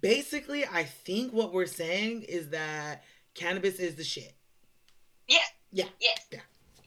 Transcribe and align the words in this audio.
basically, 0.00 0.64
I 0.64 0.84
think 0.84 1.32
what 1.32 1.52
we're 1.52 1.66
saying 1.66 2.22
is 2.22 2.50
that 2.50 3.04
cannabis 3.34 3.78
is 3.78 3.94
the 3.96 4.04
shit. 4.04 4.34
Yeah. 5.28 5.38
Yeah. 5.72 5.84
Yes. 6.00 6.26
Yeah. 6.30 6.40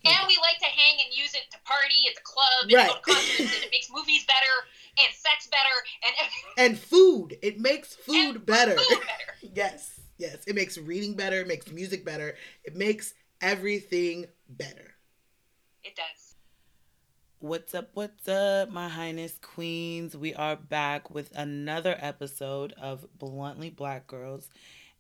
And 0.08 0.28
we 0.28 0.38
like 0.38 0.60
to 0.60 0.66
hang 0.66 0.98
and 1.04 1.18
use 1.18 1.34
it 1.34 1.42
to 1.52 1.58
party 1.66 1.96
at 2.10 2.16
the 2.16 2.22
club 2.22 2.46
and 2.64 2.74
Right. 2.74 2.88
go 2.90 2.96
to 2.96 3.02
concerts 3.20 3.40
and 3.56 3.64
it 3.64 3.72
makes 3.72 3.90
movies 3.92 4.24
better 4.26 4.54
and 5.00 5.14
sex 5.14 5.48
better 5.48 5.76
and 6.06 6.72
And 6.72 6.80
food. 6.80 7.38
It 7.42 7.60
makes 7.60 7.96
food 7.96 8.36
and 8.36 8.46
better. 8.46 8.76
Food 8.78 9.00
better. 9.02 9.34
yes. 9.56 10.00
Yes. 10.18 10.38
It 10.46 10.54
makes 10.56 10.78
reading 10.78 11.16
better. 11.16 11.42
It 11.42 11.48
makes 11.48 11.72
music 11.72 12.06
better. 12.06 12.36
It 12.64 12.76
makes 12.76 13.14
everything 13.42 14.28
better. 14.48 14.96
It 15.84 15.96
does. 15.96 16.25
What's 17.40 17.76
up? 17.76 17.90
What's 17.94 18.30
up, 18.30 18.72
my 18.72 18.88
highness 18.88 19.38
queens? 19.42 20.16
We 20.16 20.34
are 20.34 20.56
back 20.56 21.14
with 21.14 21.36
another 21.36 21.98
episode 22.00 22.74
of 22.82 23.06
Bluntly 23.20 23.70
Black 23.70 24.08
Girls. 24.08 24.50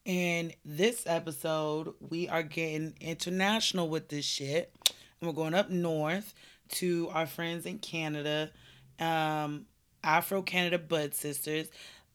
And 0.06 0.54
this 0.66 1.04
episode, 1.08 1.94
we 2.02 2.28
are 2.28 2.44
getting 2.44 2.94
international 3.00 3.88
with 3.88 4.10
this 4.10 4.26
shit. 4.26 4.76
And 5.20 5.30
we're 5.30 5.34
going 5.34 5.54
up 5.54 5.70
north 5.70 6.34
to 6.72 7.10
our 7.14 7.26
friends 7.26 7.66
in 7.66 7.80
Canada, 7.80 8.52
um, 9.00 9.66
Afro 10.04 10.44
Cannada 10.44 10.86
Bud 10.86 11.16
Sisters. 11.16 11.70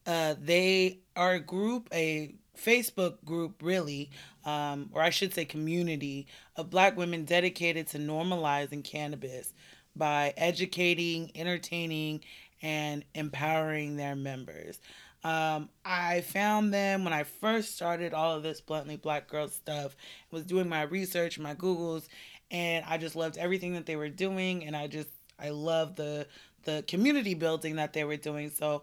Uh, 0.07 0.35
they 0.39 1.01
are 1.17 1.33
a 1.33 1.41
group, 1.41 1.89
a 1.95 2.35
Facebook 2.59 3.25
group, 3.25 3.63
really, 3.63 4.11
um, 4.45 4.91
or 4.93 5.01
I 5.01 5.11
should 5.11 5.33
say, 5.33 5.47
community 5.47 6.27
of 6.57 6.69
black 6.69 6.97
women 6.99 7.25
dedicated 7.25 7.87
to 7.89 7.99
normalizing 7.99 8.85
cannabis 8.85 9.55
by 9.97 10.33
educating, 10.37 11.31
entertaining, 11.35 12.21
and 12.63 13.05
empowering 13.15 13.97
their 13.97 14.17
members. 14.17 14.81
Um, 15.23 15.69
I 15.85 16.23
found 16.23 16.73
them 16.73 17.05
when 17.05 17.13
I 17.13 17.25
first 17.25 17.75
started 17.75 18.15
all 18.15 18.37
of 18.37 18.43
this 18.43 18.61
bluntly 18.61 18.97
black 18.97 19.29
girl 19.29 19.49
stuff. 19.49 19.97
Was 20.31 20.45
doing 20.45 20.69
my 20.69 20.83
research, 20.83 21.39
my 21.39 21.55
Googles, 21.55 22.09
and 22.51 22.85
I 22.89 22.97
just 22.97 23.17
loved 23.17 23.37
everything 23.37 23.75
that 23.75 23.87
they 23.87 23.97
were 23.97 24.09
doing, 24.09 24.65
and 24.65 24.75
I 24.77 24.87
just 24.87 25.09
I 25.39 25.51
love 25.51 25.97
the 25.97 26.27
the 26.65 26.85
community 26.87 27.35
building 27.35 27.77
that 27.77 27.93
they 27.93 28.05
were 28.05 28.17
doing. 28.17 28.51
So 28.51 28.83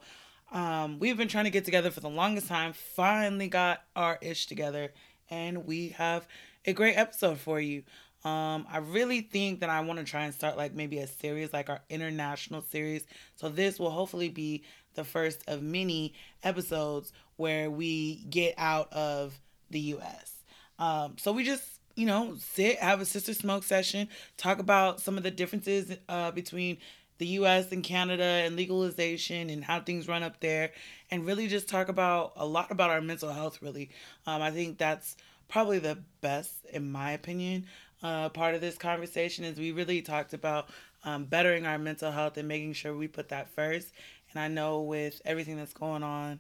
um, 0.52 1.00
we've 1.00 1.18
been 1.18 1.28
trying 1.28 1.46
to 1.46 1.52
get 1.52 1.66
together 1.66 1.92
for 1.92 2.00
the 2.00 2.10
longest 2.10 2.48
time. 2.48 2.74
Finally 2.74 3.48
got 3.48 3.84
our 3.96 4.18
ish 4.22 4.46
together, 4.46 4.94
and 5.30 5.66
we 5.66 5.90
have 5.90 6.28
a 6.66 6.74
great 6.74 6.98
episode 6.98 7.40
for 7.40 7.60
you. 7.60 7.84
Um, 8.24 8.66
I 8.70 8.80
really 8.80 9.22
think 9.22 9.62
that 9.62 9.70
I 9.70 9.80
want 9.82 10.00
to 10.00 10.06
try 10.06 10.26
and 10.26 10.34
start 10.34 10.58
like 10.58 10.74
maybe 10.74 11.00
a 11.00 11.08
series, 11.08 11.54
like 11.54 11.70
our 11.70 11.82
international 11.90 12.62
series. 12.62 13.06
So 13.36 13.50
this 13.50 13.80
will 13.80 13.92
hopefully 13.92 14.30
be 14.30 14.64
the 14.96 15.04
first 15.04 15.44
of 15.48 15.62
many 15.62 16.14
episodes 16.44 17.14
where 17.38 17.70
we 17.70 18.26
get 18.30 18.56
out 18.58 18.92
of 18.92 19.40
the 19.70 19.80
U.S. 19.80 20.34
Um, 20.80 21.16
so 21.18 21.32
we 21.32 21.44
just 21.44 21.64
you 21.96 22.06
know 22.06 22.36
sit, 22.40 22.80
have 22.80 23.02
a 23.02 23.06
sister 23.06 23.34
smoke 23.34 23.64
session, 23.64 24.10
talk 24.38 24.60
about 24.60 25.00
some 25.00 25.18
of 25.18 25.24
the 25.24 25.32
differences 25.32 25.96
uh, 26.10 26.32
between 26.32 26.78
the 27.20 27.28
US 27.28 27.72
and 27.72 27.84
Canada 27.84 28.24
and 28.24 28.56
legalization 28.56 29.50
and 29.50 29.64
how 29.64 29.80
things 29.80 30.08
run 30.08 30.24
up 30.24 30.40
there, 30.40 30.72
and 31.12 31.26
really 31.26 31.48
just 31.48 31.68
talk 31.68 31.90
about 31.90 32.34
a 32.36 32.46
lot 32.46 32.72
about 32.72 32.90
our 32.90 33.02
mental 33.02 33.32
health, 33.32 33.62
really. 33.62 33.90
Um, 34.26 34.42
I 34.42 34.52
think 34.52 34.78
that's 34.78 35.16
probably 35.48 35.80
the 35.80 35.98
best, 36.22 36.66
in 36.72 36.92
my 36.92 37.12
opinion, 37.12 37.66
uh, 38.04 38.30
part 38.30 38.56
of 38.56 38.62
this 38.62 38.78
conversation 38.78 39.44
is 39.44 39.58
we 39.58 39.72
really 39.72 40.02
talked 40.02 40.34
about 40.34 40.70
um, 41.04 41.26
bettering 41.26 41.66
our 41.66 41.78
mental 41.78 42.12
health 42.12 42.38
and 42.38 42.48
making 42.48 42.74
sure 42.74 42.96
we 42.96 43.08
put 43.08 43.30
that 43.30 43.50
first. 43.50 43.92
And 44.32 44.42
I 44.42 44.48
know 44.48 44.82
with 44.82 45.22
everything 45.26 45.58
that's 45.58 45.74
going 45.74 46.04
on 46.04 46.40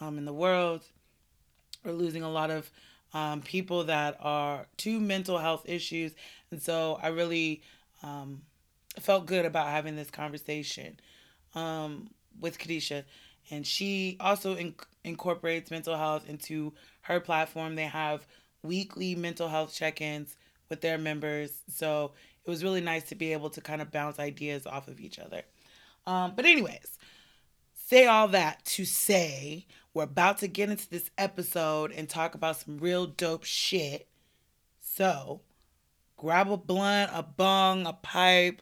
um, 0.00 0.18
in 0.18 0.24
the 0.24 0.32
world, 0.32 0.82
we're 1.84 1.92
losing 1.92 2.22
a 2.22 2.30
lot 2.30 2.50
of 2.50 2.70
um, 3.12 3.42
people 3.42 3.84
that 3.84 4.16
are 4.20 4.66
to 4.78 5.00
mental 5.00 5.38
health 5.38 5.62
issues. 5.66 6.12
And 6.50 6.60
so 6.60 6.98
I 7.02 7.08
really 7.08 7.62
um, 8.02 8.42
felt 8.98 9.26
good 9.26 9.44
about 9.44 9.68
having 9.68 9.96
this 9.96 10.10
conversation 10.10 10.98
um, 11.54 12.08
with 12.40 12.58
Kadisha. 12.58 13.04
And 13.50 13.66
she 13.66 14.16
also 14.20 14.56
in- 14.56 14.74
incorporates 15.04 15.70
mental 15.70 15.96
health 15.96 16.28
into 16.28 16.72
her 17.02 17.20
platform. 17.20 17.74
They 17.76 17.84
have 17.84 18.26
weekly 18.62 19.14
mental 19.14 19.48
health 19.48 19.74
check 19.74 20.00
ins 20.00 20.36
with 20.68 20.80
their 20.80 20.98
members. 20.98 21.52
So 21.68 22.12
it 22.44 22.50
was 22.50 22.62
really 22.62 22.80
nice 22.80 23.04
to 23.04 23.14
be 23.14 23.32
able 23.32 23.50
to 23.50 23.60
kind 23.60 23.80
of 23.80 23.90
bounce 23.90 24.18
ideas 24.18 24.66
off 24.66 24.88
of 24.88 25.00
each 25.00 25.18
other. 25.18 25.42
Um, 26.06 26.34
but, 26.36 26.44
anyways, 26.44 26.98
say 27.74 28.06
all 28.06 28.28
that 28.28 28.64
to 28.64 28.84
say 28.84 29.66
we're 29.94 30.02
about 30.02 30.38
to 30.38 30.48
get 30.48 30.70
into 30.70 30.88
this 30.90 31.10
episode 31.16 31.92
and 31.92 32.08
talk 32.08 32.34
about 32.34 32.56
some 32.56 32.78
real 32.78 33.06
dope 33.06 33.44
shit. 33.44 34.08
So, 34.80 35.40
grab 36.16 36.50
a 36.50 36.56
blunt, 36.56 37.10
a 37.14 37.22
bong, 37.22 37.86
a 37.86 37.92
pipe, 37.92 38.60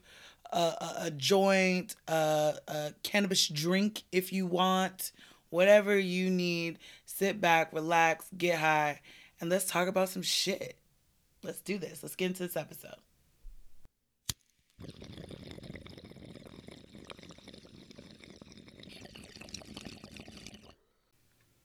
a, 0.53 0.59
a, 0.59 0.95
a 1.05 1.11
joint, 1.11 1.97
a, 2.07 2.55
a 2.69 2.95
cannabis 3.03 3.49
drink 3.49 4.03
if 4.13 4.33
you 4.33 4.47
want, 4.47 5.13
whatever 5.51 5.99
you 5.99 6.31
need. 6.31 6.79
Sit 7.07 7.41
back, 7.41 7.73
relax, 7.73 8.27
get 8.37 8.59
high, 8.59 9.01
and 9.41 9.51
let's 9.51 9.65
talk 9.65 9.89
about 9.89 10.11
some 10.11 10.23
shit. 10.23 10.77
Let's 11.43 11.61
do 11.61 11.79
this. 11.79 12.03
Let's 12.03 12.17
get 12.17 12.27
into 12.27 12.45
this 12.45 12.57
episode. 12.57 12.97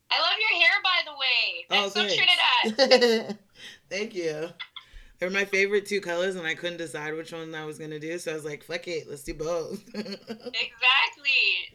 I 0.10 0.20
love 0.20 0.38
your 0.40 0.62
hair, 0.62 0.72
by 0.84 1.02
the 1.06 1.12
way. 1.20 1.66
Oh, 1.70 1.82
That's 1.82 1.94
so 1.94 2.08
thanks. 2.08 2.78
Trinidad. 2.96 3.38
Thank 3.90 4.16
you. 4.16 4.50
They're 5.20 5.30
my 5.32 5.46
favorite 5.46 5.88
two 5.88 6.00
colors, 6.00 6.36
and 6.36 6.46
I 6.46 6.54
couldn't 6.54 6.78
decide 6.78 7.16
which 7.16 7.32
one 7.34 7.54
I 7.56 7.66
was 7.66 7.80
gonna 7.80 8.00
do, 8.00 8.20
so 8.20 8.32
I 8.32 8.36
was 8.36 8.46
like, 8.46 8.64
"Fuck 8.64 8.88
it, 8.88 9.10
let's 9.10 9.24
do 9.24 9.34
both." 9.34 9.84
exactly. 9.96 10.14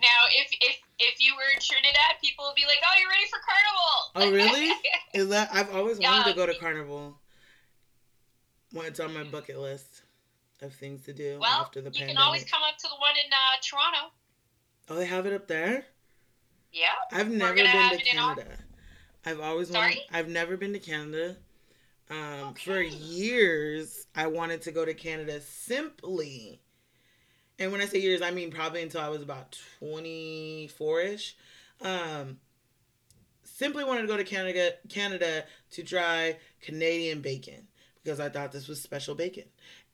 Now, 0.00 0.20
if 0.32 0.48
if 0.60 0.78
if 1.00 1.20
you 1.20 1.34
were 1.34 1.50
in 1.52 1.60
Trinidad, 1.60 2.20
people 2.22 2.44
would 2.46 2.54
be 2.54 2.62
like, 2.66 2.78
"Oh, 2.84 2.94
you're 3.00 3.10
ready 3.10 3.26
for 3.28 3.41
carnival." 3.42 4.12
Oh, 4.14 4.30
really? 4.54 4.72
Is 5.14 5.28
that 5.30 5.48
I've 5.52 5.74
always 5.74 5.98
wanted 5.98 6.18
Yeah. 6.18 6.32
to 6.32 6.34
go 6.34 6.46
to 6.46 6.54
carnival. 6.54 7.18
Well, 8.72 8.87
it's 8.87 9.00
on 9.00 9.12
my 9.15 9.25
bucket 9.25 9.59
list 9.59 10.03
of 10.62 10.72
things 10.75 11.05
to 11.05 11.12
do 11.12 11.38
well, 11.41 11.60
after 11.60 11.81
the 11.81 11.87
you 11.87 11.93
pandemic. 11.93 12.09
You 12.10 12.16
can 12.16 12.22
always 12.25 12.44
come 12.44 12.62
up 12.62 12.78
to 12.78 12.88
the 12.88 12.97
one 12.97 13.15
in 13.25 13.31
uh, 13.33 13.60
Toronto. 13.62 14.12
oh, 14.91 14.94
they 14.97 15.06
have 15.06 15.27
it 15.27 15.33
up 15.33 15.47
there. 15.49 15.84
Yeah. 16.72 16.87
I've 17.12 17.31
never 17.31 17.55
been 17.55 17.66
to 17.66 17.94
it 17.97 18.06
in 18.12 18.19
Au- 18.19 18.34
Canada. 18.34 18.56
I've 19.27 19.41
always 19.41 19.69
Sorry? 19.69 19.88
wanted. 19.88 20.03
I've 20.12 20.28
never 20.28 20.56
been 20.56 20.72
to 20.72 20.78
Canada. 20.78 21.37
Um, 22.10 22.55
For 22.55 22.81
years, 22.81 24.06
I 24.15 24.27
wanted 24.27 24.62
to 24.62 24.72
go 24.72 24.84
to 24.84 24.93
Canada 24.94 25.41
simply, 25.41 26.60
and 27.59 27.72
when 27.72 27.81
I 27.81 27.87
say 27.87 28.00
years, 28.00 28.21
I 28.21 28.31
mean 28.31 28.50
probably 28.50 28.83
until 28.83 29.00
I 29.00 29.09
was 29.09 29.22
about 29.22 29.59
twenty 29.78 30.69
four 30.77 31.00
ish. 31.00 31.37
Um, 31.81 32.39
simply 33.44 33.84
wanted 33.84 34.03
to 34.03 34.09
go 34.09 34.16
to 34.16 34.25
Canada, 34.25 34.72
Canada 34.89 35.44
to 35.71 35.83
try 35.83 36.37
Canadian 36.60 37.21
bacon 37.21 37.66
because 38.02 38.20
I 38.20 38.28
thought 38.28 38.52
this 38.52 38.68
was 38.68 38.80
special 38.82 39.14
bacon. 39.14 39.44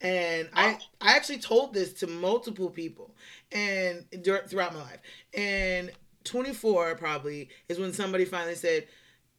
And 0.01 0.49
I, 0.55 0.75
Oh. 0.75 0.79
I 1.01 1.17
actually 1.17 1.39
told 1.39 1.75
this 1.75 1.93
to 1.95 2.07
multiple 2.07 2.71
people 2.71 3.15
and 3.53 4.05
throughout 4.25 4.75
my 4.75 4.81
life. 4.83 5.01
And 5.35 5.91
24 6.25 6.95
probably 6.97 7.49
is 7.69 7.79
when 7.79 7.93
somebody 7.93 8.25
finally 8.25 8.55
said, 8.55 8.87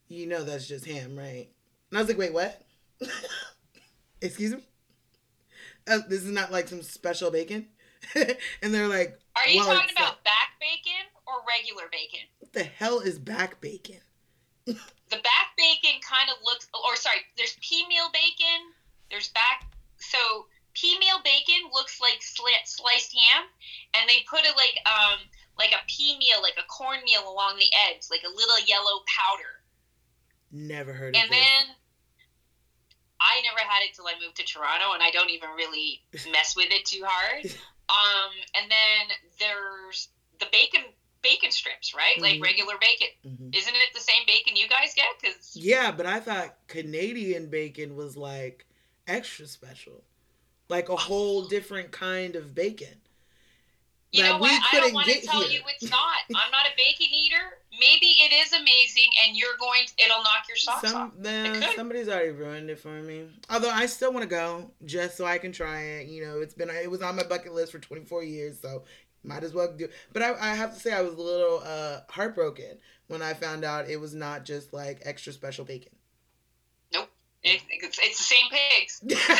"You 0.08 0.26
know 0.28 0.44
that's 0.44 0.68
just 0.68 0.86
ham, 0.86 1.18
right?" 1.18 1.50
And 1.90 1.98
I 1.98 2.02
was 2.02 2.08
like, 2.08 2.18
"Wait, 2.18 2.34
what?" 2.34 2.62
Excuse 4.22 4.54
me. 4.56 4.64
Uh, 5.88 6.00
this 6.08 6.24
is 6.24 6.32
not 6.32 6.52
like 6.52 6.68
some 6.68 6.82
special 6.82 7.32
bacon. 7.32 7.68
and 8.16 8.74
they're 8.74 8.88
like, 8.88 9.20
Are 9.36 9.48
you 9.50 9.60
"Well, 9.60 9.76
talking 9.76 9.96
about 9.96 10.24
back 10.24 10.52
bacon 10.60 11.06
or 11.28 11.34
regular 11.48 11.84
bacon? 11.92 12.28
what 12.40 12.54
the 12.54 12.64
hell 12.64 13.00
is 13.00 13.18
back 13.20 13.60
bacon?" 13.62 14.00
The 15.10 15.18
back 15.18 15.48
bacon 15.58 16.00
kind 16.06 16.30
of 16.30 16.38
looks, 16.44 16.68
or 16.74 16.96
sorry, 16.96 17.26
there's 17.38 17.58
peameal 17.58 18.14
bacon. 18.14 18.62
There's 19.10 19.30
back. 19.30 19.66
So 19.98 20.46
peameal 20.76 21.24
bacon 21.24 21.70
looks 21.74 22.00
like 22.00 22.20
sli- 22.22 22.66
sliced 22.66 23.14
ham, 23.18 23.46
and 23.96 24.08
they 24.08 24.24
put 24.30 24.46
it 24.46 24.54
like 24.56 24.78
um 24.86 25.20
like 25.58 25.72
a 25.72 25.82
pea 25.88 26.18
meal, 26.18 26.42
like 26.42 26.58
a 26.58 26.68
cornmeal 26.68 27.28
along 27.28 27.58
the 27.58 27.70
edge, 27.90 28.06
like 28.10 28.24
a 28.24 28.30
little 28.30 28.60
yellow 28.66 29.02
powder. 29.10 29.60
Never 30.52 30.94
heard 30.94 31.16
of 31.16 31.20
it. 31.20 31.24
And 31.24 31.32
then 31.32 31.76
I 33.20 33.42
never 33.44 33.60
had 33.60 33.84
it 33.84 33.94
till 33.94 34.08
I 34.08 34.14
moved 34.24 34.38
to 34.38 34.44
Toronto, 34.44 34.94
and 34.94 35.04
I 35.04 35.12
don't 35.12 35.30
even 35.30 35.50
really 35.58 36.02
mess 36.32 36.56
with 36.56 36.72
it 36.72 36.86
too 36.86 37.04
hard. 37.06 37.46
Um, 37.90 38.30
and 38.54 38.70
then 38.70 39.18
there's 39.40 40.10
the 40.40 40.46
bacon 40.52 40.82
bacon 41.22 41.52
strips, 41.52 41.94
right? 41.94 42.20
Like 42.22 42.36
Mhm. 42.40 42.44
regular 42.44 42.78
bacon. 42.80 43.08
Mhm. 43.26 43.56
Isn't 43.56 43.76
it 43.76 43.94
the 43.94 44.00
same 44.00 44.26
bacon 44.26 44.56
you 44.56 44.68
guys 44.68 44.94
get? 44.96 45.08
Because 45.22 45.56
Yeah, 45.56 45.92
but 45.92 46.06
I 46.06 46.20
thought 46.20 46.58
Canadian 46.68 47.50
bacon 47.50 47.96
was 47.96 48.16
like 48.18 48.66
extra 49.08 49.48
special, 49.48 50.04
like 50.70 50.90
a 50.90 50.96
whole 50.96 51.48
different 51.48 51.92
kind 51.92 52.36
of 52.36 52.54
bacon. 52.56 53.02
you 54.12 54.24
that 54.24 54.30
know 54.30 54.36
we 54.38 54.42
what? 54.50 54.64
I 54.74 54.80
don't 54.80 54.94
want 54.94 55.08
to 55.08 55.22
tell 55.22 55.42
here. 55.44 55.60
you 55.60 55.66
it's 55.68 55.90
not. 55.92 56.18
I'm 56.36 56.50
not 56.52 56.66
a 56.66 56.72
bacon 56.76 57.06
eater. 57.14 57.60
maybe 57.80 58.08
it 58.08 58.32
is 58.34 58.52
amazing, 58.54 59.10
and 59.24 59.38
you're 59.38 59.56
going. 59.60 59.86
To, 59.86 59.94
it'll 60.04 60.24
knock 60.24 60.48
your 60.48 60.58
socks 60.58 60.90
Some, 60.90 60.96
off. 61.02 61.12
then 61.20 61.64
somebody's 61.76 62.10
already 62.10 62.32
ruined 62.32 62.70
it 62.72 62.80
for 62.80 63.02
me. 63.04 63.30
Although 63.52 63.70
I 63.70 63.86
still 63.86 64.12
want 64.12 64.24
to 64.24 64.30
go 64.30 64.72
just 64.86 65.16
so 65.16 65.26
I 65.26 65.38
can 65.38 65.52
try 65.52 65.82
it. 65.82 66.08
You 66.08 66.26
know, 66.26 66.40
it's 66.42 66.56
been 66.56 66.70
it 66.72 66.90
was 66.90 67.02
on 67.04 67.16
my 67.18 67.24
bucket 67.24 67.54
list 67.54 67.72
for 67.72 67.78
24 67.80 68.24
years, 68.24 68.60
so 68.60 68.84
might 69.24 69.44
as 69.44 69.54
well 69.54 69.74
do. 69.76 69.88
But 70.14 70.22
I, 70.24 70.34
I 70.52 70.56
have 70.56 70.74
to 70.74 70.80
say 70.80 70.94
I 70.94 71.02
was 71.02 71.14
a 71.14 71.22
little 71.22 71.62
uh, 71.66 72.00
heartbroken 72.10 72.78
when 73.08 73.22
I 73.22 73.34
found 73.34 73.64
out 73.64 73.90
it 73.90 73.98
was 74.00 74.14
not 74.14 74.46
just 74.46 74.74
like 74.74 75.02
extra 75.04 75.34
special 75.34 75.66
bacon. 75.66 75.92
Nope, 76.94 77.10
it, 77.44 77.62
it's, 77.70 78.00
it's 78.02 78.18
the 78.18 78.24
same 78.24 78.46
pigs. 78.50 79.02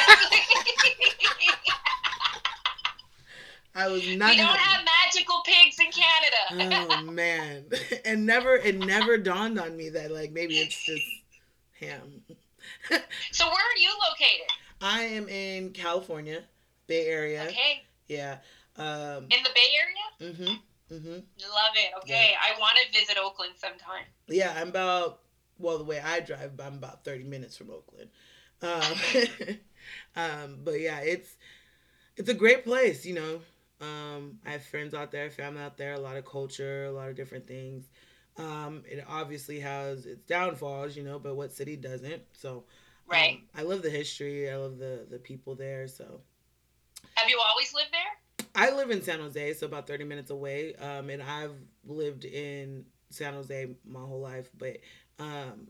I 3.76 3.88
was 3.88 4.06
not. 4.18 4.32
we 4.32 4.38
don't 4.38 4.46
happy. 4.48 4.60
have 4.60 4.86
magical 5.06 5.42
pigs 5.46 5.78
in 5.80 5.92
Canada. 5.92 6.98
oh 7.00 7.12
man 7.12 7.66
and 8.06 8.26
never 8.26 8.56
it 8.56 8.78
never 8.80 9.18
dawned 9.18 9.60
on 9.60 9.78
me 9.78 9.90
that 9.90 10.12
like 10.12 10.32
maybe 10.32 10.58
it's 10.58 10.84
just 10.84 11.06
ham 11.80 12.22
so 13.32 13.46
where 13.46 13.56
are 13.56 13.78
you 13.80 13.90
located? 14.10 14.48
i 14.82 15.02
am 15.04 15.30
in 15.30 15.70
california 15.72 16.42
bay 16.88 17.06
area 17.06 17.44
Okay, 17.44 17.84
yeah 18.08 18.38
um 18.80 19.24
in 19.30 19.44
the 19.44 19.50
Bay 19.54 19.70
Area. 19.78 20.34
mm-hmm 20.34 20.96
mm-hmm 20.96 21.20
Love 21.42 21.74
it. 21.76 21.92
Okay, 22.04 22.34
I 22.42 22.60
want 22.60 22.78
to 22.78 23.00
visit 23.00 23.18
Oakland 23.18 23.54
sometime. 23.58 24.06
yeah 24.28 24.54
i'm 24.58 24.70
about 24.70 25.22
well 25.58 25.78
the 25.78 25.84
way 25.84 26.00
i 26.00 26.20
drive 26.20 26.52
i'm 26.60 26.76
about 26.76 27.04
30 27.04 27.24
minutes 27.24 27.58
from 27.58 27.70
oakland 27.72 28.10
um, 28.62 28.98
um 30.16 30.58
but 30.64 30.80
yeah 30.80 31.00
it's 31.00 31.38
it's 32.18 32.30
a 32.30 32.34
great 32.34 32.64
place 32.64 33.06
you 33.06 33.14
know 33.16 33.42
um 33.82 34.38
i 34.46 34.52
have 34.52 34.64
friends 34.64 34.94
out 34.94 35.12
there 35.12 35.30
family 35.30 35.62
out 35.62 35.78
there 35.78 35.94
a 35.94 36.00
lot 36.00 36.18
of 36.18 36.26
culture 36.26 36.86
a 36.86 36.92
lot 36.92 37.10
of 37.10 37.16
different 37.16 37.48
things 37.48 37.90
um 38.38 38.84
it 38.90 39.04
obviously 39.08 39.60
has 39.60 40.06
its 40.06 40.24
downfalls 40.26 40.96
you 40.98 41.04
know 41.04 41.20
but 41.20 41.36
what 41.36 41.52
city 41.54 41.76
doesn't 41.76 42.22
so 42.34 42.64
Right. 43.08 43.38
um, 43.40 43.42
i 43.56 43.62
love 43.64 43.82
the 43.82 43.90
history 43.90 44.50
i 44.52 44.56
love 44.58 44.78
the 44.78 45.06
the 45.10 45.18
people 45.20 45.56
there 45.56 45.88
so 45.88 46.22
Have 47.16 47.30
you 47.30 47.40
always 47.50 47.74
lived 47.74 47.92
there? 47.92 48.14
I 48.56 48.72
live 48.72 48.90
in 48.92 49.02
san 49.02 49.20
jose 49.20 49.54
so 49.54 49.66
about 49.66 49.88
30 49.88 50.04
minutes 50.06 50.32
away 50.32 50.74
um 50.76 51.10
and 51.10 51.22
i've 51.22 51.56
lived 51.86 52.24
in 52.26 52.86
san 53.10 53.34
jose 53.34 53.68
my 53.86 54.00
whole 54.02 54.22
life 54.22 54.50
but 54.58 54.78
um 55.20 55.68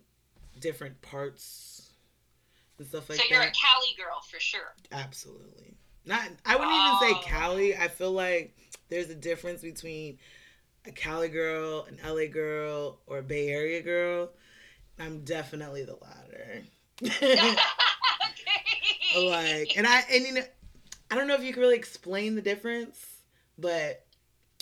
different 0.59 0.99
parts 1.01 1.91
and 2.77 2.87
stuff 2.87 3.09
like 3.09 3.17
that. 3.17 3.25
so 3.27 3.33
you're 3.33 3.43
that 3.43 3.49
a 3.49 3.59
Cali 3.59 3.93
girl 3.97 4.21
for 4.29 4.39
sure. 4.39 4.73
Absolutely. 4.91 5.75
Not 6.05 6.21
I 6.45 6.55
wouldn't 6.55 6.73
even 6.73 6.91
Oh. 6.93 6.99
say 7.01 7.13
Cali. 7.29 7.75
I 7.75 7.89
feel 7.89 8.11
like 8.13 8.55
there's 8.87 9.09
a 9.09 9.15
difference 9.15 9.61
between 9.61 10.17
a 10.85 10.91
Cali 10.91 11.27
girl, 11.27 11.85
an 11.89 11.99
LA 12.03 12.27
girl, 12.27 12.99
or 13.05 13.17
a 13.19 13.23
Bay 13.23 13.49
Area 13.49 13.81
girl. 13.81 14.31
I'm 14.97 15.25
definitely 15.25 15.83
the 15.83 15.97
latter. 16.01 16.63
okay. 17.03 17.55
like 19.29 19.77
and 19.77 19.87
I 19.87 20.03
and 20.11 20.25
you 20.25 20.33
know 20.33 20.43
I 21.11 21.15
don't 21.15 21.27
know 21.27 21.35
if 21.35 21.43
you 21.43 21.53
can 21.53 21.61
really 21.61 21.75
explain 21.75 22.35
the 22.35 22.41
difference, 22.41 23.03
but 23.57 24.05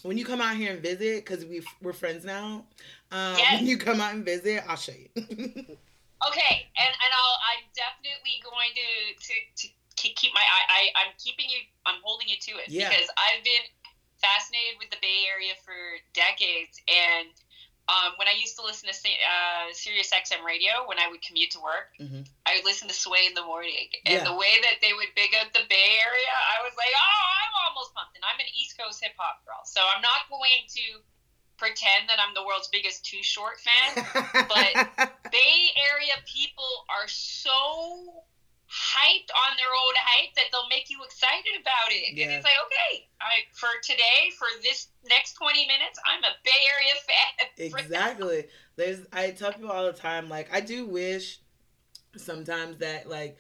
when 0.04 0.18
you 0.18 0.26
come 0.26 0.40
out 0.42 0.56
here 0.56 0.72
and 0.74 0.82
visit, 0.82 1.26
because 1.26 1.44
we 1.46 1.62
we're 1.82 1.94
friends 1.94 2.24
now, 2.24 2.66
um, 3.12 3.36
Yes. 3.38 3.54
when 3.60 3.68
you 3.68 3.78
come 3.78 4.00
out 4.00 4.14
and 4.14 4.24
visit, 4.24 4.64
I'll 4.68 4.76
show 4.78 4.94
you. 4.94 5.10
Okay, 6.18 6.66
and 6.74 6.90
and 6.90 7.12
I'll 7.14 7.38
I'm 7.54 7.62
definitely 7.78 8.42
going 8.42 8.74
to 8.74 8.90
to, 9.22 9.68
to 9.70 10.08
keep 10.18 10.34
my 10.34 10.42
eye. 10.42 10.66
I 10.66 10.82
I'm 11.06 11.14
keeping 11.22 11.46
you. 11.46 11.62
I'm 11.86 12.02
holding 12.02 12.26
you 12.28 12.42
to 12.42 12.52
it 12.58 12.74
Yeah. 12.74 12.90
because 12.90 13.06
I've 13.22 13.46
been 13.46 13.62
fascinated 14.18 14.82
with 14.82 14.90
the 14.90 14.98
Bay 14.98 15.30
Area 15.30 15.54
for 15.62 15.78
decades, 16.18 16.82
and 16.90 17.30
um, 17.88 18.14
when 18.20 18.28
I 18.28 18.36
used 18.36 18.56
to 18.58 18.64
listen 18.64 18.90
to 18.92 18.94
uh, 19.10 19.72
Sirius 19.72 20.12
XM 20.12 20.44
radio 20.44 20.84
when 20.88 21.00
I 21.00 21.08
would 21.08 21.22
commute 21.22 21.52
to 21.52 21.60
work, 21.60 21.96
Mhm. 22.00 22.28
I 22.46 22.56
would 22.56 22.66
listen 22.66 22.88
to 22.88 22.94
Sway 22.94 23.26
in 23.26 23.34
the 23.34 23.44
morning, 23.44 23.88
and 24.06 24.14
Yeah. 24.16 24.24
the 24.24 24.36
way 24.36 24.60
that 24.62 24.82
they 24.82 24.94
would 24.94 25.14
big 25.16 25.34
up 25.36 25.52
the 25.54 25.64
Bay 25.70 26.00
Area, 26.04 26.32
I 26.58 26.62
was 26.64 26.76
like, 26.76 26.92
oh, 26.92 27.24
I'm 27.44 27.54
almost 27.68 27.94
pumped, 27.94 28.16
and 28.16 28.26
I'm 28.26 28.40
an 28.40 28.48
East 28.54 28.78
Coast 28.78 29.00
hip 29.02 29.14
hop 29.18 29.44
girl, 29.46 29.62
so 29.66 29.82
I'm 29.88 30.02
not 30.02 30.28
going 30.30 30.68
to 30.76 31.04
pretend 31.58 32.08
that 32.10 32.20
I'm 32.20 32.34
the 32.36 32.44
world's 32.44 32.68
biggest 32.68 33.06
Too 33.06 33.24
Short 33.24 33.60
fan. 33.62 33.96
But 34.48 34.88
Bay 35.32 35.72
Area 35.92 36.14
people 36.26 36.86
are 36.90 37.08
so 37.08 38.24
hyped 38.68 39.32
on 39.32 39.52
their 39.56 39.72
own 39.72 39.96
hype 39.96 40.36
that 40.36 40.52
they'll 40.52 40.68
make 40.70 40.92
you 40.92 41.00
excited 41.04 41.56
about 41.60 41.90
it. 41.92 42.12
And 42.12 42.18
Yeah. 42.20 42.36
it's 42.38 42.46
like, 42.46 42.60
okay, 42.68 43.08
I 43.20 43.48
for 43.56 43.72
today, 43.84 44.32
for 44.38 44.48
this 44.62 44.92
next 45.08 45.34
20 45.40 45.66
minutes, 45.68 46.00
I'm 46.06 46.24
a 46.24 46.36
Bay 46.44 46.62
Area 46.68 46.96
fan. 47.08 47.48
Exactly 47.58 48.46
there's 48.76 49.00
i 49.12 49.32
tell 49.32 49.52
people 49.52 49.72
all 49.72 49.86
the 49.86 49.92
time 49.92 50.30
like 50.30 50.48
i 50.54 50.62
do 50.62 50.86
wish 50.86 51.40
sometimes 52.16 52.78
that 52.78 53.10
like 53.10 53.38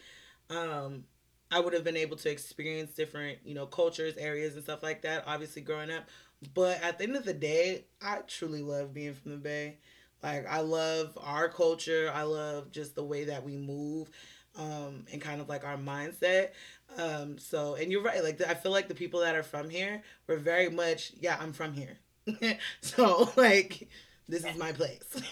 um 0.50 1.04
i 1.52 1.60
would 1.60 1.74
have 1.74 1.84
been 1.84 1.98
able 1.98 2.18
to 2.18 2.30
experience 2.30 2.92
different 2.94 3.40
you 3.44 3.54
know 3.54 3.66
cultures 3.66 4.16
areas 4.18 4.56
and 4.56 4.64
stuff 4.64 4.84
like 4.84 5.02
that 5.02 5.24
obviously 5.28 5.62
growing 5.62 5.92
up 5.92 6.06
but 6.54 6.82
at 6.84 6.98
the 6.98 7.04
end 7.06 7.16
of 7.16 7.26
the 7.26 7.34
day 7.34 7.86
i 8.02 8.18
truly 8.28 8.62
love 8.62 8.94
being 8.94 9.14
from 9.14 9.32
the 9.32 9.38
bay 9.38 9.78
like 10.24 10.46
i 10.48 10.60
love 10.60 11.18
our 11.22 11.50
culture 11.50 12.12
i 12.14 12.24
love 12.24 12.72
just 12.72 12.96
the 12.96 13.04
way 13.04 13.26
that 13.26 13.44
we 13.44 13.58
move 13.58 14.10
um 14.58 15.06
and 15.12 15.22
kind 15.22 15.40
of 15.42 15.48
like 15.50 15.64
our 15.64 15.78
mindset 15.78 16.50
um 16.98 17.38
so 17.38 17.76
and 17.76 17.92
you're 17.92 18.02
right 18.02 18.24
like 18.24 18.42
i 18.48 18.54
feel 18.54 18.72
like 18.72 18.88
the 18.88 18.96
people 18.96 19.20
that 19.20 19.36
are 19.36 19.44
from 19.44 19.70
here 19.70 20.02
were 20.28 20.38
very 20.38 20.70
much 20.70 21.12
yeah 21.20 21.38
i'm 21.40 21.54
from 21.54 21.74
here 21.74 21.98
so 22.82 23.30
like 23.36 23.88
this 24.30 24.44
is 24.44 24.58
my 24.58 24.72
place. 24.72 25.04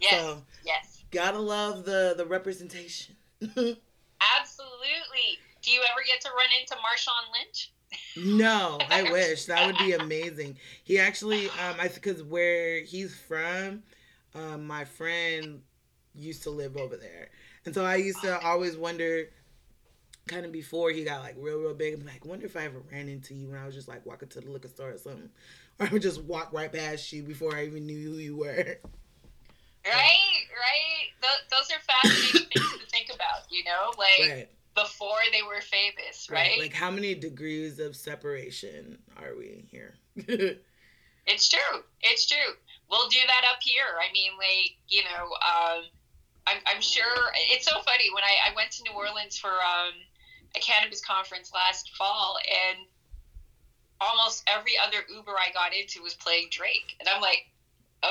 Yes, 0.00 0.10
So 0.10 0.42
yes, 0.64 1.04
gotta 1.10 1.38
love 1.38 1.84
the 1.84 2.14
the 2.16 2.26
representation. 2.26 3.16
absolutely. 3.40 3.78
Do 5.62 5.70
you 5.70 5.80
ever 5.90 6.00
get 6.06 6.20
to 6.22 6.28
run 6.28 6.46
into 6.60 6.74
Marshawn 6.74 7.32
Lynch? 7.32 7.72
no, 8.16 8.78
I 8.90 9.10
wish 9.10 9.46
that 9.46 9.66
would 9.66 9.78
be 9.78 9.92
amazing. 9.92 10.58
He 10.84 10.98
actually, 10.98 11.46
um, 11.46 11.76
I 11.80 11.88
because 11.88 12.22
where 12.22 12.82
he's 12.84 13.14
from, 13.18 13.82
um, 14.34 14.66
my 14.66 14.84
friend 14.84 15.62
used 16.14 16.42
to 16.42 16.50
live 16.50 16.76
over 16.76 16.96
there, 16.96 17.30
and 17.64 17.74
so 17.74 17.84
I 17.84 17.96
used 17.96 18.22
to 18.22 18.40
always 18.40 18.76
wonder. 18.76 19.30
Kind 20.26 20.44
of 20.44 20.52
before 20.52 20.90
he 20.90 21.04
got 21.04 21.22
like 21.22 21.36
real, 21.38 21.58
real 21.58 21.72
big, 21.72 21.94
I'm 21.94 22.04
like, 22.04 22.22
wonder 22.26 22.44
if 22.44 22.54
I 22.54 22.64
ever 22.64 22.82
ran 22.92 23.08
into 23.08 23.32
you 23.34 23.48
when 23.48 23.58
I 23.58 23.64
was 23.64 23.74
just 23.74 23.88
like 23.88 24.04
walking 24.04 24.28
to 24.28 24.42
the 24.42 24.50
liquor 24.50 24.68
store 24.68 24.90
or 24.90 24.98
something, 24.98 25.30
or 25.80 25.86
I 25.86 25.88
would 25.88 26.02
just 26.02 26.22
walk 26.22 26.52
right 26.52 26.70
past 26.70 27.10
you 27.14 27.22
before 27.22 27.56
I 27.56 27.64
even 27.64 27.86
knew 27.86 28.10
who 28.12 28.18
you 28.18 28.36
were. 28.36 28.78
Right, 29.86 30.44
right. 30.52 31.08
Th- 31.22 31.48
those 31.50 31.70
are 31.70 31.80
fascinating 31.80 32.48
things 32.52 32.72
to 32.78 32.86
think 32.90 33.08
about. 33.14 33.50
You 33.50 33.64
know, 33.64 33.92
like 33.96 34.30
Right. 34.30 34.48
before 34.74 35.16
they 35.32 35.40
were 35.42 35.62
famous, 35.62 36.28
right? 36.30 36.58
Like 36.58 36.74
how 36.74 36.90
many 36.90 37.14
degrees 37.14 37.78
of 37.78 37.96
separation 37.96 38.98
are 39.16 39.34
we 39.34 39.66
here? 39.70 39.94
It's 41.30 41.46
true. 41.46 41.82
It's 42.00 42.26
true. 42.26 42.54
We'll 42.90 43.08
do 43.10 43.18
that 43.26 43.42
up 43.52 43.58
here. 43.62 43.84
I 44.00 44.10
mean, 44.14 44.30
like, 44.38 44.78
you 44.88 45.02
know, 45.04 45.24
um, 45.24 45.84
I'm, 46.48 46.58
I'm 46.66 46.80
sure 46.80 47.32
it's 47.52 47.66
so 47.66 47.80
funny 47.82 48.08
when 48.14 48.24
I, 48.24 48.50
I 48.50 48.56
went 48.56 48.70
to 48.72 48.82
New 48.82 48.92
Orleans 48.92 49.36
for 49.38 49.50
um, 49.50 49.92
a 50.56 50.60
cannabis 50.60 51.00
conference 51.04 51.52
last 51.52 51.94
fall, 51.96 52.38
and 52.48 52.78
almost 54.00 54.44
every 54.46 54.72
other 54.84 54.98
Uber 55.12 55.32
I 55.32 55.52
got 55.52 55.74
into 55.74 56.02
was 56.02 56.14
playing 56.14 56.48
Drake, 56.50 56.96
and 57.00 57.08
I'm 57.08 57.20
like, 57.20 57.46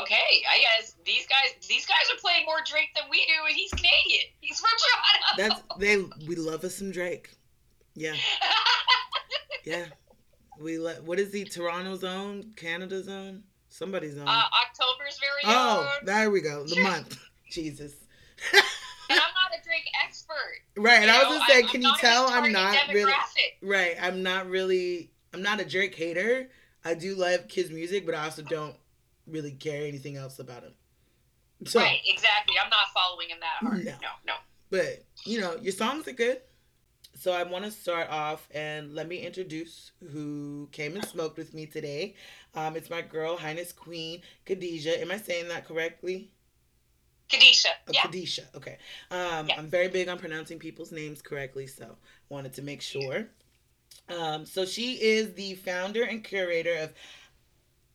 okay, 0.02 0.44
I 0.50 0.60
guess 0.60 0.96
these 1.06 1.26
guys 1.28 1.68
these 1.68 1.86
guys 1.86 2.14
are 2.14 2.20
playing 2.20 2.46
more 2.46 2.60
Drake 2.66 2.90
than 2.96 3.06
we 3.10 3.18
do, 3.26 3.46
and 3.48 3.56
he's 3.56 3.72
Canadian. 3.72 4.30
He's 4.42 4.60
from 4.60 4.70
Toronto. 4.78 5.56
That's 5.58 5.80
they. 5.80 6.28
We 6.28 6.36
love 6.36 6.64
us 6.64 6.76
some 6.76 6.92
Drake. 6.92 7.30
Yeah, 7.96 8.14
yeah. 9.66 9.86
We 10.60 10.78
let. 10.78 11.04
What 11.04 11.20
is 11.20 11.34
he? 11.34 11.44
Toronto's 11.46 12.04
own, 12.04 12.54
Canada's 12.56 13.08
own, 13.08 13.44
somebody's 13.70 14.18
own. 14.18 14.28
uh, 14.28 14.44
October's 14.64 15.20
very 15.20 15.56
oh, 15.56 15.80
own, 15.80 16.06
there 16.06 16.30
we 16.30 16.42
go. 16.42 16.66
The 16.66 16.82
month. 16.84 17.18
Jesus. 17.50 17.94
And 18.54 18.64
I'm 19.10 19.18
not 19.18 19.60
a 19.60 19.64
Drake 19.64 19.90
expert. 20.06 20.34
Right, 20.78 21.02
and 21.02 21.06
you 21.06 21.12
I 21.12 21.24
was 21.24 21.24
know, 21.24 21.40
gonna 21.40 21.52
say, 21.52 21.64
can 21.64 21.78
I'm 21.78 21.92
you 21.92 21.94
tell 22.00 22.28
I'm 22.30 22.52
not 22.52 22.78
really 22.94 23.14
right? 23.64 23.96
I'm 24.00 24.22
not 24.22 24.48
really. 24.48 25.12
I'm 25.34 25.42
not 25.42 25.60
a 25.60 25.66
Drake 25.66 25.96
hater. 25.96 26.50
I 26.86 26.94
do 26.94 27.16
love 27.16 27.48
kids' 27.48 27.72
music, 27.72 28.06
but 28.06 28.14
I 28.14 28.26
also 28.26 28.44
don't 28.44 28.76
really 29.26 29.52
care 29.52 29.88
anything 29.88 30.18
else 30.18 30.38
about 30.38 30.64
him. 30.64 30.74
So, 31.66 31.80
right, 31.80 32.00
exactly. 32.06 32.56
I'm 32.64 32.70
not 32.70 32.88
following 32.94 33.30
him 33.30 33.38
that 33.42 33.68
hard. 33.68 33.86
No. 33.86 33.92
No, 33.92 34.10
no. 34.28 34.34
but 34.70 35.04
you 35.26 35.42
know, 35.42 35.56
your 35.56 35.74
songs 35.74 36.08
are 36.08 36.14
good. 36.14 36.42
So 37.16 37.32
I 37.32 37.42
want 37.42 37.66
to 37.66 37.72
start 37.72 38.10
off 38.12 38.48
and 38.54 38.94
let 38.94 39.08
me 39.08 39.18
introduce 39.18 39.92
who 40.12 40.70
came 40.72 40.94
and 40.94 41.04
smoked 41.04 41.36
with 41.38 41.52
me 41.52 41.66
today. 41.66 42.14
Um, 42.54 42.76
it's 42.76 42.92
my 42.92 43.02
girl, 43.02 43.38
Highness 43.38 43.72
Queen 43.72 44.22
Khadijah. 44.46 45.02
Am 45.02 45.10
I 45.10 45.18
saying 45.18 45.48
that 45.48 45.68
correctly? 45.68 46.30
Kadisha. 47.30 47.68
Oh, 47.88 47.92
Yeah. 47.92 48.04
Khadijah. 48.04 48.48
Okay. 48.56 48.78
Um, 49.12 49.48
Yeah. 49.48 49.56
I'm 49.58 49.68
very 49.68 49.88
big 49.90 50.08
on 50.08 50.18
pronouncing 50.18 50.60
people's 50.60 50.92
names 50.92 51.22
correctly, 51.22 51.68
so 51.68 51.98
wanted 52.30 52.54
to 52.54 52.62
make 52.62 52.82
sure. 52.82 53.28
Um, 54.10 54.46
so 54.46 54.66
she 54.66 54.94
is 55.02 55.34
the 55.34 55.56
founder 55.56 56.04
and 56.04 56.24
curator 56.24 56.76
of. 56.78 56.94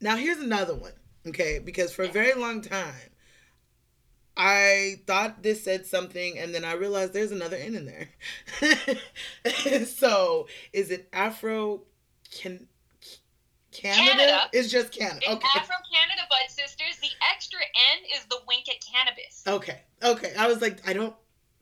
Now 0.00 0.16
here's 0.16 0.38
another 0.38 0.74
one. 0.74 0.92
Okay, 1.26 1.60
because 1.60 1.92
for 1.92 2.02
a 2.02 2.08
very 2.08 2.34
long 2.34 2.60
time, 2.62 3.10
I 4.36 5.00
thought 5.06 5.42
this 5.42 5.62
said 5.62 5.86
something, 5.86 6.38
and 6.38 6.54
then 6.54 6.64
I 6.64 6.72
realized 6.72 7.12
there's 7.12 7.32
another 7.32 7.56
N 7.56 7.74
in 7.76 7.86
there. 7.86 9.84
so, 9.86 10.48
is 10.72 10.90
it 10.90 11.08
Afro 11.12 11.82
can 12.32 12.66
Canada? 13.72 14.10
Canada. 14.18 14.40
It's 14.52 14.70
just 14.70 14.92
Canada. 14.92 15.20
It's 15.22 15.30
Okay. 15.32 15.48
Afro 15.56 15.74
Cannada 15.92 16.28
Bud 16.28 16.48
Sisters. 16.50 16.98
The 17.00 17.08
extra 17.34 17.58
N 17.60 18.04
is 18.16 18.24
the 18.26 18.38
wink 18.46 18.68
at 18.68 18.76
cannabis. 18.84 19.42
Okay. 19.46 19.80
Okay. 20.02 20.32
I 20.38 20.46
was 20.46 20.60
like, 20.60 20.86
I 20.88 20.92
don't 20.92 21.14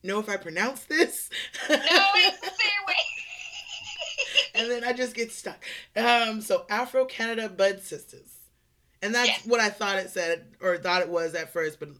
know 0.02 0.18
if 0.18 0.28
I 0.28 0.36
pronounce 0.36 0.84
this. 0.84 1.30
No, 1.68 1.76
it's 1.76 2.40
the 2.40 2.46
same 2.46 2.86
way. 2.86 2.94
and 4.54 4.70
then 4.70 4.84
I 4.84 4.92
just 4.92 5.14
get 5.14 5.32
stuck. 5.32 5.64
Um, 5.96 6.40
so 6.40 6.66
Afro 6.68 7.06
Cannada 7.06 7.54
Bud 7.54 7.80
Sisters, 7.80 8.34
and 9.02 9.14
that's 9.14 9.28
Yes. 9.28 9.46
what 9.46 9.60
I 9.60 9.70
thought 9.70 9.98
it 9.98 10.10
said 10.10 10.46
or 10.60 10.76
thought 10.78 11.02
it 11.02 11.08
was 11.08 11.34
at 11.34 11.52
first, 11.52 11.80
but 11.80 11.90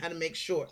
had 0.00 0.10
to 0.10 0.14
make 0.16 0.34
sure. 0.36 0.68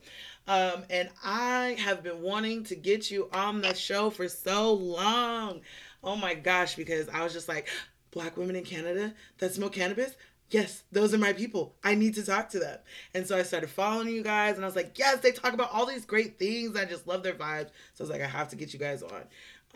Um, 0.48 0.84
and 0.90 1.08
I 1.24 1.76
have 1.80 2.02
been 2.04 2.22
wanting 2.22 2.62
to 2.64 2.76
get 2.76 3.10
you 3.10 3.28
on 3.32 3.60
the 3.62 3.74
show 3.74 4.10
for 4.10 4.28
so 4.28 4.72
long. 4.74 5.62
Oh 6.04 6.14
my 6.14 6.34
gosh, 6.34 6.76
because 6.76 7.08
I 7.08 7.24
was 7.24 7.32
just 7.32 7.48
like, 7.48 7.68
black 8.16 8.38
women 8.38 8.56
in 8.56 8.64
Canada 8.64 9.12
that 9.38 9.52
smoke 9.52 9.74
cannabis. 9.74 10.16
Yes, 10.50 10.84
those 10.90 11.12
are 11.12 11.18
my 11.18 11.34
people. 11.34 11.74
I 11.84 11.94
need 11.94 12.14
to 12.14 12.24
talk 12.24 12.48
to 12.50 12.58
them. 12.58 12.78
And 13.12 13.26
so 13.26 13.36
I 13.36 13.42
started 13.42 13.68
following 13.68 14.08
you 14.08 14.22
guys, 14.22 14.56
and 14.56 14.64
I 14.64 14.66
was 14.66 14.74
like, 14.74 14.98
yes, 14.98 15.20
they 15.20 15.32
talk 15.32 15.52
about 15.52 15.70
all 15.70 15.84
these 15.84 16.06
great 16.06 16.38
things. 16.38 16.76
I 16.76 16.86
just 16.86 17.06
love 17.06 17.22
their 17.22 17.34
vibes. 17.34 17.70
So 17.92 18.00
I 18.00 18.02
was 18.04 18.10
like, 18.10 18.22
I 18.22 18.26
have 18.26 18.48
to 18.50 18.56
get 18.56 18.72
you 18.72 18.78
guys 18.78 19.02
on. 19.02 19.22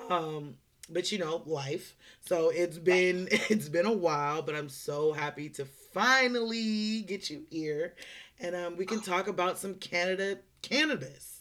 Um, 0.09 0.55
but 0.89 1.13
you 1.13 1.19
know, 1.19 1.43
life. 1.45 1.97
So 2.25 2.49
it's 2.49 2.79
been 2.79 3.29
it's 3.31 3.69
been 3.69 3.85
a 3.87 3.93
while, 3.93 4.41
but 4.41 4.55
I'm 4.55 4.71
so 4.71 5.13
happy 5.13 5.51
to 5.51 5.67
finally 5.93 7.03
get 7.03 7.29
you 7.29 7.43
here, 7.51 7.95
and 8.41 8.57
um, 8.57 8.77
we 8.79 8.87
can 8.87 9.03
talk 9.03 9.29
about 9.29 9.59
some 9.59 9.75
Canada 9.75 10.39
cannabis. 10.63 11.40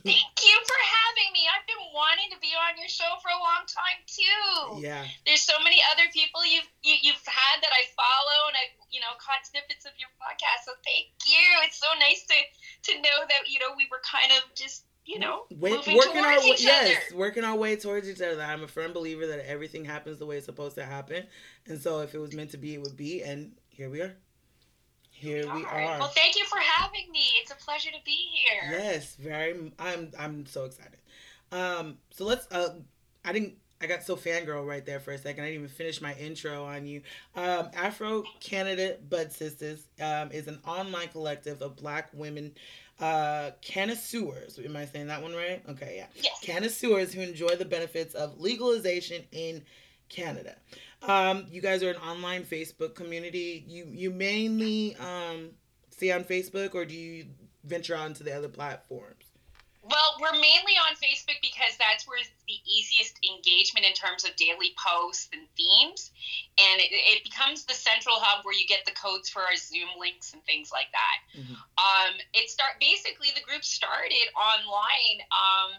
Thank 0.00 0.34
you 0.40 0.56
for 0.64 0.80
having 0.80 1.28
me. 1.36 1.44
I've 1.44 1.66
been 1.68 1.84
wanting 1.92 2.32
to 2.32 2.38
be 2.40 2.52
on 2.56 2.80
your 2.80 2.88
show 2.88 3.08
for 3.20 3.28
a 3.28 3.40
long 3.40 3.68
time 3.68 4.00
too. 4.08 4.80
Yeah, 4.80 5.04
There's 5.28 5.44
so 5.44 5.60
many 5.60 5.84
other 5.92 6.08
people 6.12 6.40
you've 6.48 6.68
you, 6.80 6.96
you've 7.02 7.26
had 7.28 7.60
that 7.60 7.72
I 7.72 7.84
follow, 7.92 8.40
and 8.48 8.56
I 8.56 8.64
you 8.88 9.04
know 9.04 9.12
caught 9.20 9.44
snippets 9.44 9.84
of 9.84 9.92
your 10.00 10.08
podcast. 10.16 10.64
So 10.64 10.72
thank 10.80 11.12
you. 11.28 11.44
It's 11.68 11.76
so 11.76 11.90
nice 12.00 12.24
to 12.24 12.38
to 12.88 12.92
know 13.04 13.18
that 13.28 13.48
you 13.52 13.60
know 13.60 13.76
we 13.76 13.86
were 13.92 14.00
kind 14.00 14.32
of 14.32 14.48
just 14.56 14.88
you 15.04 15.18
know 15.18 15.44
working 15.50 15.98
our 15.98 16.40
way, 16.40 16.56
yes, 16.58 17.10
other. 17.10 17.18
working 17.18 17.44
our 17.44 17.56
way 17.56 17.76
towards 17.76 18.08
each 18.08 18.20
other. 18.20 18.40
I'm 18.40 18.62
a 18.64 18.68
firm 18.68 18.92
believer 18.92 19.26
that 19.26 19.44
everything 19.44 19.84
happens 19.84 20.18
the 20.18 20.26
way 20.26 20.36
it's 20.36 20.46
supposed 20.46 20.76
to 20.76 20.84
happen, 20.84 21.26
and 21.66 21.80
so 21.80 22.00
if 22.00 22.14
it 22.14 22.18
was 22.18 22.32
meant 22.34 22.50
to 22.50 22.58
be, 22.58 22.74
it 22.74 22.82
would 22.82 22.96
be. 22.96 23.22
And 23.22 23.52
here 23.68 23.90
we 23.90 24.00
are. 24.00 24.16
Here 25.22 25.44
we 25.54 25.64
are. 25.64 25.98
Well, 26.00 26.08
thank 26.08 26.36
you 26.36 26.44
for 26.46 26.58
having 26.58 27.08
me. 27.12 27.20
It's 27.40 27.52
a 27.52 27.54
pleasure 27.54 27.90
to 27.92 28.04
be 28.04 28.10
here. 28.32 28.72
Yes, 28.72 29.14
very. 29.14 29.72
I'm 29.78 30.10
I'm 30.18 30.46
so 30.46 30.64
excited. 30.64 30.98
Um, 31.52 31.98
so 32.10 32.24
let's. 32.24 32.48
Uh, 32.50 32.74
I 33.24 33.32
didn't. 33.32 33.54
I 33.80 33.86
got 33.86 34.02
so 34.02 34.16
fangirl 34.16 34.66
right 34.66 34.84
there 34.84 34.98
for 34.98 35.12
a 35.12 35.18
second. 35.18 35.44
I 35.44 35.48
didn't 35.48 35.60
even 35.62 35.68
finish 35.76 36.00
my 36.02 36.12
intro 36.14 36.64
on 36.64 36.86
you. 36.86 37.02
Um, 37.36 37.68
Afro 37.74 38.24
Cannada 38.40 38.96
Bud 39.08 39.30
Sisters 39.32 39.86
um, 40.00 40.32
is 40.32 40.48
an 40.48 40.58
online 40.66 41.08
collective 41.08 41.62
of 41.62 41.76
Black 41.76 42.08
women, 42.12 42.52
uh, 42.98 43.50
connoisseurs. 43.64 44.58
Am 44.64 44.76
I 44.76 44.86
saying 44.86 45.06
that 45.06 45.22
one 45.22 45.34
right? 45.34 45.62
Okay, 45.68 45.94
yeah 45.98 46.06
Yes. 46.20 46.44
connoisseurs 46.44 47.12
who 47.12 47.20
enjoy 47.20 47.54
the 47.54 47.64
benefits 47.64 48.14
of 48.16 48.40
legalization 48.40 49.22
in 49.30 49.62
Canada. 50.08 50.56
Um, 51.02 51.46
you 51.50 51.60
guys 51.60 51.82
are 51.82 51.90
an 51.90 51.96
online 51.96 52.44
Facebook 52.44 52.94
community. 52.94 53.64
You 53.66 53.86
you 53.90 54.10
mainly 54.10 54.96
um, 54.96 55.50
see 55.90 56.12
on 56.12 56.24
Facebook, 56.24 56.74
or 56.74 56.84
do 56.84 56.94
you 56.94 57.26
venture 57.64 57.96
onto 57.96 58.24
the 58.24 58.32
other 58.36 58.48
platforms? 58.48 59.32
Well, 59.82 60.14
we're 60.20 60.38
mainly 60.38 60.78
on 60.78 60.94
Facebook 60.94 61.42
because 61.42 61.74
that's 61.76 62.06
where 62.06 62.22
the 62.46 62.54
easiest 62.64 63.18
engagement 63.26 63.84
in 63.84 63.94
terms 63.94 64.22
of 64.22 64.36
daily 64.36 64.70
posts 64.78 65.26
and 65.32 65.42
themes. 65.56 66.12
And 66.56 66.80
it, 66.80 66.94
it 66.94 67.24
becomes 67.24 67.64
the 67.64 67.74
central 67.74 68.14
hub 68.18 68.44
where 68.44 68.54
you 68.54 68.64
get 68.68 68.84
the 68.86 68.92
codes 68.92 69.28
for 69.28 69.42
our 69.42 69.56
Zoom 69.56 69.90
links 69.98 70.34
and 70.34 70.44
things 70.44 70.70
like 70.70 70.86
that. 70.94 71.18
Mhm. 71.34 71.58
Um, 71.82 72.14
it 72.32 72.48
start 72.48 72.78
basically 72.78 73.34
the 73.34 73.42
group 73.42 73.64
started 73.64 74.30
online. 74.38 75.18
Um, 75.34 75.72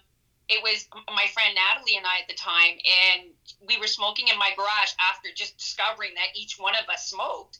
it 0.49 0.61
was 0.61 0.85
my 1.13 1.27
friend 1.33 1.55
Natalie 1.55 1.95
and 1.95 2.05
I 2.05 2.19
at 2.19 2.27
the 2.27 2.33
time, 2.33 2.77
and 2.85 3.21
we 3.61 3.77
were 3.77 3.87
smoking 3.87 4.27
in 4.27 4.37
my 4.37 4.51
garage 4.55 4.91
after 4.99 5.29
just 5.33 5.57
discovering 5.57 6.13
that 6.15 6.29
each 6.35 6.57
one 6.57 6.75
of 6.75 6.87
us 6.89 7.07
smoked. 7.07 7.59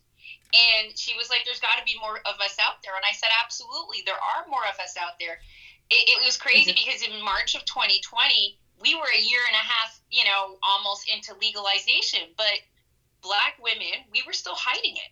And 0.54 0.98
she 0.98 1.16
was 1.16 1.30
like, 1.30 1.44
"There's 1.46 1.60
got 1.60 1.78
to 1.78 1.84
be 1.84 1.96
more 1.96 2.20
of 2.26 2.40
us 2.40 2.60
out 2.60 2.76
there," 2.84 2.96
and 2.96 3.06
I 3.06 3.12
said, 3.14 3.30
"Absolutely, 3.42 4.02
there 4.06 4.22
are 4.22 4.44
more 4.48 4.66
of 4.66 4.80
us 4.80 4.96
out 4.98 5.14
there." 5.20 5.40
It, 5.90 6.10
it 6.10 6.22
was 6.22 6.38
crazy 6.38 6.72
Mhm. 6.72 6.76
because 6.76 7.02
in 7.02 7.22
March 7.22 7.56
of 7.56 7.66
2020, 7.66 8.56
we 8.80 8.96
were 8.96 9.10
a 9.14 9.18
year 9.20 9.42
and 9.46 9.56
a 9.56 9.60
half, 9.60 10.00
you 10.10 10.24
know, 10.24 10.58
almost 10.62 11.08
into 11.08 11.34
legalization, 11.36 12.34
but 12.38 12.60
black 13.22 13.56
women, 13.60 14.06
we 14.12 14.22
were 14.24 14.34
still 14.34 14.56
hiding 14.56 14.96
it. 14.98 15.10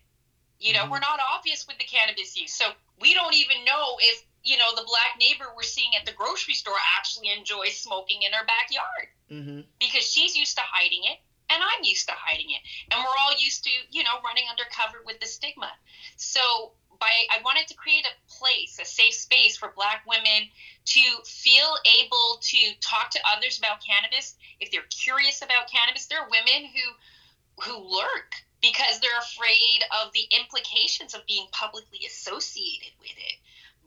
You 0.58 0.72
know, 0.72 0.84
Mhm. 0.84 0.90
we're 0.90 0.98
not 1.00 1.18
obvious 1.20 1.66
with 1.66 1.78
the 1.78 1.84
cannabis 1.84 2.36
use. 2.36 2.52
So 2.52 2.72
we 2.98 3.14
don't 3.14 3.34
even 3.34 3.64
know 3.64 3.98
if, 4.00 4.22
you 4.44 4.56
know, 4.58 4.74
the 4.74 4.84
black 4.86 5.18
neighbor 5.18 5.46
we're 5.56 5.62
seeing 5.62 5.92
at 5.98 6.04
the 6.06 6.12
grocery 6.12 6.54
store 6.54 6.78
actually 6.98 7.30
enjoys 7.30 7.76
smoking 7.76 8.22
in 8.22 8.32
her 8.32 8.44
backyard 8.44 9.08
Mm-hmm. 9.32 9.60
because 9.80 10.04
she's 10.04 10.36
used 10.36 10.56
to 10.56 10.62
hiding 10.62 11.04
it 11.04 11.16
and 11.48 11.62
I'm 11.62 11.84
used 11.84 12.06
to 12.08 12.14
hiding 12.14 12.50
it. 12.50 12.60
And 12.90 13.00
we're 13.00 13.18
all 13.24 13.32
used 13.38 13.64
to, 13.64 13.70
you 13.90 14.02
know, 14.04 14.20
running 14.24 14.44
undercover 14.50 15.00
with 15.06 15.20
the 15.20 15.26
stigma. 15.26 15.70
So 16.16 16.72
by 17.00 17.08
I 17.30 17.42
wanted 17.42 17.66
to 17.68 17.74
create 17.74 18.06
a 18.06 18.14
place, 18.30 18.78
a 18.80 18.84
safe 18.84 19.14
space 19.14 19.56
for 19.56 19.72
black 19.74 20.04
women 20.06 20.48
to 20.84 21.00
feel 21.24 21.76
able 22.00 22.40
to 22.42 22.58
talk 22.80 23.10
to 23.10 23.20
others 23.36 23.58
about 23.58 23.84
cannabis. 23.84 24.36
If 24.60 24.70
they're 24.70 24.88
curious 24.90 25.42
about 25.42 25.70
cannabis, 25.70 26.06
there 26.06 26.20
are 26.20 26.28
women 26.28 26.68
who 26.68 27.64
who 27.64 27.96
lurk 27.98 28.32
because 28.62 29.00
they're 29.00 29.18
afraid 29.18 29.80
of 30.02 30.12
the 30.12 30.24
implications 30.30 31.14
of 31.14 31.26
being 31.26 31.46
publicly 31.52 32.00
associated 32.06 32.92
with 33.00 33.16
it. 33.16 33.36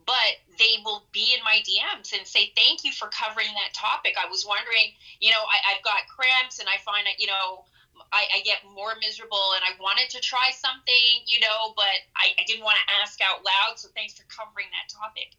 But 0.06 0.38
they 0.58 0.78
will 0.84 1.04
be 1.10 1.34
in 1.34 1.42
my 1.42 1.58
DMs 1.66 2.14
and 2.16 2.26
say, 2.26 2.52
Thank 2.54 2.84
you 2.84 2.92
for 2.92 3.10
covering 3.10 3.50
that 3.58 3.74
topic. 3.74 4.14
I 4.14 4.30
was 4.30 4.46
wondering, 4.46 4.94
you 5.20 5.30
know, 5.30 5.42
I, 5.42 5.74
I've 5.74 5.82
got 5.82 6.06
cramps 6.06 6.58
and 6.62 6.68
I 6.70 6.78
find 6.86 7.06
that, 7.06 7.18
you 7.18 7.26
know, 7.26 7.66
I, 8.12 8.38
I 8.38 8.46
get 8.46 8.62
more 8.62 8.94
miserable 9.00 9.56
and 9.56 9.64
I 9.64 9.74
wanted 9.80 10.10
to 10.14 10.20
try 10.20 10.52
something, 10.52 11.26
you 11.26 11.40
know, 11.40 11.74
but 11.74 11.96
I, 12.14 12.36
I 12.38 12.44
didn't 12.46 12.64
want 12.64 12.78
to 12.78 12.92
ask 13.02 13.18
out 13.20 13.42
loud. 13.42 13.82
So 13.82 13.88
thanks 13.96 14.14
for 14.14 14.24
covering 14.30 14.70
that 14.70 14.92
topic. 14.92 15.34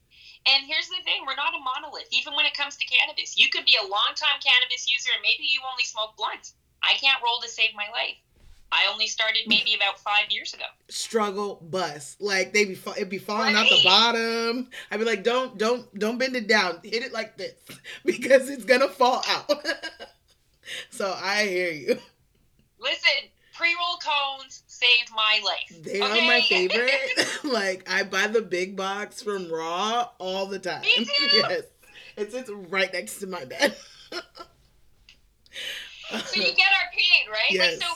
And 0.47 0.67
here's 0.67 0.87
the 0.91 1.03
thing 1.03 1.23
we're 1.23 1.39
not 1.39 1.55
a 1.55 1.61
monolith, 1.61 2.11
even 2.11 2.35
when 2.35 2.45
it 2.45 2.57
comes 2.57 2.75
to 2.77 2.85
cannabis. 2.87 3.37
You 3.37 3.49
could 3.49 3.65
be 3.65 3.77
a 3.79 3.85
longtime 3.85 4.43
cannabis 4.43 4.89
user 4.89 5.11
and 5.13 5.23
maybe 5.23 5.47
you 5.47 5.61
only 5.63 5.83
smoke 5.87 6.17
blunts. 6.17 6.55
I 6.83 6.95
can't 6.99 7.23
roll 7.23 7.39
to 7.41 7.49
save 7.49 7.75
my 7.75 7.87
life. 7.91 8.19
I 8.71 8.89
only 8.91 9.07
started 9.07 9.43
maybe 9.47 9.75
about 9.75 9.99
five 9.99 10.29
years 10.29 10.53
ago. 10.53 10.65
Struggle 10.89 11.59
bust 11.61 12.19
like 12.21 12.51
they 12.53 12.65
be 12.65 12.75
fa- 12.75 12.95
it 12.97 13.09
be 13.09 13.17
falling 13.17 13.55
out 13.55 13.69
the 13.69 13.81
bottom. 13.83 14.69
I'd 14.91 14.99
be 14.99 15.05
like, 15.05 15.23
don't 15.23 15.57
don't 15.57 15.93
don't 15.97 16.17
bend 16.17 16.35
it 16.35 16.47
down. 16.47 16.79
Hit 16.83 17.03
it 17.03 17.13
like 17.13 17.37
this 17.37 17.53
because 18.05 18.49
it's 18.49 18.65
gonna 18.65 18.89
fall 18.89 19.23
out. 19.27 19.49
so 20.89 21.15
I 21.21 21.45
hear 21.45 21.71
you. 21.71 21.97
Listen, 22.79 23.29
pre 23.53 23.73
roll 23.73 23.97
cones 23.97 24.63
saved 24.67 25.11
my 25.15 25.39
life. 25.45 25.83
They 25.83 26.01
are 26.01 26.09
my 26.09 26.41
favorite. 26.41 26.91
like 27.43 27.89
I 27.89 28.03
buy 28.03 28.27
the 28.27 28.41
big 28.41 28.75
box 28.75 29.21
from 29.21 29.49
Raw 29.49 30.09
all 30.19 30.45
the 30.45 30.59
time. 30.59 30.81
Me 30.81 31.05
too. 31.05 31.27
Yes, 31.33 31.63
it 32.17 32.31
sits 32.33 32.49
right 32.49 32.91
next 32.91 33.19
to 33.19 33.27
my 33.27 33.45
bed. 33.45 33.75
so 34.11 34.19
you 36.35 36.53
get 36.53 36.67
our 36.67 36.91
pain, 36.91 37.29
right? 37.31 37.49
Yes. 37.49 37.79
Like 37.79 37.81
so 37.81 37.93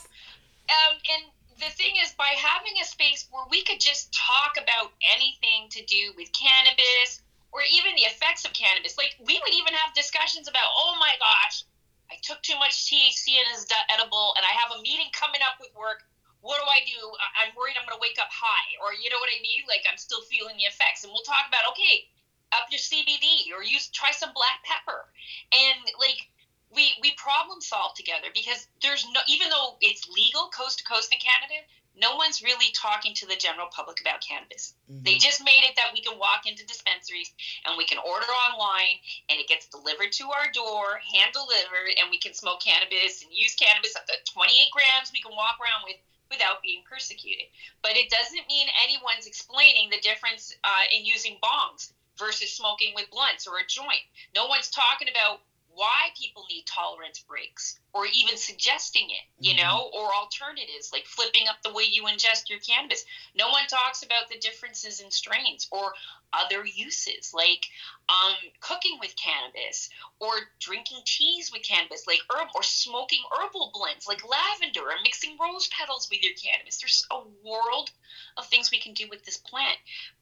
um 0.72 0.98
and 1.14 1.24
the 1.62 1.70
thing 1.78 1.94
is 2.02 2.12
by 2.18 2.34
having 2.34 2.74
a 2.82 2.86
space 2.86 3.30
where 3.30 3.46
we 3.54 3.62
could 3.62 3.80
just 3.80 4.10
talk 4.10 4.58
about 4.58 4.98
anything 5.14 5.70
to 5.70 5.86
do 5.86 6.10
with 6.18 6.34
cannabis 6.34 7.22
or 7.54 7.62
even 7.62 7.94
the 7.94 8.10
effects 8.10 8.44
of 8.44 8.52
cannabis. 8.58 8.98
Like 8.98 9.14
we 9.22 9.38
would 9.38 9.54
even 9.54 9.78
have 9.78 9.94
discussions 9.94 10.50
about, 10.50 10.66
oh 10.74 10.98
my 10.98 11.14
gosh, 11.22 11.64
I 12.10 12.18
took 12.26 12.42
too 12.42 12.58
much 12.58 12.90
THC 12.90 13.38
and 13.38 13.54
not 13.70 13.86
edible 13.94 14.34
and 14.36 14.44
I 14.44 14.58
have 14.58 14.74
a 14.74 14.82
meeting 14.82 15.14
coming 15.14 15.46
up 15.46 15.62
with 15.62 15.70
work. 15.78 16.02
What 16.42 16.58
do 16.58 16.66
I 16.66 16.82
do? 16.82 16.98
I'm 17.38 17.54
worried 17.54 17.78
I'm 17.78 17.86
going 17.86 17.94
to 17.94 18.02
wake 18.02 18.18
up 18.18 18.34
high 18.34 18.74
or 18.82 18.98
you 18.98 19.14
know 19.14 19.22
what 19.22 19.30
I 19.30 19.38
mean? 19.46 19.62
Like 19.70 19.86
I'm 19.86 20.02
still 20.02 20.26
feeling 20.26 20.58
the 20.58 20.66
effects 20.66 21.06
and 21.06 21.14
we'll 21.14 21.28
talk 21.28 21.46
about, 21.46 21.70
okay, 21.78 22.10
up 22.58 22.68
your 22.74 22.82
CBD 22.82 23.54
or 23.54 23.62
use 23.62 23.94
try 23.94 24.10
some 24.10 24.34
black 24.34 24.66
pepper. 24.66 25.06
And 25.54 25.86
like 26.02 26.31
we 26.74 26.94
we 27.02 27.12
problem 27.18 27.62
solve 27.62 27.94
together 27.96 28.28
because 28.34 28.68
there's 28.82 29.06
no 29.14 29.22
even 29.28 29.50
though 29.50 29.78
it's 29.82 30.08
legal 30.08 30.50
coast 30.56 30.80
to 30.80 30.84
coast 30.84 31.12
in 31.12 31.20
Canada, 31.20 31.60
no 31.96 32.16
one's 32.16 32.42
really 32.42 32.72
talking 32.72 33.14
to 33.16 33.28
the 33.28 33.36
general 33.36 33.68
public 33.72 34.00
about 34.00 34.24
cannabis. 34.24 34.74
They 34.88 35.16
just 35.16 35.44
made 35.44 35.64
it 35.64 35.76
that 35.76 35.92
we 35.94 36.02
can 36.02 36.18
walk 36.18 36.48
into 36.48 36.66
dispensaries 36.66 37.32
and 37.66 37.78
we 37.78 37.86
can 37.86 37.98
order 38.00 38.28
online 38.48 38.96
and 39.28 39.40
it 39.40 39.48
gets 39.48 39.68
delivered 39.68 40.12
to 40.14 40.32
our 40.32 40.48
door, 40.54 41.00
hand 41.14 41.34
delivered, 41.34 42.00
and 42.00 42.10
we 42.10 42.20
can 42.20 42.34
smoke 42.34 42.64
cannabis 42.64 43.24
and 43.24 43.32
use 43.34 43.56
cannabis 43.56 43.96
up 43.96 44.06
to 44.08 44.16
28 44.32 44.72
grams 44.72 45.12
we 45.12 45.22
can 45.22 45.36
walk 45.36 45.60
around 45.60 45.84
with 45.84 45.98
without 46.32 46.64
being 46.64 46.82
persecuted. 46.88 47.46
But 47.84 48.00
it 48.00 48.10
doesn't 48.10 48.48
mean 48.48 48.68
anyone's 48.82 49.28
explaining 49.28 49.90
the 49.90 50.00
difference 50.00 50.56
uh, 50.64 50.88
in 50.96 51.04
using 51.04 51.38
bongs 51.44 51.92
versus 52.18 52.56
smoking 52.56 52.94
with 52.96 53.10
blunts 53.12 53.46
or 53.46 53.58
a 53.58 53.68
joint. 53.68 54.00
No 54.34 54.48
one's 54.48 54.70
talking 54.70 55.10
about 55.10 55.42
why 55.74 56.10
people 56.20 56.46
need 56.50 56.66
tolerance 56.66 57.20
breaks 57.20 57.80
or 57.94 58.06
even 58.06 58.38
suggesting 58.38 59.10
it, 59.10 59.26
you 59.40 59.54
mm-hmm. 59.54 59.66
know, 59.66 59.90
or 59.94 60.14
alternatives 60.14 60.92
like 60.94 61.06
flipping 61.06 61.48
up 61.50 61.58
the 61.64 61.74
way 61.74 61.84
you 61.84 62.04
ingest 62.04 62.50
your 62.50 62.60
cannabis. 62.60 63.06
No 63.36 63.50
one 63.50 63.68
talks 63.68 64.04
about 64.04 64.30
the 64.30 64.38
differences 64.40 65.00
in 65.00 65.12
strains 65.12 65.68
or 65.72 65.94
other 66.34 66.66
uses 66.66 67.34
like 67.34 67.66
um, 68.08 68.36
cooking 68.62 68.98
with 69.02 69.14
cannabis 69.18 69.90
or 70.20 70.32
drinking 70.60 71.00
teas 71.06 71.52
with 71.52 71.64
cannabis 71.64 72.08
like 72.08 72.20
herb 72.34 72.48
or 72.56 72.64
smoking 72.64 73.22
herbal 73.38 73.72
blends 73.74 74.08
like 74.08 74.22
lavender 74.24 74.82
or 74.82 75.02
mixing 75.04 75.38
rose 75.42 75.68
petals 75.68 76.08
with 76.10 76.24
your 76.24 76.34
cannabis. 76.42 76.80
There's 76.80 77.06
a 77.12 77.20
world 77.46 77.92
of 78.38 78.46
things 78.48 78.72
we 78.72 78.80
can 78.80 78.94
do 78.94 79.08
with 79.10 79.24
this 79.26 79.38
plant 79.38 79.78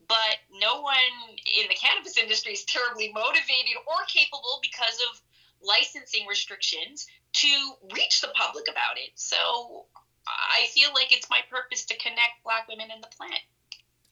but 0.09 0.41
no 0.59 0.81
one 0.81 1.37
in 1.61 1.69
the 1.69 1.75
cannabis 1.75 2.17
industry 2.23 2.53
is 2.53 2.65
terribly 2.65 3.13
motivated 3.13 3.77
or 3.87 4.03
capable 4.07 4.59
because 4.61 4.99
of 5.11 5.21
licensing 5.61 6.25
restrictions 6.27 7.07
to 7.33 7.47
reach 7.93 8.21
the 8.21 8.29
public 8.35 8.65
about 8.69 8.97
it. 8.97 9.11
So 9.15 9.85
I 10.27 10.67
feel 10.73 10.89
like 10.93 11.11
it's 11.11 11.29
my 11.29 11.41
purpose 11.49 11.85
to 11.85 11.97
connect 11.97 12.43
black 12.43 12.67
women 12.67 12.87
in 12.93 13.01
the 13.01 13.07
plant. 13.15 13.41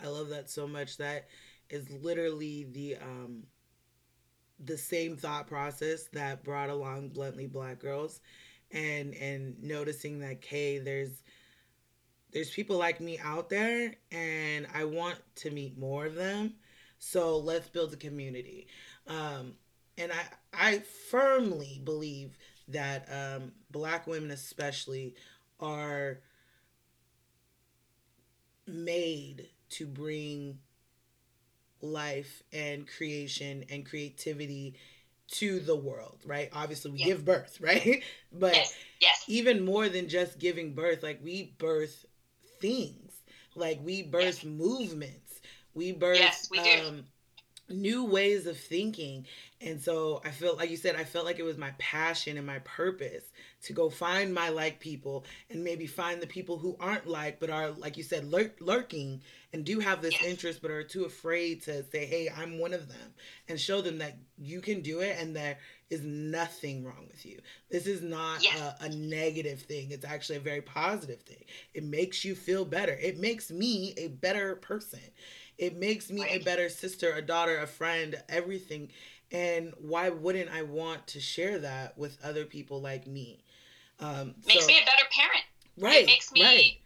I 0.04 0.08
love 0.08 0.30
that 0.30 0.50
so 0.50 0.68
much. 0.68 0.98
That 0.98 1.28
is 1.70 1.90
literally 1.90 2.68
the 2.72 2.98
um 2.98 3.44
the 4.60 4.78
same 4.78 5.18
thought 5.18 5.48
process 5.48 6.06
that 6.14 6.44
brought 6.44 6.70
along 6.70 7.10
bluntly 7.10 7.48
black 7.48 7.80
girls 7.80 8.22
and 8.72 9.14
and 9.16 9.62
noticing 9.62 10.20
that 10.20 10.42
Kay 10.42 10.80
there's 10.80 11.22
there's 12.32 12.50
people 12.50 12.78
like 12.78 13.00
me 13.00 13.20
out 13.24 13.50
there 13.50 13.94
and 14.12 14.68
I 14.74 14.84
want 14.84 15.18
to 15.38 15.52
meet 15.52 15.78
more 15.78 16.06
of 16.06 16.16
them. 16.16 16.56
So 17.00 17.38
let's 17.38 17.70
build 17.70 17.94
a 17.94 17.98
community. 17.98 18.68
Um, 19.08 19.54
and 19.98 20.12
I 20.12 20.24
I 20.54 20.80
firmly 21.10 21.82
believe 21.84 22.38
that 22.70 23.08
um, 23.12 23.52
black 23.72 24.08
women 24.08 24.32
especially 24.32 25.16
are 25.60 26.20
made 28.68 29.48
to 29.70 29.86
bring 29.86 30.60
life 31.82 32.44
and 32.52 32.88
creation 32.88 33.64
and 33.70 33.86
creativity 33.86 34.76
to 35.30 35.60
the 35.60 35.76
world, 35.76 36.20
right? 36.26 36.50
Obviously, 36.54 36.92
we 36.92 37.00
yes. 37.00 37.08
give 37.08 37.26
birth, 37.26 37.58
right? 37.62 38.04
but 38.32 38.54
yes. 38.54 38.76
Yes. 39.00 39.24
even 39.28 39.64
more 39.66 39.90
than 39.90 40.10
just 40.10 40.40
giving 40.40 40.74
birth, 40.74 41.04
like 41.04 41.20
we 41.24 41.56
birth 41.58 42.06
things, 42.60 43.14
like 43.56 43.80
we 43.84 44.04
birth 44.04 44.44
movements, 44.44 45.42
we 45.74 45.92
birth 45.92 46.18
Yes, 46.18 46.50
we 46.50 46.60
um, 46.60 47.06
new 47.70 48.06
ways 48.06 48.46
of 48.46 48.58
thinking. 48.58 49.26
And 49.60 49.82
so 49.82 50.22
I 50.24 50.30
felt, 50.30 50.58
like 50.58 50.70
you 50.70 50.78
said, 50.78 50.96
I 50.96 51.04
felt 51.04 51.26
like 51.26 51.40
it 51.40 51.44
was 51.44 51.58
my 51.58 51.72
passion 51.80 52.38
and 52.38 52.46
my 52.46 52.60
purpose 52.60 53.24
to 53.64 53.74
go 53.74 53.90
find 53.90 54.34
my 54.34 54.50
like 54.50 54.80
people 54.80 55.26
and 55.50 55.64
maybe 55.64 55.88
find 55.88 56.22
the 56.22 56.28
people 56.28 56.58
who 56.58 56.78
aren't 56.80 57.08
like, 57.08 57.40
but 57.40 57.50
are, 57.50 57.72
like 57.72 57.98
you 57.98 58.04
said, 58.04 58.32
lur- 58.32 58.54
lurking 58.60 59.22
and 59.54 59.66
do 59.66 59.80
have 59.80 60.02
this 60.02 60.16
interest, 60.24 60.62
but 60.62 60.72
are 60.72 60.84
too 60.84 61.06
afraid 61.06 61.64
to 61.64 61.84
say, 61.90 62.06
hey, 62.06 62.30
I'm 62.36 62.60
one 62.60 62.74
of 62.74 62.88
them 62.88 63.14
and 63.50 63.60
show 63.60 63.82
them 63.82 63.98
that 63.98 64.18
you 64.38 64.62
can 64.62 64.82
do 64.82 65.00
it 65.00 65.18
and 65.20 65.36
there 65.36 65.58
is 65.90 66.04
nothing 66.04 66.84
wrong 66.84 67.08
with 67.10 67.26
you. 67.26 67.40
This 67.72 67.88
is 67.88 68.02
not 68.02 68.44
yes. 68.44 68.76
a, 68.82 68.86
a 68.86 68.90
negative 68.90 69.62
thing. 69.62 69.92
It's 69.92 70.06
actually 70.06 70.36
a 70.36 70.42
very 70.42 70.62
positive 70.62 71.22
thing. 71.22 71.46
It 71.74 71.84
makes 71.84 72.26
you 72.26 72.36
feel 72.36 72.66
better. 72.66 72.94
It 72.94 73.20
makes 73.20 73.50
me 73.52 73.94
a 73.98 74.08
better 74.08 74.58
person. 74.58 75.00
It 75.58 75.78
makes 75.78 76.12
me 76.12 76.24
a 76.30 76.40
better 76.40 76.70
sister, 76.70 77.14
a 77.14 77.22
daughter, 77.22 77.58
a 77.58 77.68
friend, 77.68 78.16
everything. 78.30 78.90
And 79.32 79.74
why 79.80 80.10
wouldn't 80.10 80.52
I 80.52 80.62
want 80.62 81.08
to 81.08 81.20
share 81.20 81.60
that 81.60 81.98
with 81.98 82.18
other 82.24 82.46
people 82.46 82.82
like 82.82 83.08
me? 83.08 83.44
Um, 84.00 84.36
makes 84.48 84.62
so, 84.62 84.68
me 84.68 84.78
a 84.78 84.86
better 84.86 85.08
parent. 85.12 85.44
Right. 85.78 86.04
It 86.04 86.06
makes 86.06 86.32
me. 86.32 86.44
Right. 86.44 86.78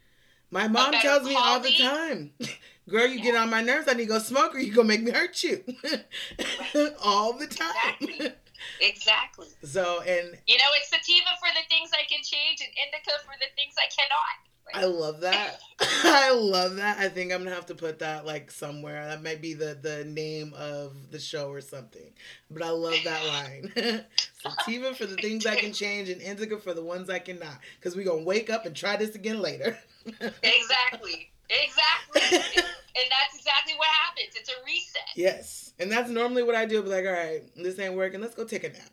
My 0.52 0.68
mom 0.68 0.92
tells 0.94 1.26
me 1.26 1.36
all 1.36 1.62
the 1.62 1.72
time, 1.78 2.32
girl, 2.90 3.08
you 3.08 3.20
yeah. 3.20 3.24
get 3.24 3.36
on 3.36 3.50
my 3.50 3.62
nerves. 3.62 3.88
I 3.88 3.94
need 3.94 4.04
to 4.04 4.10
go 4.10 4.20
smoke 4.20 4.54
or 4.54 4.60
you 4.60 4.74
going 4.74 4.88
to 4.88 4.94
make 4.94 5.04
me 5.04 5.12
hurt 5.12 5.42
you. 5.44 5.64
all 7.02 7.34
the 7.34 7.48
time. 7.48 7.74
Exactly. 8.00 8.32
Exactly. 8.80 9.48
So, 9.64 10.02
and. 10.02 10.38
You 10.46 10.58
know, 10.62 10.70
it's 10.78 10.94
sativa 10.94 11.34
for 11.42 11.50
the 11.58 11.66
things 11.68 11.90
I 11.98 12.06
can 12.06 12.22
change 12.22 12.62
and 12.62 12.70
indica 12.78 13.18
for 13.26 13.34
the 13.42 13.50
things 13.58 13.74
I 13.74 13.90
cannot. 13.90 14.51
I 14.74 14.86
love 14.86 15.22
that. 15.22 15.60
I 15.82 16.32
love 16.32 16.76
that. 16.76 17.00
I 17.00 17.10
think 17.10 17.32
I'm 17.32 17.44
gonna 17.44 17.56
have 17.56 17.66
to 17.68 17.76
put 17.76 18.00
that 18.00 18.26
like 18.26 18.52
somewhere. 18.52 19.06
That 19.06 19.24
might 19.24 19.42
be 19.42 19.54
the 19.54 19.78
the 19.82 20.06
name 20.06 20.54
of 20.56 20.94
the 21.12 21.20
show 21.20 21.50
or 21.50 21.62
something. 21.62 22.12
But 22.50 22.64
I 22.64 22.70
love 22.70 22.98
that 23.04 23.26
line. 23.26 23.74
Sativa 24.42 24.94
for 24.94 25.06
the 25.06 25.16
things 25.18 25.46
I 25.46 25.56
can 25.56 25.74
change 25.74 26.10
and 26.10 26.22
indica 26.22 26.58
for 26.60 26.74
the 26.74 26.84
ones 26.84 27.10
I 27.10 27.20
cannot. 27.20 27.60
Because 27.80 27.96
we're 27.96 28.06
gonna 28.06 28.24
wake 28.24 28.50
up 28.50 28.66
and 28.66 28.76
try 28.76 28.96
this 28.98 29.16
again 29.16 29.42
later. 29.42 29.78
exactly. 30.06 31.32
Exactly. 31.50 32.38
and 32.38 33.08
that's 33.10 33.36
exactly 33.36 33.74
what 33.78 33.88
happens. 33.88 34.36
It's 34.36 34.50
a 34.50 34.64
reset. 34.66 35.10
Yes. 35.16 35.74
And 35.80 35.92
that's 35.92 36.10
normally 36.10 36.44
what 36.44 36.56
I 36.56 36.66
do. 36.66 36.82
Be 36.82 36.90
like, 36.90 37.06
all 37.06 37.12
right, 37.12 37.42
this 37.56 37.78
ain't 37.80 37.96
working. 37.96 38.22
Let's 38.22 38.36
go 38.36 38.46
take 38.46 38.64
a 38.64 38.70
nap. 38.70 38.92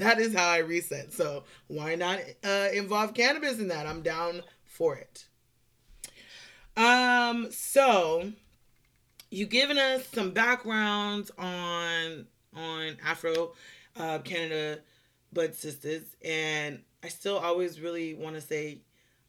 that 0.00 0.18
is 0.18 0.34
how 0.34 0.48
I 0.48 0.58
reset. 0.58 1.12
So 1.12 1.44
why 1.68 1.94
not 1.94 2.18
uh, 2.42 2.68
involve 2.72 3.14
cannabis 3.14 3.58
in 3.58 3.68
that? 3.68 3.86
I'm 3.86 4.02
down 4.02 4.42
for 4.76 4.96
it. 4.96 5.26
Um, 6.76 7.50
so 7.50 8.30
you 9.30 9.46
given 9.46 9.78
us 9.78 10.06
some 10.12 10.32
backgrounds 10.32 11.30
on 11.38 12.26
on 12.54 12.96
Afro 13.04 13.52
uh, 13.96 14.18
Canada 14.18 14.80
Bud 15.32 15.54
Sisters, 15.54 16.04
and 16.24 16.82
I 17.02 17.08
still 17.08 17.38
always 17.38 17.80
really 17.80 18.14
want 18.14 18.34
to 18.34 18.40
say, 18.40 18.82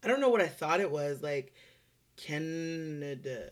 I 0.03 0.07
don't 0.07 0.19
know 0.21 0.29
what 0.29 0.41
I 0.41 0.47
thought 0.47 0.81
it 0.81 0.91
was 0.91 1.21
like 1.23 1.53
Canada. 2.17 3.51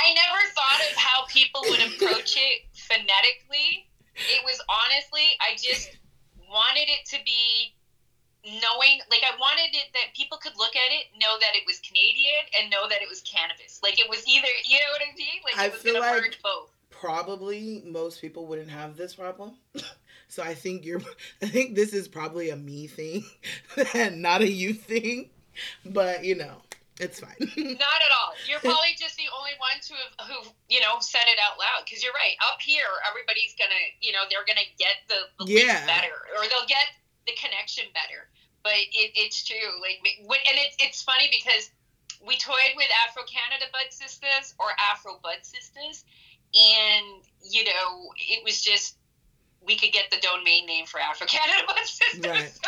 I 0.00 0.14
never 0.14 0.42
thought 0.54 0.80
of 0.90 0.96
how 0.96 1.26
people 1.28 1.62
would 1.68 1.80
approach 1.80 2.36
it 2.36 2.62
phonetically. 2.74 3.88
It 4.14 4.44
was 4.44 4.60
honestly, 4.68 5.36
I 5.40 5.56
just 5.56 5.96
wanted 6.50 6.88
it 6.88 7.06
to 7.10 7.18
be 7.24 7.74
knowing 8.44 9.00
like 9.10 9.22
I 9.22 9.36
wanted 9.38 9.74
it 9.74 9.92
that 9.94 10.14
people 10.14 10.38
could 10.38 10.56
look 10.56 10.76
at 10.76 10.90
it, 10.92 11.06
know 11.18 11.38
that 11.40 11.54
it 11.54 11.64
was 11.66 11.80
Canadian, 11.80 12.44
and 12.58 12.70
know 12.70 12.88
that 12.88 13.02
it 13.02 13.08
was 13.08 13.20
cannabis. 13.22 13.80
Like 13.82 13.98
it 13.98 14.08
was 14.08 14.26
either 14.26 14.48
you 14.64 14.76
know 14.76 14.92
what 14.92 15.02
I 15.02 15.16
mean? 15.16 15.40
Like 15.44 15.58
I 15.58 15.68
feel 15.70 16.00
like 16.00 16.38
both. 16.42 16.70
Probably 16.90 17.82
most 17.86 18.20
people 18.20 18.46
wouldn't 18.46 18.70
have 18.70 18.96
this 18.96 19.14
problem. 19.14 19.54
so 20.28 20.42
I 20.42 20.54
think 20.54 20.84
you're 20.84 21.00
I 21.42 21.46
think 21.46 21.74
this 21.74 21.92
is 21.92 22.08
probably 22.08 22.50
a 22.50 22.56
me 22.56 22.86
thing 22.86 23.24
and 23.94 24.22
not 24.22 24.42
a 24.42 24.50
you 24.50 24.74
thing. 24.74 25.30
But 25.84 26.24
you 26.24 26.36
know, 26.36 26.62
it's 27.00 27.18
fine. 27.18 27.38
Not 27.38 28.00
at 28.02 28.12
all. 28.14 28.34
You're 28.46 28.58
probably 28.58 28.94
just 28.98 29.16
the 29.16 29.30
only 29.30 29.54
ones 29.58 29.86
who 29.86 29.94
have 29.94 30.26
who 30.26 30.50
you 30.68 30.80
know 30.80 30.98
said 31.00 31.26
it 31.26 31.38
out 31.38 31.58
loud 31.58 31.86
because 31.86 32.02
you're 32.02 32.14
right. 32.14 32.34
Up 32.50 32.58
here, 32.60 32.90
everybody's 33.06 33.54
gonna 33.54 33.82
you 34.02 34.10
know 34.10 34.26
they're 34.30 34.46
gonna 34.46 34.66
get 34.78 35.06
the, 35.06 35.46
the 35.46 35.50
yeah. 35.50 35.86
better 35.86 36.14
or 36.34 36.42
they'll 36.50 36.66
get 36.66 36.90
the 37.28 37.36
connection 37.36 37.84
better. 37.92 38.32
But 38.64 38.74
it, 38.74 39.12
it's 39.14 39.44
true. 39.44 39.76
Like, 39.80 40.00
and 40.02 40.56
it's 40.58 40.76
it's 40.80 41.02
funny 41.02 41.30
because 41.30 41.70
we 42.26 42.36
toyed 42.36 42.74
with 42.76 42.88
Afro 43.06 43.22
Cannada 43.22 43.70
Bud 43.72 43.90
Sisters 43.90 44.54
or 44.58 44.66
Afro 44.90 45.20
Bud 45.22 45.38
Sisters, 45.42 46.04
and 46.54 47.22
you 47.48 47.64
know, 47.64 48.10
it 48.16 48.42
was 48.44 48.60
just 48.60 48.96
we 49.66 49.76
could 49.76 49.92
get 49.92 50.10
the 50.10 50.18
domain 50.20 50.66
name 50.66 50.86
for 50.86 51.00
Afro 51.00 51.26
Cannada 51.26 51.66
Bud 51.66 51.84
Sisters. 51.84 52.24
Right. 52.24 52.52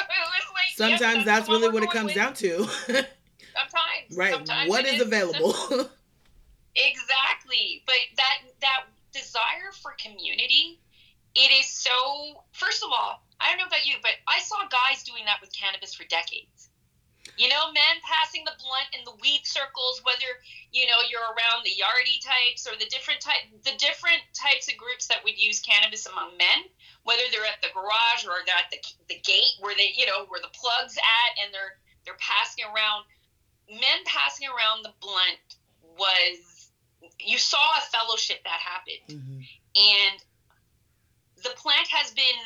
So 0.77 0.85
like, 0.85 0.99
Sometimes 0.99 1.25
that's, 1.25 1.47
that's 1.47 1.49
really 1.49 1.69
what 1.69 1.83
it 1.83 1.91
comes 1.91 2.07
with. 2.07 2.15
down 2.15 2.35
to. 2.35 2.65
sometimes. 2.89 3.07
Right. 4.17 4.33
Sometimes 4.33 4.69
what 4.69 4.87
is, 4.87 4.95
is 4.95 5.03
available? 5.03 5.55
exactly. 6.75 7.83
But 7.87 7.97
that 8.17 8.39
that 8.61 8.85
desire 9.13 9.73
for 9.83 9.95
community, 9.99 10.81
it 11.35 11.51
is 11.61 11.69
so. 11.69 12.45
First 12.53 12.83
of 12.83 12.91
all, 12.93 13.23
I 13.41 13.49
don't 13.49 13.59
know 13.59 13.67
about 13.67 13.87
you, 13.87 13.97
but 14.03 14.13
I 14.29 14.41
saw 14.41 14.69
guys 14.69 15.03
doing 15.03 15.25
that 15.25 15.41
with 15.41 15.53
cannabis 15.53 15.95
for 15.95 16.05
decades. 16.05 16.69
You 17.37 17.49
know, 17.49 17.73
men 17.73 17.97
passing 18.05 18.45
the 18.45 18.57
blunt 18.61 18.89
in 18.97 19.05
the 19.05 19.17
weed 19.21 19.45
circles, 19.45 20.01
whether 20.05 20.29
you 20.73 20.87
know 20.87 21.01
you're 21.09 21.25
around 21.25 21.65
the 21.65 21.73
yardie 21.73 22.21
types 22.21 22.67
or 22.67 22.77
the 22.77 22.89
different 22.89 23.21
type, 23.21 23.45
the 23.65 23.77
different 23.77 24.21
types 24.33 24.69
of 24.69 24.77
groups 24.77 25.07
that 25.09 25.25
would 25.25 25.41
use 25.41 25.61
cannabis 25.61 26.07
among 26.07 26.37
men, 26.37 26.69
whether 27.05 27.23
they're 27.31 27.49
at 27.49 27.61
the 27.63 27.73
garage 27.73 28.25
or 28.25 28.45
they're 28.45 28.61
at 28.61 28.69
the, 28.73 28.81
the 29.09 29.21
gate 29.21 29.57
where 29.61 29.77
they, 29.77 29.93
you 29.97 30.07
know, 30.07 30.27
where 30.29 30.41
the 30.41 30.53
plugs 30.53 30.97
at, 30.97 31.31
and 31.45 31.53
they're 31.55 31.81
they're 32.05 32.21
passing 32.21 32.65
around. 32.65 33.05
Men 33.69 34.01
passing 34.05 34.49
around 34.49 34.83
the 34.83 34.93
blunt 35.01 35.49
was 35.97 36.73
you 37.21 37.39
saw 37.39 37.63
a 37.79 37.85
fellowship 37.89 38.43
that 38.45 38.61
happened, 38.61 39.09
mm-hmm. 39.09 39.41
and 39.77 40.17
the 41.45 41.57
plant 41.57 41.89
has 41.89 42.11
been 42.13 42.41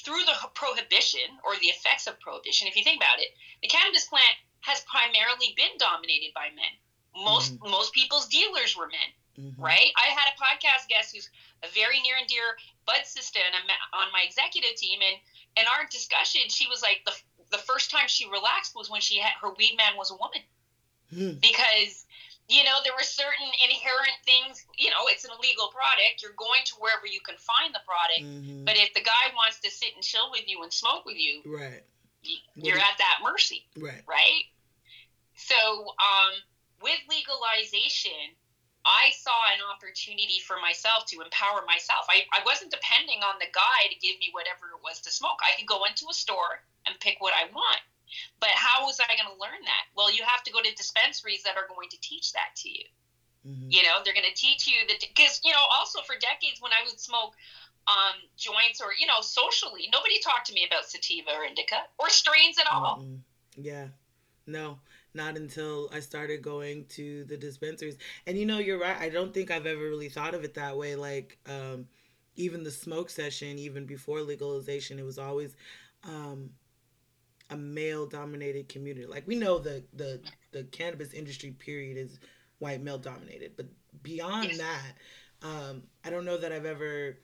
through 0.00 0.24
the 0.24 0.48
prohibition 0.54 1.28
or 1.44 1.56
the 1.60 1.68
effects 1.68 2.06
of 2.06 2.18
prohibition, 2.20 2.68
if 2.68 2.76
you 2.76 2.84
think 2.84 2.96
about 2.96 3.20
it, 3.20 3.28
the 3.60 3.68
cannabis 3.68 4.06
plant 4.06 4.36
has 4.60 4.80
primarily 4.88 5.52
been 5.56 5.76
dominated 5.78 6.32
by 6.34 6.48
men. 6.54 6.72
Most 7.14 7.54
mm-hmm. 7.54 7.70
most 7.70 7.92
people's 7.92 8.28
dealers 8.28 8.76
were 8.76 8.88
men, 8.88 9.10
mm-hmm. 9.38 9.62
right? 9.62 9.92
I 9.96 10.10
had 10.10 10.32
a 10.32 10.40
podcast 10.40 10.88
guest 10.88 11.14
who's 11.14 11.28
a 11.62 11.68
very 11.74 12.00
near 12.00 12.16
and 12.16 12.26
dear 12.26 12.56
bud 12.86 13.04
sister 13.04 13.38
and 13.38 13.54
on 13.92 14.12
my 14.12 14.24
executive 14.24 14.76
team, 14.76 15.00
and 15.04 15.16
in 15.60 15.66
our 15.68 15.86
discussion, 15.90 16.42
she 16.48 16.66
was 16.68 16.80
like 16.80 17.02
the 17.04 17.12
the 17.50 17.62
first 17.62 17.90
time 17.90 18.08
she 18.08 18.28
relaxed 18.30 18.74
was 18.74 18.88
when 18.88 19.02
she 19.02 19.18
had 19.18 19.32
her 19.42 19.52
weed 19.58 19.76
man 19.76 19.96
was 19.96 20.10
a 20.10 20.16
woman, 20.16 20.40
mm. 21.12 21.40
because 21.40 22.06
you 22.48 22.64
know 22.64 22.82
there 22.82 22.92
were 22.92 23.06
certain 23.06 23.50
inherent 23.62 24.18
things 24.24 24.66
you 24.76 24.90
know 24.90 25.06
it's 25.06 25.24
an 25.24 25.30
illegal 25.38 25.68
product 25.70 26.22
you're 26.22 26.36
going 26.36 26.62
to 26.64 26.74
wherever 26.78 27.06
you 27.06 27.20
can 27.22 27.38
find 27.38 27.74
the 27.74 27.82
product 27.86 28.26
mm-hmm. 28.26 28.64
but 28.64 28.74
if 28.76 28.92
the 28.94 29.02
guy 29.02 29.30
wants 29.34 29.60
to 29.60 29.70
sit 29.70 29.94
and 29.94 30.02
chill 30.02 30.30
with 30.30 30.46
you 30.46 30.62
and 30.62 30.72
smoke 30.72 31.06
with 31.06 31.16
you 31.16 31.40
right 31.46 31.82
you're 32.54 32.78
at 32.78 32.96
that 32.98 33.18
mercy 33.22 33.66
right 33.78 34.02
right 34.06 34.46
so 35.34 35.56
um, 35.98 36.34
with 36.82 36.98
legalization 37.08 38.36
I 38.82 39.14
saw 39.14 39.38
an 39.54 39.62
opportunity 39.62 40.42
for 40.42 40.58
myself 40.58 41.06
to 41.14 41.22
empower 41.22 41.62
myself. 41.66 42.02
I, 42.10 42.26
I 42.34 42.42
wasn't 42.44 42.74
depending 42.74 43.22
on 43.22 43.38
the 43.38 43.46
guy 43.54 43.86
to 43.86 44.02
give 44.02 44.18
me 44.18 44.34
whatever 44.34 44.74
it 44.74 44.82
was 44.82 44.98
to 45.06 45.10
smoke. 45.10 45.38
I 45.38 45.54
could 45.54 45.70
go 45.70 45.84
into 45.84 46.10
a 46.10 46.14
store 46.14 46.66
and 46.86 46.98
pick 46.98 47.22
what 47.22 47.34
I 47.34 47.46
want. 47.54 47.82
But 48.40 48.50
how 48.54 48.86
was 48.86 49.00
I 49.00 49.14
going 49.16 49.30
to 49.32 49.40
learn 49.40 49.62
that? 49.64 49.84
Well, 49.96 50.12
you 50.12 50.22
have 50.24 50.42
to 50.44 50.52
go 50.52 50.60
to 50.60 50.74
dispensaries 50.74 51.42
that 51.44 51.56
are 51.56 51.68
going 51.68 51.88
to 51.90 52.00
teach 52.00 52.32
that 52.32 52.54
to 52.62 52.68
you. 52.68 52.84
Mm-hmm. 53.46 53.70
You 53.70 53.82
know, 53.82 53.98
they're 54.04 54.14
going 54.14 54.28
to 54.28 54.34
teach 54.34 54.66
you 54.66 54.86
that 54.88 55.00
because 55.00 55.40
you 55.44 55.50
know, 55.50 55.64
also 55.78 56.00
for 56.02 56.14
decades 56.14 56.60
when 56.60 56.72
I 56.72 56.86
would 56.86 57.00
smoke 57.00 57.34
um, 57.88 58.14
joints 58.36 58.80
or 58.80 58.94
you 58.98 59.06
know, 59.06 59.20
socially, 59.20 59.88
nobody 59.92 60.20
talked 60.20 60.46
to 60.46 60.54
me 60.54 60.64
about 60.66 60.86
sativa 60.86 61.30
or 61.30 61.44
indica 61.44 61.82
or 61.98 62.08
strains 62.08 62.58
at 62.58 62.70
all. 62.70 63.02
Mm-hmm. 63.02 63.62
Yeah, 63.62 63.86
no, 64.46 64.78
not 65.14 65.36
until 65.36 65.90
I 65.92 66.00
started 66.00 66.42
going 66.42 66.86
to 66.90 67.24
the 67.24 67.36
dispensaries. 67.36 67.98
And 68.26 68.38
you 68.38 68.46
know, 68.46 68.58
you're 68.58 68.78
right. 68.78 68.96
I 68.98 69.08
don't 69.08 69.34
think 69.34 69.50
I've 69.50 69.66
ever 69.66 69.82
really 69.82 70.08
thought 70.08 70.34
of 70.34 70.44
it 70.44 70.54
that 70.54 70.76
way. 70.76 70.94
Like, 70.94 71.38
um, 71.48 71.86
even 72.36 72.62
the 72.62 72.70
smoke 72.70 73.10
session, 73.10 73.58
even 73.58 73.84
before 73.86 74.20
legalization, 74.20 74.98
it 74.98 75.04
was 75.04 75.18
always 75.18 75.56
um, 76.04 76.50
a 77.52 77.56
male 77.56 78.06
dominated 78.06 78.68
community. 78.68 79.06
Like 79.06 79.26
we 79.26 79.36
know 79.36 79.58
the 79.58 79.84
the 79.92 80.20
the 80.52 80.64
cannabis 80.64 81.12
industry 81.12 81.50
period 81.50 81.96
is 81.96 82.18
white 82.58 82.82
male 82.82 82.98
dominated, 82.98 83.52
but 83.56 83.66
beyond 84.02 84.50
yes. 84.50 84.58
that, 84.58 85.46
um, 85.46 85.82
I 86.04 86.10
don't 86.10 86.24
know 86.24 86.38
that 86.38 86.50
I've 86.50 86.66
ever 86.66 87.18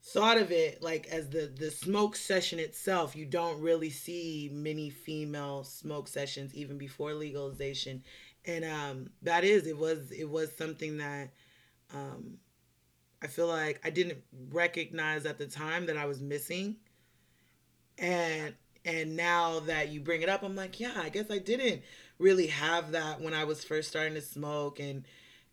thought 0.00 0.38
of 0.38 0.52
it 0.52 0.82
like 0.82 1.08
as 1.08 1.28
the 1.28 1.52
the 1.54 1.70
smoke 1.70 2.14
session 2.14 2.60
itself. 2.60 3.16
You 3.16 3.26
don't 3.26 3.60
really 3.60 3.90
see 3.90 4.50
many 4.52 4.88
female 4.88 5.64
smoke 5.64 6.06
sessions 6.06 6.54
even 6.54 6.78
before 6.78 7.12
legalization, 7.12 8.04
and 8.44 8.64
um, 8.64 9.10
that 9.22 9.42
is 9.42 9.66
it 9.66 9.76
was 9.76 10.12
it 10.12 10.28
was 10.28 10.56
something 10.56 10.98
that. 10.98 11.30
Um, 11.94 12.38
I 13.20 13.26
feel 13.26 13.48
like 13.48 13.80
I 13.82 13.90
didn't 13.90 14.18
recognize 14.52 15.26
at 15.26 15.38
the 15.38 15.46
time 15.46 15.86
that 15.86 15.96
I 15.96 16.06
was 16.06 16.20
missing. 16.20 16.76
And 17.98 18.54
and 18.88 19.16
now 19.16 19.60
that 19.60 19.90
you 19.90 20.00
bring 20.00 20.22
it 20.22 20.28
up 20.28 20.42
i'm 20.42 20.56
like 20.56 20.80
yeah 20.80 20.94
i 20.96 21.08
guess 21.08 21.30
i 21.30 21.38
didn't 21.38 21.82
really 22.18 22.46
have 22.46 22.92
that 22.92 23.20
when 23.20 23.34
i 23.34 23.44
was 23.44 23.62
first 23.62 23.88
starting 23.88 24.14
to 24.14 24.22
smoke. 24.22 24.80
And 24.80 25.04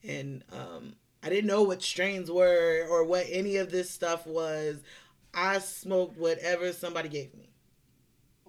and 0.04 0.44
um 0.52 0.96
i 1.22 1.30
didn't 1.30 1.48
know 1.48 1.64
what 1.64 1.84
strains 1.84 2.32
were 2.32 2.88
or 2.90 3.04
what 3.04 3.26
any 3.30 3.58
of 3.58 3.72
this 3.72 3.90
stuff 3.90 4.26
was. 4.26 4.82
I 5.34 5.60
smoked 5.60 6.18
whatever 6.18 6.72
somebody 6.72 7.10
gave 7.10 7.36
me. 7.36 7.50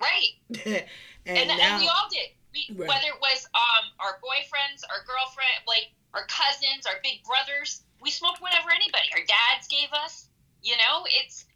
Right. 0.00 0.84
And, 1.28 1.50
and, 1.50 1.58
now, 1.58 1.74
and, 1.74 1.82
we 1.82 1.88
all 1.88 2.06
did. 2.08 2.30
We, 2.54 2.76
right. 2.78 2.86
whether 2.86 3.08
it 3.08 3.20
was 3.20 3.48
um 3.52 3.90
our 3.98 4.20
boyfriends 4.22 4.86
our 4.86 5.02
girlfriend 5.02 5.66
like 5.66 5.90
our 6.14 6.22
cousins 6.30 6.86
our 6.86 7.02
big 7.02 7.24
brothers 7.26 7.82
we 8.00 8.12
smoked 8.12 8.40
whatever 8.40 8.70
anybody 8.70 9.10
our 9.10 9.26
dads 9.26 9.66
gave 9.66 9.90
us 9.90 10.28
you 10.62 10.76
know? 10.76 11.06
It's 11.22 11.46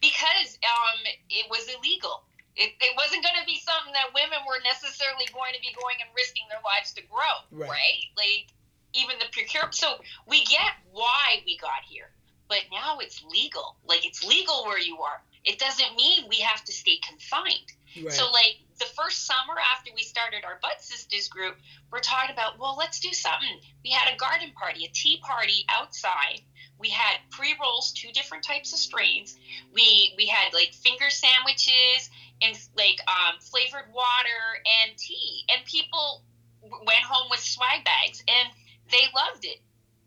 because 0.00 0.58
um 0.62 1.00
it 1.28 1.46
was 1.50 1.66
illegal 1.68 2.22
it, 2.58 2.74
it 2.82 2.92
wasn't 2.98 3.22
going 3.22 3.38
to 3.38 3.46
be 3.46 3.62
something 3.62 3.94
that 3.94 4.10
women 4.10 4.42
were 4.42 4.58
necessarily 4.66 5.30
going 5.30 5.54
to 5.54 5.62
be 5.62 5.70
going 5.78 6.02
and 6.02 6.10
risking 6.18 6.42
their 6.50 6.60
lives 6.66 6.90
to 6.98 7.02
grow, 7.06 7.46
right? 7.54 7.70
right? 7.70 8.02
Like 8.18 8.50
even 8.98 9.14
the 9.22 9.30
procure. 9.30 9.70
So 9.70 10.02
we 10.26 10.42
get 10.44 10.74
why 10.90 11.46
we 11.46 11.56
got 11.62 11.86
here, 11.86 12.10
but 12.50 12.66
now 12.74 12.98
it's 12.98 13.22
legal. 13.30 13.78
Like 13.86 14.04
it's 14.04 14.26
legal 14.26 14.66
where 14.66 14.82
you 14.82 14.98
are. 14.98 15.22
It 15.46 15.62
doesn't 15.62 15.94
mean 15.94 16.26
we 16.28 16.42
have 16.42 16.64
to 16.66 16.72
stay 16.72 16.98
confined. 16.98 17.70
Right. 17.94 18.12
So 18.12 18.26
like 18.34 18.58
the 18.82 18.90
first 18.98 19.24
summer 19.24 19.54
after 19.74 19.94
we 19.94 20.02
started 20.02 20.42
our 20.44 20.58
Bud 20.60 20.82
Sisters 20.82 21.28
group, 21.28 21.54
we're 21.92 22.02
talking 22.02 22.34
about 22.34 22.58
well, 22.58 22.74
let's 22.76 22.98
do 22.98 23.14
something. 23.14 23.62
We 23.84 23.90
had 23.90 24.12
a 24.12 24.18
garden 24.18 24.50
party, 24.58 24.84
a 24.84 24.90
tea 24.92 25.22
party 25.22 25.64
outside. 25.70 26.42
We 26.78 26.90
had 26.90 27.18
pre 27.30 27.54
rolls, 27.60 27.92
two 27.92 28.10
different 28.12 28.44
types 28.44 28.72
of 28.72 28.78
strains. 28.78 29.38
We 29.72 30.14
we 30.16 30.26
had 30.26 30.54
like 30.54 30.72
finger 30.74 31.10
sandwiches 31.10 32.10
in 32.40 32.52
like 32.76 33.00
um, 33.08 33.40
flavored 33.40 33.92
water 33.92 34.42
and 34.82 34.96
tea, 34.96 35.44
and 35.50 35.64
people 35.64 36.22
went 36.62 37.04
home 37.04 37.28
with 37.30 37.40
swag 37.40 37.84
bags, 37.84 38.22
and 38.28 38.48
they 38.90 39.04
loved 39.14 39.44
it. 39.44 39.58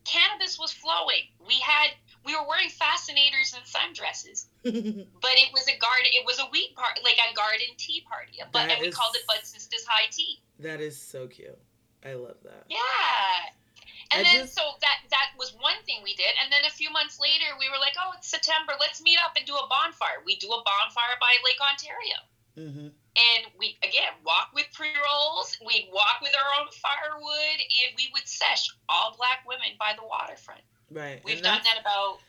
Cannabis 0.04 0.58
was 0.58 0.72
flowing. 0.72 1.30
We 1.46 1.60
had 1.60 1.92
we 2.26 2.36
were 2.36 2.48
wearing 2.48 2.70
fascinators 2.70 3.54
and 3.56 3.64
sundresses, 3.66 4.46
but 4.64 5.34
it 5.38 5.54
was 5.54 5.68
a 5.68 5.78
garden. 5.78 6.08
It 6.14 6.26
was 6.26 6.40
a 6.40 6.46
wheat 6.52 6.76
party, 6.76 7.02
like 7.04 7.18
a 7.18 7.36
garden 7.36 7.76
tea 7.78 8.04
party. 8.10 8.40
But 8.52 8.70
and 8.70 8.82
we 8.82 8.88
is, 8.88 8.96
called 8.96 9.16
it 9.16 9.26
Bud 9.28 9.44
Sisters 9.44 9.86
High 9.88 10.10
Tea. 10.12 10.40
That 10.60 10.82
is 10.82 11.00
so 11.00 11.28
cute. 11.28 11.58
I 12.04 12.14
love 12.14 12.38
that. 12.44 12.66
Yeah. 12.70 12.78
And 14.14 14.28
I 14.28 14.32
then 14.32 14.42
just, 14.44 14.56
so 14.56 14.64
that 14.82 15.08
that 15.10 15.32
was 15.38 15.56
one 15.60 15.80
thing 15.86 16.04
we 16.04 16.16
did, 16.16 16.32
and 16.44 16.52
then 16.52 16.66
a 16.68 16.74
few 16.74 16.92
months 16.92 17.20
later 17.20 17.56
we 17.60 17.70
were 17.70 17.80
like, 17.80 17.96
oh, 17.96 18.12
it's 18.18 18.28
September, 18.28 18.74
let's 18.80 19.02
meet 19.02 19.18
up 19.24 19.34
and 19.38 19.46
do 19.46 19.56
a 19.56 19.68
bonfire. 19.68 20.20
We 20.26 20.36
do 20.36 20.48
a 20.52 20.62
bonfire 20.64 21.16
by 21.20 21.34
Lake 21.44 21.62
Ontario. 21.64 22.20
Mm-hmm. 22.58 22.88
And 22.92 23.42
we 23.58 23.78
again 23.84 24.12
walk 24.26 24.52
with 24.54 24.68
pre 24.74 24.92
rolls. 24.92 25.58
We 25.66 25.90
walk 25.94 26.20
with 26.22 26.36
our 26.36 26.50
own 26.60 26.68
firewood, 26.72 27.60
and 27.60 27.96
we 27.96 28.12
would 28.14 28.28
sesh 28.28 28.68
all 28.90 29.16
black 29.18 29.44
women 29.48 29.80
by 29.80 29.94
the 29.96 30.04
waterfront. 30.08 30.62
Right. 30.92 31.22
We've 31.24 31.42
done 31.42 31.62
that 31.64 31.80
about 31.80 32.20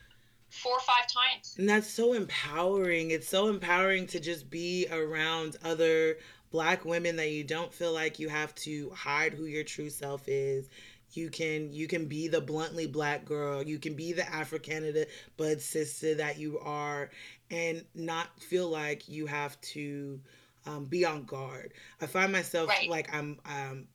four 0.51 0.75
or 0.75 0.81
five 0.81 1.11
times. 1.11 1.57
And 1.59 1.69
that's 1.69 1.89
so 1.89 2.13
empowering. 2.13 3.11
It's 3.11 3.29
so 3.29 3.49
empowering 3.49 4.07
to 4.09 4.21
just 4.21 4.51
be 4.51 4.87
around 4.91 5.57
other 5.65 6.19
black 6.51 6.85
women 6.85 7.17
that 7.17 7.31
you 7.31 7.43
don't 7.43 7.73
feel 7.73 7.93
like 7.93 8.19
you 8.19 8.29
have 8.29 8.55
to 8.55 8.91
hide 8.91 9.33
who 9.33 9.47
your 9.47 9.65
true 9.65 9.89
self 9.89 10.29
is 10.29 10.69
you 11.17 11.31
can 11.31 11.73
you 11.73 11.87
can 11.87 12.07
be 12.07 12.29
the 12.29 12.41
bluntly 12.41 12.87
black 12.87 13.25
girl. 13.25 13.63
You 13.63 13.79
can 13.79 13.95
be 13.95 14.13
the 14.13 14.31
afro-cannada 14.33 15.07
bud 15.37 15.61
sister 15.61 16.15
that 16.17 16.39
you 16.39 16.59
are 16.59 17.11
and 17.51 17.85
not 17.95 18.29
feel 18.41 18.69
like 18.69 19.09
you 19.09 19.27
have 19.27 19.61
to 19.61 20.21
um, 20.67 20.85
be 20.87 21.05
on 21.05 21.25
guard. 21.25 21.73
I 22.01 22.07
find 22.07 22.33
myself 22.33 22.69
right. 22.69 22.89
like 22.89 23.13
i'm 23.15 23.39
um 23.47 23.87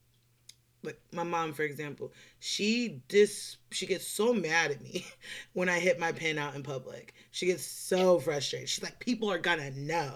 like 0.83 0.99
my 1.11 1.23
mom 1.23 1.53
for 1.53 1.63
example 1.63 2.13
she 2.39 3.01
dis 3.07 3.57
she 3.71 3.85
gets 3.85 4.07
so 4.07 4.31
mad 4.31 4.71
at 4.71 4.81
me 4.81 5.05
when 5.53 5.69
i 5.69 5.79
hit 5.79 5.99
my 5.99 6.11
pen 6.11 6.37
out 6.37 6.55
in 6.55 6.63
public. 6.63 7.13
She 7.31 7.47
gets 7.47 7.63
so 7.63 8.19
frustrated. 8.19 8.69
She's 8.69 8.83
like 8.83 8.99
people 8.99 9.31
are 9.31 9.39
gonna 9.39 9.71
know. 9.71 10.15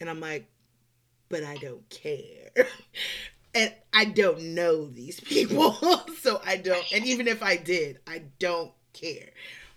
And 0.00 0.08
i'm 0.08 0.20
like 0.20 0.48
but 1.28 1.42
i 1.42 1.56
don't 1.56 1.88
care 1.90 2.50
and 3.56 3.72
I 3.94 4.04
don't 4.04 4.54
know 4.54 4.86
these 4.86 5.18
people, 5.18 5.72
so 6.20 6.40
I 6.44 6.58
don't. 6.58 6.84
And 6.92 7.06
even 7.06 7.26
if 7.26 7.42
I 7.42 7.56
did, 7.56 7.98
I 8.06 8.24
don't 8.38 8.72
care. 8.92 9.30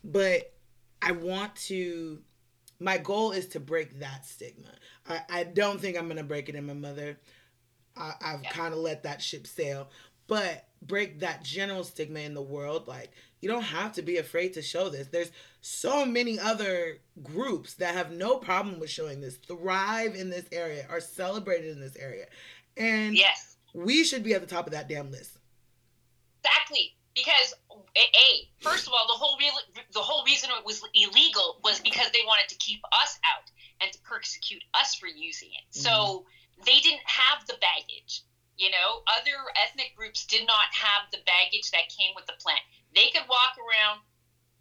But 0.04 0.54
I 1.02 1.14
want 1.14 1.56
to. 1.68 2.20
My 2.82 2.98
goal 2.98 3.32
is 3.32 3.48
to 3.50 3.60
break 3.60 4.00
that 4.00 4.26
stigma. 4.26 4.70
I, 5.08 5.22
I 5.30 5.44
don't 5.46 5.80
think 5.80 5.98
I'm 5.98 6.10
gonna 6.10 6.24
break 6.24 6.50
it 6.50 6.56
in 6.56 6.66
my 6.66 6.74
mother. 6.74 7.18
I, 7.96 8.14
I've 8.22 8.44
yeah. 8.44 8.52
kind 8.52 8.74
of 8.74 8.82
let 8.82 9.04
that 9.04 9.22
ship 9.22 9.48
sail, 9.48 9.90
but 10.28 10.68
break 10.82 11.20
that 11.22 11.44
general 11.44 11.86
stigma 11.86 12.20
in 12.20 12.34
the 12.34 12.42
world. 12.42 12.86
Like 12.86 13.12
you 13.40 13.48
don't 13.48 13.64
have 13.64 13.94
to 13.94 14.02
be 14.02 14.18
afraid 14.18 14.54
to 14.56 14.62
show 14.62 14.90
this. 14.90 15.08
There's 15.08 15.32
so 15.62 16.06
many 16.06 16.38
other 16.38 16.98
groups 17.24 17.76
that 17.76 17.96
have 17.96 18.12
no 18.12 18.36
problem 18.38 18.80
with 18.80 18.90
showing 18.90 19.22
this, 19.22 19.38
thrive 19.38 20.16
in 20.16 20.30
this 20.30 20.46
area, 20.52 20.86
are 20.90 21.00
celebrated 21.00 21.72
in 21.72 21.80
this 21.80 21.96
area. 21.96 22.26
And 22.76 23.16
yes 23.16 23.49
we 23.74 24.04
should 24.04 24.24
be 24.24 24.34
at 24.34 24.42
the 24.42 24.48
top 24.48 24.66
of 24.66 24.74
that 24.74 24.90
damn 24.90 25.12
list. 25.12 25.38
Exactly, 26.44 26.96
because 27.16 27.54
a 27.96 28.48
first 28.60 28.88
of 28.88 28.94
all, 28.94 29.08
the 29.08 29.14
whole 29.14 29.38
the 29.94 30.00
whole 30.00 30.24
reason 30.26 30.50
it 30.58 30.66
was 30.66 30.82
illegal 30.94 31.60
was 31.64 31.80
because 31.80 32.12
they 32.12 32.24
wanted 32.26 32.50
to 32.50 32.56
keep 32.56 32.80
us 33.04 33.20
out 33.36 33.50
and 33.82 33.92
to 33.92 34.00
persecute 34.02 34.64
us 34.74 34.96
for 34.96 35.08
using 35.08 35.50
it. 35.50 35.76
Mm-hmm. 35.76 35.82
So 35.82 36.26
they 36.66 36.80
didn't 36.80 37.06
have 37.06 37.46
the 37.48 37.56
baggage. 37.62 38.24
You 38.58 38.72
know, 38.72 39.04
other 39.08 39.38
ethnic 39.64 39.96
groups 39.96 40.26
did 40.26 40.46
not 40.46 40.68
have 40.74 41.08
the 41.12 41.20
baggage 41.26 41.72
that 41.72 41.88
came 41.88 42.12
with 42.16 42.26
the 42.26 42.36
plant. 42.44 42.60
They 42.94 43.10
could 43.12 43.24
walk 43.30 43.56
around 43.56 44.02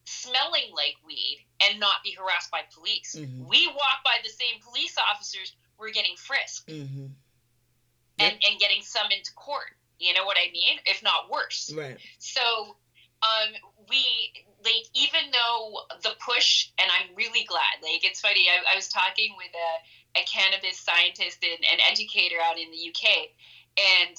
smelling 0.05 0.73
like 0.75 0.95
weed 1.05 1.45
and 1.61 1.81
not 1.81 2.03
be 2.05 2.13
harassed 2.13 2.51
by 2.51 2.63
police. 2.73 3.15
Mhm. 3.19 3.47
We 3.47 3.67
walk 3.67 3.99
by 4.05 4.19
the 4.23 4.31
same 4.31 4.61
police 4.63 4.97
officers, 4.97 5.53
we're 5.79 5.91
getting 5.91 6.17
frisked 6.17 6.69
Mm-hmm. 6.69 7.07
And, 8.19 8.33
and 8.33 8.61
getting 8.61 8.83
summoned 8.83 9.25
to 9.25 9.33
court. 9.35 9.75
You 9.99 10.15
know 10.15 10.25
what 10.25 10.37
I 10.37 10.51
mean? 10.53 10.79
If 10.87 11.03
not 11.03 11.31
worse. 11.31 11.73
Right. 11.77 11.99
So 12.19 12.41
um, 13.23 13.51
we 13.91 14.03
like 14.63 14.87
even 14.95 15.31
though 15.35 15.83
the 16.03 16.15
push, 16.23 16.71
and 16.79 16.87
I'm 16.87 17.15
really 17.17 17.45
glad. 17.45 17.83
Like 17.83 18.07
it's 18.07 18.21
funny. 18.21 18.47
I, 18.47 18.75
I 18.75 18.77
was 18.77 18.89
talking 18.89 19.35
with 19.37 19.51
a, 19.51 20.23
a 20.23 20.25
cannabis 20.27 20.79
scientist 20.79 21.43
and 21.43 21.59
an 21.67 21.81
educator 21.91 22.39
out 22.39 22.59
in 22.59 22.71
the 22.71 22.79
UK, 22.91 23.35
and 23.75 24.15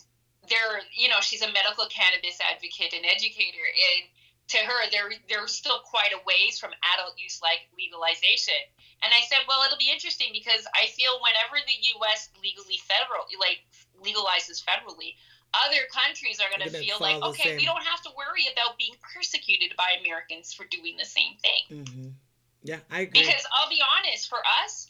they're 0.51 0.83
you 0.91 1.07
know 1.07 1.21
she's 1.21 1.41
a 1.41 1.51
medical 1.51 1.87
cannabis 1.87 2.39
advocate 2.43 2.91
and 2.91 3.07
educator, 3.07 3.63
and 3.63 4.03
to 4.51 4.59
her 4.59 4.79
they're 4.91 5.15
they're 5.31 5.47
still 5.47 5.79
quite 5.87 6.11
a 6.11 6.19
ways 6.27 6.59
from 6.59 6.75
adult 6.95 7.15
use 7.15 7.39
like 7.39 7.71
legalization. 7.79 8.59
And 8.99 9.15
I 9.15 9.23
said, 9.31 9.47
well, 9.47 9.63
it'll 9.63 9.79
be 9.79 9.87
interesting 9.87 10.35
because 10.35 10.67
I 10.75 10.91
feel 10.91 11.23
whenever 11.23 11.55
the 11.63 11.79
U.S. 12.03 12.27
legally 12.43 12.83
federal 12.83 13.23
like 13.39 13.63
legalizes 14.03 14.63
federally, 14.63 15.15
other 15.53 15.81
countries 15.91 16.39
are 16.39 16.49
going 16.55 16.69
to 16.69 16.77
feel 16.77 16.97
like, 16.99 17.21
okay, 17.23 17.57
we 17.57 17.65
don't 17.65 17.83
have 17.83 18.01
to 18.03 18.09
worry 18.15 18.45
about 18.53 18.77
being 18.77 18.93
persecuted 19.01 19.73
by 19.77 19.97
Americans 19.99 20.53
for 20.53 20.65
doing 20.69 20.95
the 20.97 21.05
same 21.05 21.35
thing. 21.41 21.83
Mm-hmm. 21.83 22.07
Yeah, 22.63 22.79
I 22.91 23.01
agree. 23.01 23.21
Because 23.21 23.45
I'll 23.55 23.69
be 23.69 23.81
honest, 23.81 24.29
for 24.29 24.39
us, 24.63 24.87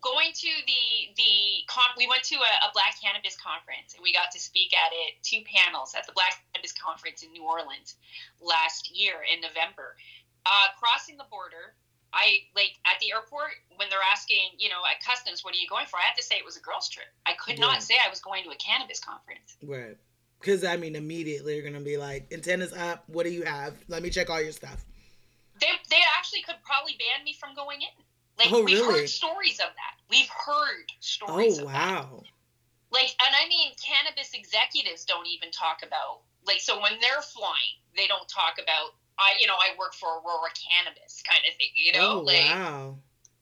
going 0.00 0.32
to 0.32 0.48
the 0.66 1.12
the 1.16 1.34
con- 1.68 1.94
we 1.96 2.08
went 2.08 2.24
to 2.24 2.36
a, 2.36 2.52
a 2.66 2.72
Black 2.72 2.96
Cannabis 3.00 3.36
conference 3.36 3.94
and 3.94 4.02
we 4.02 4.12
got 4.12 4.32
to 4.32 4.40
speak 4.40 4.72
at 4.72 4.90
it 4.92 5.20
two 5.22 5.44
panels 5.44 5.94
at 5.94 6.06
the 6.06 6.12
Black 6.12 6.40
Cannabis 6.52 6.72
conference 6.72 7.22
in 7.22 7.30
New 7.32 7.44
Orleans 7.44 7.96
last 8.40 8.90
year 8.90 9.20
in 9.28 9.40
November. 9.40 9.96
Uh, 10.46 10.72
crossing 10.80 11.18
the 11.18 11.28
border, 11.30 11.76
I 12.12 12.38
like 12.56 12.74
at 12.86 12.98
the 13.00 13.12
airport 13.12 13.52
when 13.76 13.88
they're 13.88 13.98
asking, 14.12 14.58
you 14.58 14.68
know, 14.68 14.82
at 14.90 15.02
customs, 15.04 15.44
what 15.44 15.54
are 15.54 15.58
you 15.58 15.68
going 15.68 15.86
for? 15.86 15.96
I 15.98 16.02
had 16.02 16.16
to 16.16 16.22
say 16.22 16.36
it 16.36 16.44
was 16.44 16.56
a 16.56 16.60
girls' 16.60 16.88
trip. 16.88 17.06
I 17.26 17.34
could 17.34 17.58
Yeah. 17.58 17.66
not 17.66 17.82
say 17.82 17.94
I 18.04 18.08
was 18.10 18.20
going 18.20 18.44
to 18.44 18.50
a 18.50 18.56
cannabis 18.56 19.00
conference. 19.00 19.56
right. 19.62 19.96
Because 20.40 20.64
I 20.64 20.76
mean, 20.76 20.96
immediately 20.96 21.54
you're 21.56 21.64
gonna 21.64 21.84
be 21.84 21.98
like, 21.98 22.32
antennas 22.32 22.72
up. 22.72 23.04
What 23.08 23.24
do 23.26 23.30
you 23.30 23.42
have? 23.44 23.74
Let 23.88 24.02
me 24.02 24.08
check 24.10 24.30
all 24.30 24.40
your 24.40 24.52
stuff. 24.52 24.84
They, 25.60 25.68
they 25.90 26.00
actually 26.16 26.40
could 26.42 26.56
probably 26.64 26.96
ban 26.98 27.22
me 27.24 27.34
from 27.34 27.54
going 27.54 27.82
in. 27.82 28.04
Like 28.38 28.48
Oh, 28.50 28.64
we've 28.64 28.80
really? 28.80 29.00
heard 29.00 29.08
stories 29.08 29.60
of 29.60 29.68
that. 29.68 29.94
We've 30.08 30.28
heard 30.28 30.86
stories 31.00 31.58
Oh 31.58 31.66
of 31.66 31.68
that. 31.68 31.74
wow. 31.74 32.22
Like, 32.90 33.14
and 33.24 33.36
I 33.36 33.46
mean, 33.48 33.72
cannabis 33.78 34.32
executives 34.32 35.04
don't 35.04 35.26
even 35.28 35.50
talk 35.52 35.82
about 35.86 36.22
like. 36.46 36.60
So 36.60 36.80
when 36.80 36.98
they're 37.00 37.22
flying, 37.22 37.76
they 37.96 38.06
don't 38.06 38.26
talk 38.28 38.58
about. 38.60 38.94
I, 39.20 39.38
you 39.38 39.46
know, 39.46 39.54
I 39.54 39.76
work 39.78 39.94
for 39.94 40.08
Aurora 40.08 40.50
Cannabis, 40.56 41.22
kind 41.28 41.40
of 41.48 41.54
thing. 41.56 41.68
You 41.74 41.92
know, 41.92 42.18
oh 42.18 42.20
like 42.20 42.44
wow. 42.44 42.96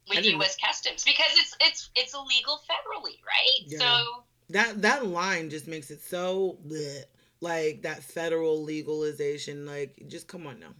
With 0.08 0.24
U.S. 0.24 0.56
Customs 0.56 1.04
because 1.04 1.32
it's 1.36 1.56
it's 1.60 1.90
it's 1.94 2.14
illegal 2.14 2.60
federally, 2.68 3.20
right? 3.24 3.66
Yeah. 3.66 3.78
So 3.78 4.24
That 4.50 4.82
that 4.82 5.06
line 5.06 5.50
just 5.50 5.68
makes 5.68 5.90
it 5.90 6.00
so 6.00 6.58
bleh. 6.66 7.04
like 7.40 7.82
that 7.82 8.02
federal 8.02 8.62
legalization. 8.64 9.66
Like, 9.66 10.02
just 10.08 10.26
come 10.26 10.46
on 10.46 10.60
now, 10.60 10.72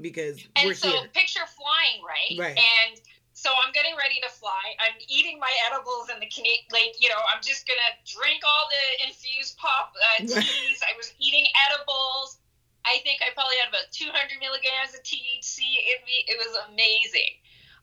because 0.00 0.42
and 0.56 0.66
we're 0.66 0.74
so 0.74 0.88
here. 0.88 1.08
picture 1.12 1.44
flying, 1.44 2.00
right? 2.00 2.38
Right. 2.40 2.58
And 2.58 3.00
so 3.36 3.50
I'm 3.60 3.70
getting 3.76 3.92
ready 4.00 4.16
to 4.24 4.32
fly. 4.32 4.64
I'm 4.80 4.96
eating 5.12 5.38
my 5.38 5.52
edibles 5.68 6.08
and 6.08 6.16
the 6.16 6.28
like, 6.72 6.96
you 6.98 7.10
know, 7.10 7.20
I'm 7.28 7.44
just 7.44 7.68
gonna 7.68 7.92
drink 8.08 8.40
all 8.48 8.64
the 8.72 9.08
infused 9.08 9.58
pop 9.58 9.92
uh, 9.92 10.20
teas. 10.40 10.80
I 10.80 10.96
was 10.96 11.12
eating 11.20 11.44
edibles. 11.68 12.40
I 12.86 13.02
think 13.02 13.18
I 13.20 13.34
probably 13.34 13.58
had 13.58 13.68
about 13.68 13.90
200 13.90 14.14
milligrams 14.38 14.94
of 14.94 15.02
THC 15.02 15.58
in 15.58 15.98
me. 16.06 16.22
It 16.30 16.38
was 16.38 16.54
amazing. 16.70 17.34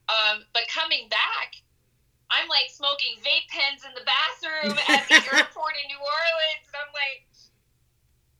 Um, 0.08 0.48
but 0.56 0.64
coming 0.72 1.12
back, 1.12 1.60
I'm 2.32 2.48
like 2.48 2.72
smoking 2.72 3.20
vape 3.20 3.48
pens 3.52 3.84
in 3.84 3.92
the 3.94 4.08
bathroom 4.08 4.74
at 4.90 5.04
the 5.12 5.20
airport 5.36 5.76
in 5.78 5.86
New 5.92 6.00
Orleans, 6.00 6.66
and 6.72 6.76
I'm 6.80 6.94
like, 6.96 7.28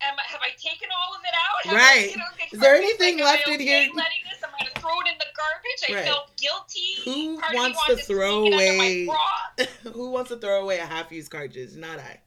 am, 0.02 0.16
I- 0.16 0.28
have 0.32 0.42
I 0.42 0.56
taken 0.56 0.88
all 0.92 1.16
of 1.16 1.22
it 1.28 1.36
out? 1.36 1.60
Have 1.68 1.84
I, 1.84 2.10
you 2.10 2.18
know, 2.18 2.32
Is 2.52 2.60
there 2.60 2.76
like, 2.80 2.84
anything 2.84 3.22
I 3.22 3.26
left 3.26 3.48
in 3.48 3.54
okay 3.56 3.64
here? 3.64 3.92
Letting 3.94 4.24
this, 4.28 4.40
I'm 4.44 4.52
gonna 4.58 4.72
throw 4.80 5.00
it 5.04 5.08
in 5.12 5.18
the 5.20 5.30
garbage. 5.36 5.82
I 5.84 5.94
Right. 6.00 6.06
felt 6.08 6.32
guilty. 6.40 7.04
Who 7.06 7.40
Part 7.40 7.56
wants 7.56 7.86
to 7.88 7.96
throw 7.98 8.48
away- 8.48 9.08
Who 9.94 10.10
wants 10.12 10.30
to 10.32 10.38
throw 10.38 10.64
away 10.64 10.80
a 10.80 10.86
half-used 10.86 11.30
cartridge? 11.30 11.76
Not 11.76 12.00
I. 12.00 12.20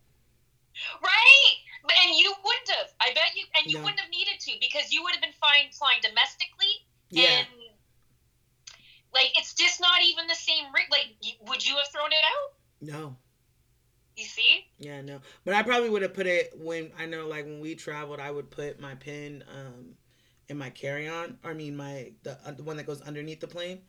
Right? 1.03 1.57
And 1.87 2.17
you 2.17 2.35
wouldn't 2.45 2.71
have. 2.79 2.91
I 3.01 3.15
bet 3.15 3.35
you, 3.35 3.45
and 3.59 3.71
you 3.71 3.79
No. 3.79 3.85
wouldn't 3.85 4.01
have 4.01 4.11
needed 4.11 4.41
to 4.41 4.53
because 4.61 4.93
you 4.93 5.03
would 5.03 5.13
have 5.13 5.23
been 5.23 5.37
fine 5.41 5.71
flying 5.73 6.01
domestically. 6.03 6.83
Yeah. 7.11 7.41
And 7.41 7.49
like, 9.13 9.33
it's 9.39 9.55
just 9.55 9.81
not 9.81 10.03
even 10.03 10.27
the 10.27 10.35
same 10.35 10.65
rig. 10.75 10.87
Like, 10.91 11.15
would 11.49 11.67
you 11.67 11.77
have 11.77 11.89
thrown 11.93 12.13
it 12.13 12.25
out? 12.25 12.53
No. 12.81 13.17
You 14.17 14.25
see? 14.25 14.65
Yeah, 14.79 15.03
no. 15.03 15.21
But 15.45 15.55
I 15.55 15.63
probably 15.63 15.91
would 15.91 16.03
have 16.03 16.15
put 16.15 16.27
it 16.27 16.53
when 16.57 16.91
I 16.99 17.07
know 17.07 17.27
like 17.27 17.45
when 17.45 17.61
we 17.61 17.75
traveled, 17.75 18.19
I 18.19 18.31
would 18.31 18.51
put 18.51 18.81
my 18.81 18.95
pin 18.95 19.45
um 19.53 19.95
in 20.49 20.57
my 20.57 20.71
carry-on. 20.71 21.39
Or 21.45 21.51
I 21.51 21.55
mean 21.55 21.77
my 21.77 22.13
the, 22.23 22.39
uh, 22.47 22.53
the 22.53 22.63
one 22.63 22.77
that 22.79 22.87
goes 22.87 23.03
underneath 23.03 23.41
the 23.41 23.47
plane, 23.47 23.81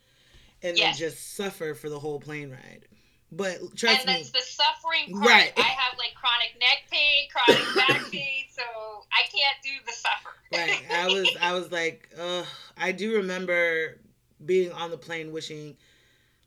and 0.62 0.78
Yes. 0.78 1.00
then 1.00 1.10
just 1.10 1.36
suffer 1.36 1.74
for 1.74 1.90
the 1.90 2.00
whole 2.00 2.20
plane 2.20 2.52
ride. 2.52 2.88
But 3.32 3.60
trust 3.76 4.02
and 4.02 4.08
me, 4.08 4.14
that's 4.14 4.32
the 4.32 4.40
suffering 4.40 5.14
part. 5.14 5.26
Right. 5.26 5.54
I 5.58 5.62
have 5.62 5.98
like 5.98 6.14
chronic 6.16 6.56
neck 6.60 6.84
pain, 6.90 7.28
chronic 7.30 7.76
back 7.88 8.12
pain, 8.12 8.46
so 8.50 8.64
I 9.12 9.24
can't 9.24 9.58
do 9.64 9.70
the 9.86 9.92
suffer. 9.92 10.30
right? 10.54 10.82
I 10.92 11.08
was 11.08 11.30
I 11.42 11.54
was 11.54 11.72
like, 11.72 12.10
uh, 12.18 12.44
I 12.78 12.94
do 12.94 13.18
remember 13.18 13.98
being 14.46 14.72
on 14.72 14.92
the 14.92 14.98
plane 14.98 15.32
wishing. 15.32 15.76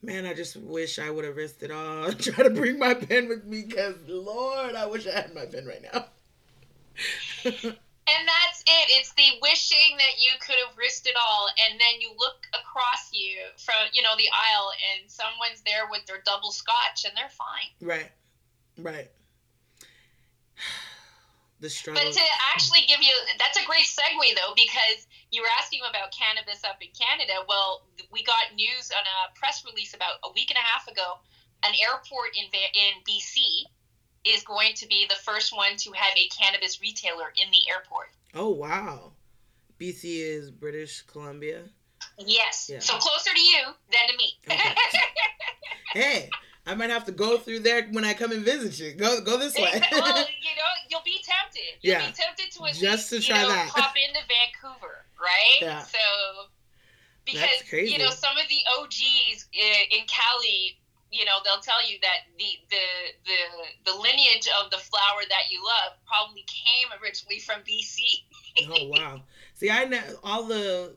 Man, 0.03 0.25
I 0.25 0.33
just 0.33 0.57
wish 0.57 0.99
I 0.99 1.11
would 1.11 1.27
have 1.27 1.37
risked 1.37 1.63
it 1.63 1.71
all. 1.71 2.11
Try 2.19 2.45
to 2.45 2.51
bring 2.51 2.79
my 2.79 2.95
pen 2.95 3.29
with 3.29 3.45
me, 3.45 3.65
cause 3.65 3.97
Lord, 4.09 4.75
I 4.75 4.87
wish 4.87 5.07
I 5.07 5.11
had 5.11 5.35
my 5.35 5.45
pen 5.45 5.67
right 5.67 5.85
now. 5.93 6.07
And 8.11 8.27
that's 8.27 8.61
it. 8.67 8.87
It's 8.99 9.13
the 9.15 9.39
wishing 9.43 9.97
that 9.99 10.19
you 10.19 10.33
could 10.41 10.57
have 10.67 10.77
risked 10.77 11.07
it 11.07 11.15
all, 11.15 11.49
and 11.67 11.79
then 11.79 12.01
you 12.01 12.11
look 12.19 12.47
across 12.59 13.13
you 13.13 13.39
from 13.57 13.87
you 13.93 14.03
know 14.03 14.17
the 14.19 14.27
aisle, 14.29 14.71
and 14.91 15.11
someone's 15.11 15.63
there 15.63 15.87
with 15.91 16.07
their 16.07 16.23
double 16.25 16.51
scotch, 16.51 17.05
and 17.07 17.15
they're 17.15 17.31
fine. 17.31 17.71
right, 17.81 18.11
right. 18.79 19.11
The 21.61 21.69
struggle. 21.69 22.01
But 22.01 22.17
to 22.17 22.25
actually 22.57 22.89
give 22.89 23.05
you 23.05 23.13
that's 23.37 23.61
a 23.61 23.67
great 23.69 23.85
segue 23.85 24.33
though 24.33 24.57
because 24.57 25.05
you 25.29 25.45
were 25.45 25.53
asking 25.61 25.85
about 25.85 26.09
cannabis 26.09 26.65
up 26.65 26.81
in 26.81 26.89
Canada. 26.97 27.45
Well, 27.45 27.85
we 28.09 28.25
got 28.25 28.57
news 28.57 28.89
on 28.89 29.05
a 29.05 29.19
press 29.37 29.61
release 29.69 29.93
about 29.93 30.25
a 30.25 30.33
week 30.33 30.49
and 30.49 30.57
a 30.57 30.65
half 30.65 30.89
ago. 30.89 31.21
An 31.61 31.77
airport 31.77 32.33
in 32.33 32.49
in 32.49 33.05
BC 33.05 33.69
is 34.25 34.43
going 34.43 34.73
to 34.77 34.87
be 34.87 35.07
the 35.09 35.15
first 35.17 35.55
one 35.57 35.77
to 35.79 35.93
have 35.93 36.13
a 36.17 36.29
cannabis 36.29 36.81
retailer 36.81 37.33
in 37.43 37.51
the 37.51 37.71
airport. 37.71 38.11
Oh 38.35 38.51
wow. 38.51 39.13
BC 39.79 40.21
is 40.21 40.51
British 40.51 41.03
Columbia. 41.03 41.63
Yes, 42.19 42.69
Yeah. 42.71 42.81
so 42.81 42.99
closer 42.99 43.31
to 43.35 43.41
you 43.41 43.63
than 43.93 44.11
to 44.11 44.17
me. 44.17 44.33
Okay. 44.51 44.75
Hey, 45.93 46.31
I 46.67 46.75
might 46.77 46.91
have 46.91 47.05
to 47.07 47.13
go 47.13 47.37
through 47.39 47.61
there 47.61 47.83
when 47.91 48.05
I 48.05 48.15
come 48.15 48.31
and 48.31 48.45
visit 48.45 48.79
you. 48.79 48.93
Go 48.93 49.21
go 49.23 49.37
this 49.39 49.57
way. 49.57 49.83
well, 49.93 50.19
you 50.19 50.55
know, 50.55 50.71
you'll 50.89 51.03
be 51.05 51.21
tempted. 51.25 51.63
You'll 51.83 51.95
Yeah. 51.95 52.07
be 52.07 52.13
tempted 52.13 52.51
to 52.53 52.59
Just 52.79 53.11
least, 53.11 53.11
to 53.11 53.21
try 53.21 53.43
you 53.43 53.49
know, 53.49 53.55
that. 53.55 53.69
pop 53.71 53.95
into 53.97 54.21
Vancouver, 54.29 55.05
right? 55.21 55.59
Yeah. 55.61 55.83
So 55.83 55.99
because 57.25 57.49
you 57.73 57.99
know 57.99 58.11
some 58.11 58.37
of 58.39 58.47
the 58.49 58.61
OGs 58.79 59.47
eh, 59.53 59.99
in 59.99 60.05
Cali, 60.07 60.79
you 61.11 61.25
know, 61.25 61.39
they'll 61.45 61.61
tell 61.61 61.87
you 61.89 61.99
that 62.03 62.27
the 62.39 62.51
the 62.71 62.77
the 63.27 63.93
the 63.93 63.99
lineage 63.99 64.49
of 64.63 64.71
the 64.71 64.79
flower 64.79 65.23
that 65.29 65.51
you 65.51 65.63
love 65.65 65.99
probably 66.07 66.45
came 66.47 66.89
originally 67.03 67.39
from 67.39 67.61
BC. 67.61 67.99
oh 68.71 68.89
wow. 68.89 69.23
See, 69.55 69.71
I 69.71 69.85
know 69.85 70.01
all 70.23 70.45
the 70.45 70.97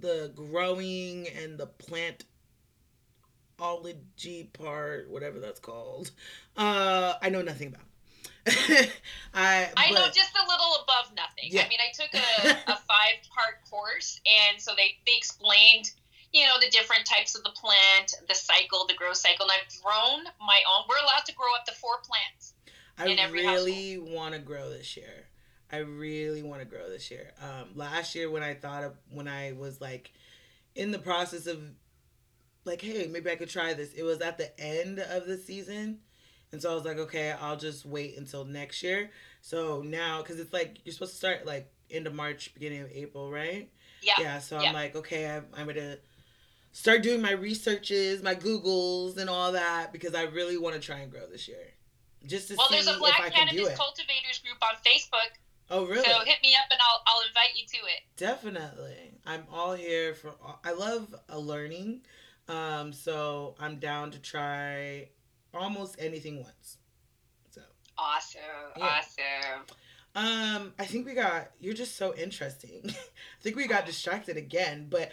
the 0.00 0.32
growing 0.34 1.28
and 1.42 1.58
the 1.58 1.66
plant 1.66 2.24
ology 3.58 4.50
part, 4.52 5.10
whatever 5.10 5.40
that's 5.40 5.60
called. 5.60 6.10
Uh, 6.56 7.14
I 7.20 7.28
know 7.30 7.42
nothing 7.42 7.68
about. 7.68 7.82
I 9.34 9.70
I 9.76 9.90
know 9.90 10.06
just 10.12 10.34
a 10.36 10.46
little 10.46 10.76
above 10.82 11.14
nothing. 11.16 11.48
Yeah. 11.50 11.62
I 11.64 11.68
mean, 11.68 11.78
I 11.80 11.92
took 11.92 12.12
a, 12.14 12.50
a 12.72 12.76
five 12.76 13.16
part 13.34 13.64
course, 13.70 14.20
and 14.26 14.60
so 14.60 14.72
they, 14.76 14.98
they 15.06 15.16
explained, 15.16 15.92
you 16.34 16.42
know, 16.42 16.54
the 16.60 16.68
different 16.68 17.06
types 17.06 17.36
of 17.36 17.44
the 17.44 17.50
plant, 17.50 18.12
the 18.28 18.34
cycle, 18.34 18.84
the 18.86 18.94
growth 18.94 19.16
cycle. 19.16 19.46
And 19.46 19.52
I've 19.52 19.82
grown 19.82 20.24
my 20.40 20.60
own. 20.68 20.84
We're 20.88 21.02
allowed 21.02 21.24
to 21.26 21.34
grow 21.34 21.54
up 21.56 21.64
to 21.66 21.72
four 21.72 21.98
plants. 22.02 22.54
in 23.06 23.18
I 23.20 23.30
really 23.30 23.98
want 23.98 24.34
to 24.34 24.40
grow 24.40 24.68
this 24.68 24.96
year. 24.96 25.28
I 25.72 25.78
really 25.78 26.42
want 26.42 26.60
to 26.60 26.66
grow 26.66 26.88
this 26.88 27.10
year. 27.10 27.32
Um, 27.40 27.70
last 27.76 28.14
year 28.14 28.30
when 28.30 28.42
I 28.42 28.54
thought 28.54 28.82
of 28.82 28.94
when 29.10 29.28
I 29.28 29.52
was 29.52 29.80
like 29.80 30.12
in 30.74 30.90
the 30.90 30.98
process 30.98 31.46
of 31.46 31.62
like, 32.64 32.80
hey, 32.80 33.06
maybe 33.10 33.30
I 33.30 33.36
could 33.36 33.48
try 33.48 33.72
this. 33.74 33.92
It 33.92 34.02
was 34.02 34.20
at 34.20 34.38
the 34.38 34.58
end 34.60 34.98
of 34.98 35.26
the 35.26 35.36
season, 35.36 35.98
and 36.52 36.60
so 36.60 36.70
I 36.70 36.74
was 36.74 36.84
like, 36.84 36.98
okay, 36.98 37.32
I'll 37.32 37.56
just 37.56 37.84
wait 37.84 38.16
until 38.16 38.44
next 38.44 38.82
year. 38.82 39.10
So 39.40 39.82
now, 39.82 40.22
because 40.22 40.38
it's 40.38 40.52
like 40.52 40.78
you're 40.84 40.92
supposed 40.92 41.12
to 41.12 41.18
start 41.18 41.46
like 41.46 41.70
end 41.90 42.06
of 42.06 42.14
March, 42.14 42.54
beginning 42.54 42.82
of 42.82 42.90
April, 42.92 43.30
right? 43.30 43.68
Yeah. 44.02 44.14
Yeah. 44.18 44.38
So 44.38 44.60
Yeah. 44.60 44.68
I'm 44.68 44.74
like, 44.74 44.96
okay, 44.96 45.28
I'm, 45.28 45.46
I'm 45.56 45.66
gonna 45.66 45.96
start 46.74 47.02
doing 47.04 47.22
my 47.22 47.30
researches, 47.30 48.20
my 48.22 48.34
Googles, 48.34 49.16
and 49.16 49.30
all 49.30 49.52
that 49.52 49.92
because 49.92 50.12
I 50.14 50.24
really 50.24 50.58
want 50.58 50.74
to 50.74 50.80
try 50.80 50.98
and 50.98 51.10
grow 51.10 51.24
this 51.30 51.46
year, 51.46 51.72
just 52.26 52.48
to 52.48 52.56
Well, 52.56 52.66
see 52.68 52.74
there's 52.74 52.88
a 52.88 52.98
Black 52.98 53.20
I 53.20 53.30
can 53.30 53.46
do 53.46 53.54
Cannabis. 53.58 53.78
Cultivators 53.78 54.40
group 54.44 54.58
on 54.60 54.74
Facebook, 54.84 55.38
oh, 55.70 55.86
really? 55.86 56.02
so 56.04 56.18
hit 56.24 56.38
me 56.42 56.54
up 56.56 56.66
and 56.70 56.80
I'll 56.82 57.00
I'll 57.06 57.26
invite 57.28 57.54
you 57.56 57.64
to 57.66 57.76
it. 57.86 58.00
Definitely. 58.16 59.12
I'm 59.24 59.44
all 59.52 59.72
here 59.74 60.14
for 60.14 60.30
all, 60.42 60.58
I 60.64 60.72
love 60.72 61.14
a 61.28 61.38
learning. 61.38 62.00
Um 62.48 62.92
so 62.92 63.54
I'm 63.60 63.78
down 63.78 64.10
to 64.10 64.18
try 64.18 65.08
almost 65.54 65.94
anything 66.00 66.42
once. 66.42 66.78
So, 67.50 67.60
Awesome, 67.96 68.40
Yeah. 68.76 68.84
awesome. 68.84 69.64
um 70.16 70.74
I 70.78 70.84
think 70.86 71.06
we 71.06 71.14
got 71.14 71.52
you're 71.60 71.72
just 71.74 71.96
so 71.96 72.14
interesting. 72.16 72.82
I 72.88 72.92
think 73.42 73.54
we 73.56 73.68
got 73.68 73.86
distracted 73.86 74.36
again, 74.36 74.88
but 74.90 75.10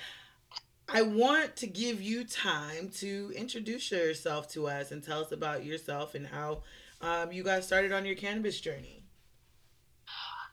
I 0.94 1.04
want 1.04 1.56
to 1.58 1.68
give 1.68 2.02
you 2.02 2.26
time 2.26 2.90
to 2.96 3.32
introduce 3.36 3.92
yourself 3.92 4.50
to 4.50 4.68
us 4.68 4.92
and 4.92 5.02
tell 5.02 5.22
us 5.22 5.32
about 5.32 5.64
yourself 5.64 6.16
and 6.16 6.28
how 6.28 6.64
um, 7.00 7.32
you 7.32 7.44
got 7.44 7.64
started 7.64 7.94
on 7.94 8.06
your 8.06 8.16
cannabis 8.16 8.60
journey. 8.60 9.04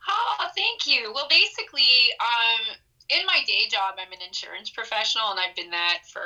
Oh, 0.07 0.47
thank 0.55 0.87
you. 0.87 1.11
Well, 1.13 1.27
basically, 1.29 1.83
um, 2.21 2.77
in 3.09 3.25
my 3.25 3.43
day 3.45 3.67
job, 3.69 3.95
I'm 3.99 4.13
an 4.13 4.25
insurance 4.25 4.69
professional, 4.69 5.31
and 5.31 5.39
I've 5.39 5.55
been 5.55 5.71
that 5.71 6.03
for 6.09 6.21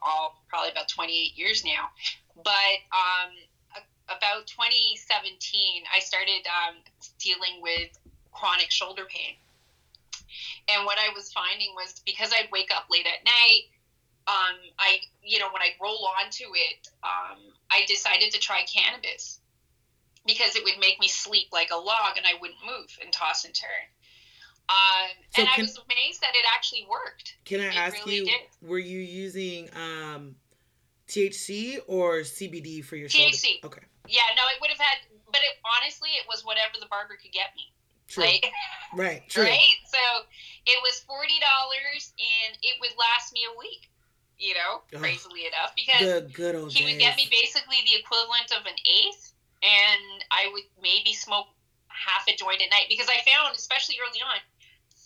all 0.00 0.42
probably 0.48 0.70
about 0.70 0.88
28 0.88 1.36
years 1.36 1.62
now. 1.62 1.90
But 2.36 2.78
um, 2.90 3.34
about 4.08 4.46
2017, 4.46 5.82
I 5.94 6.00
started 6.00 6.46
um, 6.46 6.76
dealing 7.18 7.60
with 7.60 7.98
chronic 8.32 8.70
shoulder 8.70 9.04
pain. 9.08 9.34
And 10.68 10.84
what 10.84 10.98
I 10.98 11.10
was 11.14 11.32
finding 11.32 11.74
was 11.74 12.00
because 12.04 12.32
I'd 12.32 12.50
wake 12.52 12.70
up 12.74 12.86
late 12.90 13.06
at 13.06 13.24
night, 13.24 13.62
um, 14.26 14.56
I, 14.78 14.98
you 15.22 15.38
know, 15.38 15.48
when 15.52 15.62
I 15.62 15.70
roll 15.82 16.06
onto 16.20 16.44
it, 16.54 16.88
um, 17.02 17.38
I 17.70 17.84
decided 17.86 18.30
to 18.32 18.38
try 18.38 18.62
cannabis 18.62 19.40
because 20.26 20.54
it 20.56 20.64
would 20.64 20.78
make 20.78 21.00
me 21.00 21.08
sleep 21.08 21.48
like 21.52 21.70
a 21.72 21.76
log 21.76 22.16
and 22.16 22.26
I 22.26 22.34
wouldn't 22.40 22.58
move 22.64 22.90
and 23.02 23.10
toss 23.12 23.44
and 23.44 23.54
turn. 23.54 23.88
Um, 24.68 25.08
So 25.34 25.40
and 25.42 25.48
I 25.48 25.60
was 25.62 25.78
amazed 25.88 26.20
that 26.20 26.34
it 26.34 26.44
actually 26.54 26.86
worked. 26.90 27.36
Can 27.46 27.60
I 27.60 27.68
It 27.68 27.76
ask 27.76 28.04
really 28.04 28.16
you, 28.16 28.24
did. 28.26 28.40
were 28.60 28.78
you 28.78 28.98
using 29.00 29.70
um, 29.74 30.36
THC 31.08 31.78
or 31.86 32.20
CBD 32.20 32.84
for 32.84 32.96
your 32.96 33.08
shoulder? 33.08 33.30
THC. 33.34 33.64
Okay, 33.64 33.80
Yeah, 34.06 34.20
no, 34.36 34.42
it 34.54 34.60
would 34.60 34.68
have 34.68 34.78
had, 34.78 34.98
but 35.32 35.40
it, 35.40 35.56
honestly, 35.80 36.10
it 36.20 36.26
was 36.28 36.44
whatever 36.44 36.74
the 36.78 36.86
barber 36.86 37.16
could 37.16 37.32
get 37.32 37.54
me. 37.56 37.72
True. 38.08 38.24
Like, 38.24 38.44
right, 38.94 39.22
true. 39.28 39.44
right? 39.44 39.78
So 39.86 39.98
it 40.66 40.78
was 40.82 41.00
forty 41.06 41.38
dollars, 41.40 42.12
and 42.18 42.56
it 42.62 42.76
would 42.80 42.92
last 42.98 43.32
me 43.32 43.46
a 43.46 43.58
week. 43.58 43.88
You 44.38 44.54
know, 44.54 44.86
crazily 44.94 45.50
enough, 45.50 45.74
because 45.74 45.98
good 46.30 46.54
he 46.70 46.78
days. 46.78 46.94
would 46.94 47.00
get 47.02 47.16
me 47.16 47.26
basically 47.26 47.82
the 47.82 47.98
equivalent 47.98 48.54
of 48.54 48.62
an 48.70 48.78
eighth, 48.86 49.34
and 49.66 50.22
I 50.30 50.46
would 50.54 50.62
maybe 50.78 51.10
smoke 51.10 51.50
half 51.90 52.22
a 52.30 52.34
joint 52.38 52.62
at 52.62 52.70
night 52.70 52.86
because 52.86 53.10
I 53.10 53.18
found, 53.26 53.58
especially 53.58 53.98
early 53.98 54.22
on, 54.22 54.38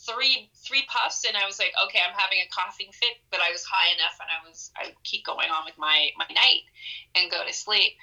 three 0.04 0.50
three 0.52 0.84
puffs, 0.88 1.24
and 1.24 1.36
I 1.36 1.46
was 1.46 1.58
like, 1.58 1.72
okay, 1.88 2.00
I'm 2.02 2.12
having 2.12 2.38
a 2.44 2.48
coughing 2.52 2.92
fit, 2.92 3.22
but 3.30 3.40
I 3.40 3.50
was 3.50 3.64
high 3.64 3.94
enough, 3.96 4.20
and 4.20 4.28
I 4.28 4.38
was 4.44 4.70
I 4.76 4.92
would 4.92 5.00
keep 5.04 5.24
going 5.24 5.48
on 5.48 5.64
with 5.64 5.78
my 5.78 6.10
my 6.18 6.28
night 6.28 6.68
and 7.14 7.30
go 7.30 7.40
to 7.46 7.52
sleep. 7.52 7.96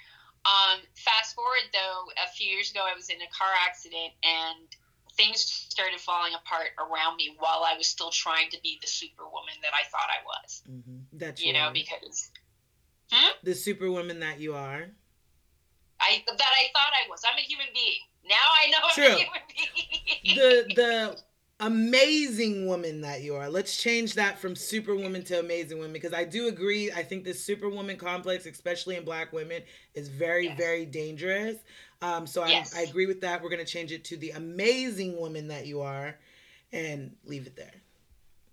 Um, 0.47 0.79
fast 0.95 1.35
forward 1.35 1.67
though, 1.73 2.09
a 2.23 2.27
few 2.31 2.47
years 2.47 2.71
ago, 2.71 2.81
I 2.81 2.95
was 2.95 3.09
in 3.09 3.19
a 3.19 3.29
car 3.29 3.51
accident, 3.67 4.15
and 4.23 4.67
things 5.19 5.41
started 5.69 5.99
falling 5.99 6.33
apart 6.33 6.69
around 6.79 7.17
me 7.17 7.35
while 7.37 7.63
I 7.67 7.75
was 7.77 7.87
still 7.87 8.09
trying 8.09 8.49
to 8.51 8.57
be 8.63 8.79
the 8.81 8.87
superwoman 8.87 9.55
that 9.61 9.73
I 9.73 9.83
thought 9.89 10.09
I 10.09 10.23
was. 10.23 10.63
Mhm. 10.69 11.03
That's 11.13 11.41
You 11.41 11.51
know, 11.53 11.71
because 11.73 12.31
the 13.43 13.53
superwoman 13.53 14.19
that 14.21 14.39
you 14.39 14.53
are. 14.55 14.89
I 16.01 16.23
that 16.25 16.39
I 16.61 16.63
thought 16.73 16.93
I 16.93 17.09
was. 17.09 17.21
I'm 17.29 17.37
a 17.37 17.41
human 17.41 17.67
being. 17.73 17.99
Now 18.23 18.35
I 18.37 18.69
know 18.69 18.77
I'm 18.83 18.93
True. 18.95 19.05
a 19.05 19.19
human 19.19 19.41
being. 19.55 20.35
The 20.37 20.73
the 20.75 21.19
amazing 21.59 22.67
woman 22.67 23.01
that 23.01 23.21
you 23.21 23.35
are. 23.35 23.49
Let's 23.49 23.75
change 23.81 24.13
that 24.13 24.39
from 24.39 24.55
superwoman 24.55 25.23
to 25.25 25.39
amazing 25.39 25.77
woman 25.77 25.91
because 25.91 26.13
I 26.13 26.23
do 26.23 26.47
agree. 26.47 26.89
I 26.91 27.03
think 27.03 27.25
this 27.25 27.43
superwoman 27.43 27.97
complex, 27.97 28.45
especially 28.45 28.95
in 28.95 29.03
black 29.03 29.33
women, 29.33 29.63
is 29.93 30.07
very 30.07 30.45
Yes. 30.45 30.57
very 30.57 30.85
dangerous. 30.85 31.57
Um, 32.01 32.27
so 32.27 32.45
Yes. 32.45 32.75
I, 32.75 32.79
I 32.79 32.83
agree 32.83 33.05
with 33.05 33.21
that. 33.21 33.41
We're 33.41 33.49
gonna 33.49 33.65
change 33.65 33.91
it 33.91 34.05
to 34.05 34.17
the 34.17 34.31
amazing 34.31 35.19
woman 35.19 35.49
that 35.49 35.65
you 35.65 35.81
are, 35.81 36.17
and 36.71 37.15
leave 37.25 37.47
it 37.47 37.55
there. 37.55 37.81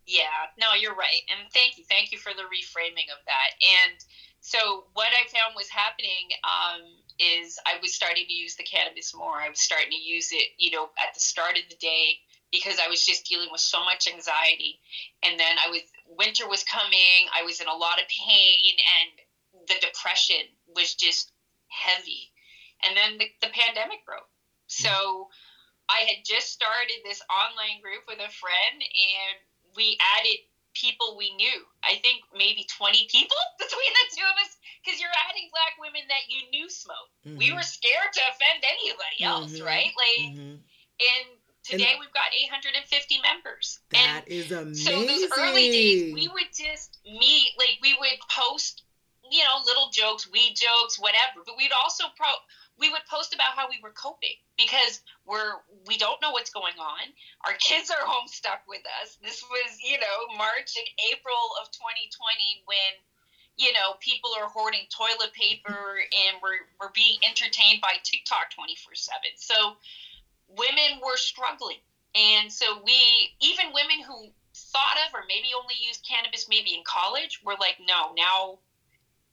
yeah, 0.06 0.46
no, 0.58 0.74
you're 0.78 0.94
right. 0.94 1.22
And 1.30 1.50
thank 1.52 1.78
you. 1.78 1.84
Thank 1.84 2.12
you 2.12 2.18
for 2.18 2.32
the 2.32 2.42
reframing 2.42 3.10
of 3.10 3.18
that. 3.26 3.50
And 3.58 3.98
so 4.40 4.84
what 4.94 5.08
I 5.10 5.26
found 5.26 5.54
was 5.56 5.68
happening 5.68 6.30
um, 6.44 6.82
is 7.18 7.58
I 7.66 7.78
was 7.82 7.92
starting 7.92 8.24
to 8.26 8.32
use 8.32 8.54
the 8.54 8.62
cannabis 8.62 9.12
more. 9.14 9.34
I 9.34 9.48
was 9.48 9.58
starting 9.58 9.90
to 9.90 9.96
use 9.96 10.30
it, 10.30 10.54
you 10.58 10.70
know, 10.70 10.90
at 11.02 11.14
the 11.14 11.20
start 11.20 11.58
of 11.58 11.68
the 11.68 11.74
day 11.76 12.20
because 12.52 12.78
I 12.78 12.88
was 12.88 13.04
just 13.04 13.26
dealing 13.26 13.48
with 13.50 13.60
so 13.60 13.84
much 13.84 14.06
anxiety. 14.06 14.78
And 15.24 15.38
then 15.38 15.56
I 15.58 15.70
was 15.70 15.80
winter 16.06 16.48
was 16.48 16.62
coming. 16.62 17.26
I 17.34 17.42
was 17.42 17.60
in 17.60 17.66
a 17.66 17.74
lot 17.74 17.98
of 17.98 18.06
pain 18.06 18.78
and 19.02 19.66
the 19.66 19.74
depression 19.84 20.46
was 20.74 20.94
just 20.94 21.32
heavy. 21.66 22.30
And 22.82 22.96
then 22.96 23.18
the, 23.18 23.26
the 23.40 23.52
pandemic 23.52 24.04
broke. 24.04 24.28
So 24.66 25.28
I 25.88 26.02
had 26.08 26.24
just 26.24 26.52
started 26.52 26.98
this 27.04 27.22
online 27.30 27.80
group 27.80 28.02
with 28.08 28.18
a 28.18 28.30
friend 28.30 28.76
and 28.82 29.36
we 29.76 29.96
added 30.18 30.38
people 30.74 31.16
we 31.16 31.32
knew. 31.36 31.64
I 31.82 31.96
think 32.04 32.20
maybe 32.36 32.66
20 32.68 33.08
people 33.10 33.36
between 33.58 33.92
the 33.96 34.06
two 34.16 34.26
of 34.26 34.36
us 34.44 34.56
because 34.84 35.00
you're 35.00 35.14
adding 35.30 35.48
black 35.50 35.74
women 35.80 36.02
that 36.08 36.28
you 36.28 36.50
knew 36.50 36.68
smoke. 36.68 37.08
We 37.24 37.48
Mhm. 37.50 37.56
were 37.56 37.62
scared 37.62 38.12
to 38.12 38.20
offend 38.28 38.60
anybody 38.62 39.24
else, 39.24 39.52
Mhm. 39.56 39.64
right? 39.64 39.92
Like, 39.96 40.36
Mhm. 40.36 40.60
and 41.00 41.26
today 41.64 41.96
we've 41.98 42.12
got 42.12 42.34
850 42.34 43.18
members. 43.22 43.80
and 43.94 44.16
That 44.26 44.28
is 44.28 44.52
amazing. 44.52 44.84
so 44.84 45.06
those 45.06 45.30
early 45.38 45.70
days, 45.70 46.14
we 46.14 46.28
would 46.28 46.52
just 46.54 46.98
meet, 47.04 47.54
like 47.56 47.78
we 47.80 47.94
would 47.94 48.18
post, 48.30 48.82
you 49.30 49.42
know, 49.44 49.58
little 49.64 49.88
jokes, 49.90 50.26
weed 50.28 50.54
jokes, 50.54 50.98
whatever. 50.98 51.42
But 51.44 51.56
we'd 51.56 51.72
also 51.72 52.04
pro, 52.16 52.28
we 52.78 52.90
would 52.90 53.04
post 53.10 53.34
about 53.34 53.56
how 53.56 53.68
we 53.68 53.80
were 53.82 53.92
coping 53.92 54.36
because 54.58 55.00
we're 55.24 55.60
we 55.86 55.96
don't 55.96 56.20
know 56.20 56.30
what's 56.30 56.50
going 56.50 56.76
on. 56.78 57.04
Our 57.46 57.54
kids 57.58 57.90
are 57.90 58.04
home 58.04 58.28
stuck 58.28 58.62
with 58.68 58.82
us. 59.02 59.18
This 59.22 59.42
was, 59.42 59.78
you 59.82 59.98
know, 59.98 60.36
March 60.36 60.76
and 60.76 60.88
April 61.12 61.42
of 61.60 61.70
2020 61.72 62.64
when. 62.66 62.92
You 63.58 63.72
know, 63.72 63.96
people 64.00 64.32
are 64.38 64.50
hoarding 64.52 64.84
toilet 64.92 65.32
paper 65.32 65.96
and 66.12 66.36
we're, 66.42 66.68
we're 66.78 66.92
being 66.92 67.16
entertained 67.24 67.80
by 67.80 67.96
TikTok 68.04 68.52
24 68.52 68.92
7. 68.92 69.16
So, 69.36 69.80
women 70.48 71.00
were 71.00 71.16
struggling. 71.16 71.80
And 72.16 72.50
so 72.50 72.80
we, 72.84 73.36
even 73.40 73.72
women 73.72 74.02
who 74.06 74.28
thought 74.54 74.96
of 75.06 75.14
or 75.14 75.24
maybe 75.28 75.48
only 75.52 75.74
used 75.80 76.06
cannabis 76.08 76.48
maybe 76.48 76.74
in 76.74 76.82
college, 76.84 77.40
were 77.44 77.56
like, 77.60 77.76
no, 77.80 78.12
now 78.16 78.58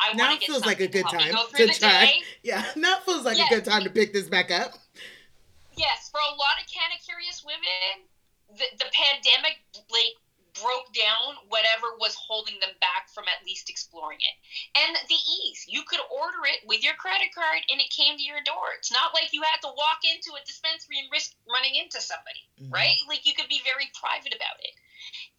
I 0.04 0.14
Now 0.14 0.28
want 0.30 0.42
to 0.42 0.46
get 0.46 0.48
feels 0.54 0.66
like 0.66 0.80
a 0.80 0.88
good 0.88 1.08
to 1.10 1.18
help 1.18 1.54
me 1.54 1.58
time 1.58 1.68
go 1.68 1.74
to 1.74 1.80
try. 1.80 2.06
day. 2.06 2.22
yeah, 2.44 2.66
now 2.76 2.98
it 2.98 3.04
feels 3.04 3.24
like 3.24 3.38
Yes. 3.38 3.52
a 3.52 3.56
good 3.56 3.66
time 3.66 3.84
to 3.84 3.90
pick 3.90 4.14
this 4.14 4.28
back 4.28 4.52
up. 4.52 4.74
Yes, 5.76 6.10
for 6.12 6.20
a 6.22 6.34
lot 6.36 6.62
of 6.62 6.70
canna 6.70 7.00
curious 7.04 7.44
women, 7.44 8.06
the, 8.54 8.66
the 8.78 8.90
pandemic 8.94 9.58
like 9.90 10.14
broke 10.62 10.94
down 10.94 11.34
whatever 11.50 11.98
was 11.98 12.14
holding 12.14 12.54
them 12.62 12.70
back 12.78 13.10
from 13.10 13.26
at 13.26 13.42
least 13.42 13.74
exploring 13.74 14.22
it. 14.22 14.36
And 14.78 14.94
the 15.10 15.18
ease, 15.18 15.66
you 15.66 15.82
could 15.82 15.98
order 16.14 16.46
it 16.46 16.62
with 16.70 16.86
your 16.86 16.94
credit 16.94 17.34
card 17.34 17.66
and 17.74 17.82
it 17.82 17.90
came 17.90 18.14
to 18.18 18.22
your 18.22 18.38
door. 18.46 18.70
It's 18.78 18.94
not 18.94 19.18
like 19.18 19.34
you 19.34 19.42
had 19.42 19.66
to 19.66 19.74
walk 19.74 20.06
into 20.06 20.38
a 20.38 20.46
dispensary 20.46 21.02
and 21.02 21.10
risk 21.10 21.34
running 21.50 21.74
into 21.74 21.98
somebody. 21.98 22.46
Mhm. 22.62 22.70
right? 22.70 22.94
Like 23.10 23.26
you 23.26 23.34
could 23.34 23.50
be 23.50 23.66
very 23.66 23.90
private 23.98 24.30
about 24.38 24.62
it. 24.62 24.78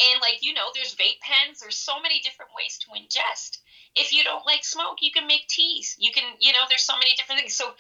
And 0.01 0.21
like 0.21 0.43
you 0.43 0.55
know, 0.55 0.71
there's 0.75 0.95
vape 0.95 1.21
pens. 1.21 1.61
There's 1.61 1.77
so 1.77 2.01
many 2.01 2.21
different 2.21 2.51
ways 2.57 2.79
to 2.79 2.87
ingest. 2.99 3.59
If 3.95 4.13
you 4.13 4.25
don't 4.25 4.45
like 4.45 4.65
smoke, 4.65 4.99
you 5.01 5.13
can 5.13 5.27
make 5.27 5.47
teas. 5.47 5.95
You 5.99 6.11
can, 6.13 6.25
you 6.41 6.53
know, 6.53 6.67
there's 6.69 6.85
so 6.85 6.99
many 6.99 7.15
different 7.17 7.41
things. 7.41 7.55
So 7.55 7.75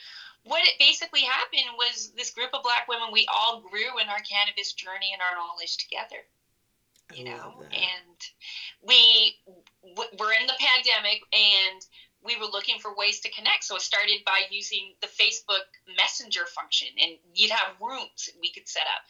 what 0.44 0.62
it 0.66 0.74
basically 0.78 1.22
happened 1.22 1.76
was 1.76 2.12
this 2.16 2.30
group 2.30 2.50
of 2.52 2.62
black 2.62 2.86
women. 2.86 3.08
We 3.10 3.26
all 3.32 3.60
grew 3.60 3.98
in 3.98 4.08
our 4.08 4.20
cannabis 4.20 4.72
journey 4.74 5.10
and 5.12 5.20
our 5.20 5.34
knowledge 5.34 5.76
together. 5.76 6.22
You 7.12 7.24
love 7.24 7.58
know, 7.58 7.64
and 7.72 8.18
we 8.80 9.36
w- 9.82 10.10
were 10.18 10.32
in 10.32 10.46
the 10.46 10.56
pandemic 10.58 11.22
and 11.32 11.84
we 12.22 12.36
were 12.36 12.46
looking 12.46 12.78
for 12.78 12.94
ways 12.96 13.20
to 13.20 13.30
connect. 13.30 13.64
So 13.64 13.76
it 13.76 13.82
started 13.82 14.24
by 14.24 14.42
using 14.50 14.94
the 15.00 15.08
Facebook 15.08 15.68
Messenger 15.96 16.46
function, 16.46 16.88
and 16.98 17.12
you'd 17.34 17.50
have 17.50 17.76
rooms 17.80 18.30
we 18.40 18.50
could 18.50 18.66
set 18.66 18.84
up. 18.84 19.04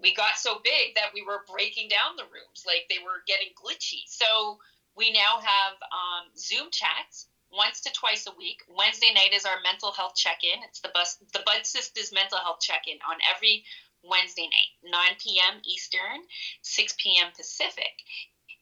We 0.00 0.14
got 0.14 0.36
so 0.36 0.60
big 0.62 0.94
that 0.94 1.12
we 1.14 1.22
were 1.22 1.44
breaking 1.50 1.88
down 1.88 2.16
the 2.16 2.24
rooms, 2.24 2.64
like 2.66 2.86
they 2.88 3.02
were 3.02 3.24
getting 3.26 3.48
glitchy. 3.56 4.04
So 4.06 4.58
we 4.96 5.12
now 5.12 5.40
have 5.40 5.74
um, 5.92 6.28
Zoom 6.36 6.70
chats 6.70 7.28
once 7.50 7.80
to 7.82 7.92
twice 7.92 8.26
a 8.26 8.36
week. 8.36 8.60
Wednesday 8.68 9.12
night 9.14 9.32
is 9.32 9.44
our 9.44 9.60
mental 9.62 9.92
health 9.92 10.14
check-in. 10.14 10.62
It's 10.64 10.80
the 10.80 10.90
bus, 10.92 11.16
the 11.32 11.42
Bud 11.46 11.64
Sisters 11.64 12.12
mental 12.12 12.38
health 12.38 12.60
check-in 12.60 12.98
on 13.08 13.16
every 13.34 13.64
Wednesday 14.02 14.48
night, 14.48 14.90
9 14.90 15.16
p.m. 15.22 15.60
Eastern, 15.64 16.22
6 16.62 16.94
p.m. 16.98 17.32
Pacific. 17.36 17.92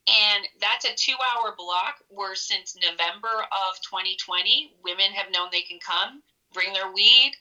And 0.06 0.46
that's 0.60 0.84
a 0.84 0.94
two 0.94 1.16
hour 1.32 1.54
block 1.56 1.96
where 2.08 2.34
since 2.34 2.76
November 2.76 3.46
of 3.50 3.80
2020, 3.88 4.72
women 4.82 5.12
have 5.12 5.32
known 5.32 5.48
they 5.50 5.62
can 5.62 5.78
come, 5.80 6.22
bring 6.52 6.72
their 6.72 6.92
weed, 6.92 7.32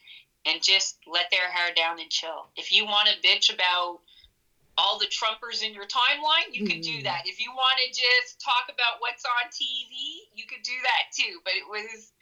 and 0.46 0.62
just 0.62 0.98
let 1.06 1.30
their 1.30 1.48
hair 1.50 1.72
down 1.74 2.00
and 2.00 2.10
chill. 2.10 2.48
If 2.56 2.72
you 2.72 2.84
want 2.84 3.08
to 3.08 3.26
bitch 3.26 3.52
about 3.52 4.00
all 4.76 4.98
the 4.98 5.06
Trumpers 5.06 5.62
in 5.62 5.72
your 5.72 5.86
timeline, 5.86 6.52
you 6.52 6.66
could 6.66 6.80
do 6.80 6.98
Mhm. 6.98 7.04
that. 7.04 7.22
If 7.26 7.40
you 7.40 7.52
want 7.52 7.78
to 7.78 7.88
just 7.88 8.40
talk 8.40 8.64
about 8.68 9.00
what's 9.00 9.24
on 9.24 9.50
TV, 9.50 10.28
you 10.34 10.46
could 10.46 10.62
do 10.62 10.76
that 10.82 11.12
too. 11.12 11.40
But 11.44 11.54
it 11.54 11.66
was 11.68 12.12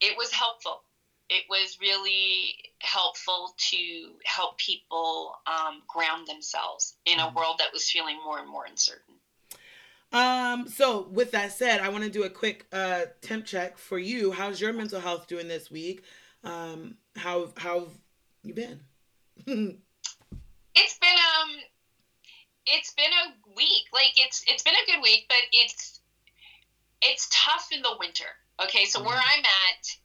it 0.00 0.16
was 0.16 0.30
helpful. 0.30 0.84
It 1.28 1.44
was 1.48 1.78
really 1.80 2.72
helpful 2.80 3.54
to 3.70 4.20
help 4.24 4.58
people 4.58 5.34
um, 5.46 5.82
ground 5.88 6.26
themselves 6.28 6.96
in 7.06 7.18
a 7.18 7.28
Mhm. 7.28 7.34
world 7.34 7.58
that 7.58 7.72
was 7.72 7.90
feeling 7.90 8.16
more 8.22 8.38
and 8.38 8.48
more 8.48 8.66
uncertain. 8.66 9.14
Um, 10.12 10.68
so 10.68 11.02
with 11.02 11.32
that 11.32 11.52
said, 11.52 11.80
I 11.80 11.88
want 11.88 12.04
to 12.04 12.10
do 12.10 12.22
a 12.24 12.30
quick 12.30 12.66
uh 12.72 13.06
temp 13.22 13.46
check 13.46 13.78
for 13.78 13.98
you. 13.98 14.32
How's 14.32 14.60
your 14.60 14.72
mental 14.72 15.00
health 15.00 15.26
doing 15.26 15.48
this 15.48 15.70
week? 15.70 16.04
Um, 16.46 16.94
how 17.16 17.50
how 17.56 17.80
have 17.80 17.98
you 18.44 18.54
been? 18.54 18.84
It's 20.76 20.98
been 20.98 21.16
um, 21.16 21.50
it's 22.66 22.92
been 22.92 23.10
a 23.12 23.54
week. 23.56 23.84
Like 23.92 24.12
it's 24.16 24.42
it's 24.46 24.62
been 24.62 24.74
a 24.74 24.86
good 24.86 25.02
week, 25.02 25.24
but 25.28 25.38
it's 25.50 26.00
it's 27.02 27.26
tough 27.32 27.66
in 27.72 27.82
the 27.82 27.96
winter. 27.98 28.28
Okay, 28.62 28.84
so 28.84 29.02
where 29.02 29.16
Mhm. 29.16 29.24
I'm 29.24 29.44
at, 29.44 29.96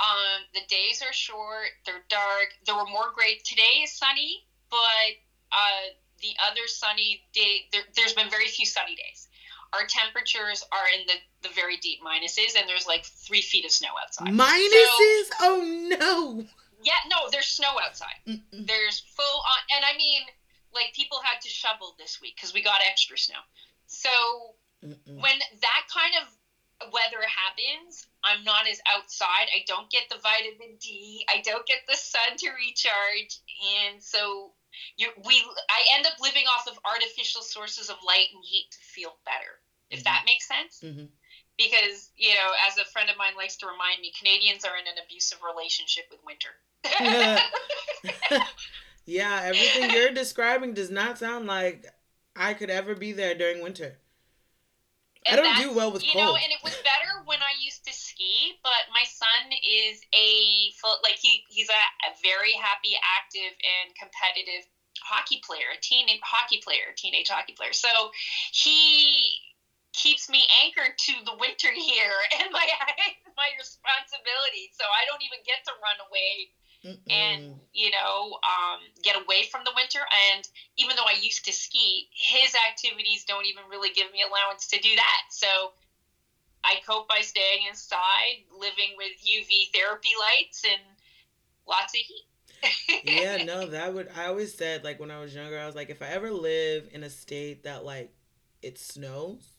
um, 0.00 0.46
the 0.54 0.62
days 0.68 1.02
are 1.02 1.12
short. 1.12 1.70
They're 1.84 2.04
dark. 2.08 2.48
There 2.64 2.74
were 2.74 2.86
more 2.86 3.10
gray. 3.10 3.36
Today 3.44 3.82
is 3.82 3.92
sunny, 3.96 4.42
but 4.70 5.12
uh, 5.52 5.88
the 6.20 6.34
other 6.40 6.66
sunny 6.66 7.22
day, 7.32 7.66
there, 7.70 7.84
there's 7.94 8.14
been 8.14 8.30
very 8.30 8.48
few 8.48 8.64
sunny 8.66 8.94
days. 8.94 9.28
Our 9.72 9.86
temperatures 9.88 10.62
are 10.70 10.86
in 10.98 11.06
the, 11.06 11.48
the 11.48 11.54
very 11.54 11.76
deep 11.78 12.00
minuses, 12.02 12.58
and 12.58 12.68
there's 12.68 12.86
like 12.86 13.04
three 13.04 13.40
feet 13.40 13.64
of 13.64 13.70
snow 13.70 13.88
outside. 14.02 14.28
Minuses? 14.28 15.30
oh 15.40 15.62
no. 15.88 16.44
Yeah, 16.82 16.98
no, 17.08 17.30
there's 17.30 17.46
snow 17.46 17.78
outside. 17.82 18.18
Mm-mm. 18.26 18.66
There's 18.66 19.00
full 19.00 19.24
on, 19.24 19.76
and 19.76 19.84
I 19.84 19.96
mean, 19.96 20.22
like 20.74 20.92
people 20.94 21.18
had 21.22 21.40
to 21.42 21.48
shovel 21.48 21.94
this 21.98 22.20
week 22.20 22.36
because 22.36 22.52
we 22.52 22.62
got 22.62 22.80
extra 22.90 23.16
snow. 23.16 23.38
So 23.86 24.08
Mm-mm. 24.84 24.96
when 25.06 25.38
that 25.38 25.82
kind 25.92 26.14
of 26.20 26.92
weather 26.92 27.22
happens, 27.22 28.06
I'm 28.24 28.42
not 28.44 28.68
as 28.68 28.80
outside. 28.92 29.48
I 29.54 29.64
don't 29.66 29.88
get 29.90 30.08
the 30.10 30.18
vitamin 30.18 30.76
D. 30.80 31.24
I 31.28 31.40
don't 31.42 31.66
get 31.66 31.78
the 31.88 31.96
sun 31.96 32.36
to 32.38 32.48
recharge, 32.50 33.38
and 33.78 34.02
so 34.02 34.52
you 34.96 35.08
we 35.24 35.44
I 35.70 35.84
end 35.96 36.06
up 36.06 36.14
living 36.20 36.44
off 36.46 36.66
of 36.66 36.78
artificial 36.84 37.42
sources 37.42 37.90
of 37.90 37.96
light 38.06 38.26
and 38.32 38.42
heat 38.44 38.66
to 38.70 38.78
feel 38.78 39.16
better. 39.24 39.60
If 39.90 40.04
that 40.04 40.22
makes 40.24 40.48
sense. 40.48 40.80
Mhm. 40.82 41.10
Because 41.58 42.10
you 42.16 42.34
know, 42.34 42.52
as 42.66 42.78
a 42.78 42.84
friend 42.86 43.10
of 43.10 43.16
mine 43.16 43.34
likes 43.36 43.56
to 43.56 43.66
remind 43.66 44.00
me, 44.00 44.12
Canadians 44.18 44.64
are 44.64 44.76
in 44.76 44.86
an 44.86 44.94
abusive 45.04 45.38
relationship 45.42 46.04
with 46.10 46.20
winter. 46.24 46.56
yeah, 49.06 49.42
everything 49.44 49.90
you're 49.94 50.10
describing 50.10 50.74
does 50.74 50.90
not 50.90 51.18
sound 51.18 51.46
like 51.46 51.86
I 52.34 52.54
could 52.54 52.70
ever 52.70 52.94
be 52.94 53.12
there 53.12 53.34
during 53.34 53.60
winter. 53.60 53.98
I 55.28 55.36
don't 55.36 55.56
do 55.56 55.72
well 55.72 55.92
with 55.92 56.02
you 56.02 56.14
know, 56.14 56.34
and 56.34 56.50
it 56.50 56.58
was 56.64 56.74
better 56.82 57.22
when 57.24 57.38
I 57.38 57.54
used 57.62 57.86
to 57.86 57.92
ski. 57.92 58.54
But 58.62 58.90
my 58.90 59.04
son 59.06 59.54
is 59.62 60.02
a 60.14 60.72
full, 60.80 60.98
like 61.02 61.18
he 61.20 61.44
he's 61.48 61.68
a, 61.68 61.82
a 62.08 62.10
very 62.22 62.52
happy, 62.52 62.98
active, 62.98 63.54
and 63.62 63.94
competitive 63.94 64.66
hockey 65.02 65.40
player, 65.46 65.70
a 65.74 65.78
teen 65.80 66.06
hockey 66.22 66.58
player, 66.62 66.90
teenage 66.96 67.28
hockey 67.28 67.54
player. 67.54 67.72
So 67.72 67.88
he 68.52 69.38
keeps 69.92 70.28
me 70.28 70.42
anchored 70.64 70.96
to 70.96 71.14
the 71.24 71.36
winter 71.36 71.70
here 71.76 72.18
and 72.40 72.50
my 72.50 72.66
my 73.38 73.50
responsibility. 73.58 74.74
So 74.74 74.84
I 74.84 75.06
don't 75.06 75.22
even 75.22 75.38
get 75.46 75.62
to 75.70 75.72
run 75.78 75.98
away 76.08 76.50
and 76.84 77.42
Mm-mm. 77.42 77.54
you 77.72 77.90
know 77.90 78.38
um, 78.42 78.80
get 79.02 79.16
away 79.16 79.44
from 79.50 79.62
the 79.64 79.70
winter 79.76 80.00
and 80.34 80.48
even 80.76 80.96
though 80.96 81.06
i 81.06 81.14
used 81.20 81.44
to 81.44 81.52
ski 81.52 82.08
his 82.12 82.54
activities 82.68 83.24
don't 83.24 83.46
even 83.46 83.62
really 83.70 83.90
give 83.90 84.10
me 84.12 84.22
allowance 84.22 84.66
to 84.68 84.78
do 84.80 84.94
that 84.96 85.22
so 85.30 85.72
i 86.64 86.74
cope 86.86 87.08
by 87.08 87.20
staying 87.20 87.66
inside 87.68 88.42
living 88.50 88.94
with 88.96 89.12
uv 89.22 89.50
therapy 89.72 90.14
lights 90.18 90.64
and 90.64 90.82
lots 91.66 91.94
of 91.94 92.00
heat 92.00 92.26
yeah, 93.04 93.42
no, 93.44 93.66
that 93.66 93.92
would. 93.92 94.08
I 94.16 94.26
always 94.26 94.54
said 94.54 94.84
like 94.84 95.00
when 95.00 95.10
I 95.10 95.20
was 95.20 95.34
younger, 95.34 95.58
I 95.58 95.66
was 95.66 95.74
like, 95.74 95.90
if 95.90 96.02
I 96.02 96.08
ever 96.08 96.30
live 96.30 96.88
in 96.92 97.02
a 97.02 97.10
state 97.10 97.64
that 97.64 97.84
like 97.84 98.12
it 98.62 98.78
snows, 98.78 99.56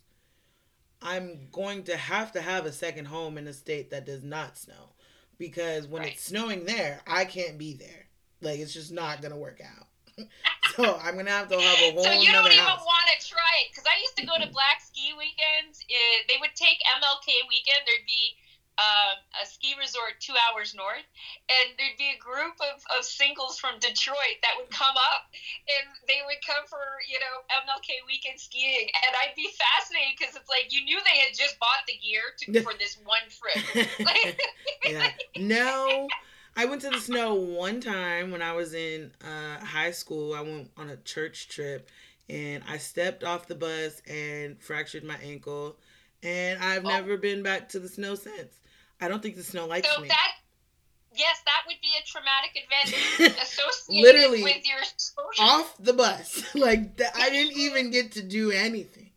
I'm 1.01 1.49
going 1.51 1.83
to 1.83 1.97
have 1.97 2.31
to 2.33 2.41
have 2.41 2.65
a 2.65 2.71
second 2.71 3.05
home 3.05 3.37
in 3.37 3.47
a 3.47 3.53
state 3.53 3.91
that 3.91 4.05
does 4.05 4.23
not 4.23 4.57
snow, 4.57 4.92
because 5.37 5.87
when 5.87 6.03
Right. 6.03 6.13
it's 6.13 6.23
snowing 6.23 6.65
there, 6.65 7.01
I 7.07 7.25
can't 7.25 7.57
be 7.57 7.73
there. 7.73 8.07
Like 8.41 8.59
it's 8.59 8.73
just 8.73 8.91
not 8.91 9.21
gonna 9.21 9.37
work 9.37 9.61
out. 9.61 9.87
so 10.75 10.99
I'm 11.01 11.15
gonna 11.15 11.31
have 11.31 11.49
to 11.49 11.59
have 11.59 11.79
a 11.79 11.91
whole 11.91 12.03
so 12.03 12.11
you 12.11 12.31
don't 12.31 12.51
even 12.51 12.65
want 12.65 13.07
to 13.19 13.27
try 13.27 13.65
it 13.65 13.71
because 13.71 13.85
i 13.89 13.99
used 13.99 14.17
to 14.17 14.25
go 14.25 14.37
to 14.37 14.47
black 14.53 14.81
ski 14.81 15.13
weekends 15.17 15.81
it, 15.89 16.25
they 16.29 16.37
would 16.39 16.53
take 16.55 16.77
mlk 16.97 17.27
weekend 17.49 17.81
there'd 17.85 18.05
be 18.05 18.37
um, 18.77 19.15
a 19.41 19.45
ski 19.45 19.75
resort 19.77 20.17
two 20.19 20.33
hours 20.49 20.73
north, 20.73 21.05
and 21.49 21.77
there'd 21.77 21.97
be 21.97 22.13
a 22.15 22.19
group 22.21 22.57
of, 22.57 22.81
of 22.97 23.05
singles 23.05 23.59
from 23.59 23.77
Detroit 23.79 24.41
that 24.41 24.57
would 24.57 24.69
come 24.73 24.95
up, 24.97 25.29
and 25.33 25.85
they 26.07 26.21
would 26.25 26.41
come 26.41 26.65
for 26.65 26.81
you 27.09 27.19
know 27.21 27.35
MLK 27.65 28.01
weekend 28.07 28.39
skiing, 28.39 28.89
and 28.89 29.11
I'd 29.21 29.35
be 29.35 29.49
fascinated 29.53 30.17
because 30.17 30.35
it's 30.35 30.49
like 30.49 30.73
you 30.73 30.83
knew 30.83 30.97
they 31.05 31.19
had 31.21 31.37
just 31.37 31.59
bought 31.59 31.85
the 31.85 31.97
gear 32.01 32.33
to, 32.39 32.45
for 32.65 32.73
this 32.77 32.97
one 33.05 33.25
trip. 33.29 33.61
Like, 34.01 34.41
yeah. 34.85 35.09
No. 35.37 36.09
I 36.55 36.65
went 36.65 36.81
to 36.81 36.89
the 36.91 36.99
snow 37.01 37.33
one 37.33 37.81
time 37.81 38.29
when 38.29 38.41
I 38.43 38.53
was 38.53 38.73
in 38.75 39.11
uh, 39.23 39.63
high 39.65 39.89
school. 39.91 40.33
I 40.35 40.41
went 40.41 40.69
on 40.77 40.89
a 40.89 40.97
church 40.97 41.47
trip 41.47 41.89
and 42.29 42.63
I 42.69 42.77
stepped 42.77 43.23
off 43.23 43.47
the 43.47 43.55
bus 43.55 44.01
and 44.07 44.61
fractured 44.61 45.03
my 45.03 45.15
ankle. 45.23 45.77
And 46.21 46.61
I've 46.63 46.85
Oh. 46.85 46.89
never 46.89 47.17
been 47.17 47.41
back 47.43 47.69
to 47.69 47.79
the 47.79 47.89
snow 47.89 48.15
since. 48.15 48.59
I 49.03 49.07
don't 49.07 49.21
think 49.21 49.35
the 49.35 49.43
snow 49.43 49.65
likes 49.65 49.87
so 49.93 50.01
me. 50.01 50.07
that 50.07 50.31
yes, 51.15 51.41
that 51.45 51.63
would 51.67 51.75
be 51.81 51.91
a 51.99 52.05
traumatic 52.07 52.51
event 52.55 53.37
associated 53.41 54.01
Literally, 54.15 54.43
with 54.43 54.65
your 54.67 54.79
exposure. 54.79 55.41
off 55.41 55.75
the 55.79 55.93
bus. 55.93 56.43
like 56.55 56.97
th- 56.97 57.09
I 57.15 57.29
didn't 57.29 57.57
even 57.57 57.91
get 57.91 58.11
to 58.13 58.23
do 58.23 58.51
anything. 58.51 59.11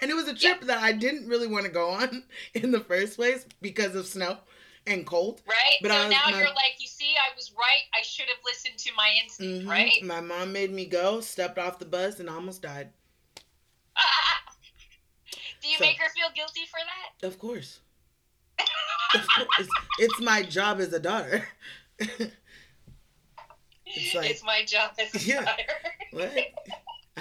And 0.00 0.10
it 0.10 0.14
was 0.14 0.28
a 0.28 0.34
trip 0.34 0.62
that 0.62 0.78
I 0.78 0.92
didn't 0.92 1.28
really 1.28 1.46
want 1.46 1.66
to 1.66 1.70
go 1.70 1.90
on 1.90 2.22
in 2.54 2.70
the 2.70 2.80
first 2.80 3.16
place 3.16 3.44
because 3.60 3.94
of 3.94 4.06
snow 4.06 4.38
and 4.86 5.04
cold. 5.06 5.42
Right. 5.46 5.76
But 5.82 5.90
so 5.90 5.98
was- 6.04 6.10
now 6.10 6.22
my- 6.30 6.38
you're 6.38 6.46
like, 6.48 6.76
you 6.78 6.86
see, 6.88 7.12
I 7.16 7.34
was 7.36 7.52
right. 7.58 7.82
I 7.98 8.02
should 8.02 8.26
have 8.28 8.38
listened 8.44 8.78
to 8.78 8.92
my 8.96 9.10
instinct, 9.22 9.66
Mhm. 9.66 9.70
right? 9.70 10.02
My 10.02 10.20
mom 10.22 10.52
made 10.54 10.72
me 10.72 10.86
go, 10.86 11.20
stepped 11.20 11.58
off 11.58 11.78
the 11.78 11.84
bus, 11.84 12.18
and 12.20 12.30
almost 12.30 12.62
died. 12.62 12.88
Do 15.60 15.68
you 15.68 15.76
So- 15.76 15.84
make 15.84 15.98
her 15.98 16.08
feel 16.16 16.30
guilty 16.34 16.64
for 16.70 16.78
that? 16.80 17.26
Of 17.26 17.38
course. 17.38 17.80
It's, 19.14 19.68
it's 19.98 20.20
my 20.20 20.42
job 20.42 20.80
as 20.80 20.92
a 20.92 21.00
daughter. 21.00 21.46
it's 21.98 22.20
like, 24.14 24.30
it's 24.30 24.44
my 24.44 24.64
job 24.64 24.92
as 24.98 25.14
a 25.14 25.18
Yeah. 25.26 25.44
daughter. 25.44 25.62
what? 26.12 26.32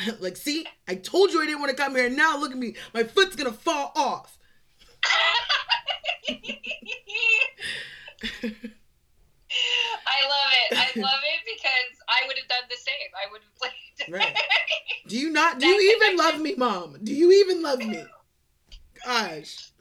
like, 0.19 0.37
see, 0.37 0.65
I 0.87 0.95
told 0.95 1.31
you 1.31 1.41
I 1.41 1.45
didn't 1.45 1.59
want 1.59 1.75
to 1.75 1.81
come 1.81 1.95
here. 1.95 2.09
Now 2.09 2.37
look 2.37 2.51
at 2.51 2.57
me. 2.57 2.75
My 2.93 3.03
foot's 3.03 3.35
going 3.35 3.51
to 3.51 3.57
fall 3.57 3.91
off. 3.95 4.37
I 10.05 10.21
love 10.27 10.51
it. 10.71 10.77
I 10.77 10.99
love 11.01 11.21
it 11.23 11.41
because 11.45 11.97
I 12.07 12.27
would 12.27 12.37
have 12.37 12.47
done 12.47 12.67
the 12.69 12.77
same. 12.77 13.09
I 13.15 13.25
would 13.31 13.41
have 13.41 13.55
played. 13.55 13.73
Right. 14.13 14.37
Do 15.07 15.17
you 15.17 15.31
not? 15.31 15.59
Do 15.59 15.65
you 15.67 15.79
even 15.95 16.17
love 16.17 16.39
me, 16.39 16.53
mom? 16.55 16.97
Do 17.03 17.11
you 17.13 17.31
even 17.31 17.61
love 17.63 17.79
me? 17.79 18.03
Gosh. 19.05 19.71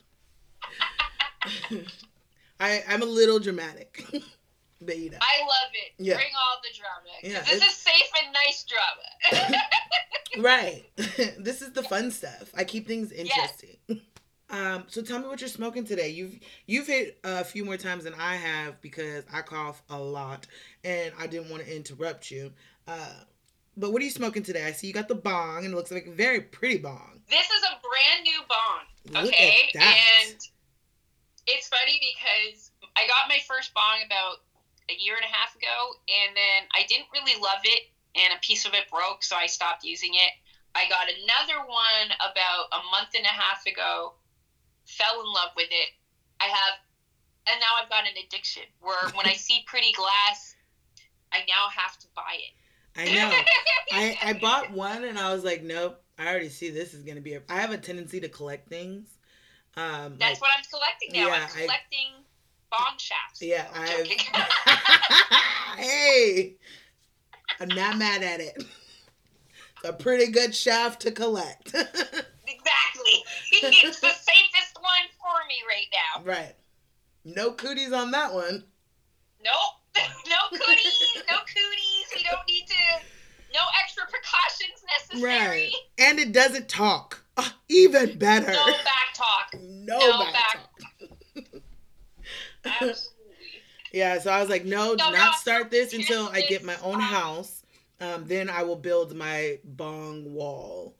I, 2.61 2.82
I'm 2.88 3.03
a 3.03 3.07
little 3.07 3.38
dramatic. 3.38 4.05
but 4.82 4.99
you 4.99 5.11
know. 5.11 5.18
I 5.20 5.40
love 5.42 5.72
it. 5.72 5.92
Yeah. 6.05 6.14
Bring 6.14 6.26
all 6.36 6.61
the 6.62 6.78
drama. 6.78 7.11
Yeah, 7.22 7.40
this 7.44 7.57
it's- 7.57 7.70
is 7.70 7.76
safe 7.76 8.11
and 8.22 8.32
nice 8.46 8.64
drama. 8.64 9.62
Right. 10.38 10.84
this 11.38 11.62
is 11.62 11.72
the 11.72 11.82
fun 11.82 12.11
stuff. 12.11 12.53
I 12.55 12.62
keep 12.64 12.86
things 12.86 13.11
interesting. 13.12 13.78
Um, 14.51 14.84
so 14.86 15.03
tell 15.03 15.18
me 15.18 15.26
what 15.26 15.40
you're 15.40 15.49
smoking 15.49 15.84
today. 15.84 16.11
You've 16.11 16.38
you've 16.66 16.86
hit 16.86 17.18
a 17.24 17.44
few 17.44 17.64
more 17.64 17.78
times 17.78 18.05
than 18.05 18.12
I 18.14 18.36
have 18.36 18.80
because 18.82 19.24
I 19.32 19.40
cough 19.40 19.82
a 19.88 19.99
lot 19.99 20.46
and 20.84 21.12
I 21.18 21.26
didn't 21.26 21.51
want 21.51 21.64
to 21.64 21.74
interrupt 21.74 22.30
you. 22.30 22.53
Uh, 22.86 23.09
but 23.76 23.90
what 23.92 24.01
are 24.03 24.05
you 24.05 24.11
smoking 24.11 24.42
today? 24.42 24.64
I 24.66 24.72
see 24.72 24.86
you 24.86 24.92
got 24.92 25.09
the 25.09 25.14
bong 25.14 25.64
and 25.64 25.72
it 25.72 25.76
looks 25.76 25.90
like 25.90 26.07
a 26.07 26.11
very 26.12 26.42
pretty 26.42 26.78
bong. 26.78 27.20
this 27.28 27.46
is 27.46 27.62
a 27.64 27.80
brand 27.80 28.22
new 28.24 28.40
bong. 28.49 29.22
Look 29.24 29.32
Okay. 29.34 29.70
And 29.74 30.36
it's 31.49 31.68
funny 31.68 31.96
because 31.96 32.70
I 32.96 33.09
got 33.09 33.28
my 33.28 33.40
first 33.49 33.72
bong 33.72 34.05
about 34.05 34.44
a 34.88 34.96
year 34.96 35.16
and 35.16 35.24
a 35.24 35.32
half 35.32 35.57
ago, 35.57 35.96
and 36.09 36.36
then 36.36 36.68
I 36.76 36.84
didn't 36.88 37.09
really 37.12 37.36
love 37.40 37.64
it, 37.64 37.88
and 38.16 38.32
a 38.32 38.40
piece 38.40 38.64
of 38.64 38.74
it 38.74 38.88
broke, 38.92 39.22
so 39.24 39.36
I 39.36 39.46
stopped 39.46 39.84
using 39.84 40.14
it. 40.14 40.32
I 40.74 40.88
got 40.88 41.09
another 41.09 41.64
one 41.64 42.09
about 42.20 42.68
a 42.72 42.82
month 42.92 43.16
and 43.16 43.24
a 43.24 43.34
half 43.34 43.64
ago, 43.66 44.14
fell 44.86 45.20
in 45.20 45.28
love 45.32 45.53
with 45.57 45.68
it. 45.70 45.90
I 46.40 46.44
have, 46.44 46.74
and 47.49 47.61
now 47.61 47.82
I've 47.82 47.90
got 47.90 48.05
an 48.05 48.16
addiction 48.24 48.62
where 48.80 49.09
when 49.14 49.26
I 49.26 49.34
see 49.34 49.64
pretty 49.66 49.92
glass, 49.92 50.55
I 51.32 51.40
now 51.49 51.68
have 51.74 51.99
to 51.99 52.07
buy 52.14 52.36
it. 52.36 52.55
I 52.96 53.05
know. 53.14 53.30
I, 53.92 54.18
I 54.22 54.32
bought 54.40 54.72
one 54.72 55.05
and 55.05 55.18
I 55.18 55.32
was 55.32 55.44
like, 55.44 55.62
nope. 55.62 56.03
I 56.18 56.28
already 56.28 56.49
see 56.49 56.70
this 56.70 56.94
is 56.94 57.05
gonna 57.05 57.20
be. 57.20 57.34
A, 57.34 57.42
I 57.49 57.61
have 57.61 57.70
a 57.70 57.78
tendency 57.78 58.18
to 58.20 58.28
collect 58.28 58.68
things. 58.68 59.07
Um, 59.76 60.16
That's 60.18 60.20
like, 60.20 60.40
what 60.40 60.51
I'm 60.57 60.57
collecting 60.79 61.12
now. 61.12 61.29
yeah, 61.29 61.43
I'm 61.43 61.49
collecting 61.49 62.12
bong 62.70 62.99
shafts. 62.99 63.43
yeah, 63.43 63.66
I'm 63.74 64.07
I. 65.76 65.76
hey, 65.81 66.55
I'm 67.61 67.68
not 67.68 67.99
mad 67.99 68.22
at 68.22 68.41
it. 68.41 68.57
It's 68.57 69.85
a 69.89 69.93
pretty 69.93 70.31
good 70.31 70.55
shaft 70.55 71.03
to 71.03 71.12
collect. 71.12 71.68
exactly. 71.68 73.24
it's 73.53 74.01
the 74.01 74.09
safest 74.09 74.76
one 74.76 75.07
for 75.18 75.47
me 75.49 75.62
right 75.68 75.87
now. 75.93 76.24
right. 76.24 76.55
No 77.24 77.53
cooties 77.53 77.93
on 77.93 78.11
that 78.12 78.33
one. 78.33 78.64
Nope. 79.45 80.05
no 80.26 80.59
cooties. 80.59 81.22
No 81.29 81.37
cooties. 81.39 82.07
We 82.14 82.22
don't 82.22 82.47
need 82.49 82.66
to. 82.66 83.05
No 83.53 83.61
extra 83.83 84.05
precautions 84.05 84.85
necessary. 84.99 85.64
Right. 85.64 85.72
And 85.99 86.18
it 86.18 86.33
doesn't 86.33 86.68
talk. 86.68 87.22
Ah, 87.37 87.55
even 87.68 88.18
better. 88.18 88.53
No 88.53 88.66
back 88.66 89.14
talk. 89.14 89.61
No, 89.61 89.99
no 89.99 90.24
back 90.24 90.33
back- 90.33 90.53
talk. 90.55 90.68
Absolutely. 92.64 93.02
Yeah, 93.92 94.18
so 94.18 94.30
I 94.30 94.40
was 94.40 94.50
like, 94.50 94.64
no, 94.64 94.90
do 94.96 95.04
No, 95.04 95.11
not 95.11 95.26
no, 95.32 95.32
start 95.40 95.70
this 95.70 95.94
until 95.94 96.28
I 96.32 96.42
get 96.42 96.64
my 96.64 96.76
own 96.82 97.00
house. 97.00 97.62
Um, 98.00 98.26
then 98.26 98.50
I 98.50 98.62
will 98.62 98.76
build 98.76 99.14
my 99.16 99.59
bong 99.64 100.32
wall. 100.34 100.94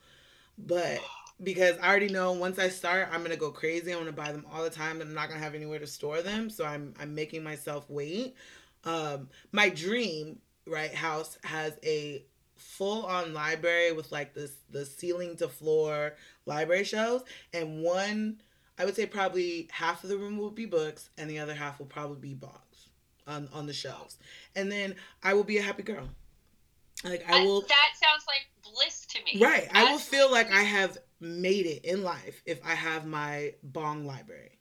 But 0.59 1.01
because 1.43 1.79
I 1.83 1.89
already 1.89 2.09
know 2.09 2.33
once 2.33 2.59
I 2.59 2.69
start, 2.69 3.09
I'm 3.13 3.23
gonna 3.23 3.37
go 3.37 3.51
crazy. 3.51 3.93
I'm 3.93 3.99
gonna 4.01 4.13
buy 4.13 4.33
them 4.33 4.47
all 4.53 4.63
the 4.65 4.71
time, 4.71 5.01
and 5.01 5.11
I'm 5.11 5.15
not 5.15 5.29
gonna 5.29 5.41
have 5.41 5.55
anywhere 5.55 5.79
to 5.81 5.87
store 5.87 6.23
them. 6.23 6.51
So 6.51 6.65
I'm 6.65 6.95
I'm 7.01 7.15
making 7.15 7.45
myself 7.45 7.87
wait. 7.89 8.37
Um, 8.85 9.29
my 9.53 9.69
dream 9.69 10.39
right 10.67 10.95
house 10.95 11.39
has 11.45 11.79
a 11.85 12.25
full 12.57 13.07
on 13.07 13.35
library 13.35 13.93
with 13.93 14.13
like 14.13 14.35
this 14.35 14.57
the 14.71 14.85
ceiling 14.85 15.37
to 15.37 15.49
floor 15.49 16.15
library 16.47 16.85
shelves, 16.85 17.25
and 17.53 17.83
one 17.83 18.41
I 18.79 18.85
would 18.85 18.95
say 18.95 19.07
probably 19.07 19.69
half 19.73 20.05
of 20.05 20.11
the 20.11 20.17
room 20.17 20.39
will 20.39 20.51
be 20.51 20.67
books, 20.67 21.11
and 21.19 21.29
the 21.29 21.39
other 21.39 21.55
half 21.55 21.79
will 21.79 21.87
probably 21.87 22.35
be 22.35 22.35
bongs 22.35 22.89
on 23.27 23.49
on 23.53 23.67
the 23.67 23.73
shelves. 23.73 24.19
And 24.55 24.71
then 24.71 24.95
I 25.23 25.35
will 25.35 25.45
be 25.45 25.59
a 25.59 25.63
happy 25.63 25.83
girl. 25.83 26.09
Like 27.05 27.25
I 27.29 27.45
will 27.45 27.63
that 27.63 27.93
sounds 27.95 28.25
like 28.27 28.75
bliss 28.75 29.07
to 29.07 29.19
me. 29.25 29.43
Right. 29.43 29.69
I 29.73 29.91
will 29.91 29.99
feel 29.99 30.31
like 30.31 30.51
I 30.53 30.63
have 30.63 30.99
made 31.21 31.67
it 31.67 31.85
in 31.85 32.03
life 32.03 32.43
if 32.47 32.61
I 32.65 32.75
have 32.75 33.07
my 33.07 33.55
bong 33.63 34.07
library. 34.07 34.59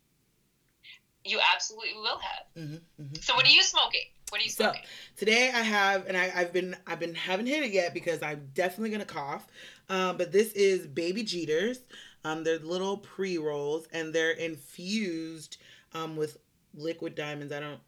You 1.23 1.39
absolutely 1.53 1.93
will 1.95 2.19
have. 2.19 2.45
hmm 2.55 2.75
hmm 2.97 3.15
So 3.21 3.35
what 3.35 3.45
are 3.45 3.49
you 3.51 3.63
smoking? 3.63 4.01
What 4.29 4.41
are 4.41 4.43
you 4.43 4.49
smoking? 4.49 4.81
So 4.83 4.87
today 5.17 5.51
I 5.53 5.61
have, 5.61 6.05
and 6.07 6.17
I, 6.17 6.31
I've 6.35 6.53
been, 6.53 6.75
I've 6.85 6.99
been 6.99 7.15
haven't 7.15 7.47
hit 7.47 7.63
it 7.63 7.71
yet 7.71 7.93
because 7.93 8.21
I'm 8.21 8.49
definitely 8.53 8.91
gonna 8.91 9.05
cough. 9.05 9.47
Um, 9.89 10.17
but 10.17 10.31
this 10.31 10.51
is 10.53 10.85
Baby 10.85 11.23
Jeeters. 11.23 11.79
Um, 12.23 12.43
they're 12.43 12.59
little 12.59 12.97
pre 12.97 13.37
rolls, 13.37 13.87
and 13.93 14.13
they're 14.13 14.31
infused 14.31 15.57
um 15.93 16.15
with 16.15 16.37
liquid 16.73 17.15
diamonds. 17.15 17.53
I 17.53 17.59
don't. 17.59 17.79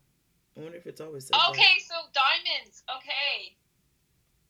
I 0.57 0.61
wonder 0.61 0.77
if 0.77 0.87
it's 0.87 1.01
always 1.01 1.25
said 1.27 1.35
that. 1.35 1.49
Okay, 1.51 1.79
so 1.87 1.95
diamonds. 2.13 2.83
Okay. 2.97 3.55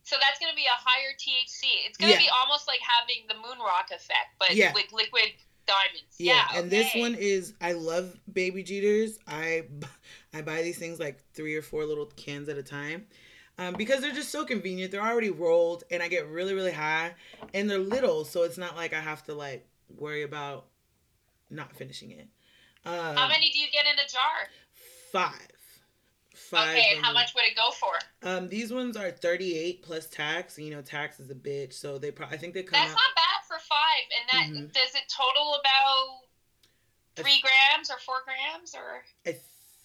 So 0.04 0.16
that's 0.20 0.40
going 0.40 0.52
to 0.52 0.56
be 0.56 0.66
a 0.66 0.70
higher 0.74 1.14
THC. 1.20 1.86
It's 1.86 1.96
going 1.98 2.12
to 2.12 2.18
Yeah. 2.20 2.26
be 2.26 2.30
almost 2.42 2.68
like 2.68 2.80
having 2.82 3.28
the 3.28 3.36
moon 3.36 3.60
rock 3.60 3.92
effect, 3.92 4.34
but 4.40 4.56
Yeah. 4.56 4.74
with 4.74 4.92
liquid 4.92 5.34
diamonds. 5.68 6.16
Yeah, 6.18 6.48
Yeah. 6.52 6.60
and 6.60 6.72
this 6.72 6.96
one 6.96 7.14
is 7.14 7.54
I 7.62 7.74
love 7.74 8.20
baby 8.34 8.64
jeeters. 8.64 9.20
I 9.28 9.66
buy 10.34 10.64
these 10.64 10.80
things 10.80 11.00
like 11.00 11.20
three 11.34 11.56
or 11.56 11.62
four 11.62 11.86
little 11.86 12.08
cans 12.08 12.50
at 12.50 12.58
a 12.58 12.64
time. 12.64 13.08
Um, 13.60 13.74
because 13.74 14.00
they're 14.02 14.14
just 14.14 14.30
so 14.32 14.46
convenient. 14.46 14.92
They're 14.92 15.06
already 15.06 15.30
rolled 15.32 15.84
and 15.92 16.02
I 16.02 16.08
get 16.08 16.28
really, 16.30 16.54
really 16.54 16.72
high. 16.72 17.14
And 17.54 17.70
they're 17.70 17.78
little, 17.78 18.24
so 18.24 18.44
it's 18.44 18.58
not 18.58 18.76
like 18.78 18.94
I 18.94 19.00
have 19.02 19.24
to 19.26 19.34
like 19.34 19.68
worry 19.98 20.24
about 20.24 20.68
not 21.50 21.76
finishing 21.76 22.12
it. 22.12 22.28
Um, 22.86 23.16
How 23.18 23.28
many 23.28 23.52
do 23.52 23.60
you 23.60 23.68
get 23.72 23.86
in 23.86 24.00
a 24.00 24.08
jar? 24.08 24.50
five. 25.12 25.48
Five. 26.34 26.70
okay, 26.70 26.94
and 26.96 27.04
how 27.04 27.12
much 27.14 27.36
would 27.36 27.44
it 27.44 27.56
go 27.56 27.70
for? 27.72 28.28
Um, 28.28 28.48
these 28.48 28.72
ones 28.72 28.96
are 28.96 29.12
38 29.12 29.84
plus 29.84 30.08
tax. 30.08 30.58
You 30.58 30.72
know, 30.72 30.82
tax 30.82 31.20
is 31.20 31.30
a 31.30 31.36
bitch, 31.36 31.74
so 31.74 31.98
they 31.98 32.12
probably 32.12 32.38
I 32.38 32.40
think 32.40 32.54
they 32.54 32.64
come 32.64 32.80
That's 32.80 32.92
out 32.92 32.96
not 32.96 33.16
bad 33.16 33.46
for 33.48 33.58
five. 33.68 34.06
And 34.18 34.30
that 34.56 34.62
Mhm. 34.70 34.74
does 34.74 34.96
it 34.96 35.04
total 35.10 35.56
about 35.56 36.22
three 37.18 37.42
grams 37.42 37.92
or 37.92 37.98
four 38.00 38.22
grams 38.24 38.74
or 38.74 39.04
I 39.28 39.38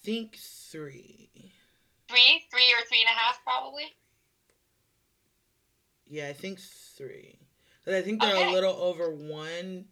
think 0.05 0.37
3. 0.39 1.54
Three, 2.09 2.43
three 2.51 2.73
or 2.73 2.83
three 2.89 3.01
and 3.01 3.09
a 3.09 3.19
half 3.19 3.43
probably. 3.45 3.95
Yeah, 6.07 6.29
I 6.29 6.33
think 6.33 6.61
three. 6.61 7.39
'Cause 7.85 7.95
I 7.95 8.03
think 8.03 8.21
they're 8.21 8.35
a 8.37 8.43
little 8.43 8.75
over 8.75 9.11
one. 9.11 9.89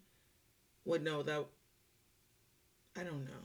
Would 0.84 1.02
no 1.02 1.22
that. 1.22 1.46
I 2.96 3.04
don't 3.04 3.24
know. 3.24 3.42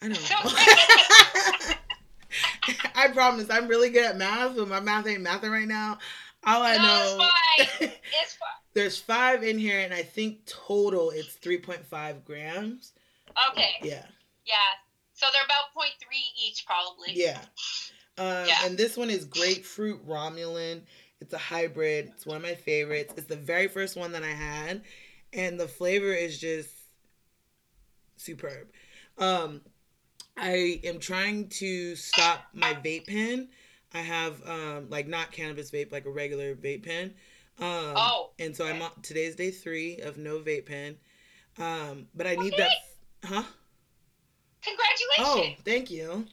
I 0.00 0.08
don't 0.08 0.28
know. 0.30 1.74
I 2.94 3.08
promise, 3.08 3.48
I'm 3.50 3.68
really 3.68 3.90
good 3.90 4.04
at 4.04 4.16
math, 4.16 4.56
but 4.56 4.68
my 4.68 4.80
math 4.80 5.06
ain't 5.06 5.22
mathing 5.22 5.50
right 5.50 5.68
now. 5.68 5.98
All 6.44 6.62
I 6.62 6.76
No, 6.76 6.82
know, 6.82 7.20
it's 7.58 7.72
fine. 7.76 7.90
It's 8.12 8.34
fine. 8.34 8.48
there's 8.74 8.98
five 8.98 9.42
in 9.42 9.58
here, 9.58 9.80
and 9.80 9.92
I 9.92 10.02
think 10.02 10.44
total 10.46 11.10
it's 11.10 11.34
3.5 11.34 12.24
grams. 12.24 12.92
Okay. 13.50 13.74
Yeah, 13.82 14.06
Yeah. 14.46 14.54
So 15.18 15.26
they're 15.32 15.44
about 15.44 15.74
0.3 15.76 15.88
each 16.46 16.64
probably. 16.64 17.14
yeah. 17.14 17.40
Um, 18.18 18.46
Yeah. 18.46 18.58
And 18.64 18.78
this 18.78 18.96
one 18.96 19.10
is 19.10 19.24
grapefruit 19.24 20.06
Romulan. 20.06 20.82
It's 21.20 21.34
a 21.34 21.38
hybrid. 21.38 22.12
It's 22.14 22.24
one 22.24 22.36
of 22.36 22.42
my 22.42 22.54
favorites. 22.54 23.14
It's 23.16 23.26
the 23.26 23.36
very 23.36 23.66
first 23.66 23.96
one 23.96 24.12
that 24.12 24.22
I 24.22 24.28
had, 24.28 24.82
and 25.32 25.58
the 25.58 25.66
flavor 25.66 26.12
is 26.12 26.38
just 26.38 26.68
superb. 28.16 28.68
Um, 29.18 29.60
I 30.36 30.80
am 30.84 31.00
trying 31.00 31.48
to 31.48 31.96
stop 31.96 32.46
my 32.54 32.74
vape 32.74 33.08
pen. 33.08 33.48
I 33.92 34.00
have 34.00 34.46
um 34.48 34.88
like 34.90 35.08
not 35.08 35.32
cannabis 35.32 35.70
vape, 35.70 35.90
like 35.90 36.06
a 36.06 36.10
regular 36.10 36.54
vape 36.54 36.84
pen. 36.84 37.14
Um, 37.58 37.94
Oh, 37.96 38.30
and 38.38 38.54
so 38.54 38.64
I'm 38.66 38.80
on 38.82 38.90
today's 39.02 39.34
day 39.34 39.50
three 39.50 39.98
of 39.98 40.16
no 40.16 40.38
vape 40.38 40.66
pen. 40.66 40.96
Um, 41.58 42.06
but 42.14 42.26
I 42.28 42.36
need 42.36 42.52
Okay. 42.54 42.68
that. 43.22 43.28
Huh? 43.28 43.42
Congratulations. 44.68 45.58
Oh, 45.58 45.62
thank 45.64 45.90
you. 45.90 46.26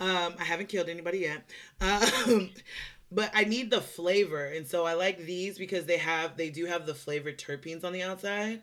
Um, 0.00 0.34
I 0.38 0.44
haven't 0.44 0.68
killed 0.68 0.88
anybody 0.88 1.18
yet. 1.18 1.48
Um, 1.80 2.50
but 3.12 3.30
I 3.34 3.44
need 3.44 3.70
the 3.70 3.80
flavor, 3.80 4.44
and 4.46 4.66
so 4.66 4.84
I 4.86 4.94
like 4.94 5.18
these 5.18 5.58
because 5.58 5.84
they 5.86 5.98
have 5.98 6.36
they 6.36 6.50
do 6.50 6.66
have 6.66 6.86
the 6.86 6.94
flavored 6.94 7.38
terpenes 7.38 7.84
on 7.84 7.92
the 7.92 8.02
outside, 8.02 8.62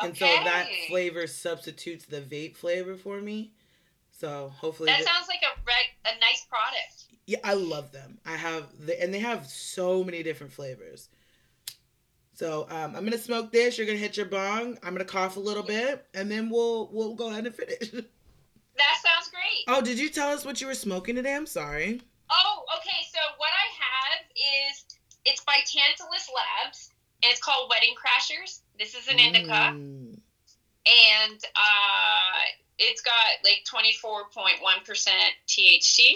and 0.00 0.16
so 0.16 0.24
that 0.26 0.68
flavor 0.88 1.26
substitutes 1.26 2.04
the 2.04 2.20
vape 2.20 2.56
flavor 2.56 2.96
for 2.96 3.20
me. 3.20 3.52
So 4.12 4.52
hopefully, 4.56 4.88
That 4.88 4.96
th- 4.98 5.08
sounds 5.08 5.28
like 5.28 5.40
a 5.42 5.58
reg- 5.66 6.14
a 6.16 6.18
nice 6.20 6.44
product. 6.48 7.04
yeah, 7.26 7.38
I 7.44 7.54
love 7.54 7.92
them. 7.92 8.18
I 8.26 8.36
have 8.36 8.64
the 8.84 9.00
and 9.02 9.12
they 9.14 9.20
have 9.20 9.46
so 9.46 10.04
many 10.04 10.22
different 10.22 10.52
flavors. 10.52 11.08
So 12.34 12.66
um, 12.70 12.94
I'm 12.94 13.04
gonna 13.04 13.18
smoke 13.18 13.50
this. 13.52 13.78
You're 13.78 13.86
gonna 13.86 13.98
hit 13.98 14.16
your 14.16 14.26
bong. 14.26 14.78
I'm 14.82 14.92
gonna 14.92 15.04
cough 15.04 15.36
a 15.36 15.40
little 15.40 15.62
bit, 15.64 16.04
and 16.14 16.30
then 16.30 16.50
we'll 16.50 16.88
we'll 16.92 17.14
go 17.14 17.30
ahead 17.30 17.46
and 17.46 17.54
finish. 17.54 18.04
That 18.78 18.96
sounds 19.04 19.28
great. 19.28 19.64
oh, 19.68 19.82
did 19.82 19.98
you 19.98 20.08
tell 20.08 20.30
us 20.30 20.44
what 20.44 20.60
you 20.60 20.66
were 20.66 20.74
smoking 20.74 21.16
today? 21.16 21.34
I'm 21.34 21.46
sorry. 21.46 22.00
Oh, 22.30 22.64
okay. 22.78 23.00
So 23.12 23.18
what 23.38 23.50
I 23.50 23.66
have 23.84 24.26
is 24.70 24.84
it's 25.24 25.42
by 25.44 25.56
Tantalus 25.66 26.28
Labs, 26.34 26.90
and 27.22 27.30
it's 27.32 27.40
called 27.42 27.68
Wedding 27.70 27.94
Crashers. 27.94 28.60
This 28.78 28.94
is 28.94 29.08
an 29.08 29.18
indica, 29.18 29.72
Mm. 29.74 30.18
and 30.86 31.40
uh, 31.56 32.40
it's 32.78 33.00
got 33.02 33.14
like 33.44 33.64
twenty 33.66 33.92
four 33.92 34.28
point 34.30 34.62
one 34.62 34.80
percent 34.86 35.32
THC. 35.48 36.14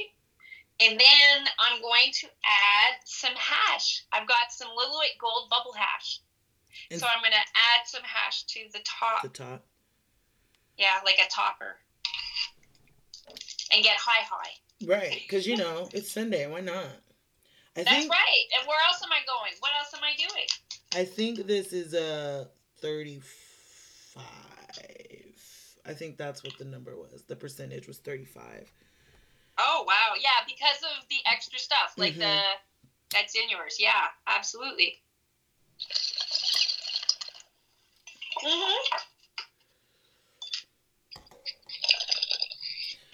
And 0.81 0.99
then 0.99 1.47
I'm 1.61 1.81
going 1.81 2.11
to 2.13 2.27
add 2.45 2.95
some 3.05 3.35
hash. 3.37 4.05
I've 4.13 4.27
got 4.27 4.51
some 4.51 4.69
Lillooet 4.69 5.17
Gold 5.21 5.49
Bubble 5.51 5.75
Hash. 5.75 6.21
And- 6.91 6.99
so 6.99 7.07
I'm 7.07 7.21
going 7.21 7.31
to 7.33 7.37
add 7.39 7.87
some 7.87 8.03
hash 8.03 8.45
to 8.45 8.61
the 8.73 8.81
top. 8.85 9.23
the 9.23 9.29
top. 9.29 9.65
Yeah, 10.79 10.99
like 11.05 11.19
a 11.25 11.31
topper. 11.31 11.77
And 13.75 13.83
get 13.83 13.97
high 13.97 14.25
high. 14.29 14.51
Right, 14.85 15.21
because 15.23 15.47
you 15.47 15.57
know 15.57 15.89
it's 15.93 16.11
Sunday. 16.11 16.47
Why 16.47 16.61
not? 16.61 16.87
I 17.77 17.85
That's 17.85 17.91
think 17.91 18.11
right. 18.11 18.45
And 18.59 18.69
where 18.69 18.79
else 18.89 19.03
am 19.03 19.11
I 19.13 19.21
going? 19.27 19.53
What 19.61 19.71
else 19.79 19.95
am 19.95 20.01
I 20.03 20.15
doing? 20.17 20.47
I 20.95 21.05
think 21.05 21.47
this 21.47 21.73
is 21.73 21.95
a 21.95 22.49
thirty-five. 22.81 23.23
I 25.87 25.95
think 25.95 26.17
that's 26.19 26.45
what 26.45 26.59
the 26.59 26.65
number 26.65 26.97
was. 26.97 27.25
The 27.25 27.37
percentage 27.37 27.87
was 27.89 27.99
thirty-five. 27.99 28.71
Oh 29.59 29.85
wow, 29.87 30.15
yeah, 30.21 30.45
because 30.47 30.83
of 30.83 31.09
the 31.09 31.17
extra 31.31 31.59
stuff, 31.59 31.95
like 31.97 32.15
Mhm. 32.15 32.19
the 32.19 32.43
that's 33.11 33.35
in 33.35 33.49
yours. 33.49 33.77
Yeah, 33.79 34.09
absolutely. 34.27 35.01
hmm 38.41 38.97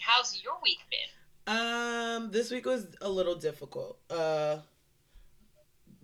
How's 0.09 0.43
your 0.43 0.55
week 0.63 0.79
been? 0.89 1.55
Um, 1.55 2.31
this 2.31 2.51
week 2.51 2.65
was 2.65 2.87
a 3.03 3.11
little 3.11 3.35
difficult. 3.35 3.99
Uh, 4.09 4.57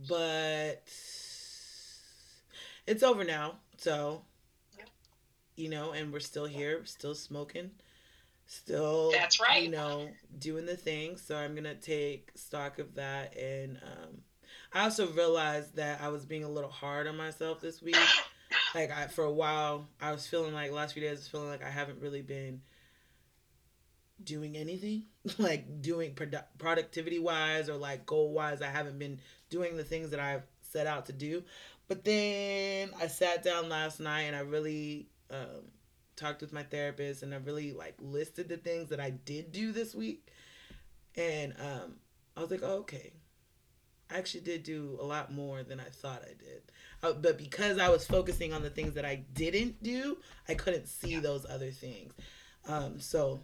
but 0.07 0.83
it's 2.87 3.03
over 3.03 3.25
now. 3.25 3.55
So, 3.79 4.21
you 5.57 5.71
know, 5.71 5.93
and 5.93 6.13
we're 6.13 6.21
still 6.21 6.45
here, 6.45 6.83
still 6.85 7.15
smoking, 7.15 7.71
still. 8.47 9.11
That's 9.11 9.41
right. 9.41 9.63
You 9.63 9.71
know, 9.71 10.11
doing 10.39 10.67
the 10.67 10.77
thing. 10.77 11.17
So 11.17 11.35
I'm 11.35 11.55
gonna 11.55 11.75
take 11.75 12.31
stock 12.35 12.79
of 12.79 12.97
that, 12.97 13.35
and 13.39 13.79
um, 13.83 14.19
I 14.75 14.85
also 14.85 15.09
realized 15.13 15.77
that 15.77 16.03
I 16.03 16.11
was 16.11 16.27
being 16.27 16.45
a 16.45 16.51
little 16.51 16.69
hard 16.69 17.07
on 17.07 17.17
myself 17.17 17.63
this 17.63 17.81
week. 17.81 17.97
Like 18.73 18.91
I, 18.91 19.07
for 19.07 19.23
a 19.23 19.33
while, 19.33 19.89
I 20.01 20.11
was 20.11 20.27
feeling 20.27 20.53
like 20.53 20.73
last 20.73 20.95
few 20.95 21.03
days, 21.03 21.11
I 21.11 21.15
was 21.15 21.29
feeling 21.29 21.49
like 21.49 21.65
I 21.65 21.71
haven't 21.71 22.01
really 22.01 22.23
been 22.23 22.61
doing 24.23 24.57
anything 24.57 25.05
like 25.39 25.83
doing 25.83 26.15
produ- 26.15 26.45
productivity 26.59 27.19
wise 27.19 27.69
or 27.69 27.75
like 27.75 28.07
goal 28.07 28.33
wise 28.33 28.63
i 28.63 28.67
haven't 28.67 28.99
been 28.99 29.19
doing 29.51 29.77
the 29.77 29.85
things 29.85 30.11
that 30.11 30.21
i've 30.21 30.45
set 30.75 30.87
out 30.89 31.07
to 31.07 31.13
do. 31.13 31.43
But 31.89 32.05
then 32.05 32.91
i 33.01 33.07
sat 33.07 33.43
down 33.43 33.69
last 33.69 34.01
night 34.01 34.23
and 34.23 34.37
i 34.37 34.41
really 34.41 35.07
um, 35.31 35.71
talked 36.17 36.41
with 36.41 36.53
my 36.53 36.65
therapist 36.65 37.23
and 37.23 37.33
i 37.33 37.39
really 37.39 37.73
like 37.73 37.95
listed 38.01 38.49
the 38.49 38.57
things 38.57 38.91
that 38.91 39.01
i 39.01 39.11
did 39.11 39.53
do 39.53 39.73
this 39.73 39.95
week. 39.95 40.29
And 41.17 41.55
um, 41.61 41.95
i 42.37 42.41
was 42.41 42.51
like 42.51 42.63
oh, 42.63 42.79
okay. 42.79 43.13
I 44.11 44.19
actually 44.19 44.43
did 44.43 44.65
do 44.65 44.99
a 45.01 45.05
lot 45.05 45.33
more 45.33 45.63
than 45.63 45.79
i 45.79 45.89
thought 45.91 46.23
i 46.25 46.35
did. 46.35 46.63
Uh, 47.03 47.13
but 47.13 47.39
because 47.39 47.79
i 47.79 47.89
was 47.89 48.05
focusing 48.07 48.53
on 48.53 48.63
the 48.63 48.71
things 48.71 48.95
that 48.95 49.05
i 49.05 49.25
didn't 49.33 49.81
do 49.83 50.19
i 50.49 50.55
couldn't 50.55 50.89
see 50.89 51.21
those 51.21 51.47
other 51.49 51.71
things. 51.71 52.13
Um, 52.67 52.99
so 52.99 53.41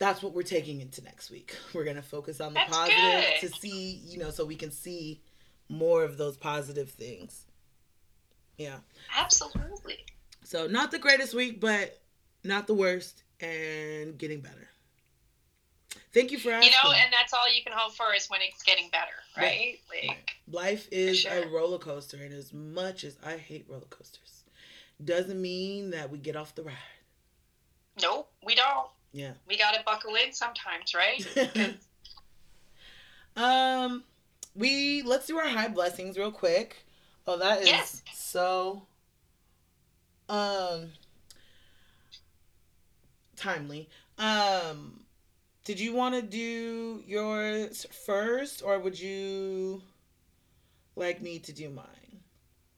that's 0.00 0.22
what 0.22 0.32
we're 0.32 0.42
taking 0.42 0.80
into 0.80 1.02
next 1.04 1.30
week. 1.30 1.54
We're 1.74 1.84
gonna 1.84 2.02
focus 2.02 2.40
on 2.40 2.54
the 2.54 2.60
That's 2.60 2.76
positive 2.76 3.24
good. 3.40 3.48
to 3.52 3.60
see, 3.60 4.00
you 4.06 4.18
know, 4.18 4.30
so 4.30 4.44
we 4.44 4.56
can 4.56 4.72
see 4.72 5.20
more 5.68 6.02
of 6.02 6.16
those 6.16 6.36
positive 6.36 6.90
things. 6.90 7.44
Yeah. 8.56 8.78
Absolutely. 9.16 9.98
So 10.42 10.66
not 10.66 10.90
the 10.90 10.98
greatest 10.98 11.34
week, 11.34 11.60
but 11.60 12.00
not 12.42 12.66
the 12.66 12.74
worst, 12.74 13.22
and 13.40 14.18
getting 14.18 14.40
better. 14.40 14.68
Thank 16.12 16.32
you 16.32 16.38
for 16.38 16.50
asking. 16.50 16.72
You 16.72 16.76
know, 16.82 16.92
and 16.92 17.12
that's 17.12 17.32
all 17.32 17.52
you 17.54 17.62
can 17.62 17.72
hope 17.76 17.94
for 17.94 18.12
is 18.16 18.28
when 18.28 18.40
it's 18.42 18.62
getting 18.64 18.88
better, 18.90 19.12
right? 19.36 19.78
Like, 20.08 20.34
Life 20.50 20.88
is 20.90 21.20
sure. 21.20 21.44
a 21.44 21.46
roller 21.48 21.78
coaster, 21.78 22.16
and 22.16 22.32
as 22.34 22.52
much 22.52 23.04
as 23.04 23.16
I 23.24 23.36
hate 23.36 23.66
roller 23.68 23.84
coasters, 23.90 24.42
doesn't 25.04 25.40
mean 25.40 25.90
that 25.90 26.10
we 26.10 26.18
get 26.18 26.34
off 26.36 26.54
the 26.54 26.62
ride. 26.64 26.74
nope, 28.02 28.30
we 28.44 28.54
don't. 28.56 28.88
Yeah. 29.12 29.32
We 29.48 29.58
gotta 29.58 29.82
buckle 29.84 30.14
in 30.14 30.32
sometimes, 30.32 30.94
right? 30.94 31.76
um, 33.36 34.04
we 34.54 35.02
let's 35.02 35.26
do 35.26 35.38
our 35.38 35.48
high 35.48 35.68
blessings 35.68 36.16
real 36.16 36.30
quick. 36.30 36.86
Oh, 37.26 37.38
that 37.38 37.60
is 37.62 37.68
Yes. 37.68 38.02
so 38.12 38.86
um 40.28 40.92
timely. 43.36 43.88
Um, 44.18 45.00
did 45.64 45.80
you 45.80 45.94
want 45.94 46.14
to 46.14 46.22
do 46.22 47.02
yours 47.06 47.86
first, 48.06 48.62
or 48.62 48.78
would 48.78 48.98
you 48.98 49.82
like 50.94 51.20
me 51.20 51.38
to 51.40 51.52
do 51.52 51.70
mine? 51.70 51.86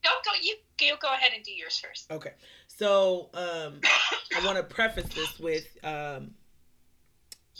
Don't 0.03 0.25
go. 0.25 0.31
You 0.41 0.57
you 0.81 0.97
go 1.01 1.13
ahead 1.13 1.33
and 1.35 1.45
do 1.45 1.53
yours 1.53 1.79
first. 1.79 2.11
Okay. 2.11 2.33
So, 2.79 3.29
um, 3.35 3.81
I 4.37 4.45
want 4.45 4.57
to 4.57 4.63
preface 4.63 5.09
this 5.15 5.39
with 5.39 5.67
um, 5.85 6.33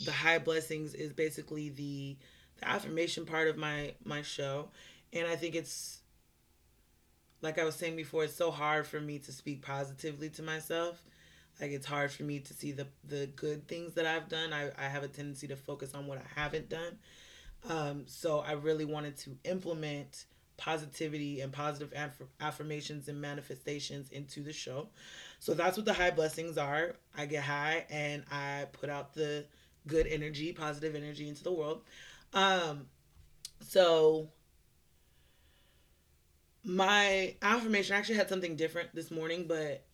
the 0.03 0.11
high 0.11 0.39
blessings 0.39 0.93
is 0.93 1.13
basically 1.13 1.69
the 1.69 2.17
the 2.59 2.67
affirmation 2.67 3.25
part 3.25 3.47
of 3.47 3.57
my 3.57 3.93
my 4.03 4.21
show, 4.21 4.69
and 5.11 5.27
I 5.27 5.35
think 5.35 5.55
it's 5.55 5.99
like 7.41 7.59
I 7.59 7.63
was 7.63 7.75
saying 7.75 7.95
before, 7.95 8.23
it's 8.23 8.35
so 8.35 8.49
hard 8.49 8.87
for 8.87 8.99
me 8.99 9.19
to 9.19 9.31
speak 9.31 9.61
positively 9.61 10.29
to 10.31 10.41
myself. 10.41 11.03
Like 11.61 11.71
it's 11.71 11.85
hard 11.85 12.11
for 12.11 12.23
me 12.23 12.39
to 12.39 12.53
see 12.53 12.71
the 12.71 12.87
the 13.07 13.27
good 13.35 13.67
things 13.67 13.93
that 13.93 14.05
I've 14.07 14.29
done. 14.29 14.51
I, 14.51 14.71
I 14.77 14.87
have 14.87 15.03
a 15.03 15.07
tendency 15.07 15.47
to 15.47 15.55
focus 15.55 15.93
on 15.93 16.07
what 16.07 16.17
I 16.17 16.41
haven't 16.41 16.69
done. 16.69 16.97
Um, 17.69 18.03
so 18.07 18.39
I 18.39 18.53
really 18.53 18.85
wanted 18.85 19.17
to 19.17 19.37
implement 19.43 20.25
positivity 20.57 21.41
and 21.41 21.51
positive 21.51 21.93
aff- 21.95 22.27
affirmations 22.39 23.07
and 23.07 23.19
manifestations 23.19 24.09
into 24.09 24.41
the 24.41 24.53
show. 24.53 24.89
So 25.39 25.53
that's 25.53 25.77
what 25.77 25.85
the 25.85 25.93
high 25.93 26.11
blessings 26.11 26.57
are. 26.57 26.95
I 27.17 27.25
get 27.25 27.43
high 27.43 27.85
and 27.89 28.23
I 28.31 28.67
put 28.71 28.89
out 28.89 29.13
the 29.13 29.45
good 29.87 30.07
energy, 30.07 30.53
positive 30.53 30.95
energy 30.95 31.27
into 31.27 31.43
the 31.43 31.51
world. 31.51 31.81
Um, 32.33 32.87
so 33.61 34.29
my 36.63 37.35
affirmation 37.41 37.95
I 37.95 37.99
actually 37.99 38.15
had 38.15 38.29
something 38.29 38.55
different 38.55 38.95
this 38.95 39.11
morning, 39.11 39.45
but 39.47 39.85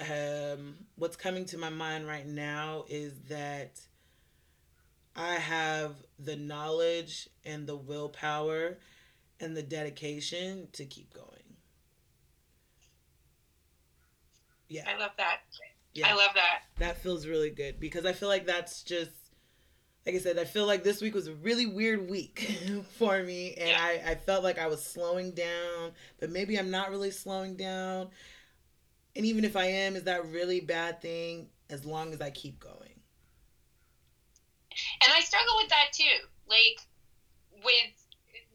um, 0.00 0.76
what's 0.96 1.16
coming 1.16 1.44
to 1.46 1.58
my 1.58 1.68
mind 1.68 2.06
right 2.06 2.26
now 2.26 2.84
is 2.88 3.12
that 3.28 3.80
I 5.14 5.34
have 5.34 5.94
the 6.18 6.36
knowledge 6.36 7.28
and 7.44 7.66
the 7.66 7.76
willpower 7.76 8.78
and 9.42 9.56
the 9.56 9.62
dedication 9.62 10.68
to 10.72 10.84
keep 10.84 11.12
going. 11.12 11.28
Yeah. 14.68 14.84
I 14.88 14.98
love 14.98 15.10
that. 15.18 15.40
Yeah. 15.92 16.08
I 16.08 16.14
love 16.14 16.30
that. 16.34 16.62
That 16.78 17.02
feels 17.02 17.26
really 17.26 17.50
good 17.50 17.78
because 17.78 18.06
I 18.06 18.12
feel 18.12 18.28
like 18.28 18.46
that's 18.46 18.82
just 18.82 19.10
like 20.06 20.16
I 20.16 20.18
said, 20.18 20.38
I 20.38 20.44
feel 20.44 20.66
like 20.66 20.82
this 20.82 21.00
week 21.00 21.14
was 21.14 21.28
a 21.28 21.34
really 21.34 21.66
weird 21.66 22.08
week 22.10 22.50
for 22.98 23.22
me 23.22 23.54
and 23.54 23.68
Yeah. 23.68 23.78
I, 23.80 24.12
I 24.12 24.14
felt 24.14 24.42
like 24.42 24.58
I 24.58 24.66
was 24.66 24.84
slowing 24.84 25.32
down, 25.32 25.92
but 26.18 26.30
maybe 26.30 26.58
I'm 26.58 26.70
not 26.70 26.90
really 26.90 27.10
slowing 27.10 27.56
down. 27.56 28.08
And 29.14 29.26
even 29.26 29.44
if 29.44 29.56
I 29.56 29.66
am, 29.66 29.94
is 29.94 30.04
that 30.04 30.26
really 30.26 30.60
bad 30.60 31.02
thing 31.02 31.48
as 31.68 31.84
long 31.84 32.12
as 32.14 32.20
I 32.20 32.30
keep 32.30 32.58
going? 32.58 32.94
And 35.02 35.12
I 35.14 35.20
struggle 35.20 35.54
with 35.58 35.68
that 35.68 35.92
too. 35.92 36.26
Like 36.48 36.80
with 37.62 38.01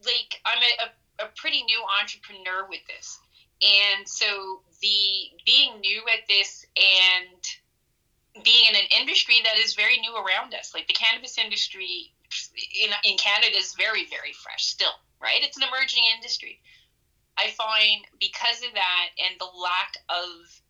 like 0.08 0.42
I'm 0.46 0.64
a, 0.64 1.24
a, 1.24 1.28
a 1.28 1.30
pretty 1.36 1.64
new 1.64 1.84
entrepreneur 2.02 2.68
with 2.70 2.82
this. 2.88 3.20
And 3.62 4.08
so 4.08 4.62
the 4.82 5.32
being 5.46 5.80
new 5.80 6.04
at 6.14 6.28
this 6.28 6.66
and 6.78 8.44
being 8.44 8.66
in 8.70 8.76
an 8.76 8.88
industry 9.00 9.42
that 9.44 9.58
is 9.58 9.74
very 9.74 9.98
new 10.00 10.16
around 10.16 10.54
us, 10.54 10.74
like 10.74 10.88
the 10.88 10.94
cannabis 10.94 11.38
industry 11.38 12.14
in, 12.84 12.92
in 13.04 13.18
Canada 13.18 13.58
is 13.58 13.74
very, 13.78 14.06
very 14.06 14.34
fresh 14.34 14.66
still, 14.66 14.94
right? 15.22 15.42
It's 15.42 15.58
an 15.58 15.64
emerging 15.64 16.04
industry. 16.16 16.60
I 17.38 17.52
find 17.52 18.06
because 18.20 18.64
of 18.64 18.74
that 18.74 19.10
and 19.18 19.40
the 19.40 19.46
lack 19.46 19.94
of 20.10 20.62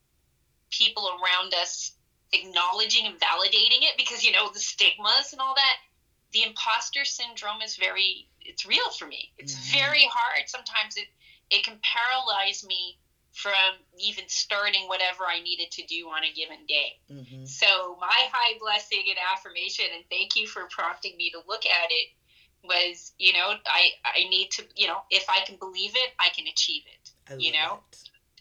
people 0.70 1.10
around 1.20 1.54
us 1.54 1.92
acknowledging 2.34 3.06
and 3.06 3.16
validating 3.20 3.84
it 3.88 3.96
because 3.98 4.24
you 4.24 4.34
know 4.34 4.50
the 4.54 4.60
stigmas 4.60 5.32
and 5.32 5.40
all 5.40 5.56
that 5.56 5.78
the 6.34 6.44
imposter 6.44 7.06
syndrome 7.06 7.62
is 7.62 7.78
very 7.78 8.28
it's 8.48 8.66
real 8.66 8.90
for 8.98 9.08
me 9.08 9.32
it's 9.38 9.54
Mhm. 9.54 9.72
very 9.72 10.06
hard 10.12 10.48
sometimes 10.48 10.98
it 10.98 11.08
it 11.50 11.64
can 11.64 11.80
paralyze 11.84 12.64
me 12.66 12.98
from 13.34 13.76
even 14.00 14.28
starting 14.28 14.88
whatever 14.88 15.26
i 15.26 15.40
needed 15.42 15.70
to 15.72 15.86
do 15.86 16.08
on 16.10 16.24
a 16.24 16.32
given 16.34 16.66
day 16.66 17.00
Mm-hmm. 17.12 17.46
so 17.46 17.98
my 18.00 18.30
high 18.32 18.58
blessing 18.60 19.04
and 19.10 19.18
affirmation 19.34 19.86
and 19.96 20.04
thank 20.10 20.36
you 20.36 20.48
for 20.48 20.68
prompting 20.72 21.16
me 21.18 21.30
to 21.32 21.40
look 21.48 21.66
at 21.66 21.90
it 21.92 22.10
was 22.64 23.14
you 23.18 23.34
know 23.34 23.54
i 23.68 23.92
i 24.06 24.28
need 24.30 24.50
to 24.52 24.64
you 24.76 24.88
know 24.88 25.00
if 25.12 25.30
i 25.30 25.42
can 25.46 25.58
believe 25.58 25.92
it 25.96 26.14
i 26.20 26.30
can 26.30 26.48
achieve 26.48 26.84
it 26.88 27.12
I 27.30 27.36
You 27.36 27.52
know? 27.54 27.84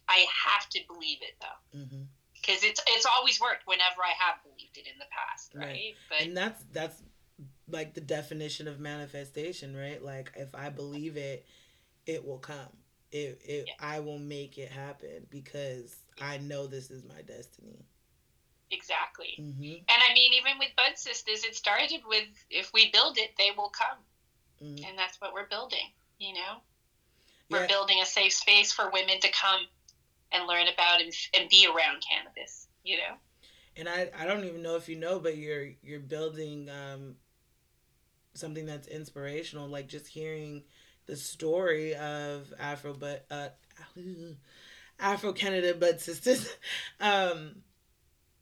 i 0.09 0.25
have 0.47 0.69
to 0.71 0.81
believe 0.89 1.19
it 1.23 1.35
though 1.41 1.79
Mm-hmm. 1.79 2.03
because 2.35 2.65
it's 2.65 2.81
it's 2.89 3.05
always 3.07 3.41
worked 3.41 3.67
whenever 3.67 4.01
I 4.03 4.15
have 4.19 4.37
believed 4.43 4.79
it 4.79 4.87
in 4.87 4.99
the 4.99 5.05
past, 5.11 5.53
right? 5.55 5.67
Right. 5.67 5.95
But 6.09 6.21
And 6.23 6.37
that's 6.37 6.65
that's 6.73 7.03
like 7.69 7.95
the 7.95 8.01
definition 8.01 8.69
of 8.69 8.81
manifestation, 8.81 9.77
right? 9.77 10.03
Like 10.03 10.33
if 10.37 10.55
I 10.55 10.71
believe 10.71 11.17
it, 11.17 11.47
it 12.07 12.25
will 12.25 12.39
come. 12.39 12.69
It, 13.13 13.41
it 13.45 13.65
Yeah. 13.69 13.75
I 13.81 14.01
will 14.01 14.19
make 14.19 14.59
it 14.59 14.71
happen 14.71 15.27
because 15.31 15.97
I 16.21 16.39
know 16.39 16.67
this 16.67 16.91
is 16.91 17.05
my 17.05 17.23
destiny. 17.23 17.87
exactly. 18.71 19.35
Mm-hmm. 19.41 19.63
And 19.89 20.03
I 20.11 20.13
mean, 20.15 20.33
even 20.35 20.59
with 20.59 20.71
Bud 20.77 20.97
Sisters, 20.99 21.45
it 21.45 21.55
started 21.57 22.03
with 22.07 22.29
if 22.51 22.73
we 22.73 22.91
build 22.91 23.19
it, 23.19 23.31
they 23.39 23.51
will 23.57 23.71
come, 23.71 23.99
mm-hmm. 24.63 24.85
and 24.85 24.99
that's 24.99 25.21
what 25.21 25.33
we're 25.33 25.49
building. 25.49 25.93
You 26.19 26.35
know, 26.35 26.59
we're 27.51 27.63
Yeah. 27.63 27.67
building 27.67 28.01
a 28.03 28.07
safe 28.07 28.33
space 28.33 28.73
for 28.73 28.91
women 28.91 29.21
to 29.21 29.29
come 29.31 29.67
and 30.33 30.47
learn 30.47 30.67
about 30.69 31.01
and, 31.01 31.13
and 31.35 31.49
be 31.49 31.67
around 31.67 32.03
cannabis. 32.09 32.69
You 32.85 32.99
know, 32.99 33.17
and 33.77 33.89
I 33.89 34.11
I 34.17 34.27
don't 34.27 34.45
even 34.45 34.63
know 34.63 34.77
if 34.77 34.89
you 34.89 34.97
know, 34.97 35.19
but 35.21 35.37
you're 35.37 35.69
you're 35.83 36.01
building 36.01 36.69
um 36.71 37.17
something 38.37 38.67
that's 38.67 38.89
inspirational. 38.89 39.69
Like 39.69 39.89
just 39.89 40.07
hearing 40.07 40.63
the 41.07 41.17
story 41.17 41.95
of 41.95 42.53
Afro, 42.59 42.95
but 42.95 43.27
uh, 43.31 43.49
Afro 44.99 45.33
Cannada, 45.33 45.79
Bud 45.79 46.01
Sisters. 46.01 46.49
um, 47.01 47.63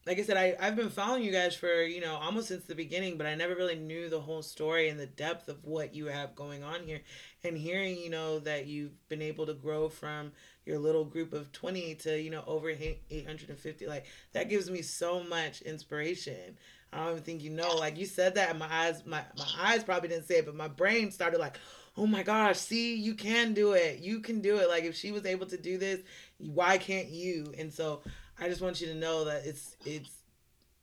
like 0.07 0.19
I 0.19 0.23
said, 0.23 0.37
I, 0.37 0.55
I've 0.61 0.77
been 0.77 0.91
following 0.91 1.23
you 1.23 1.33
guys 1.33 1.55
for, 1.55 1.83
you 1.83 2.01
know, 2.01 2.17
almost 2.17 2.49
since 2.49 2.65
the 2.65 2.75
beginning, 2.75 3.17
but 3.17 3.27
I 3.27 3.35
never 3.35 3.55
really 3.55 3.77
knew 3.77 4.11
the 4.11 4.21
whole 4.21 4.43
story 4.43 4.91
and 4.91 5.01
the 5.01 5.07
depth 5.07 5.49
of 5.49 5.65
what 5.65 5.95
you 5.95 6.07
have 6.07 6.35
going 6.35 6.63
on 6.63 6.83
here. 6.83 7.01
And 7.43 7.57
hearing, 7.57 7.99
you 7.99 8.11
know, 8.11 8.39
that 8.41 8.67
you've 8.67 9.09
been 9.09 9.23
able 9.23 9.47
to 9.47 9.55
grow 9.55 9.89
from 9.89 10.33
your 10.67 10.79
little 10.79 11.07
group 11.07 11.33
of 11.33 11.53
20 11.53 11.95
to, 11.97 12.21
you 12.21 12.31
know, 12.31 12.45
over 12.47 12.69
850, 12.69 13.87
like 13.87 14.05
that 14.33 14.51
gives 14.51 14.71
me 14.71 14.83
so 14.83 15.23
much 15.23 15.63
inspiration. 15.63 16.59
I 16.95 16.99
don't 16.99 17.13
even 17.13 17.23
think 17.25 17.43
you 17.43 17.51
know. 17.51 17.75
Like 17.77 17.99
you 17.99 18.07
said 18.07 18.37
that, 18.37 18.51
and 18.51 18.59
my 18.59 18.69
eyes, 18.71 19.03
my, 19.05 19.23
my 19.37 19.47
eyes 19.61 19.83
probably 19.83 20.09
didn't 20.09 20.27
say 20.27 20.37
it, 20.37 20.47
but 20.47 20.55
my 20.55 20.69
brain 20.69 21.11
started 21.11 21.41
like, 21.41 21.59
oh 21.97 22.07
my 22.07 22.23
gosh, 22.23 22.59
see, 22.59 22.95
you 22.97 23.15
can 23.15 23.53
do 23.53 23.73
it. 23.73 23.99
You 23.99 24.21
can 24.21 24.41
do 24.41 24.59
it. 24.59 24.69
Like 24.69 24.85
if 24.85 24.95
she 24.95 25.13
was 25.13 25.27
able 25.27 25.47
to 25.47 25.57
do 25.57 25.77
this, 25.79 26.01
why 26.39 26.79
can't 26.79 27.09
you? 27.09 27.53
And 27.59 27.73
so 27.73 28.03
I 28.39 28.49
just 28.49 28.61
want 28.61 28.81
you 28.81 28.87
to 28.89 28.95
know 28.95 29.25
that 29.25 29.45
it's 29.45 29.77
it's 29.85 30.11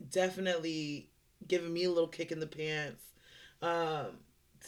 definitely 0.10 1.10
giving 1.48 1.74
me 1.74 1.86
a 1.86 1.90
little 1.90 2.08
kick 2.08 2.32
in 2.32 2.40
the 2.40 2.48
pants 2.48 3.04
um, 3.62 4.18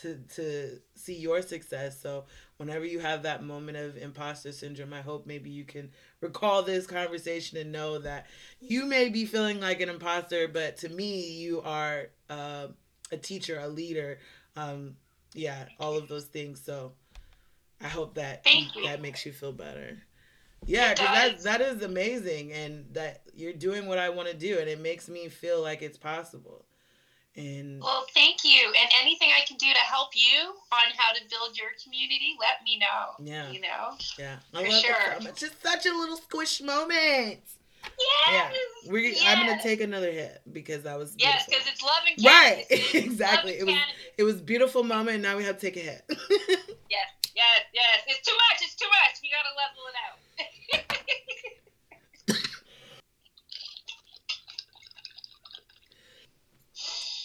to 0.01 0.17
to 0.35 0.79
see 0.95 1.15
your 1.15 1.41
success. 1.41 1.99
So 1.99 2.25
whenever 2.57 2.85
you 2.85 2.99
have 2.99 3.23
that 3.23 3.43
moment 3.43 3.77
of 3.77 3.97
imposter 3.97 4.51
syndrome, 4.51 4.93
I 4.93 5.01
hope 5.01 5.25
maybe 5.25 5.49
you 5.49 5.63
can 5.63 5.91
recall 6.21 6.63
this 6.63 6.87
conversation 6.87 7.57
and 7.57 7.71
know 7.71 7.99
that 7.99 8.27
you 8.59 8.85
may 8.85 9.09
be 9.09 9.25
feeling 9.25 9.59
like 9.59 9.81
an 9.81 9.89
imposter, 9.89 10.47
but 10.47 10.77
to 10.77 10.89
me, 10.89 11.31
you 11.31 11.61
are 11.61 12.09
uh, 12.29 12.67
a 13.11 13.17
teacher, 13.17 13.59
a 13.59 13.67
leader. 13.67 14.19
Um, 14.55 14.95
yeah, 15.33 15.65
all 15.79 15.97
of 15.97 16.07
those 16.07 16.25
things. 16.25 16.61
So 16.63 16.93
I 17.81 17.87
hope 17.87 18.15
that 18.15 18.45
that 18.83 19.01
makes 19.01 19.25
you 19.25 19.31
feel 19.31 19.51
better. 19.51 19.97
Yeah, 20.65 20.93
because 20.93 21.43
that 21.43 21.59
that 21.59 21.61
is 21.61 21.81
amazing, 21.83 22.53
and 22.53 22.85
that 22.93 23.23
you're 23.35 23.53
doing 23.53 23.87
what 23.87 23.97
I 23.97 24.09
want 24.09 24.29
to 24.29 24.33
do, 24.33 24.59
and 24.59 24.69
it 24.69 24.79
makes 24.79 25.09
me 25.09 25.27
feel 25.27 25.61
like 25.61 25.81
it's 25.81 25.97
possible. 25.97 26.65
And 27.35 27.81
well, 27.81 28.05
thank 28.13 28.43
you. 28.43 28.67
And 28.79 28.89
anything 29.01 29.29
I 29.35 29.43
can 29.45 29.57
do 29.57 29.65
to 29.65 29.79
help 29.79 30.09
you 30.13 30.53
on 30.71 30.93
how 30.95 31.13
to 31.13 31.21
build 31.29 31.57
your 31.57 31.69
community, 31.83 32.35
let 32.39 32.63
me 32.63 32.77
know. 32.77 33.25
Yeah, 33.25 33.49
you 33.49 33.59
know. 33.59 33.97
Yeah, 34.19 34.35
I 34.53 34.65
for 34.65 34.71
sure. 34.71 35.29
It's 35.29 35.39
just 35.39 35.61
such 35.63 35.87
a 35.87 35.97
little 35.97 36.17
squish 36.17 36.61
moment. 36.61 37.39
Yes. 37.83 38.53
Yeah, 38.85 38.91
we. 38.91 39.11
Yes. 39.13 39.23
I'm 39.27 39.47
gonna 39.47 39.61
take 39.61 39.81
another 39.81 40.11
hit 40.11 40.41
because 40.51 40.83
that 40.83 40.97
was 40.97 41.15
yes, 41.17 41.45
because 41.47 41.67
it's 41.67 41.81
love 41.81 42.03
and 42.07 42.25
right. 42.25 42.65
exactly. 42.93 43.53
It 43.53 43.65
was 43.65 43.75
it 44.17 44.23
was 44.23 44.39
beautiful 44.41 44.83
moment, 44.83 45.15
and 45.15 45.23
now 45.23 45.35
we 45.35 45.43
have 45.43 45.57
to 45.57 45.61
take 45.61 45.77
a 45.77 45.79
hit. 45.79 46.03
yes, 46.09 47.07
yes, 47.35 47.61
yes. 47.73 47.99
It's 48.07 48.27
too 48.27 48.35
much. 48.35 48.61
It's 48.61 48.75
too 48.75 48.87
much. 48.87 49.19
We 49.21 49.29
gotta 49.31 49.53
level 49.57 49.83
it 49.89 49.95
out. 50.05 50.91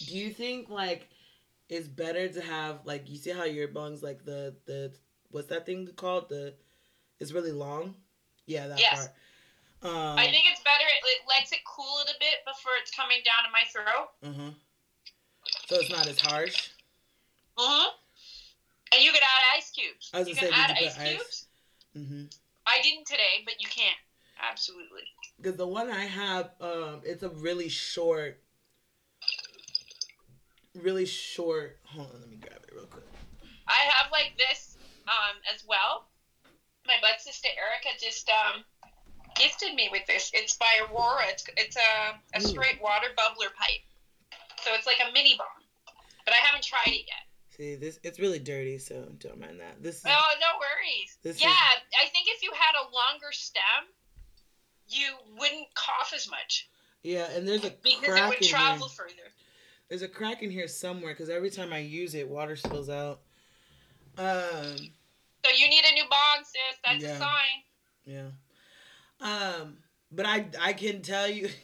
Do 0.09 0.17
you 0.17 0.31
think 0.31 0.69
like 0.69 1.07
it's 1.69 1.87
better 1.87 2.27
to 2.27 2.41
have 2.41 2.79
like 2.85 3.09
you 3.09 3.17
see 3.17 3.31
how 3.31 3.43
your 3.43 3.67
bong's 3.67 4.01
like 4.01 4.25
the 4.25 4.55
the 4.65 4.91
what's 5.31 5.47
that 5.47 5.65
thing 5.65 5.87
called 5.95 6.29
the 6.29 6.53
it's 7.19 7.31
really 7.31 7.51
long 7.51 7.93
yeah 8.47 8.67
that 8.67 8.79
yes. 8.79 8.95
part 8.95 9.11
um, 9.81 10.19
I 10.19 10.25
think 10.25 10.43
it's 10.51 10.61
better. 10.61 10.83
It, 10.83 11.07
it 11.07 11.21
lets 11.27 11.53
it 11.53 11.59
cool 11.65 11.99
it 12.05 12.11
a 12.11 12.19
bit 12.19 12.43
before 12.45 12.73
it's 12.81 12.91
coming 12.91 13.19
down 13.23 13.47
in 13.47 13.51
my 13.55 13.63
throat. 13.71 14.09
Mm-hmm. 14.25 14.49
So 15.67 15.79
it's 15.79 15.89
not 15.89 16.07
as 16.07 16.19
harsh. 16.19 16.69
Mm-hmm. 17.57 17.89
And 18.93 19.03
you 19.03 19.11
could 19.11 19.21
add 19.21 19.57
ice 19.57 19.71
cubes. 19.71 20.11
I 20.13 20.19
was 20.19 20.27
you 20.27 20.35
can 20.35 20.49
say, 20.49 20.53
add 20.53 20.71
ice, 20.71 20.99
ice 20.99 21.11
cubes. 21.11 21.45
Mm-hmm. 21.97 22.23
I 22.67 22.81
didn't 22.83 23.07
today, 23.07 23.43
but 23.45 23.53
you 23.59 23.69
can. 23.69 23.93
Absolutely. 24.51 25.03
Because 25.37 25.55
the 25.55 25.67
one 25.67 25.89
I 25.89 26.05
have, 26.05 26.51
um, 26.59 27.01
it's 27.03 27.23
a 27.23 27.29
really 27.29 27.69
short, 27.69 28.41
really 30.83 31.05
short. 31.05 31.77
Hold 31.85 32.07
on, 32.13 32.21
let 32.21 32.29
me 32.29 32.37
grab 32.37 32.59
it 32.67 32.73
real 32.73 32.85
quick. 32.85 33.05
I 33.67 33.85
have 33.93 34.11
like 34.11 34.33
this 34.37 34.77
um, 35.07 35.37
as 35.53 35.63
well. 35.67 36.07
My 36.87 36.95
bud 37.01 37.19
sister 37.19 37.49
Erica 37.53 37.97
just 37.99 38.29
um, 38.29 38.63
gifted 39.35 39.75
me 39.75 39.89
with 39.91 40.05
this. 40.07 40.31
It's 40.33 40.55
by 40.57 40.79
Aurora. 40.89 41.23
It's 41.27 41.45
it's 41.57 41.77
a, 41.77 42.37
a 42.37 42.41
straight 42.41 42.81
water 42.81 43.07
bubbler 43.17 43.53
pipe. 43.55 43.85
So 44.63 44.71
it's 44.73 44.87
like 44.87 44.97
a 45.07 45.11
mini 45.13 45.35
bong. 45.37 45.63
But 46.25 46.33
I 46.33 46.45
haven't 46.45 46.63
tried 46.63 46.93
it 46.93 47.05
yet. 47.07 47.25
See 47.55 47.75
this, 47.75 47.99
it's 48.03 48.19
really 48.19 48.39
dirty, 48.39 48.77
so 48.77 49.11
don't 49.19 49.39
mind 49.39 49.59
that. 49.59 49.83
This. 49.83 49.97
Is, 49.97 50.05
oh 50.07 50.33
no 50.39 50.59
worries. 50.59 51.17
This 51.23 51.41
yeah, 51.41 51.49
is, 51.49 51.83
I 51.99 52.07
think 52.09 52.27
if 52.29 52.41
you 52.41 52.51
had 52.53 52.75
a 52.79 52.85
longer 52.85 53.31
stem, 53.31 53.83
you 54.87 55.07
wouldn't 55.37 55.67
cough 55.75 56.13
as 56.15 56.29
much. 56.29 56.69
Yeah, 57.03 57.27
and 57.35 57.47
there's 57.47 57.65
a 57.65 57.73
because 57.83 58.05
crack 58.05 58.33
it 58.33 58.39
would 58.39 58.49
travel 58.49 58.87
here. 58.87 59.05
further. 59.05 59.29
There's 59.89 60.01
a 60.03 60.07
crack 60.07 60.43
in 60.43 60.51
here 60.51 60.67
somewhere 60.67 61.13
because 61.13 61.29
every 61.29 61.49
time 61.49 61.73
I 61.73 61.79
use 61.79 62.13
it, 62.15 62.27
water 62.27 62.55
spills 62.55 62.89
out. 62.89 63.21
Um. 64.17 64.77
So 65.45 65.51
you 65.55 65.69
need 65.69 65.83
a 65.89 65.93
new 65.93 66.03
bong, 66.03 66.43
sis. 66.43 66.79
That's 66.85 67.03
yeah, 67.03 67.15
a 67.15 67.17
sign. 67.17 67.63
Yeah. 68.05 68.27
Um, 69.21 69.77
but 70.11 70.25
I 70.25 70.45
I 70.61 70.73
can 70.73 71.01
tell 71.01 71.29
you. 71.29 71.49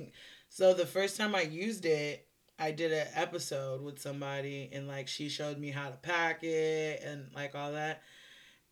So 0.47 0.73
the 0.73 0.85
first 0.85 1.17
time 1.17 1.35
I 1.35 1.41
used 1.41 1.85
it, 1.85 2.25
I 2.57 2.71
did 2.71 2.93
an 2.93 3.07
episode 3.13 3.81
with 3.81 3.99
somebody 3.99 4.69
and 4.71 4.87
like 4.87 5.09
she 5.09 5.27
showed 5.27 5.57
me 5.57 5.69
how 5.69 5.89
to 5.89 5.97
pack 5.97 6.45
it 6.45 7.03
and 7.03 7.27
like 7.35 7.55
all 7.55 7.73
that. 7.73 8.03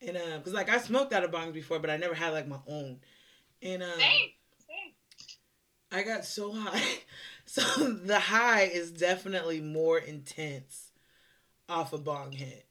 And 0.02 0.16
um, 0.16 0.42
cause 0.44 0.54
like 0.54 0.70
I 0.70 0.78
smoked 0.78 1.12
out 1.12 1.26
of 1.26 1.32
bongs 1.32 1.52
before, 1.52 1.80
but 1.80 1.90
I 1.90 1.98
never 1.98 2.14
had 2.14 2.32
like 2.32 2.48
my 2.48 2.60
own. 2.70 3.00
And 3.62 3.84
um, 3.84 3.90
same, 3.98 4.30
same. 4.60 4.94
I 5.92 6.04
got 6.04 6.24
so 6.24 6.54
high. 6.58 6.82
So 7.46 7.62
the 8.06 8.20
high 8.20 8.64
is 8.64 8.92
definitely 8.92 9.62
more 9.62 9.98
intense 9.98 10.92
off 11.70 11.94
a 11.94 11.98
bong 11.98 12.32
hit 12.32 12.66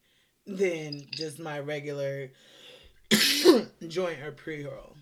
than 0.46 1.06
just 1.10 1.38
my 1.38 1.60
regular 1.60 2.32
joint 3.88 4.20
or 4.22 4.32
pre 4.32 4.64
roll. 4.64 4.96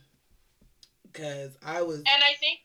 Cause 1.13 1.57
I 1.65 1.83
was 1.83 1.99
and 1.99 2.07
I 2.09 2.35
think 2.39 2.61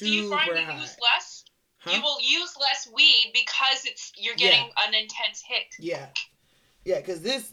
do 0.00 0.12
you 0.12 0.28
find 0.28 0.48
you 0.48 0.80
use 0.80 0.96
less 1.00 1.44
Huh? 1.84 1.90
You 1.94 2.02
will 2.02 2.18
use 2.22 2.54
less 2.58 2.88
weed 2.94 3.32
because 3.34 3.84
it's 3.84 4.12
you're 4.16 4.36
getting 4.36 4.64
yeah. 4.64 4.88
an 4.88 4.94
intense 4.94 5.42
hit. 5.46 5.74
Yeah, 5.78 6.06
yeah, 6.86 7.00
because 7.00 7.20
this 7.20 7.52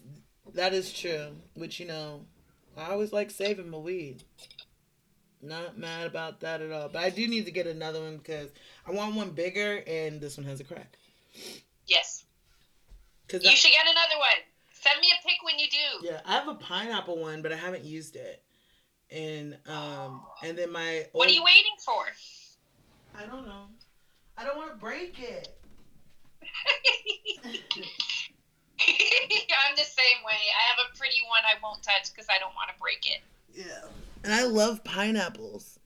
that 0.54 0.74
is 0.74 0.93
true. 0.93 1.36
Which 1.56 1.82
you 1.82 1.86
know, 1.86 2.26
I 2.78 2.91
always 2.91 3.12
like 3.12 3.30
saving 3.30 3.70
my 3.70 3.78
weed. 3.78 4.24
Not 5.42 5.78
mad 5.78 6.08
about 6.08 6.39
that 6.42 6.62
at 6.62 6.72
all. 6.72 6.89
But 6.89 7.04
I 7.04 7.10
do 7.10 7.28
need 7.28 7.46
to 7.46 7.52
get 7.52 7.68
another 7.68 8.02
one 8.02 8.18
because 8.18 8.50
I 8.88 8.92
want 8.92 9.16
one 9.16 9.32
bigger, 9.32 9.84
and 9.88 10.22
this 10.22 10.38
one 10.38 10.46
has 10.46 10.60
a 10.60 10.64
crack. 10.64 10.98
Yes. 11.88 12.26
Cause 13.28 13.44
you 13.44 13.50
I, 13.50 13.54
should 13.54 13.72
get 13.72 13.84
another 13.84 14.18
one. 14.18 14.44
Send 14.74 15.00
me 15.00 15.08
a 15.12 15.28
pic 15.28 15.38
when 15.44 15.58
you 15.58 15.68
do. 15.70 16.08
Yeah, 16.08 16.22
I 16.26 16.34
have 16.34 16.48
a 16.48 16.56
pineapple 16.56 17.18
one, 17.18 17.42
but 17.42 17.52
I 17.52 17.56
haven't 17.56 17.86
used 17.86 18.16
it. 18.16 18.44
And 19.10 19.58
um, 19.68 20.22
and 20.44 20.58
then 20.58 20.72
my. 20.72 21.00
Old, 21.00 21.08
what 21.14 21.30
are 21.30 21.34
you 21.34 21.44
waiting 21.44 21.76
for? 21.80 22.04
I 23.18 23.26
don't 23.26 23.46
know. 23.46 23.66
I 24.38 24.44
don't 24.44 24.58
want 24.58 24.72
to 24.72 24.78
break 24.78 25.20
it. 25.20 25.58
I'm 28.82 29.76
the 29.76 29.84
same 29.84 30.24
way. 30.26 30.34
I 30.34 30.62
have 30.74 30.88
a 30.92 30.98
pretty 30.98 31.22
one 31.28 31.42
I 31.46 31.60
won't 31.62 31.84
touch 31.84 32.12
because 32.12 32.28
I 32.30 32.39
don't 32.39 32.56
want 32.56 32.70
to 32.74 32.80
break 32.80 33.06
it. 33.06 33.22
Yeah. 33.54 33.88
And 34.24 34.34
I 34.34 34.44
love 34.44 34.84
pineapples. 34.84 35.80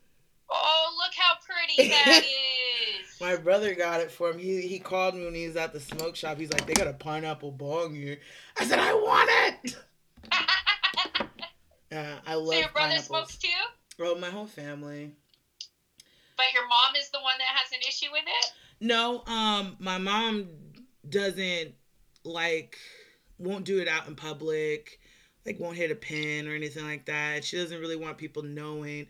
Oh, 0.50 0.96
look 0.98 1.14
how 1.16 1.36
pretty 1.46 1.90
that 1.94 2.24
is. 2.24 3.20
My 3.22 3.36
brother 3.36 3.74
got 3.74 4.02
it 4.02 4.12
for 4.12 4.30
him. 4.30 4.40
He 4.40 4.62
he 4.62 4.80
called 4.80 5.16
me 5.16 5.26
when 5.26 5.34
he 5.34 5.48
was 5.48 5.56
at 5.56 5.74
the 5.74 5.80
smoke 5.80 6.16
shop. 6.16 6.38
He's 6.38 6.52
like, 6.52 6.66
they 6.66 6.74
got 6.74 6.88
a 6.88 6.94
pineapple 6.94 7.52
bong 7.52 7.96
here. 7.96 8.18
I 8.60 8.66
said, 8.66 8.80
I 8.80 8.94
want 8.94 9.30
it. 9.64 9.78
yeah, 11.92 12.18
I 12.28 12.36
love. 12.36 12.48
So 12.48 12.60
your 12.60 12.70
brother 12.70 12.98
smokes 12.98 13.38
too? 13.38 13.48
Oh, 14.00 14.16
my 14.16 14.30
whole 14.30 14.48
family. 14.48 15.12
But 16.38 16.46
your 16.54 16.68
mom 16.68 16.96
is 17.00 17.10
the 17.10 17.20
one 17.20 17.36
that 17.38 17.48
has 17.48 17.72
an 17.72 17.80
issue 17.88 18.12
with 18.12 18.26
it? 18.26 18.54
No, 18.82 19.24
um, 19.26 19.78
my 19.80 19.98
mom 19.98 20.48
doesn't 21.08 21.74
like 22.26 22.78
won't 23.38 23.66
do 23.66 23.80
it 23.80 23.88
out 23.88 24.08
in 24.08 24.16
public, 24.16 25.00
like 25.46 25.60
won't 25.60 25.78
hit 25.78 25.92
a 25.92 25.96
pin 25.96 26.48
or 26.48 26.56
anything 26.56 26.86
like 26.86 27.06
that. 27.06 27.44
She 27.46 27.58
doesn't 27.58 27.80
really 27.80 27.96
want 27.96 28.18
people 28.18 28.44
knowing. 28.44 29.08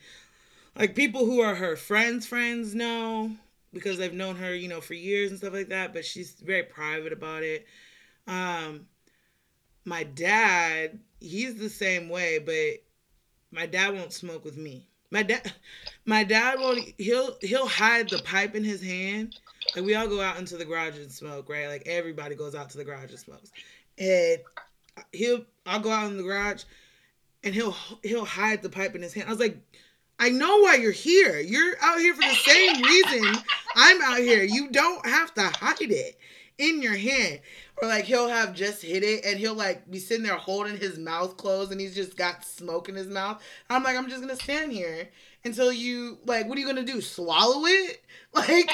Like 0.78 0.96
people 0.96 1.26
who 1.26 1.42
are 1.42 1.56
her 1.56 1.76
friends' 1.76 2.28
friends 2.28 2.76
know 2.76 3.32
because 3.74 3.98
they've 3.98 4.14
known 4.14 4.38
her, 4.38 4.56
you 4.56 4.68
know, 4.70 4.82
for 4.82 4.94
years 4.96 5.32
and 5.32 5.40
stuff 5.40 5.54
like 5.54 5.70
that, 5.70 5.94
but 5.94 6.06
she's 6.06 6.34
very 6.34 6.64
private 6.64 7.14
about 7.14 7.44
it. 7.44 7.66
Um 8.28 8.88
my 9.86 10.04
dad, 10.04 11.00
he's 11.20 11.58
the 11.58 11.70
same 11.70 12.10
way, 12.10 12.40
but 12.40 12.84
my 13.52 13.66
dad 13.66 13.94
won't 13.94 14.14
smoke 14.14 14.46
with 14.46 14.58
me 14.58 14.88
My 15.12 15.24
dad, 15.24 15.54
my 16.06 16.24
dad 16.24 16.60
won't. 16.60 16.80
He'll 16.98 17.38
he'll 17.42 17.68
hide 17.68 18.10
the 18.10 18.20
pipe 18.20 18.56
in 18.56 18.64
his 18.64 18.84
hand. 18.84 19.36
Like 19.76 19.86
we 19.86 19.96
all 19.96 20.08
go 20.08 20.22
out 20.22 20.38
into 20.40 20.58
the 20.58 20.66
garage 20.66 20.98
and 20.98 21.12
smoke, 21.12 21.50
right? 21.50 21.68
Like 21.68 21.84
everybody 21.86 22.36
goes 22.36 22.56
out 22.56 22.70
to 22.72 22.78
the 22.78 22.86
garage 22.86 23.12
and 23.12 23.20
smokes, 23.20 23.52
and 23.98 24.40
he'll. 25.12 25.46
I'll 25.66 25.80
go 25.80 25.90
out 25.90 26.12
in 26.12 26.18
the 26.18 26.24
garage, 26.24 26.64
and 27.44 27.56
he'll 27.56 27.76
he'll 28.04 28.26
hide 28.26 28.62
the 28.62 28.70
pipe 28.70 28.96
in 28.96 29.02
his 29.02 29.14
hand. 29.14 29.28
I 29.28 29.32
was 29.32 29.40
like, 29.40 29.58
I 30.20 30.30
know 30.30 30.60
why 30.60 30.76
you're 30.76 30.92
here. 30.92 31.40
You're 31.40 31.76
out 31.82 32.00
here 32.00 32.14
for 32.14 32.22
the 32.22 32.36
same 32.36 32.82
reason 32.82 33.36
I'm 33.76 34.02
out 34.02 34.20
here. 34.20 34.44
You 34.44 34.70
don't 34.70 35.06
have 35.06 35.34
to 35.36 35.42
hide 35.42 35.82
it 35.82 36.18
in 36.58 36.82
your 36.82 36.96
hand. 36.96 37.42
Or 37.82 37.90
like 37.90 38.06
he'll 38.06 38.30
have 38.30 38.54
just 38.54 38.82
hit 38.82 39.04
it 39.04 39.26
and 39.26 39.38
he'll 39.38 39.56
like 39.56 39.90
be 39.92 40.00
sitting 40.00 40.24
there 40.24 40.36
holding 40.36 40.78
his 40.78 40.98
mouth 40.98 41.36
closed 41.36 41.72
and 41.74 41.82
he's 41.82 41.96
just 41.96 42.16
got 42.16 42.46
smoke 42.46 42.88
in 42.88 42.96
his 42.96 43.08
mouth. 43.08 43.42
I'm 43.70 43.84
like, 43.84 43.98
I'm 43.98 44.08
just 44.08 44.22
gonna 44.22 44.38
stand 44.38 44.72
here 44.72 45.10
until 45.44 45.74
you 45.74 46.18
like 46.26 46.48
what 46.48 46.58
are 46.58 46.62
you 46.62 46.68
gonna 46.68 46.84
do? 46.84 47.02
Swallow 47.02 47.66
it? 47.66 48.02
Like 48.34 48.70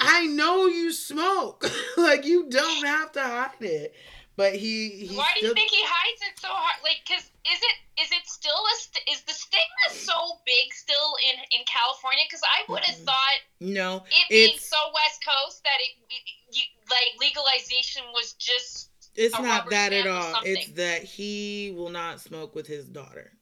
I 0.00 0.26
know 0.26 0.66
you 0.66 0.92
smoke. 0.92 1.70
like 1.98 2.24
you 2.24 2.48
don't 2.48 2.86
have 2.86 3.12
to 3.12 3.22
hide 3.22 3.50
it. 3.60 3.94
But 4.38 4.54
he, 4.54 4.90
he 4.90 5.16
Why 5.16 5.34
do 5.34 5.46
you 5.48 5.52
think 5.52 5.68
he 5.68 5.82
hides 5.82 6.22
it 6.22 6.38
so 6.38 6.46
hard? 6.46 6.78
Like, 6.84 7.02
cause 7.08 7.26
is 7.26 7.58
it 7.58 7.76
is 8.00 8.12
it 8.12 8.22
still 8.24 8.54
a 8.54 8.76
st- 8.78 9.02
is 9.10 9.20
the 9.22 9.32
stigma 9.32 9.86
so 9.90 10.14
big 10.46 10.72
still 10.72 11.18
in 11.28 11.42
in 11.58 11.66
California? 11.66 12.22
Because 12.24 12.42
I 12.46 12.70
would 12.70 12.84
have 12.84 12.98
thought 12.98 13.38
no, 13.58 14.04
it 14.06 14.28
being 14.30 14.56
so 14.56 14.76
West 14.94 15.26
Coast 15.26 15.64
that 15.64 15.78
it, 15.80 15.98
it 16.08 16.22
you, 16.54 16.62
like 16.88 17.18
legalization 17.18 18.04
was 18.14 18.34
just 18.34 18.90
it's 19.16 19.36
not 19.36 19.70
that 19.70 19.92
at 19.92 20.06
all. 20.06 20.40
It's 20.44 20.70
that 20.74 21.02
he 21.02 21.74
will 21.76 21.90
not 21.90 22.20
smoke 22.20 22.54
with 22.54 22.68
his 22.68 22.84
daughter. 22.86 23.32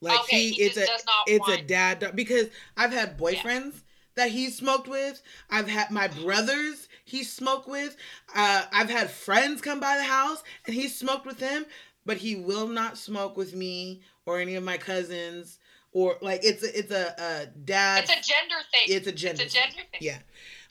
Like 0.00 0.18
okay. 0.22 0.36
he, 0.36 0.50
He, 0.50 0.62
it's 0.64 0.74
just 0.74 0.88
a 0.88 0.92
does 0.92 1.04
not 1.06 1.24
it's 1.28 1.48
a 1.48 1.62
dad 1.62 2.10
because 2.16 2.48
I've 2.76 2.92
had 2.92 3.16
boyfriends 3.16 3.82
that 4.16 4.30
he 4.30 4.50
smoked 4.50 4.88
with. 4.88 5.22
I've 5.48 5.68
had 5.68 5.90
my 5.90 6.08
brothers 6.08 6.88
he 7.04 7.22
smoked 7.22 7.68
with. 7.68 7.96
Uh, 8.34 8.64
I've 8.72 8.90
had 8.90 9.10
friends 9.10 9.60
come 9.60 9.78
by 9.78 9.96
the 9.96 10.02
house 10.04 10.42
and 10.66 10.74
he 10.74 10.88
smoked 10.88 11.26
with 11.26 11.38
them, 11.38 11.64
but 12.04 12.16
he 12.16 12.36
will 12.36 12.66
not 12.66 12.98
smoke 12.98 13.36
with 13.36 13.54
me 13.54 14.02
or 14.26 14.40
any 14.40 14.56
of 14.56 14.64
my 14.64 14.76
cousins 14.76 15.58
or 15.92 16.16
like 16.20 16.40
it's 16.44 16.62
a, 16.62 16.78
it's 16.78 16.90
a, 16.90 17.14
a 17.18 17.46
dad. 17.46 18.04
it's 18.04 18.10
a 18.10 18.32
gender 18.32 18.56
thing. 18.72 18.96
it's 18.96 19.06
a 19.06 19.12
gender. 19.12 19.42
It's 19.42 19.54
a 19.54 19.58
gender 19.58 19.82
thing. 19.92 20.00
Yeah. 20.00 20.18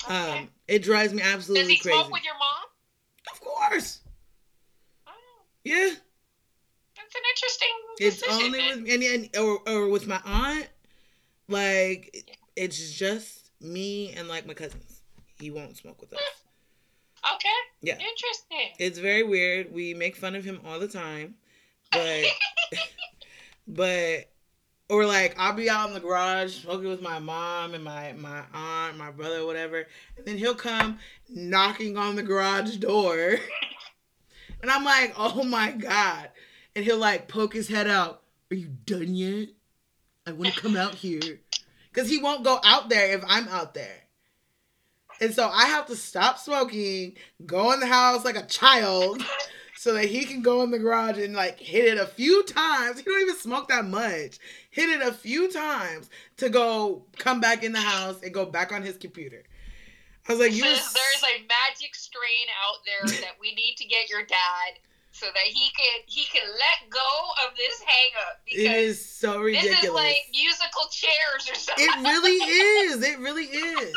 Okay. 0.04 0.40
Um, 0.40 0.50
it 0.68 0.84
drives 0.84 1.14
me 1.14 1.22
absolutely 1.24 1.64
crazy. 1.64 1.76
Does 1.76 1.78
he 1.78 1.90
crazy. 1.90 2.00
smoke 2.00 2.14
with 2.14 2.26
your 2.26 2.34
mom? 2.34 3.32
of 3.32 3.42
course. 3.42 4.00
Oh, 5.08 5.12
Yeah. 5.64 5.90
that's 6.96 7.16
an 7.16 7.22
interesting. 7.34 7.70
It's 8.00 8.24
only 8.30 8.60
with 8.60 8.94
and, 8.94 9.04
and 9.04 9.38
or, 9.38 9.60
or 9.68 9.90
with 9.90 10.06
my 10.06 10.20
aunt. 10.26 10.68
Like 11.48 12.38
it's 12.56 12.92
just 12.92 13.52
me 13.62 14.12
and 14.12 14.28
like 14.28 14.46
my 14.46 14.54
cousins. 14.54 15.02
He 15.40 15.52
won't 15.52 15.78
smoke 15.78 16.00
with 16.00 16.14
us. 16.14 16.20
Okay. 17.36 17.50
Yeah. 17.82 17.94
Interesting. 17.94 18.76
It's 18.80 19.00
very 19.00 19.24
weird. 19.24 19.74
We 19.74 19.94
make 19.94 20.16
fun 20.16 20.36
of 20.36 20.44
him 20.44 20.62
all 20.66 20.80
the 20.80 20.88
time. 20.88 21.36
But 21.92 22.26
but 23.68 24.30
or 24.90 25.06
like 25.06 25.36
I'll 25.38 25.54
be 25.54 25.70
out 25.70 25.88
in 25.88 25.94
the 25.94 26.00
garage 26.00 26.62
smoking 26.62 26.90
with 26.90 27.02
my 27.02 27.20
mom 27.20 27.74
and 27.74 27.84
my 27.84 28.14
my 28.14 28.44
aunt, 28.54 28.98
my 28.98 29.12
brother, 29.12 29.46
whatever, 29.46 29.88
and 30.18 30.26
then 30.26 30.38
he'll 30.38 30.56
come 30.56 31.00
knocking 31.30 31.98
on 31.98 32.16
the 32.16 32.24
garage 32.24 32.78
door, 32.78 33.38
and 34.62 34.70
I'm 34.70 34.84
like, 34.84 35.14
oh 35.18 35.44
my 35.44 35.72
god, 35.72 36.30
and 36.76 36.86
he'll 36.86 36.98
like 36.98 37.28
poke 37.28 37.54
his 37.54 37.68
head 37.68 37.88
out. 37.88 38.22
Are 38.52 38.56
you 38.56 38.68
done 38.86 39.16
yet? 39.16 39.50
I 40.28 40.32
want 40.32 40.54
to 40.54 40.62
come 40.62 40.76
out 40.76 40.96
here, 40.96 41.40
cause 41.96 42.10
he 42.10 42.18
won't 42.18 42.44
go 42.44 42.60
out 42.64 42.90
there 42.90 43.14
if 43.14 43.24
I'm 43.28 43.48
out 43.48 43.74
there. 43.74 44.04
And 45.22 45.34
so 45.34 45.48
I 45.48 45.68
have 45.68 45.88
to 45.88 45.96
stop 45.96 46.38
smoking, 46.38 47.14
go 47.46 47.72
in 47.72 47.80
the 47.80 47.88
house 47.88 48.26
like 48.26 48.36
a 48.36 48.46
child, 48.46 49.24
so 49.78 49.94
that 49.94 50.06
he 50.06 50.26
can 50.26 50.42
go 50.42 50.62
in 50.64 50.72
the 50.72 50.80
garage 50.80 51.18
and 51.18 51.34
like 51.34 51.60
hit 51.60 51.86
it 51.86 51.98
a 51.98 52.06
few 52.06 52.44
times. 52.44 52.98
He 52.98 53.04
don't 53.04 53.22
even 53.22 53.36
smoke 53.36 53.70
that 53.70 53.86
much. 53.86 54.40
Hit 54.72 54.90
it 54.90 55.02
a 55.02 55.14
few 55.14 55.52
times 55.52 56.10
to 56.38 56.50
go 56.50 57.04
come 57.18 57.40
back 57.40 57.64
in 57.64 57.72
the 57.72 57.80
house 57.80 58.22
and 58.24 58.34
go 58.34 58.46
back 58.46 58.74
on 58.74 58.82
his 58.82 58.98
computer. 58.98 59.44
I 60.28 60.32
was 60.34 60.40
like, 60.40 60.54
you. 60.54 60.64
Says 60.64 60.94
there's 60.94 61.24
a 61.24 61.42
magic 61.44 61.94
strain 61.94 62.48
out 62.66 62.80
there 62.86 63.22
that 63.22 63.36
we 63.40 63.54
need 63.54 63.76
to 63.78 63.86
get 63.86 64.10
your 64.10 64.24
dad 64.24 64.80
so 65.16 65.28
that 65.28 65.46
he 65.46 65.70
can 65.70 66.02
he 66.08 66.26
can 66.26 66.44
let 66.46 66.90
go 66.90 67.00
of 67.48 67.56
this 67.56 67.80
hang 67.80 68.12
up 68.28 68.42
It 68.48 68.70
is 68.72 69.04
so 69.04 69.40
ridiculous. 69.40 69.80
this 69.80 69.90
is 69.90 69.94
like 69.94 70.18
musical 70.32 70.88
chairs 70.92 71.50
or 71.50 71.56
something. 71.56 71.86
It 71.88 72.04
really 72.04 72.32
is. 72.92 73.02
It 73.02 73.20
really 73.20 73.46
is. 73.46 73.94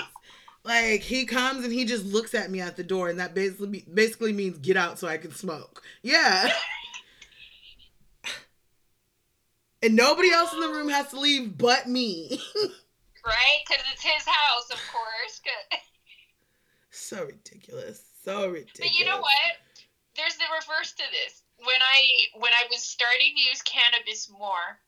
Like 0.64 1.00
he 1.00 1.26
comes 1.26 1.64
and 1.64 1.72
he 1.72 1.84
just 1.84 2.04
looks 2.06 2.34
at 2.34 2.50
me 2.50 2.60
at 2.60 2.76
the 2.76 2.84
door, 2.84 3.08
and 3.08 3.18
that 3.18 3.34
basically 3.34 3.84
basically 3.92 4.32
means 4.32 4.58
get 4.58 4.76
out 4.76 4.98
so 4.98 5.08
I 5.08 5.16
can 5.16 5.32
smoke. 5.32 5.82
Yeah. 6.02 6.52
And 9.80 9.94
nobody 9.94 10.30
else 10.32 10.52
in 10.52 10.58
the 10.58 10.66
room 10.66 10.88
has 10.88 11.08
to 11.10 11.20
leave 11.20 11.56
but 11.56 11.88
me. 11.88 12.40
right? 13.24 13.58
Because 13.64 13.84
it's 13.92 14.02
his 14.02 14.24
house, 14.26 14.68
of 14.72 14.80
course. 14.92 15.40
so 16.90 17.24
ridiculous. 17.26 18.02
So 18.24 18.48
ridiculous. 18.48 18.90
But 18.90 18.98
you 18.98 19.04
know 19.04 19.20
what? 19.20 19.30
There's 20.18 20.34
the 20.34 20.50
reverse 20.50 20.98
to 20.98 21.06
this. 21.14 21.46
When 21.62 21.78
I 21.78 22.26
when 22.34 22.50
I 22.50 22.66
was 22.66 22.82
starting 22.82 23.38
to 23.38 23.40
use 23.40 23.62
cannabis 23.62 24.28
more, 24.28 24.82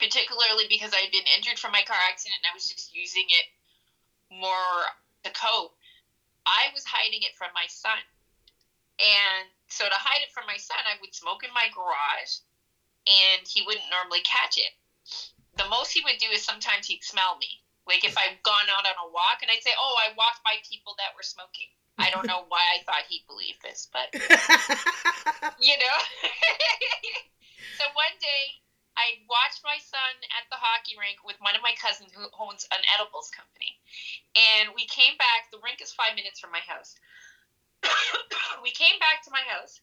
particularly 0.00 0.64
because 0.72 0.96
I'd 0.96 1.12
been 1.12 1.28
injured 1.36 1.60
from 1.60 1.76
my 1.76 1.84
car 1.84 2.00
accident 2.08 2.40
and 2.40 2.48
I 2.48 2.56
was 2.56 2.64
just 2.64 2.96
using 2.96 3.28
it 3.28 3.46
more 4.32 4.88
to 5.24 5.30
cope, 5.36 5.76
I 6.48 6.72
was 6.72 6.88
hiding 6.88 7.28
it 7.28 7.36
from 7.36 7.52
my 7.52 7.68
son. 7.68 8.00
And 8.96 9.52
so 9.68 9.84
to 9.84 9.94
hide 9.94 10.24
it 10.24 10.32
from 10.32 10.48
my 10.48 10.56
son, 10.56 10.80
I 10.80 10.96
would 11.04 11.14
smoke 11.14 11.44
in 11.44 11.52
my 11.52 11.68
garage 11.68 12.40
and 13.04 13.44
he 13.44 13.60
wouldn't 13.60 13.92
normally 13.92 14.24
catch 14.24 14.56
it. 14.56 14.72
The 15.60 15.68
most 15.68 15.92
he 15.92 16.00
would 16.00 16.16
do 16.16 16.32
is 16.32 16.40
sometimes 16.40 16.88
he'd 16.88 17.04
smell 17.04 17.36
me. 17.36 17.60
Like 17.86 18.04
if 18.04 18.16
I've 18.16 18.40
gone 18.42 18.72
out 18.72 18.88
on 18.88 18.96
a 18.96 19.12
walk 19.12 19.44
and 19.44 19.52
I'd 19.52 19.62
say, 19.62 19.76
Oh, 19.76 19.96
I 20.00 20.16
walked 20.16 20.40
by 20.40 20.56
people 20.64 20.96
that 20.96 21.12
were 21.12 21.22
smoking. 21.24 21.68
I 21.98 22.10
don't 22.10 22.26
know 22.26 22.46
why 22.48 22.62
I 22.78 22.82
thought 22.86 23.10
he'd 23.10 23.26
believe 23.26 23.58
this, 23.62 23.90
but 23.92 24.08
you 25.58 25.74
know. 25.74 25.98
so 27.78 27.84
one 27.94 28.14
day 28.22 28.42
I 28.98 29.22
watched 29.30 29.62
my 29.62 29.78
son 29.78 30.14
at 30.34 30.46
the 30.50 30.58
hockey 30.58 30.98
rink 30.98 31.22
with 31.22 31.38
one 31.38 31.54
of 31.54 31.62
my 31.62 31.74
cousins 31.78 32.10
who 32.10 32.26
owns 32.34 32.66
an 32.74 32.82
edibles 32.98 33.30
company. 33.30 33.78
And 34.34 34.74
we 34.74 34.90
came 34.90 35.14
back, 35.22 35.50
the 35.54 35.62
rink 35.62 35.78
is 35.78 35.94
five 35.94 36.18
minutes 36.18 36.42
from 36.42 36.50
my 36.50 36.62
house. 36.66 36.98
we 38.66 38.74
came 38.74 38.98
back 38.98 39.22
to 39.22 39.34
my 39.34 39.42
house 39.46 39.78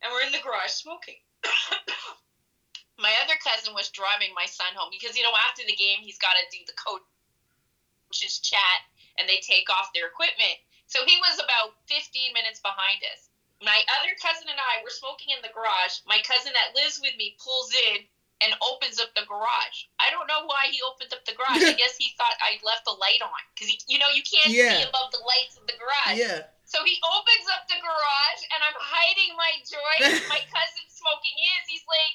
and 0.00 0.08
we're 0.08 0.24
in 0.24 0.32
the 0.32 0.40
garage 0.40 0.72
smoking. 0.72 1.20
my 2.96 3.12
other 3.20 3.36
cousin 3.40 3.76
was 3.76 3.92
driving 3.92 4.32
my 4.32 4.48
son 4.48 4.72
home 4.72 4.88
because, 4.88 5.12
you 5.12 5.24
know, 5.24 5.36
after 5.44 5.60
the 5.68 5.76
game, 5.76 6.00
he's 6.00 6.20
got 6.20 6.32
to 6.32 6.48
do 6.48 6.64
the 6.64 6.76
coach's 6.80 8.40
chat 8.40 8.80
and 9.20 9.28
they 9.28 9.44
take 9.44 9.68
off 9.68 9.92
their 9.92 10.08
equipment. 10.08 10.56
So 10.94 11.02
he 11.02 11.18
was 11.18 11.42
about 11.42 11.74
15 11.90 12.30
minutes 12.38 12.62
behind 12.62 13.02
us. 13.10 13.26
My 13.58 13.82
other 13.98 14.14
cousin 14.22 14.46
and 14.46 14.62
I 14.62 14.78
were 14.78 14.94
smoking 14.94 15.34
in 15.34 15.42
the 15.42 15.50
garage. 15.50 15.98
My 16.06 16.22
cousin 16.22 16.54
that 16.54 16.70
lives 16.78 17.02
with 17.02 17.18
me 17.18 17.34
pulls 17.42 17.74
in 17.74 18.06
and 18.38 18.54
opens 18.62 19.02
up 19.02 19.10
the 19.18 19.26
garage. 19.26 19.90
I 19.98 20.14
don't 20.14 20.30
know 20.30 20.46
why 20.46 20.70
he 20.70 20.78
opened 20.86 21.10
up 21.10 21.26
the 21.26 21.34
garage. 21.34 21.66
I 21.66 21.74
guess 21.82 21.98
he 21.98 22.14
thought 22.14 22.38
I 22.38 22.62
left 22.62 22.86
the 22.86 22.94
light 22.94 23.18
on 23.26 23.42
because 23.58 23.74
you 23.90 23.98
know 23.98 24.06
you 24.14 24.22
can't 24.22 24.54
Yeah. 24.54 24.78
see 24.78 24.86
above 24.86 25.10
the 25.10 25.22
lights 25.26 25.58
of 25.58 25.66
the 25.66 25.74
garage. 25.74 26.14
yeah. 26.14 26.46
So 26.62 26.86
he 26.86 26.94
opens 27.02 27.46
up 27.50 27.66
the 27.66 27.78
garage 27.82 28.42
and 28.54 28.62
I'm 28.62 28.78
hiding 28.78 29.34
my 29.34 29.50
joy. 29.66 29.98
my 30.30 30.38
cousin 30.54 30.86
smoking 30.94 31.34
his. 31.34 31.62
He's 31.74 31.86
like, 31.90 32.14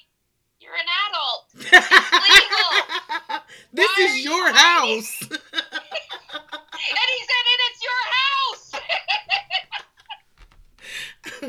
"You're 0.70 0.78
an 0.78 0.86
adult." 1.10 1.50
this 3.74 3.90
Why 3.90 4.06
is 4.06 4.22
your 4.24 4.54
hiding? 4.54 5.02
house. 5.02 5.18
And 6.80 7.10
he 7.12 7.20
said, 7.28 7.44
"And 7.50 7.62
it's 7.68 7.82
your 7.84 8.02
house." 8.18 8.66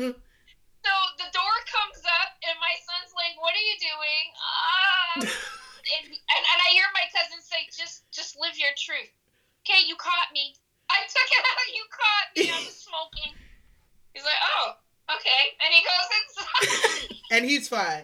so 0.01 0.91
the 1.21 1.29
door 1.31 1.55
comes 1.71 2.01
up, 2.03 2.31
and 2.43 2.55
my 2.59 2.75
son's 2.83 3.13
like, 3.15 3.37
"What 3.39 3.55
are 3.55 3.63
you 3.63 3.77
doing?" 3.79 4.25
Ah. 4.41 5.21
and, 5.21 6.09
and 6.09 6.41
and 6.43 6.59
I 6.67 6.69
hear 6.75 6.83
my 6.93 7.07
cousin 7.15 7.39
say, 7.41 7.63
"Just 7.71 8.03
just 8.11 8.35
live 8.39 8.57
your 8.57 8.73
truth." 8.77 9.11
Okay, 9.63 9.85
you 9.87 9.95
caught 9.95 10.31
me. 10.33 10.53
I 10.89 10.99
took 11.07 11.29
it 11.31 11.45
out. 11.47 11.69
You 11.71 11.85
caught 11.93 12.27
me. 12.35 12.51
I 12.51 12.59
was 12.67 12.75
smoking. 12.75 13.31
He's 14.13 14.25
like, 14.27 14.41
"Oh, 14.59 14.75
okay," 15.15 15.55
and 15.63 15.71
he 15.71 15.79
goes 15.85 16.09
inside. 16.19 16.67
and 17.31 17.45
he's 17.45 17.69
fine. 17.71 18.03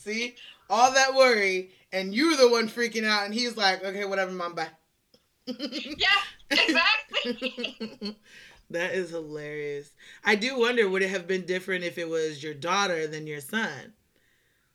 See? 0.00 0.34
All 0.70 0.92
that 0.92 1.14
worry, 1.14 1.70
and 1.92 2.14
you're 2.14 2.36
the 2.36 2.48
one 2.48 2.68
freaking 2.68 3.04
out, 3.04 3.24
and 3.26 3.34
he's 3.34 3.56
like, 3.56 3.84
okay, 3.84 4.04
whatever, 4.04 4.30
mom, 4.30 4.54
bye. 4.54 4.68
yeah, 5.46 6.06
exactly. 6.50 8.16
that 8.70 8.94
is 8.94 9.10
hilarious. 9.10 9.90
I 10.24 10.36
do 10.36 10.58
wonder 10.58 10.88
would 10.88 11.02
it 11.02 11.10
have 11.10 11.26
been 11.26 11.44
different 11.44 11.84
if 11.84 11.98
it 11.98 12.08
was 12.08 12.42
your 12.42 12.54
daughter 12.54 13.06
than 13.06 13.26
your 13.26 13.40
son? 13.40 13.92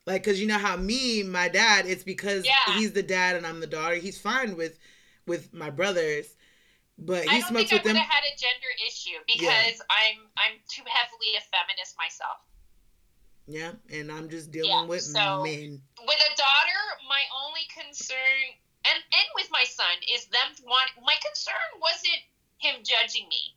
Like, 0.06 0.24
cause 0.24 0.40
you 0.40 0.46
know 0.48 0.58
how 0.60 0.78
me, 0.78 1.24
my 1.24 1.48
dad, 1.48 1.88
it's 1.88 2.04
because 2.04 2.46
Yeah. 2.46 2.76
he's 2.76 2.92
the 2.92 3.02
dad 3.02 3.36
and 3.36 3.48
I'm 3.48 3.60
the 3.60 3.68
daughter. 3.68 3.96
He's 3.96 4.20
fine 4.20 4.56
with 4.56 4.78
with 5.26 5.52
my 5.54 5.72
brothers, 5.72 6.36
but 7.00 7.24
he 7.24 7.30
I 7.30 7.40
don't 7.40 7.50
smokes 7.50 7.72
think 7.72 7.74
I 7.74 7.76
with 7.76 7.84
would 7.84 7.96
them. 7.96 7.98
have 7.98 8.10
had 8.10 8.24
a 8.24 8.38
gender 8.38 8.72
issue 8.86 9.18
because 9.26 9.82
I'm 9.90 10.30
I'm 10.38 10.60
too 10.70 10.84
heavily 10.86 11.34
a 11.38 11.42
feminist 11.50 11.96
myself. 11.98 12.38
Yeah, 13.48 13.74
and 13.90 14.12
I'm 14.12 14.30
just 14.30 14.52
dealing 14.52 14.72
Yeah, 14.72 14.86
with 14.86 15.04
so- 15.04 15.44
men. 15.44 15.82
With 16.02 16.20
a 16.22 16.36
daughter, 16.36 16.82
my 17.08 17.22
only 17.46 17.66
concern 17.74 18.58
and 18.86 18.98
and 19.02 19.28
with 19.36 19.50
my 19.52 19.64
son 19.64 19.98
is 20.14 20.26
them 20.28 20.54
want 20.64 20.92
my 21.04 21.16
concern 21.26 21.80
wasn't 21.82 22.22
him 22.58 22.84
judging 22.84 23.28
me. 23.30 23.56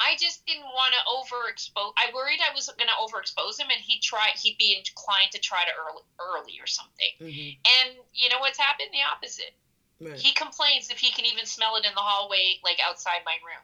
I 0.00 0.16
just 0.18 0.44
didn't 0.46 0.64
want 0.66 0.92
to 0.94 1.02
overexpose. 1.06 1.92
I 1.96 2.10
worried 2.12 2.40
I 2.42 2.52
was 2.52 2.66
going 2.66 2.90
to 2.90 2.98
overexpose 2.98 3.58
him, 3.60 3.70
and 3.70 3.78
he'd 3.80 4.02
try. 4.02 4.30
He'd 4.34 4.58
be 4.58 4.74
inclined 4.74 5.30
to 5.30 5.38
try 5.38 5.64
to 5.64 5.70
early, 5.70 6.02
early 6.18 6.58
or 6.58 6.66
something. 6.66 7.14
hmm 7.18 7.54
And 7.62 7.96
you 8.12 8.28
know 8.28 8.40
what's 8.40 8.58
happened? 8.58 8.90
The 8.92 9.02
opposite. 9.06 9.54
Right. 10.00 10.18
He 10.18 10.32
complains 10.34 10.90
if 10.90 10.98
he 10.98 11.12
can 11.12 11.24
even 11.24 11.46
smell 11.46 11.76
it 11.76 11.84
in 11.86 11.94
the 11.94 12.00
hallway, 12.02 12.58
like 12.64 12.80
outside 12.84 13.22
my 13.24 13.38
room. 13.46 13.62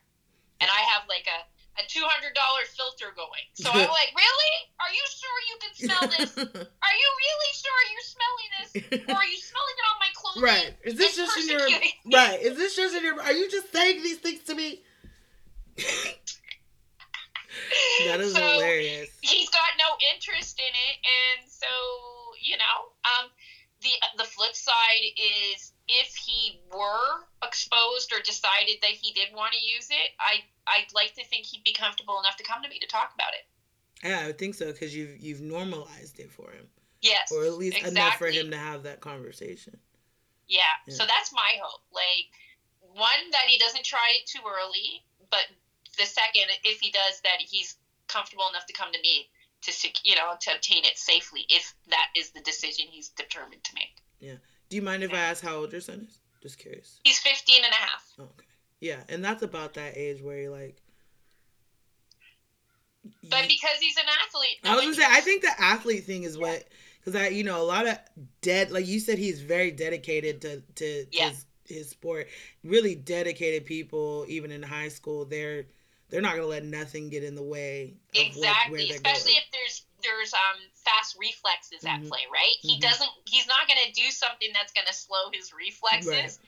And 0.61 0.71
I 0.71 0.81
have 0.95 1.03
like 1.09 1.27
a, 1.27 1.43
a 1.79 1.83
two 1.87 2.03
hundred 2.03 2.35
dollar 2.35 2.65
filter 2.67 3.13
going. 3.15 3.47
So 3.55 3.71
I'm 3.71 3.87
like, 4.01 4.11
really? 4.17 4.55
Are 4.81 4.91
you 4.91 5.05
sure 5.11 5.41
you 5.47 5.57
can 5.61 5.73
smell 5.77 6.09
this? 6.11 6.35
Are 6.87 6.97
you 6.97 7.09
really 7.23 7.53
sure 7.55 7.79
you're 7.91 8.11
smelling 8.11 8.51
this? 8.59 8.71
Or 9.09 9.15
are 9.15 9.31
you 9.31 9.39
smelling 9.39 9.77
it 9.79 9.87
on 9.87 9.97
my 10.01 10.11
clothing? 10.15 10.43
right. 10.43 10.75
Is 10.85 10.97
this 10.97 11.15
just 11.17 11.37
in 11.39 11.49
your 11.49 11.69
right? 12.13 12.41
Is 12.43 12.57
this 12.57 12.75
just 12.77 12.95
in 12.97 13.05
your? 13.05 13.21
Are 13.21 13.33
you 13.33 13.49
just 13.51 13.71
saying 13.73 14.03
these 14.03 14.19
things 14.19 14.43
to 14.45 14.55
me? 14.55 14.83
that 18.07 18.21
is 18.21 18.33
So, 18.35 18.41
hilarious. 18.41 19.11
He's 19.21 19.51
got 19.51 19.71
no 19.79 19.97
interest 20.15 20.59
in 20.59 20.73
it, 20.73 20.97
and 21.05 21.51
so 21.51 21.67
you 22.43 22.57
know, 22.57 22.93
um, 23.05 23.31
the 23.83 23.91
the 24.19 24.25
flip 24.25 24.55
side 24.55 25.05
is 25.17 25.73
if 25.91 26.15
he 26.15 26.61
were 26.73 27.27
exposed 27.43 28.13
or 28.13 28.21
decided 28.21 28.79
that 28.83 28.91
he 28.91 29.13
did 29.13 29.35
want 29.35 29.53
to 29.53 29.59
use 29.59 29.89
it, 29.91 30.11
I 30.19 30.45
I'd 30.67 30.93
like 30.95 31.15
to 31.15 31.25
think 31.27 31.47
he'd 31.47 31.65
be 31.65 31.73
comfortable 31.73 32.21
enough 32.21 32.37
to 32.37 32.45
come 32.45 32.63
to 32.63 32.69
me 32.69 32.79
to 32.79 32.87
talk 32.87 33.13
about 33.15 33.33
it. 33.35 34.07
Yeah, 34.07 34.21
I 34.21 34.27
would 34.29 34.39
think 34.39 34.55
so 34.55 34.67
because 34.73 34.95
you've 34.95 35.19
you've 35.19 35.41
normalized 35.41 36.19
it 36.21 36.31
for 36.31 36.51
him, 36.51 36.67
Yes, 37.01 37.33
or 37.33 37.45
at 37.45 37.55
least 37.55 37.85
enough 37.85 38.17
for 38.17 38.29
him 38.29 38.51
to 38.51 38.57
have 38.57 38.85
that 38.85 39.01
conversation. 39.01 39.77
Yeah. 40.49 40.63
Yeah. 40.87 40.95
So 40.95 41.05
that's 41.07 41.33
my 41.33 41.59
hope. 41.63 41.83
Like 41.93 42.31
one 42.81 43.31
that 43.33 43.47
he 43.47 43.59
doesn't 43.59 43.85
try 43.85 44.19
it 44.21 44.27
too 44.27 44.43
early, 44.47 45.05
but 45.31 45.47
the 45.99 46.07
second, 46.07 46.47
if 46.65 46.81
he 46.81 46.91
does, 46.91 47.21
that 47.23 47.41
he's 47.41 47.77
comfortable 48.09 48.49
enough 48.49 48.67
to 48.67 48.73
come 48.73 48.93
to 48.93 49.01
me 49.01 49.29
to 49.63 49.73
you 50.05 50.17
know 50.17 50.35
to 50.41 50.55
obtain 50.55 50.85
it 50.85 50.97
safely 50.97 51.45
if 51.49 51.75
that 51.89 52.09
is 52.17 52.31
the 52.31 52.41
decision 52.41 52.87
he's 52.89 53.09
determined 53.11 53.63
to 53.65 53.75
make. 53.75 54.03
Do 54.71 54.77
you 54.77 54.83
mind 54.83 55.03
if 55.03 55.13
I 55.13 55.19
ask 55.19 55.43
how 55.43 55.57
old 55.57 55.73
your 55.73 55.81
son 55.81 56.07
is? 56.09 56.19
Just 56.43 56.59
curious. 56.59 57.01
He's 57.05 57.19
15 57.19 57.65
and 57.65 57.73
a 57.73 57.77
half. 57.77 58.13
Oh, 58.19 58.23
okay. 58.23 58.47
Yeah, 58.81 59.01
and 59.09 59.23
that's 59.23 59.43
about 59.43 59.75
that 59.75 59.97
age 59.97 60.23
where 60.23 60.39
you're 60.39 60.51
like. 60.51 60.81
But 63.29 63.49
because 63.49 63.79
he's 63.81 63.97
an 63.97 64.05
athlete, 64.27 64.59
no 64.65 64.71
I 64.71 64.75
was 64.77 64.85
gonna 64.85 64.95
say, 64.95 65.05
I 65.07 65.21
think 65.21 65.43
the 65.43 65.61
athlete 65.61 66.05
thing 66.05 66.23
is 66.23 66.39
what, 66.39 66.65
because 67.01 67.21
I, 67.21 67.29
you 67.29 67.45
know, 67.45 67.61
a 67.61 67.65
lot 67.65 67.87
of 67.87 67.99
dead, 68.43 68.71
like 68.71 68.87
you 68.87 69.01
said, 69.01 69.19
he's 69.19 69.41
very 69.43 69.71
dedicated 69.71 70.41
to 70.43 70.61
to, 70.77 71.07
Yeah. 71.11 71.31
his, 71.31 71.45
his 71.67 71.91
sport. 71.91 72.29
Really 72.63 72.95
dedicated 72.95 73.67
people, 73.67 74.25
even 74.29 74.51
in 74.53 74.63
high 74.63 74.89
school, 74.89 75.25
they're 75.25 75.67
they're 76.11 76.21
not 76.21 76.35
gonna 76.37 76.47
let 76.47 76.65
nothing 76.65 77.09
get 77.09 77.25
in 77.25 77.35
the 77.35 77.43
way 77.43 77.95
of 78.15 78.37
what, 78.37 78.47
where 78.71 78.81
exactly, 78.81 78.87
they're 78.87 78.97
especially 78.97 79.33
going. 79.33 79.43
if 79.45 79.51
there's 79.53 79.87
there's 80.03 80.35
um 80.35 80.61
fast 80.91 81.15
reflexes 81.19 81.85
at 81.85 82.01
Mhm. 82.01 82.09
play, 82.09 82.27
right? 82.33 82.57
He 82.61 82.77
Mhm. 82.77 82.81
doesn't. 82.81 83.11
He's 83.29 83.47
not 83.47 83.67
going 83.67 83.79
to 83.85 83.91
do 83.93 84.11
something 84.11 84.53
that's 84.53 84.73
going 84.73 84.87
to 84.87 84.93
slow 84.93 85.31
his 85.33 85.53
reflexes 85.53 86.07
Right. 86.07 86.39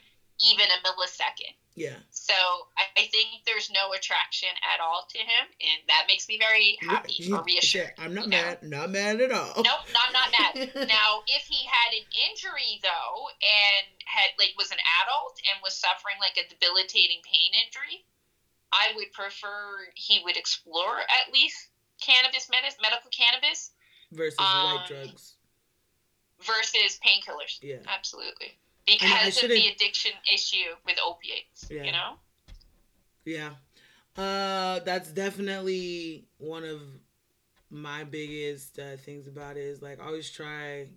even 0.41 0.71
a 0.71 0.79
millisecond. 0.79 1.55
Yeah, 1.75 2.01
So 2.11 2.69
I, 2.77 2.87
I 2.99 3.07
think 3.07 3.45
there's 3.47 3.71
no 3.71 3.93
attraction 3.95 4.51
at 4.63 4.79
all 4.79 5.07
to 5.09 5.19
him, 5.19 5.47
and 5.61 5.81
that 5.89 6.05
makes 6.07 6.29
me 6.29 6.37
very 6.37 6.77
happy 6.83 7.15
You- 7.15 7.37
or 7.37 7.43
reassured. 7.45 7.95
I'm 7.97 8.13
not 8.13 8.25
you 8.25 8.31
know? 8.31 8.37
mad, 8.43 8.63
not 8.63 8.91
mad 8.91 9.21
at 9.23 9.31
all. 9.33 9.55
Nope, 9.63 9.89
no, 9.91 10.01
I'm 10.05 10.13
not 10.13 10.31
mad. 10.33 10.53
now, 10.89 11.23
if 11.29 11.45
he 11.47 11.65
had 11.65 11.95
an 11.95 12.05
injury 12.29 12.79
though, 12.83 13.31
and 13.41 13.87
had 14.05 14.33
like 14.39 14.53
was 14.59 14.71
an 14.71 14.79
adult 15.03 15.41
and 15.51 15.63
was 15.63 15.75
suffering 15.75 16.17
like 16.19 16.37
a 16.37 16.47
debilitating 16.47 17.23
pain 17.23 17.55
injury, 17.55 18.05
I 18.73 18.93
would 18.95 19.11
prefer 19.13 19.91
he 19.95 20.19
would 20.21 20.37
explore 20.37 21.01
at 21.01 21.33
least 21.33 21.69
cannabis, 22.03 22.49
med- 22.51 22.75
medical 22.83 23.11
cannabis, 23.11 23.71
Versus 24.13 24.39
um, 24.39 24.77
white 24.77 24.87
drugs. 24.87 25.35
versus 26.41 26.99
painkillers. 27.05 27.59
Yeah. 27.63 27.77
Absolutely, 27.87 28.59
because 28.87 29.43
of 29.43 29.49
the 29.49 29.69
addiction 29.69 30.13
issue 30.33 30.57
with 30.87 30.97
opiates. 31.05 31.67
Yeah. 31.71 31.85
You 31.85 31.93
know. 31.93 32.15
Yeah. 33.25 33.51
Uh 34.17 34.81
that's 34.81 35.11
definitely 35.11 36.27
one 36.39 36.65
of 36.65 36.83
my 37.71 38.05
biggest 38.05 38.79
uh, 38.79 38.97
things 38.99 39.27
about 39.27 39.57
it 39.57 39.63
is 39.63 39.81
like 39.81 39.99
always 40.05 40.31
try 40.31 40.89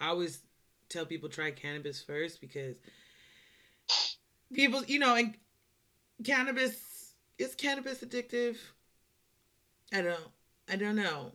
I 0.00 0.08
always 0.08 0.42
tell 0.88 1.06
people 1.06 1.28
try 1.28 1.52
cannabis 1.52 2.02
first 2.02 2.40
because 2.40 2.74
people, 4.52 4.84
you 4.84 4.98
know, 4.98 5.14
and 5.14 5.34
cannabis 6.24 7.12
is 7.38 7.54
cannabis 7.54 8.00
addictive? 8.00 8.56
I 9.92 10.02
don't 10.02 10.20
I 10.68 10.76
don't 10.76 10.96
know. 10.96 11.32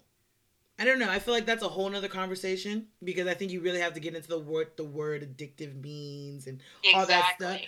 I 0.81 0.83
don't 0.83 0.97
know. 0.97 1.11
I 1.11 1.19
feel 1.19 1.35
like 1.35 1.45
that's 1.45 1.61
a 1.61 1.67
whole 1.69 1.87
nother 1.87 2.07
conversation 2.07 2.87
because 3.03 3.27
I 3.27 3.35
think 3.35 3.51
you 3.51 3.59
really 3.61 3.81
have 3.81 3.93
to 3.93 3.99
get 3.99 4.15
into 4.15 4.27
the 4.27 4.39
word 4.39 4.71
the 4.77 4.83
word 4.83 5.21
addictive 5.21 5.79
means 5.79 6.47
and 6.47 6.59
all 6.95 7.05
that 7.05 7.35
stuff. 7.35 7.61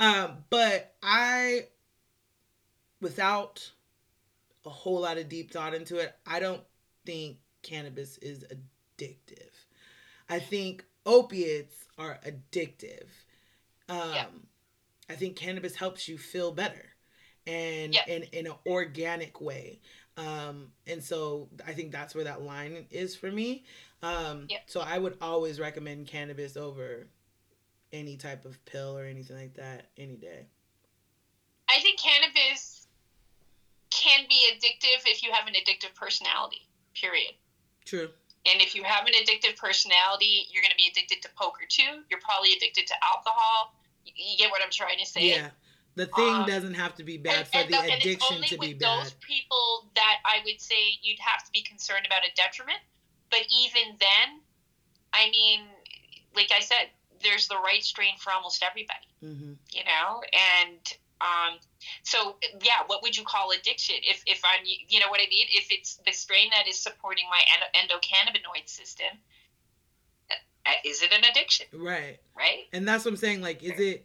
Um, 0.00 0.44
but 0.50 0.94
I, 1.00 1.68
without 3.00 3.70
a 4.64 4.70
whole 4.70 5.00
lot 5.02 5.16
of 5.16 5.28
deep 5.28 5.52
thought 5.52 5.74
into 5.74 5.98
it, 5.98 6.12
I 6.26 6.40
don't 6.40 6.62
think 7.04 7.36
cannabis 7.62 8.18
is 8.18 8.44
addictive. 8.44 9.52
I 10.28 10.40
think 10.40 10.84
opiates 11.04 11.86
are 11.98 12.18
addictive. 12.26 13.06
Um, 13.88 14.12
Yeah. 14.12 14.26
I 15.08 15.14
think 15.14 15.36
cannabis 15.36 15.76
helps 15.76 16.08
you 16.08 16.18
feel 16.18 16.50
better, 16.50 16.96
and 17.46 17.94
Yeah. 17.94 18.04
in 18.08 18.24
in 18.24 18.46
an 18.48 18.54
organic 18.66 19.40
way. 19.40 19.80
Um, 20.16 20.72
and 20.86 21.02
so 21.02 21.48
I 21.66 21.72
think 21.72 21.92
that's 21.92 22.14
where 22.14 22.24
that 22.24 22.42
line 22.42 22.86
is 22.90 23.14
for 23.14 23.30
me. 23.30 23.64
Um, 24.02 24.46
Yeah. 24.48 24.58
So 24.66 24.80
I 24.80 24.98
would 24.98 25.16
always 25.20 25.60
recommend 25.60 26.06
cannabis 26.06 26.56
over 26.56 27.06
any 27.92 28.16
type 28.16 28.44
of 28.44 28.62
pill 28.64 28.96
or 28.96 29.04
anything 29.04 29.36
like 29.36 29.54
that 29.54 29.90
any 29.96 30.16
day. 30.16 30.46
I 31.68 31.80
think 31.80 31.98
cannabis 31.98 32.86
can 33.90 34.26
be 34.28 34.40
addictive 34.52 35.02
if 35.06 35.22
you 35.22 35.32
have 35.32 35.46
an 35.46 35.54
addictive 35.54 35.94
personality. 35.94 36.66
Period. 36.94 37.34
True. 37.84 38.08
And 38.46 38.60
if 38.60 38.74
you 38.74 38.84
have 38.84 39.06
an 39.06 39.12
addictive 39.14 39.56
personality, 39.56 40.46
you're 40.50 40.62
going 40.62 40.70
to 40.70 40.76
be 40.76 40.88
addicted 40.90 41.20
to 41.22 41.28
poker 41.36 41.64
too. 41.68 42.02
You're 42.10 42.20
probably 42.20 42.52
addicted 42.56 42.86
to 42.86 42.94
alcohol. 43.02 43.74
You 44.04 44.38
get 44.38 44.50
what 44.50 44.62
I'm 44.62 44.70
trying 44.70 44.98
to 44.98 45.06
say? 45.06 45.30
Yeah. 45.30 45.50
The 45.96 46.06
thing 46.06 46.34
Um, 46.34 46.46
doesn't 46.46 46.74
have 46.74 46.94
to 46.96 47.04
be 47.04 47.16
bad 47.18 47.34
and, 47.38 47.48
for 47.48 47.56
and 47.58 47.68
the 47.68 47.76
the- 47.76 47.82
and 47.82 47.92
it's 47.92 48.04
addiction 48.04 48.36
only 48.36 48.48
to 48.48 48.58
be 48.58 48.68
with 48.74 48.78
bad. 48.80 48.98
those 49.04 49.14
people 49.14 49.90
that 49.94 50.20
I 50.24 50.40
would 50.44 50.60
say 50.60 50.98
you'd 51.02 51.18
have 51.20 51.42
to 51.44 51.50
be 51.52 51.62
concerned 51.62 52.04
about 52.06 52.24
a 52.24 52.30
detriment. 52.36 52.78
But 53.30 53.40
even 53.50 53.96
then, 53.98 54.40
I 55.12 55.30
mean, 55.30 55.66
like 56.34 56.52
I 56.52 56.60
said, 56.60 56.90
there's 57.22 57.48
the 57.48 57.56
right 57.58 57.82
strain 57.82 58.16
for 58.18 58.30
almost 58.32 58.62
everybody. 58.62 59.08
hmm 59.20 59.54
you 59.72 59.82
know 59.84 60.22
and 60.32 60.92
um 61.20 61.58
so 62.04 62.36
yeah 62.62 62.82
what 62.86 63.02
would 63.02 63.16
you 63.16 63.24
call 63.24 63.50
addiction 63.50 63.96
if 64.02 64.22
if 64.26 64.40
i'm 64.44 64.62
you 64.64 65.00
know 65.00 65.08
what 65.08 65.18
i 65.20 65.26
mean 65.28 65.46
if 65.50 65.66
it's 65.70 65.96
the 66.06 66.12
strain 66.12 66.50
that 66.50 66.68
is 66.68 66.78
supporting 66.78 67.24
my 67.30 67.40
endo- 67.54 67.96
endocannabinoid 67.96 68.68
system 68.68 69.18
uh, 70.66 70.70
is 70.84 71.02
it 71.02 71.12
an 71.12 71.24
addiction 71.24 71.66
Right. 71.72 72.18
right 72.36 72.66
And 72.72 72.86
that's 72.86 73.04
what 73.04 73.12
I'm 73.12 73.16
saying. 73.16 73.40
Like, 73.40 73.62
is 73.62 73.78
it 73.80 74.04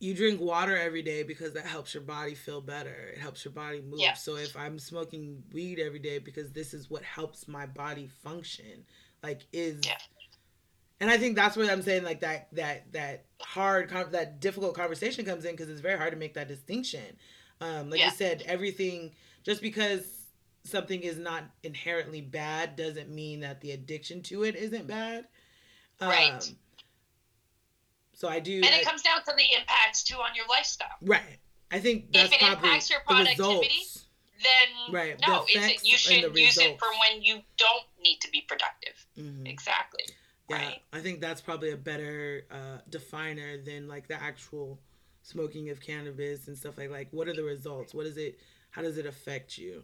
you 0.00 0.14
drink 0.14 0.40
water 0.40 0.76
every 0.76 1.02
day 1.02 1.22
because 1.22 1.52
that 1.52 1.66
helps 1.66 1.92
your 1.94 2.02
body 2.02 2.34
feel 2.34 2.60
better. 2.62 3.10
It 3.14 3.18
helps 3.18 3.44
your 3.44 3.52
body 3.52 3.80
move. 3.82 4.00
Yeah. 4.00 4.14
So 4.14 4.36
if 4.36 4.56
I'm 4.56 4.78
smoking 4.78 5.42
weed 5.52 5.78
every 5.78 5.98
day 5.98 6.18
because 6.18 6.50
this 6.52 6.72
is 6.74 6.90
what 6.90 7.02
helps 7.02 7.46
my 7.46 7.66
body 7.66 8.08
function, 8.24 8.84
like 9.22 9.42
is 9.52 9.80
Yeah. 9.84 9.98
and 11.00 11.10
I 11.10 11.18
think 11.18 11.36
that's 11.36 11.54
where 11.56 11.70
I'm 11.70 11.82
saying 11.82 12.02
like 12.02 12.20
that 12.20 12.48
that 12.54 12.90
that 12.92 13.26
hard 13.42 13.90
that 14.12 14.40
difficult 14.40 14.74
conversation 14.74 15.24
comes 15.26 15.44
in 15.44 15.52
because 15.52 15.68
it's 15.68 15.82
very 15.82 15.98
hard 15.98 16.12
to 16.12 16.18
make 16.18 16.34
that 16.34 16.48
distinction. 16.48 17.16
Um, 17.60 17.90
like 17.90 18.00
Yeah. 18.00 18.06
you 18.06 18.12
said, 18.12 18.42
everything 18.46 19.14
just 19.44 19.60
because 19.60 20.02
something 20.64 21.00
is 21.02 21.18
not 21.18 21.44
inherently 21.62 22.22
bad 22.22 22.74
doesn't 22.76 23.10
mean 23.10 23.40
that 23.40 23.60
the 23.60 23.72
addiction 23.72 24.22
to 24.22 24.44
it 24.44 24.56
isn't 24.56 24.86
bad. 24.86 25.26
Right. 26.00 26.54
So 28.20 28.28
I 28.28 28.38
do. 28.38 28.56
and 28.56 28.66
I- 28.66 28.80
it 28.80 28.84
comes 28.84 29.00
down 29.00 29.24
to 29.24 29.32
the 29.34 29.46
impacts 29.58 30.02
too 30.02 30.16
on 30.16 30.34
your 30.34 30.46
lifestyle 30.46 30.94
right. 31.00 31.38
I 31.70 31.80
think 31.80 32.12
that's 32.12 32.26
if 32.26 32.34
it 32.34 32.40
probably 32.40 32.68
impacts 32.68 32.90
your 32.90 33.00
productivity, 33.00 33.38
results. 33.68 34.06
then 34.42 34.92
Right, 34.92 35.18
the 35.18 35.26
no, 35.26 35.46
it's 35.48 35.82
you 35.84 35.96
should 35.96 36.36
use 36.36 36.58
it 36.58 36.78
for 36.78 36.88
when 37.00 37.22
you 37.22 37.42
don't 37.56 37.86
need 38.02 38.20
to 38.20 38.30
be 38.30 38.42
productive. 38.42 39.06
Mhm. 39.16 39.48
Exactly. 39.48 40.04
Yeah, 40.50 40.56
Right. 40.56 40.82
I 40.92 41.00
think 41.00 41.22
that's 41.22 41.40
probably 41.40 41.70
a 41.70 41.78
better 41.78 42.44
uh, 42.50 42.78
definer 42.90 43.56
than 43.56 43.88
like 43.88 44.06
the 44.06 44.20
actual 44.20 44.78
smoking 45.22 45.70
of 45.70 45.80
cannabis 45.80 46.46
and 46.48 46.58
stuff 46.58 46.76
like 46.76 46.90
like 46.90 47.08
what 47.12 47.26
are 47.26 47.34
the 47.34 47.44
results? 47.44 47.94
What 47.94 48.04
is 48.04 48.18
it? 48.18 48.38
How 48.70 48.82
does 48.82 48.98
it 48.98 49.06
affect 49.06 49.56
you? 49.56 49.82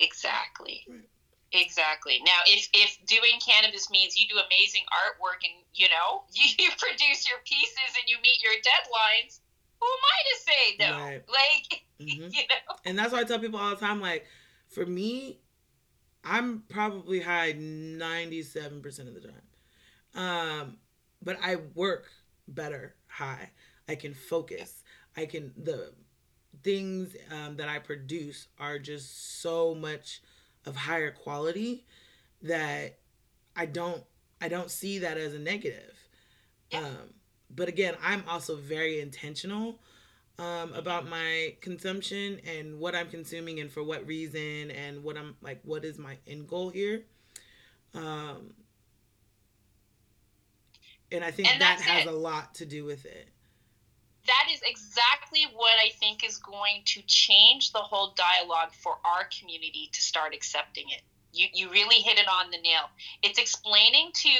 Exactly. 0.00 0.84
Right. 0.86 1.08
Exactly. 1.54 2.20
Now, 2.26 2.40
if 2.46 2.68
if 2.74 2.98
doing 3.06 3.38
cannabis 3.38 3.88
means 3.90 4.16
you 4.16 4.26
do 4.28 4.34
amazing 4.34 4.82
artwork 4.90 5.46
and 5.46 5.54
you 5.72 5.88
know 5.88 6.24
you, 6.32 6.44
you 6.58 6.70
produce 6.78 7.28
your 7.28 7.38
pieces 7.44 7.94
and 8.00 8.08
you 8.08 8.16
meet 8.22 8.42
your 8.42 8.54
deadlines, 8.54 9.38
who 9.80 9.86
am 9.86 10.04
I 10.04 10.18
to 10.28 10.36
say 10.42 10.76
no? 10.80 11.04
Right. 11.04 11.24
Like, 11.28 11.82
Mhm. 12.00 12.34
you 12.34 12.42
know. 12.42 12.76
And 12.84 12.98
that's 12.98 13.12
why 13.12 13.20
I 13.20 13.24
tell 13.24 13.38
people 13.38 13.58
all 13.60 13.70
the 13.70 13.76
time 13.76 14.00
like 14.00 14.26
for 14.68 14.84
me, 14.84 15.38
I'm 16.24 16.64
probably 16.68 17.20
high 17.20 17.52
97% 17.52 19.08
of 19.08 19.14
the 19.14 19.20
time. 19.20 19.42
Um, 20.14 20.78
but 21.22 21.38
I 21.42 21.56
work 21.74 22.06
better 22.48 22.94
high. 23.06 23.50
I 23.88 23.94
can 23.94 24.14
focus. 24.14 24.82
I 25.16 25.26
can 25.26 25.52
the 25.56 25.92
things 26.62 27.16
um, 27.30 27.56
that 27.56 27.68
I 27.68 27.78
produce 27.78 28.48
are 28.58 28.78
just 28.78 29.40
so 29.42 29.74
much 29.74 30.22
of 30.66 30.76
higher 30.76 31.10
quality 31.10 31.84
that 32.42 32.98
I 33.56 33.66
don't 33.66 34.04
I 34.40 34.48
don't 34.48 34.70
see 34.70 34.98
that 35.00 35.16
as 35.18 35.34
a 35.34 35.38
negative. 35.38 35.94
Yeah. 36.70 36.80
Um, 36.80 37.14
but 37.50 37.68
again, 37.68 37.96
I'm 38.02 38.24
also 38.28 38.56
very 38.56 39.00
intentional 39.00 39.80
um, 40.38 40.72
about 40.74 41.08
my 41.08 41.56
consumption 41.60 42.40
and 42.46 42.78
what 42.80 42.94
I'm 42.94 43.08
consuming 43.08 43.60
and 43.60 43.70
for 43.70 43.82
what 43.84 44.06
reason 44.06 44.70
and 44.72 45.04
what 45.04 45.16
I'm 45.16 45.36
like 45.42 45.60
what 45.64 45.84
is 45.84 45.98
my 45.98 46.18
end 46.26 46.48
goal 46.48 46.70
here. 46.70 47.04
Um, 47.94 48.54
and 51.12 51.24
I 51.24 51.30
think 51.30 51.48
And 51.48 51.60
that 51.60 51.80
has 51.80 52.06
it. 52.06 52.08
a 52.08 52.12
lot 52.12 52.54
to 52.56 52.66
do 52.66 52.84
with 52.84 53.04
it. 53.06 53.28
That 54.26 54.46
is 54.52 54.60
exactly 54.64 55.46
what 55.54 55.74
I 55.82 55.90
think 56.00 56.24
is 56.24 56.38
going 56.38 56.82
to 56.86 57.02
change 57.06 57.72
the 57.72 57.80
whole 57.80 58.14
dialogue 58.16 58.72
for 58.82 58.96
our 59.04 59.28
community 59.38 59.90
to 59.92 60.00
start 60.00 60.34
accepting 60.34 60.84
it. 60.90 61.02
You, 61.32 61.48
you 61.52 61.70
really 61.70 61.96
hit 61.96 62.18
it 62.18 62.28
on 62.28 62.50
the 62.50 62.60
nail. 62.60 62.88
It's 63.22 63.38
explaining 63.38 64.10
to 64.14 64.30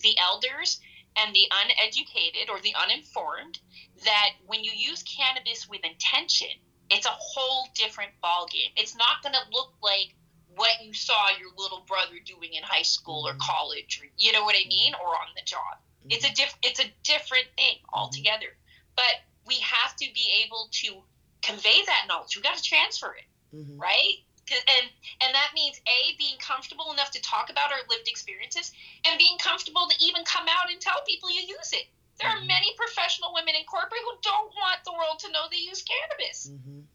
the 0.00 0.16
elders 0.20 0.80
and 1.16 1.34
the 1.34 1.46
uneducated 1.50 2.50
or 2.50 2.60
the 2.60 2.74
uninformed 2.80 3.58
that 4.04 4.30
when 4.46 4.62
you 4.64 4.72
use 4.74 5.02
cannabis 5.02 5.68
with 5.68 5.80
intention, 5.84 6.48
it's 6.90 7.06
a 7.06 7.10
whole 7.10 7.68
different 7.74 8.12
ballgame. 8.22 8.72
It's 8.76 8.96
not 8.96 9.22
going 9.22 9.34
to 9.34 9.50
look 9.50 9.72
like 9.82 10.14
what 10.54 10.82
you 10.82 10.92
saw 10.92 11.30
your 11.38 11.50
little 11.56 11.84
brother 11.88 12.16
doing 12.24 12.52
in 12.52 12.62
high 12.62 12.82
school 12.82 13.26
or 13.26 13.34
Mhm. 13.34 13.40
college, 13.40 14.00
or 14.00 14.06
you 14.18 14.32
know 14.32 14.44
what 14.44 14.54
I 14.54 14.64
mean, 14.66 14.94
or 14.94 15.16
on 15.16 15.28
the 15.34 15.42
job. 15.42 15.80
It's 16.10 16.24
a 16.24 16.30
diff- 16.30 16.58
it's 16.62 16.80
a 16.80 16.92
different 17.04 17.46
thing 17.56 17.78
altogether. 17.92 18.58
But 18.94 19.22
we 19.46 19.58
have 19.60 19.96
to 19.96 20.06
be 20.14 20.42
able 20.44 20.68
to 20.72 21.02
convey 21.42 21.82
that 21.86 22.06
knowledge. 22.08 22.36
We've 22.36 22.44
got 22.44 22.56
to 22.56 22.62
transfer 22.62 23.14
it, 23.14 23.26
Mhm. 23.54 23.80
right? 23.80 24.24
'Cause- 24.46 24.64
And 24.68 24.90
and 25.20 25.34
that 25.34 25.54
means 25.54 25.80
a 25.86 26.14
being 26.16 26.36
comfortable 26.38 26.92
enough 26.92 27.10
to 27.12 27.20
talk 27.20 27.48
about 27.48 27.72
our 27.72 27.82
lived 27.88 28.08
experiences, 28.08 28.72
and 29.04 29.16
being 29.18 29.38
comfortable 29.38 29.88
to 29.88 29.96
even 30.02 30.24
come 30.24 30.48
out 30.48 30.70
and 30.70 30.80
tell 30.80 31.00
people 31.04 31.30
you 31.30 31.42
use 31.42 31.72
it. 31.72 31.88
There 32.18 32.28
are 32.28 32.40
Mhm. 32.40 32.46
many 32.46 32.74
professional 32.74 33.32
women 33.32 33.54
in 33.54 33.64
corporate 33.64 34.02
who 34.02 34.18
don't 34.20 34.54
want 34.54 34.84
the 34.84 34.92
world 34.92 35.18
to 35.20 35.28
know 35.30 35.48
they 35.48 35.56
use 35.58 35.82
cannabis, 35.82 36.48
Mhm. 36.48 36.86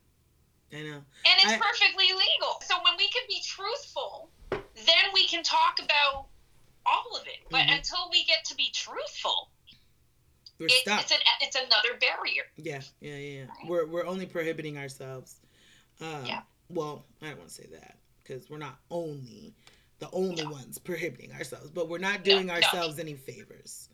I 0.73 0.81
know. 0.83 1.05
and 1.25 1.41
it's 1.41 1.53
I- 1.53 1.57
perfectly 1.57 2.11
legal. 2.11 2.61
So 2.61 2.81
when 2.83 2.97
we 2.97 3.07
can 3.09 3.25
be 3.27 3.41
truthful, 3.41 4.31
then 4.75 5.11
we 5.13 5.27
can 5.27 5.43
talk 5.43 5.79
about 5.79 6.29
all 6.85 7.15
of 7.15 7.27
it. 7.27 7.49
But 7.49 7.67
Mhm. 7.67 7.77
until 7.77 8.09
we 8.09 8.23
get 8.23 8.45
to 8.45 8.55
be 8.55 8.69
truthful, 8.71 9.51
We're 10.59 10.65
it, 10.67 10.71
stuck. 10.71 11.01
it's 11.01 11.11
an 11.11 11.19
it's 11.41 11.55
another 11.55 11.99
barrier. 11.99 12.43
Yeah, 12.57 12.81
yeah, 12.99 13.15
yeah. 13.15 13.39
yeah. 13.39 13.45
We're 13.69 13.85
we're 13.85 14.05
only 14.05 14.25
prohibiting 14.25 14.77
ourselves. 14.77 15.39
Um, 16.01 16.25
Yeah. 16.25 16.41
Well, 16.69 17.05
I 17.21 17.27
don't 17.29 17.37
want 17.37 17.49
to 17.49 17.55
say 17.55 17.67
that 17.71 17.97
because 18.23 18.49
we're 18.49 18.57
not 18.57 18.77
only 18.91 19.53
the 19.99 20.09
only 20.11 20.43
No. 20.43 20.51
ones 20.51 20.77
prohibiting 20.77 21.31
ourselves, 21.33 21.69
but 21.71 21.89
we're 21.89 21.97
not 21.97 22.23
doing 22.23 22.47
no. 22.47 22.53
ourselves 22.55 22.99
any 22.99 23.15
favors. 23.15 23.89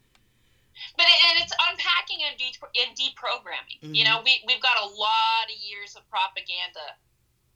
But 0.98 1.06
and 1.06 1.44
it's 1.44 1.54
unpacking 1.70 2.20
and, 2.28 2.38
de- 2.38 2.82
and 2.82 2.98
deprogramming. 2.98 3.96
You 3.96 4.04
Mhm. 4.04 4.08
know, 4.08 4.22
we 4.24 4.44
we've 4.48 4.62
got 4.62 4.78
a 4.82 4.86
lot 4.86 5.46
of 5.46 5.56
years 5.58 5.96
of 5.96 6.08
propaganda 6.10 6.98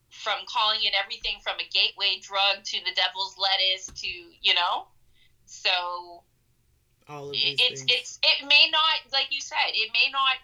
from 0.09 0.39
calling 0.47 0.83
it 0.83 0.93
everything 0.93 1.39
from 1.41 1.59
a 1.59 1.67
gateway 1.69 2.19
drug 2.21 2.63
to 2.63 2.79
the 2.85 2.91
devil's 2.93 3.37
lettuce 3.37 3.87
to 4.01 4.07
you 4.41 4.53
know. 4.53 4.87
So 5.45 6.23
All 7.09 7.29
of 7.29 7.35
it, 7.35 7.55
it's 7.59 7.81
things. 7.81 7.91
it's 7.91 8.19
it 8.23 8.45
may 8.47 8.69
not 8.71 9.11
like 9.13 9.27
you 9.31 9.41
said 9.41 9.71
it 9.73 9.91
may 9.93 10.09
not 10.11 10.35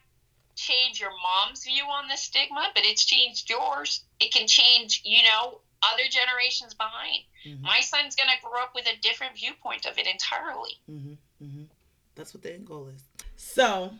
change 0.55 0.99
your 0.99 1.09
mom's 1.11 1.63
view 1.65 1.83
on 1.85 2.07
the 2.07 2.15
stigma, 2.15 2.69
but 2.75 2.83
it's 2.85 3.05
changed 3.05 3.49
yours. 3.49 4.03
It 4.19 4.33
can 4.33 4.47
change 4.47 5.01
you 5.03 5.23
know 5.23 5.59
other 5.81 6.03
generations 6.09 6.73
behind. 6.73 7.23
Mhm, 7.45 7.61
My 7.61 7.79
son's 7.81 8.15
gonna 8.15 8.39
grow 8.41 8.61
up 8.61 8.73
with 8.75 8.87
a 8.87 8.95
different 9.01 9.35
viewpoint 9.35 9.85
of 9.85 9.97
it 9.97 10.07
entirely. 10.07 10.79
mhm, 10.89 11.17
mhm. 11.41 11.67
That's 12.15 12.33
what 12.33 12.43
the 12.43 12.53
end 12.53 12.67
goal 12.67 12.87
is. 12.87 13.03
So, 13.35 13.91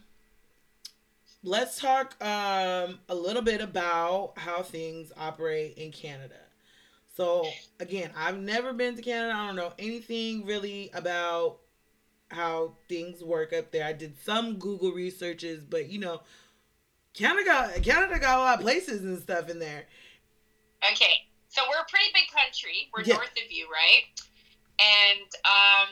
let's 1.44 1.80
talk 1.80 2.16
um, 2.24 3.00
a 3.10 3.16
little 3.16 3.42
bit 3.42 3.60
about 3.62 4.34
how 4.38 4.62
things 4.64 5.12
operate 5.18 5.78
in 5.78 5.92
Canada. 5.92 6.40
So, 7.18 7.52
again, 7.80 8.12
I've 8.16 8.40
never 8.40 8.74
been 8.74 8.96
to 8.96 9.02
Canada. 9.02 9.34
I 9.36 9.46
don't 9.48 9.56
know 9.56 9.74
anything 9.78 10.46
really 10.46 10.90
about 10.94 11.60
how 12.34 12.74
things 12.90 13.24
work 13.24 13.54
up 13.54 13.72
there. 13.72 13.86
I 13.86 13.94
did 13.94 14.18
some 14.24 14.58
Google 14.58 14.92
researches, 14.92 15.64
but 15.64 15.90
you 15.90 16.00
know, 16.00 16.22
Canada 17.14 17.46
got, 17.46 17.84
Canada 17.84 18.20
got 18.20 18.38
a 18.38 18.42
lot 18.42 18.56
of 18.56 18.62
places 18.62 19.02
and 19.02 19.20
stuff 19.22 19.50
in 19.50 19.60
there. 19.60 19.86
Okay, 20.92 21.30
so 21.48 21.62
we're 21.70 21.80
a 21.80 21.90
pretty 21.90 22.12
big 22.14 22.28
country. 22.34 22.90
We're 22.94 23.04
Yeah. 23.04 23.16
north 23.16 23.32
of 23.44 23.52
you, 23.52 23.68
right? 23.72 24.10
And 24.80 25.30
um, 25.46 25.88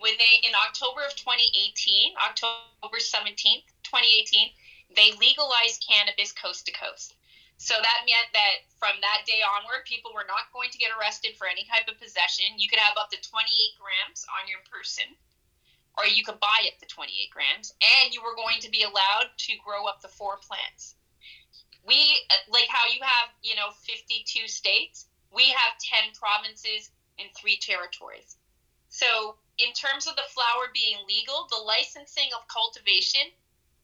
when 0.00 0.16
they 0.18 0.48
in 0.48 0.54
October 0.66 1.04
of 1.04 1.14
2018, 1.14 2.14
October 2.16 2.98
17th, 2.98 3.64
2018, 3.84 4.50
they 4.96 5.12
legalized 5.20 5.84
cannabis 5.86 6.32
coast 6.32 6.66
to 6.66 6.72
coast. 6.72 7.14
So 7.58 7.74
that 7.78 7.98
meant 8.02 8.26
that 8.34 8.66
from 8.80 8.98
that 9.00 9.22
day 9.22 9.38
onward, 9.46 9.86
people 9.86 10.10
were 10.10 10.26
not 10.26 10.50
going 10.52 10.70
to 10.74 10.78
get 10.78 10.90
arrested 10.98 11.38
for 11.38 11.46
any 11.46 11.62
type 11.70 11.86
of 11.86 11.94
possession. 12.00 12.58
You 12.58 12.68
could 12.68 12.82
have 12.82 12.98
up 12.98 13.10
to 13.14 13.20
28 13.22 13.46
grams 13.78 14.26
on 14.34 14.48
your 14.50 14.58
person, 14.66 15.06
or 15.98 16.06
you 16.06 16.24
could 16.24 16.40
buy 16.40 16.58
it 16.64 16.78
to 16.80 16.86
28 16.86 17.30
grams, 17.30 17.74
and 17.80 18.14
you 18.14 18.22
were 18.22 18.34
going 18.34 18.60
to 18.60 18.70
be 18.70 18.82
allowed 18.82 19.28
to 19.36 19.52
grow 19.64 19.86
up 19.86 20.00
the 20.00 20.08
four 20.08 20.38
plants. 20.46 20.94
We 21.86 22.18
uh, 22.30 22.34
like 22.48 22.68
how 22.68 22.86
you 22.92 23.00
have 23.02 23.28
you 23.42 23.54
know 23.56 23.70
52 23.84 24.48
states 24.48 25.06
we 25.34 25.48
have 25.48 25.78
10 25.80 26.12
provinces 26.14 26.90
and 27.18 27.28
three 27.34 27.56
territories. 27.56 28.36
So 28.88 29.36
in 29.58 29.72
terms 29.72 30.06
of 30.06 30.16
the 30.16 30.28
flower 30.28 30.68
being 30.72 30.98
legal 31.08 31.46
the 31.50 31.56
licensing 31.56 32.30
of 32.36 32.48
cultivation 32.48 33.32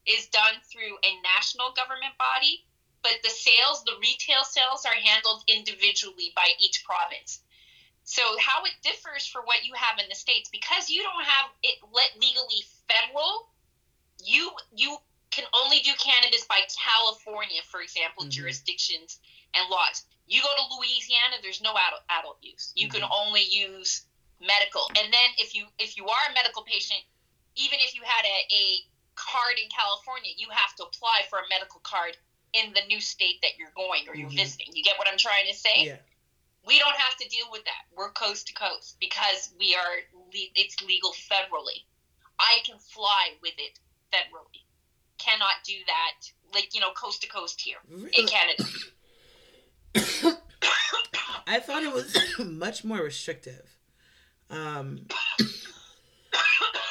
is 0.07 0.28
done 0.28 0.61
through 0.70 0.97
a 1.05 1.20
national 1.23 1.73
government 1.73 2.16
body 2.19 2.65
but 3.03 3.20
the 3.23 3.31
sales 3.31 3.85
the 3.85 3.99
retail 4.01 4.45
sales 4.45 4.85
are 4.87 4.97
handled 5.05 5.45
individually 5.47 6.32
by 6.35 6.49
each 6.59 6.85
province 6.85 7.41
so 8.09 8.22
how 8.40 8.64
it 8.64 8.72
differs 8.82 9.26
for 9.26 9.43
what 9.43 9.66
you 9.66 9.74
have 9.74 9.98
in 9.98 10.09
the 10.09 10.14
states 10.14 10.48
because 10.48 10.89
you 10.89 11.02
don't 11.02 11.24
have 11.24 11.51
it 11.62 11.76
let 11.93 12.09
legally 12.16 12.64
federal 12.89 13.52
you 14.24 14.51
you 14.74 14.97
can 15.30 15.44
only 15.52 15.80
do 15.80 15.93
cannabis 16.01 16.44
by 16.47 16.59
California, 16.82 17.60
for 17.70 17.82
example, 17.82 18.24
Mhm. 18.24 18.30
jurisdictions 18.30 19.20
and 19.52 19.68
laws. 19.68 20.06
You 20.26 20.40
go 20.40 20.48
to 20.56 20.74
Louisiana, 20.76 21.36
there's 21.43 21.60
no 21.60 21.76
adult, 21.76 22.02
adult 22.09 22.39
use. 22.43 22.72
You 22.74 22.89
can 22.89 23.02
Mhm. 23.02 23.10
only 23.12 23.43
use 23.43 24.06
medical. 24.40 24.89
And 24.97 25.12
then 25.12 25.35
if 25.36 25.55
you 25.55 25.68
if 25.78 25.98
you 25.98 26.09
are 26.09 26.26
a 26.30 26.32
medical 26.32 26.62
patient, 26.62 27.05
even 27.56 27.78
if 27.80 27.94
you 27.94 28.02
had 28.02 28.24
a, 28.24 28.47
a 28.51 28.86
card 29.16 29.59
in 29.59 29.68
California, 29.68 30.32
you 30.35 30.48
have 30.48 30.74
to 30.76 30.85
apply 30.85 31.26
for 31.28 31.40
a 31.40 31.48
medical 31.48 31.80
card 31.80 32.16
in 32.55 32.72
the 32.72 32.80
new 32.86 33.01
state 33.01 33.40
that 33.43 33.59
you're 33.59 33.72
going 33.72 34.09
or 34.09 34.16
you're 34.16 34.30
Mhm. 34.30 34.36
visiting. 34.36 34.74
You 34.74 34.82
get 34.82 34.98
what 34.98 35.09
I'm 35.09 35.18
trying 35.18 35.47
to 35.47 35.55
say? 35.55 35.85
Yeah. 35.85 35.98
We 36.69 36.78
don't 36.78 36.97
have 36.97 37.16
to 37.16 37.28
deal 37.28 37.47
with 37.51 37.65
that. 37.65 37.82
We're 37.97 38.11
coast 38.12 38.47
to 38.49 38.53
coast 38.53 38.97
because 39.01 39.53
we 39.59 39.74
are 39.74 39.97
le- 40.15 40.53
it's 40.55 40.77
legal 40.82 41.12
federally. 41.12 41.85
I 42.39 42.59
can 42.66 42.78
fly 42.78 43.31
with 43.43 43.55
it 43.57 43.78
federally. 44.12 44.62
Cannot 45.19 45.65
do 45.65 45.74
that 45.86 46.12
like 46.55 46.74
you 46.74 46.81
know 46.81 46.90
coast 46.93 47.23
to 47.23 47.28
coast 47.28 47.61
here 47.61 47.78
in 48.12 48.27
Canada. 48.28 48.65
I 51.47 51.59
thought 51.61 51.82
it 51.82 51.93
was 51.93 52.15
much 52.39 52.85
more 52.85 52.99
restrictive. 53.03 53.65
Um, 54.51 55.07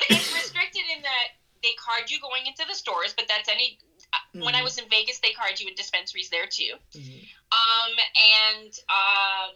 it's 0.10 0.34
restricted 0.34 0.82
in 0.96 1.04
that 1.04 1.28
they 1.62 1.74
card 1.74 2.10
you 2.10 2.20
going 2.20 2.48
into 2.48 2.66
the 2.68 2.76
stores, 2.76 3.14
but 3.16 3.26
that's 3.28 3.48
any. 3.50 3.78
uh, 4.14 4.18
When 4.34 4.56
I 4.56 4.62
Mhm. 4.62 4.64
was 4.64 4.78
in 4.80 4.90
Vegas, 4.90 5.20
they 5.20 5.32
card 5.32 5.60
you 5.60 5.68
in 5.68 5.76
dispensaries 5.76 6.30
there 6.30 6.48
too. 6.48 6.74
mhm. 6.96 7.28
Um, 7.52 7.92
and 8.16 8.74
um, 8.90 9.54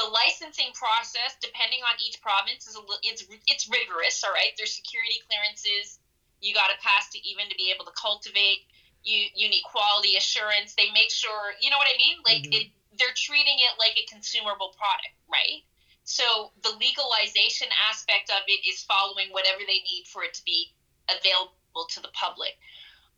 the 0.00 0.08
licensing 0.08 0.72
process, 0.72 1.36
depending 1.44 1.84
on 1.84 1.92
each 2.00 2.16
province, 2.24 2.64
is 2.64 2.74
a 2.76 2.82
it's 3.04 3.24
it's 3.46 3.68
rigorous. 3.68 4.24
All 4.24 4.32
right, 4.32 4.56
there's 4.56 4.72
security 4.72 5.20
clearances 5.28 6.00
you 6.40 6.56
got 6.56 6.72
to 6.72 6.78
pass 6.80 7.12
to 7.12 7.18
even 7.20 7.48
to 7.52 7.56
be 7.60 7.68
able 7.68 7.84
to 7.84 7.92
cultivate. 7.92 8.64
You 9.04 9.28
you 9.36 9.52
need 9.52 9.62
quality 9.68 10.16
assurance. 10.16 10.72
They 10.72 10.88
make 10.96 11.12
sure 11.12 11.52
you 11.60 11.68
know 11.68 11.76
what 11.76 11.88
I 11.92 11.96
mean. 12.00 12.16
Like 12.24 12.48
Mhm. 12.48 12.64
it, 12.64 12.66
they're 12.96 13.14
treating 13.14 13.60
it 13.60 13.76
like 13.76 13.96
a 14.00 14.04
consumable 14.08 14.72
product, 14.72 15.12
right? 15.28 15.60
So 16.04 16.50
the 16.64 16.72
legalization 16.80 17.68
aspect 17.88 18.30
of 18.30 18.42
it 18.48 18.64
is 18.66 18.82
following 18.82 19.28
whatever 19.30 19.60
they 19.60 19.84
need 19.84 20.08
for 20.08 20.24
it 20.24 20.34
to 20.34 20.42
be 20.44 20.72
available 21.08 21.86
to 21.88 22.00
the 22.00 22.08
public. 22.16 22.56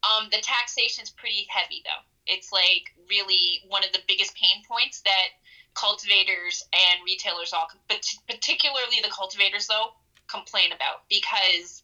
Um, 0.02 0.28
the 0.30 0.42
taxation 0.42 1.04
is 1.04 1.10
pretty 1.10 1.46
heavy 1.48 1.82
though. 1.86 2.02
It's 2.26 2.50
like 2.52 2.90
really 3.09 3.62
one 3.66 3.84
of 3.84 3.92
the 3.92 4.02
biggest 4.06 4.34
pain 4.34 4.62
points 4.66 5.00
that 5.02 5.30
cultivators 5.74 6.62
and 6.72 7.00
retailers 7.04 7.52
all, 7.52 7.68
but 7.88 8.04
particularly 8.28 9.00
the 9.02 9.10
cultivators 9.10 9.66
though, 9.66 9.94
complain 10.28 10.72
about 10.72 11.02
because 11.08 11.82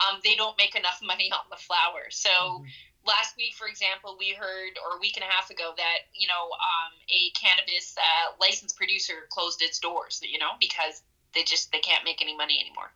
um, 0.00 0.20
they 0.24 0.34
don't 0.34 0.56
make 0.58 0.74
enough 0.74 0.98
money 1.02 1.30
on 1.32 1.44
the 1.50 1.56
flower. 1.56 2.10
So 2.10 2.30
Mhm. 2.30 2.66
last 3.04 3.36
week, 3.36 3.54
for 3.54 3.66
example, 3.66 4.16
we 4.18 4.30
heard, 4.30 4.78
or 4.84 4.96
a 4.96 5.00
week 5.00 5.16
and 5.16 5.24
a 5.24 5.32
half 5.32 5.50
ago, 5.50 5.72
that 5.76 5.98
you 6.12 6.26
know 6.26 6.50
um, 6.52 6.92
a 7.08 7.30
cannabis 7.30 7.96
uh, 7.96 8.32
licensed 8.40 8.76
producer 8.76 9.26
closed 9.30 9.62
its 9.62 9.78
doors. 9.78 10.20
You 10.22 10.38
know 10.38 10.52
because 10.60 11.02
they 11.32 11.42
just 11.44 11.72
they 11.72 11.80
can't 11.80 12.04
make 12.04 12.20
any 12.20 12.36
money 12.36 12.60
anymore. 12.60 12.92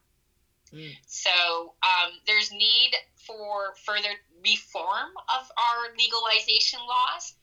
Mm. 0.72 0.96
So 1.06 1.74
um, 1.82 2.12
there's 2.26 2.50
need 2.52 2.92
for 3.26 3.74
further 3.84 4.10
reform 4.44 5.10
of 5.28 5.50
our 5.56 5.94
legalization 5.96 6.80
laws. 6.86 7.34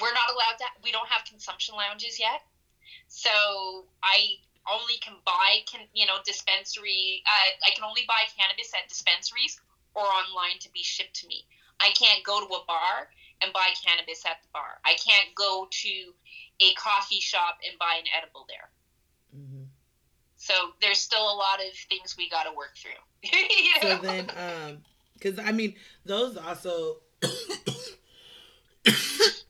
We're 0.00 0.12
not 0.12 0.30
allowed 0.30 0.58
to. 0.58 0.64
We 0.82 0.92
don't 0.92 1.08
have 1.08 1.24
consumption 1.24 1.74
lounges 1.76 2.18
yet. 2.18 2.42
So 3.08 3.86
I 4.02 4.38
only 4.70 4.96
can 5.00 5.14
buy 5.24 5.60
can 5.70 5.86
you 5.92 6.06
know 6.06 6.18
dispensary. 6.24 7.22
Uh, 7.26 7.50
I 7.66 7.74
can 7.74 7.84
only 7.84 8.02
buy 8.08 8.22
cannabis 8.36 8.72
at 8.74 8.88
dispensaries 8.88 9.60
or 9.94 10.02
online 10.02 10.58
to 10.60 10.70
be 10.72 10.82
shipped 10.82 11.14
to 11.20 11.26
me. 11.26 11.46
I 11.80 11.90
can't 11.90 12.22
go 12.24 12.40
to 12.40 12.46
a 12.46 12.64
bar 12.66 13.08
and 13.42 13.52
buy 13.52 13.68
cannabis 13.86 14.24
at 14.26 14.42
the 14.42 14.48
bar. 14.52 14.80
I 14.84 14.94
can't 14.94 15.34
go 15.34 15.68
to 15.70 16.14
a 16.60 16.74
coffee 16.74 17.20
shop 17.20 17.58
and 17.68 17.78
buy 17.78 17.96
an 17.98 18.04
edible 18.16 18.46
there. 18.48 18.70
Mhm. 19.36 19.66
So 20.36 20.74
there's 20.80 20.98
still 20.98 21.22
a 21.22 21.36
lot 21.36 21.60
of 21.60 21.74
things 21.88 22.16
we 22.16 22.28
got 22.28 22.44
to 22.44 22.52
work 22.52 22.76
through. 22.76 22.92
You 23.32 23.80
So 23.80 23.98
then, 23.98 24.30
um, 24.36 24.84
because 25.14 25.38
I 25.38 25.52
mean, 25.52 25.74
those 26.04 26.36
also. 26.36 27.00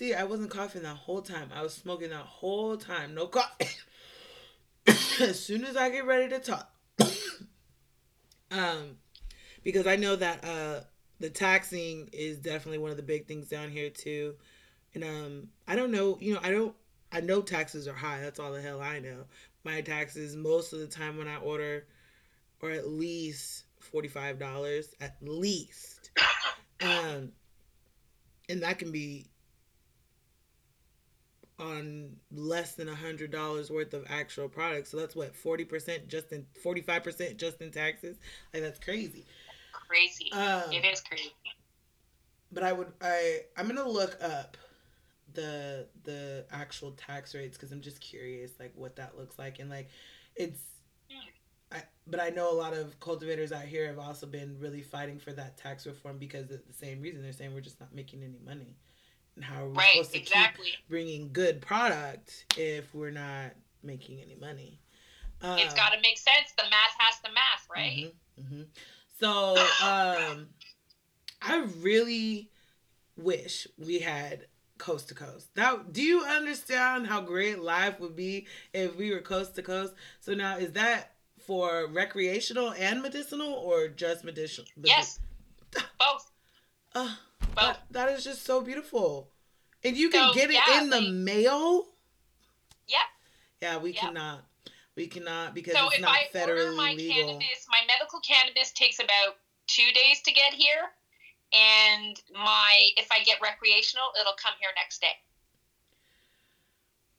see, 0.00 0.14
I 0.14 0.24
wasn't 0.24 0.50
coughing 0.50 0.82
that 0.84 0.96
whole 0.96 1.20
time. 1.20 1.50
I 1.54 1.62
was 1.62 1.74
smoking 1.74 2.08
that 2.08 2.24
whole 2.24 2.78
time. 2.78 3.14
No 3.14 3.26
cough. 3.26 3.54
as 4.86 5.38
soon 5.38 5.62
as 5.62 5.76
I 5.76 5.90
get 5.90 6.06
ready 6.06 6.30
to 6.30 6.38
talk, 6.38 6.72
um, 8.50 8.96
because 9.62 9.86
I 9.86 9.96
know 9.96 10.16
that 10.16 10.42
uh 10.42 10.80
the 11.20 11.28
taxing 11.28 12.08
is 12.14 12.38
definitely 12.38 12.78
one 12.78 12.90
of 12.90 12.96
the 12.96 13.02
big 13.02 13.28
things 13.28 13.48
down 13.48 13.68
here 13.68 13.90
too, 13.90 14.36
and 14.94 15.04
um, 15.04 15.48
I 15.68 15.76
don't 15.76 15.92
know. 15.92 16.16
You 16.18 16.34
know, 16.34 16.40
I 16.42 16.50
don't. 16.50 16.74
I 17.12 17.20
know 17.20 17.42
taxes 17.42 17.86
are 17.86 17.94
high. 17.94 18.20
That's 18.20 18.40
all 18.40 18.52
the 18.52 18.62
hell 18.62 18.80
I 18.80 19.00
know. 19.00 19.24
My 19.64 19.82
taxes 19.82 20.34
most 20.34 20.72
of 20.72 20.78
the 20.78 20.86
time 20.86 21.18
when 21.18 21.28
I 21.28 21.36
order 21.36 21.86
or 22.62 22.70
at 22.70 22.88
least 22.88 23.64
forty-five 23.80 24.38
dollars 24.38 24.94
at 24.98 25.16
least, 25.20 26.10
um, 26.80 27.32
and 28.48 28.62
that 28.62 28.78
can 28.78 28.92
be 28.92 29.29
on 31.60 32.16
less 32.32 32.74
than 32.74 32.88
a 32.88 32.94
hundred 32.94 33.30
dollars 33.30 33.70
worth 33.70 33.94
of 33.94 34.04
actual 34.08 34.48
products. 34.48 34.90
So 34.90 34.96
that's 34.96 35.14
what 35.14 35.36
forty 35.36 35.64
percent 35.64 36.08
just 36.08 36.32
in 36.32 36.46
forty-five 36.62 37.04
percent 37.04 37.36
just 37.36 37.60
in 37.60 37.70
taxes. 37.70 38.18
Like 38.52 38.62
that's 38.62 38.80
crazy. 38.80 39.26
crazy. 39.88 40.32
Um, 40.32 40.72
it 40.72 40.84
is 40.84 41.00
crazy. 41.00 41.32
but 42.52 42.62
I 42.62 42.72
would 42.72 42.92
I 43.00 43.40
I'm 43.56 43.66
gonna 43.68 43.88
look 43.88 44.16
up 44.22 44.56
the 45.34 45.86
the 46.04 46.44
actual 46.50 46.92
tax 46.92 47.34
rates 47.34 47.56
because 47.56 47.72
I'm 47.72 47.80
just 47.80 48.00
curious 48.00 48.52
like 48.58 48.72
what 48.74 48.96
that 48.96 49.16
looks 49.16 49.38
like 49.38 49.58
and 49.60 49.70
like 49.70 49.88
it's 50.36 50.60
I 51.72 51.82
but 52.06 52.20
I 52.20 52.30
know 52.30 52.52
a 52.52 52.54
lot 52.54 52.74
of 52.74 52.98
cultivators 52.98 53.52
out 53.52 53.64
here 53.64 53.86
have 53.86 53.98
also 53.98 54.26
been 54.26 54.56
really 54.58 54.82
fighting 54.82 55.18
for 55.20 55.32
that 55.32 55.56
tax 55.56 55.86
reform 55.86 56.18
because 56.18 56.50
of 56.50 56.60
the 56.66 56.72
same 56.72 57.00
reason 57.00 57.22
they're 57.22 57.32
saying 57.32 57.54
we're 57.54 57.60
just 57.60 57.78
not 57.78 57.94
making 57.94 58.24
any 58.24 58.40
money 58.44 58.76
and 59.36 59.44
how 59.44 59.64
are 59.64 59.68
we 59.68 59.76
Right, 59.76 59.92
supposed 59.92 60.12
to 60.12 60.18
exactly. 60.18 60.66
keep 60.66 60.88
bringing 60.88 61.32
good 61.32 61.60
product 61.60 62.44
if 62.56 62.94
we're 62.94 63.10
not 63.10 63.52
making 63.82 64.20
any 64.20 64.34
money 64.34 64.80
um, 65.42 65.58
it's 65.58 65.74
got 65.74 65.90
to 65.90 66.00
make 66.00 66.18
sense. 66.18 66.52
The 66.56 66.64
math 66.64 66.94
has 66.98 67.20
to 67.20 67.30
math, 67.32 67.66
right? 67.74 68.12
Mhm, 68.38 68.52
mhm. 68.52 68.66
So, 69.18 69.56
um, 69.82 70.48
I 71.42 71.64
really 71.80 72.50
wish 73.16 73.66
we 73.78 74.00
had 74.00 74.46
coast 74.78 75.08
to 75.08 75.14
coast. 75.14 75.54
That 75.54 75.92
do 75.92 76.02
you 76.02 76.22
understand 76.24 77.06
how 77.06 77.20
great 77.20 77.58
life 77.60 78.00
would 78.00 78.16
be 78.16 78.46
if 78.72 78.96
we 78.96 79.12
were 79.12 79.20
coast 79.20 79.54
to 79.56 79.62
coast? 79.62 79.94
So 80.20 80.34
now 80.34 80.56
is 80.58 80.72
that 80.72 81.14
for 81.38 81.86
recreational 81.86 82.72
and 82.72 83.02
medicinal 83.02 83.52
or 83.52 83.88
just 83.88 84.24
medicinal? 84.24 84.68
Yes, 84.82 85.20
both. 85.98 86.30
Uh, 86.94 87.14
That, 87.56 87.84
that 87.90 88.08
is 88.10 88.24
just 88.24 88.44
so 88.44 88.60
beautiful. 88.60 89.30
And 89.84 89.96
you 89.96 90.10
can 90.10 90.28
So, 90.28 90.34
get 90.34 90.50
it 90.50 90.54
yeah, 90.68 90.82
in 90.82 90.90
the 90.90 91.00
mail? 91.00 91.86
Yep. 92.88 93.00
Yeah, 93.62 93.76
we 93.78 93.92
Yep. 93.92 94.02
cannot. 94.02 94.44
We 94.96 95.06
cannot 95.06 95.54
because 95.54 95.74
So 95.76 95.86
it's 95.86 95.96
if 95.96 96.02
not 96.02 96.12
I 96.12 96.26
order 96.40 96.52
federally 96.52 96.76
my 96.76 96.94
legal. 96.96 97.26
cannabis, 97.26 97.66
my 97.68 97.80
medical 97.86 98.20
cannabis 98.20 98.72
takes 98.72 98.98
about 98.98 99.36
two 99.66 99.90
days 99.94 100.20
to 100.22 100.32
get 100.32 100.52
here, 100.52 100.90
and 101.52 102.20
my 102.34 102.90
if 102.96 103.08
I 103.10 103.22
get 103.22 103.40
recreational, 103.40 104.12
it'll 104.20 104.34
come 104.34 104.54
here 104.60 104.70
next 104.76 105.00
day. 105.00 105.14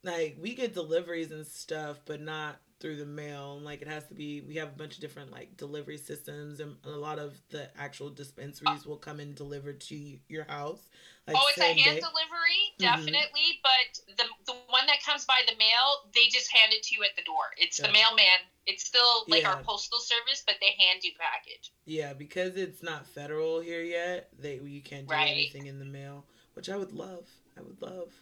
like 0.03 0.35
we 0.39 0.55
get 0.55 0.73
deliveries 0.73 1.31
and 1.31 1.45
stuff 1.45 1.99
but 2.05 2.19
not 2.21 2.59
through 2.81 2.97
the 2.97 3.05
mail 3.05 3.59
like 3.63 3.81
it 3.81 3.87
has 3.87 4.05
to 4.07 4.13
be 4.15 4.41
we 4.41 4.55
have 4.55 4.69
a 4.69 4.75
bunch 4.75 4.95
of 4.95 5.01
different 5.01 5.31
like 5.31 5.55
delivery 5.55 5.97
systems 5.97 6.59
and 6.59 6.75
a 6.83 6.89
lot 6.89 7.19
of 7.19 7.39
the 7.51 7.69
actual 7.77 8.09
dispensaries 8.09 8.85
will 8.85 8.97
come 8.97 9.19
and 9.19 9.35
deliver 9.35 9.71
to 9.71 10.17
your 10.27 10.45
house 10.49 10.89
like 11.27 11.37
oh, 11.39 11.45
it's 11.49 11.59
a 11.59 11.63
hand 11.63 11.77
day. 11.77 11.99
delivery, 12.01 12.61
Mhm. 12.79 12.79
definitely. 12.79 13.59
But 13.63 14.17
the 14.17 14.25
the 14.47 14.53
one 14.67 14.87
that 14.87 15.01
comes 15.05 15.23
by 15.25 15.41
the 15.47 15.55
mail, 15.55 16.01
they 16.13 16.27
just 16.27 16.51
hand 16.51 16.73
it 16.73 16.81
to 16.83 16.95
you 16.95 17.03
at 17.03 17.15
the 17.15 17.21
door. 17.23 17.43
It's 17.57 17.79
Yeah. 17.79 17.87
the 17.87 17.93
mailman. 17.93 18.39
It's 18.65 18.83
still 18.85 19.25
like 19.29 19.45
our 19.45 19.61
postal 19.63 19.99
service, 19.99 20.43
but 20.45 20.55
they 20.61 20.73
hand 20.77 21.03
you 21.03 21.11
the 21.13 21.19
package. 21.19 21.71
yeah 21.85 22.13
because 22.13 22.57
it's 22.57 22.83
not 22.83 23.07
federal 23.07 23.59
here 23.59 23.81
yet 23.83 24.27
they 24.37 24.55
you 24.55 24.81
can't 24.81 25.07
do 25.07 25.13
Right. 25.13 25.29
anything 25.29 25.65
in 25.67 25.79
the 25.79 25.85
mail 25.85 26.25
which 26.53 26.69
i 26.69 26.75
would 26.77 26.91
love 26.91 27.27
i 27.57 27.61
would 27.61 27.81
love 27.81 28.21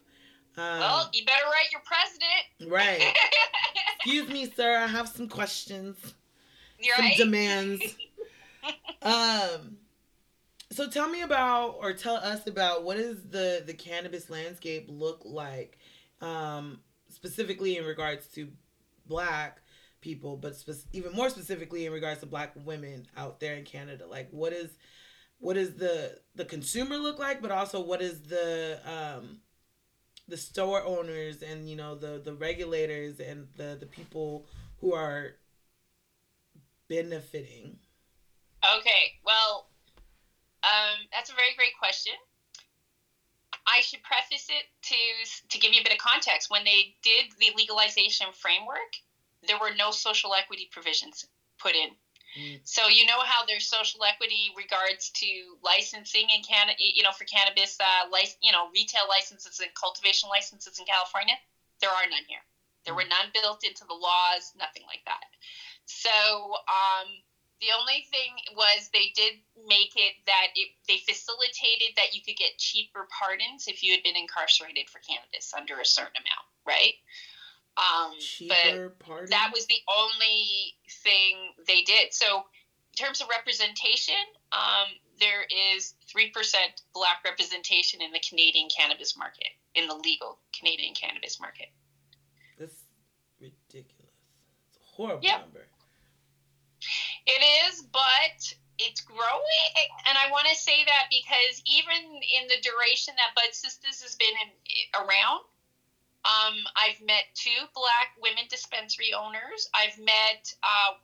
um, 0.57 0.80
well, 0.80 1.09
you 1.13 1.26
better 1.26 1.45
write 1.45 1.71
your 1.71 1.81
president. 1.85 2.71
right 2.71 3.13
excuse 3.97 4.27
me 4.30 4.45
sir 4.49 4.77
i 4.77 4.88
have 4.88 5.07
some 5.07 5.27
questions 5.27 5.95
You're 6.80 6.95
some 6.95 7.05
right. 7.05 7.17
demands. 7.17 7.84
um, 9.01 9.77
so 10.71 10.88
tell 10.89 11.09
me 11.09 11.21
about, 11.23 11.77
or 11.81 11.93
tell 11.93 12.15
us 12.15 12.45
about, 12.47 12.84
what 12.84 12.97
is 12.97 13.23
the 13.30 13.63
the 13.65 13.73
cannabis 13.73 14.30
landscape 14.30 14.85
look 14.88 15.21
like, 15.26 15.77
um, 16.21 16.80
specifically 17.09 17.77
in 17.77 17.85
regards 17.85 18.27
to 18.35 18.49
black 19.07 19.61
people, 20.01 20.38
but 20.38 20.55
spe- 20.55 20.88
even 20.93 21.11
more 21.13 21.30
specifically 21.30 21.85
in 21.85 21.91
regards 21.93 22.19
to 22.19 22.26
black 22.27 22.53
women 22.63 23.07
out 23.17 23.39
there 23.39 23.55
in 23.55 23.65
Canada. 23.65 24.05
Like, 24.07 24.30
what 24.31 24.53
is 24.53 24.69
what 25.39 25.57
is 25.57 25.76
the 25.76 26.19
the 26.35 26.45
consumer 26.45 26.97
look 26.97 27.17
like, 27.19 27.41
but 27.41 27.51
also 27.51 27.81
what 27.81 28.01
is 28.01 28.21
the 28.23 28.80
um, 28.85 29.39
the 30.30 30.38
store 30.38 30.84
owners 30.84 31.41
and 31.41 31.69
you 31.69 31.76
know 31.76 31.95
the 31.95 32.22
the 32.23 32.34
regulators 32.34 33.19
and 33.19 33.47
the 33.57 33.77
the 33.80 33.85
people 33.85 34.45
who 34.80 34.93
are 34.93 35.35
benefiting? 36.88 37.77
Okay, 38.64 39.19
well, 39.26 39.69
um, 40.64 40.97
that's 41.11 41.30
a 41.30 41.34
very 41.34 41.56
great 41.56 41.77
question. 41.80 42.14
I 43.68 43.81
should 43.81 44.01
preface 44.03 44.47
it 44.49 44.65
to 44.84 45.47
to 45.49 45.60
give 45.60 45.73
you 45.73 45.81
a 45.81 45.84
bit 45.84 45.93
of 45.93 45.99
context. 45.99 46.49
When 46.49 46.64
they 46.64 46.95
did 47.03 47.31
the 47.39 47.51
legalization 47.56 48.27
framework, 48.34 48.97
there 49.47 49.57
were 49.60 49.72
no 49.77 49.91
social 49.91 50.34
equity 50.34 50.69
provisions 50.72 51.26
put 51.60 51.76
in. 51.76 51.89
Mm. 52.38 52.60
So 52.64 52.88
you 52.88 53.06
know 53.06 53.19
how 53.23 53.43
there's 53.45 53.65
social 53.65 54.03
equity 54.03 54.51
regards 54.56 55.10
to 55.15 55.57
licensing 55.64 56.30
in 56.30 56.41
Canada, 56.43 56.76
you 56.80 57.03
know, 57.03 57.11
for 57.11 57.26
cannabis, 57.26 57.77
uh, 57.80 58.07
lic- 58.11 58.38
you 58.41 58.51
know, 58.51 58.69
retail 58.73 59.07
licenses 59.07 59.60
and 59.60 59.73
cultivation 59.73 60.30
licenses 60.30 60.77
in 60.80 60.85
California. 60.85 61.35
There 61.81 61.89
are 61.89 62.06
none 62.10 62.23
here. 62.27 62.43
There 62.85 62.93
were 62.95 63.06
none 63.10 63.31
built 63.34 63.64
into 63.64 63.84
the 63.85 63.93
laws, 63.95 64.51
nothing 64.56 64.84
like 64.88 65.01
that. 65.06 65.26
So 65.85 66.56
um, 66.68 67.07
The 67.61 67.72
only 67.77 68.06
thing 68.10 68.38
was 68.56 68.89
they 68.93 69.11
did 69.15 69.34
make 69.68 69.91
it 69.95 70.15
that 70.26 70.47
it, 70.56 70.69
they 70.88 70.97
facilitated 70.97 71.91
that 71.97 72.14
you 72.14 72.22
could 72.22 72.38
get 72.38 72.57
cheaper 72.57 73.06
pardons 73.11 73.68
if 73.68 73.84
you 73.84 73.91
had 73.91 74.01
been 74.03 74.15
incarcerated 74.15 74.89
for 74.89 74.99
cannabis 74.99 75.53
under 75.53 75.80
a 75.80 75.85
certain 75.85 76.22
amount, 76.23 76.47
right? 76.65 76.93
Um, 77.80 78.11
cheaper 78.19 78.89
pardons. 78.99 79.30
That 79.30 79.51
was 79.53 79.65
the 79.68 79.80
only 79.88 80.76
thing 81.03 81.53
they 81.65 81.81
did. 81.84 82.14
So, 82.14 82.43
in 82.91 83.06
terms 83.06 83.22
of 83.22 83.27
representation, 83.30 84.19
um, 84.51 84.88
there 85.19 85.47
is 85.73 85.93
three 86.06 86.30
percent 86.31 86.81
black 86.93 87.23
representation 87.23 88.01
in 88.01 88.11
the 88.11 88.19
Canadian 88.19 88.68
cannabis 88.68 89.15
market, 89.18 89.47
in 89.76 89.88
the 89.88 89.95
legal 89.95 90.39
Canadian 90.51 90.93
cannabis 90.93 91.39
market. 91.39 91.68
That's 92.60 92.84
ridiculous. 93.39 94.11
It's 94.68 94.77
a 94.77 94.95
horrible 94.95 95.23
yep. 95.23 95.41
number. 95.41 95.65
It 97.26 97.41
is, 97.69 97.81
but 97.84 98.53
it's 98.80 99.01
growing. 99.01 99.72
And 100.07 100.18
I 100.18 100.31
want 100.31 100.47
to 100.49 100.56
say 100.56 100.84
that 100.84 101.07
because 101.10 101.61
even 101.65 102.19
in 102.19 102.47
the 102.47 102.60
duration 102.60 103.14
that 103.15 103.35
Bud 103.35 103.53
Sisters 103.53 104.01
has 104.01 104.15
been 104.15 104.35
in, 104.43 104.51
around, 104.95 105.43
um, 106.25 106.55
I've 106.75 106.99
met 107.05 107.31
two 107.33 107.63
black 107.73 108.15
women 108.21 108.43
dispensary 108.49 109.13
owners. 109.13 109.69
I've 109.73 109.97
met 109.97 110.53
uh, 110.63 110.99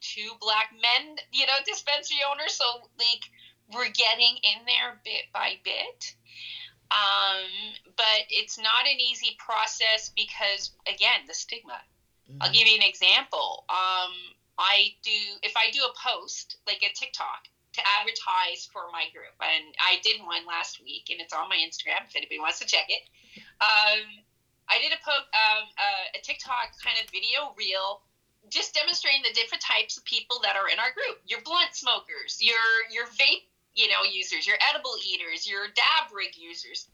two 0.00 0.30
black 0.40 0.72
men, 0.72 1.16
you 1.32 1.46
know, 1.46 1.58
dispensary 1.66 2.18
owners. 2.28 2.52
So, 2.52 2.64
like, 2.98 3.24
we're 3.72 3.90
getting 3.90 4.36
in 4.42 4.64
there 4.66 5.00
bit 5.04 5.32
by 5.32 5.54
bit. 5.64 6.14
Um, 6.90 7.48
but 7.96 8.24
it's 8.30 8.58
not 8.58 8.84
an 8.84 9.00
easy 9.00 9.36
process 9.38 10.10
because, 10.16 10.72
again, 10.86 11.24
the 11.26 11.34
stigma. 11.34 11.80
Mm-hmm. 12.28 12.42
I'll 12.42 12.52
give 12.52 12.66
you 12.66 12.76
an 12.76 12.86
example. 12.86 13.64
Um, 13.68 14.12
I 14.58 14.96
do 15.02 15.16
if 15.42 15.54
I 15.56 15.70
do 15.70 15.80
a 15.80 15.92
post 15.96 16.56
like 16.66 16.82
a 16.82 16.92
TikTok 16.92 17.48
to 17.74 17.80
advertise 18.00 18.68
for 18.72 18.88
my 18.92 19.04
group, 19.12 19.36
and 19.40 19.74
I 19.80 20.00
did 20.02 20.20
one 20.24 20.44
last 20.46 20.82
week, 20.82 21.08
and 21.10 21.20
it's 21.20 21.32
on 21.32 21.48
my 21.48 21.56
Instagram 21.56 22.08
if 22.08 22.16
anybody 22.16 22.40
wants 22.40 22.58
to 22.60 22.66
check 22.66 22.86
it. 22.88 23.04
Um, 23.60 24.24
I 24.68 24.80
did 24.80 24.92
a 24.92 25.00
po- 25.00 25.28
um, 25.32 25.64
uh, 25.76 26.18
a 26.18 26.20
TikTok 26.20 26.76
kind 26.84 26.96
of 27.02 27.08
video 27.10 27.56
reel, 27.56 28.04
just 28.50 28.74
demonstrating 28.74 29.22
the 29.24 29.32
different 29.32 29.64
types 29.64 29.96
of 29.96 30.04
people 30.04 30.40
that 30.44 30.56
are 30.56 30.68
in 30.68 30.78
our 30.78 30.92
group. 30.92 31.20
Your 31.26 31.40
blunt 31.42 31.72
smokers, 31.72 32.36
your 32.40 32.60
your 32.92 33.06
vape, 33.16 33.48
you 33.74 33.88
know, 33.88 34.04
users, 34.04 34.46
your 34.46 34.56
edible 34.68 34.94
eaters, 35.00 35.48
your 35.48 35.68
dab 35.72 36.12
rig 36.12 36.36
users. 36.36 36.88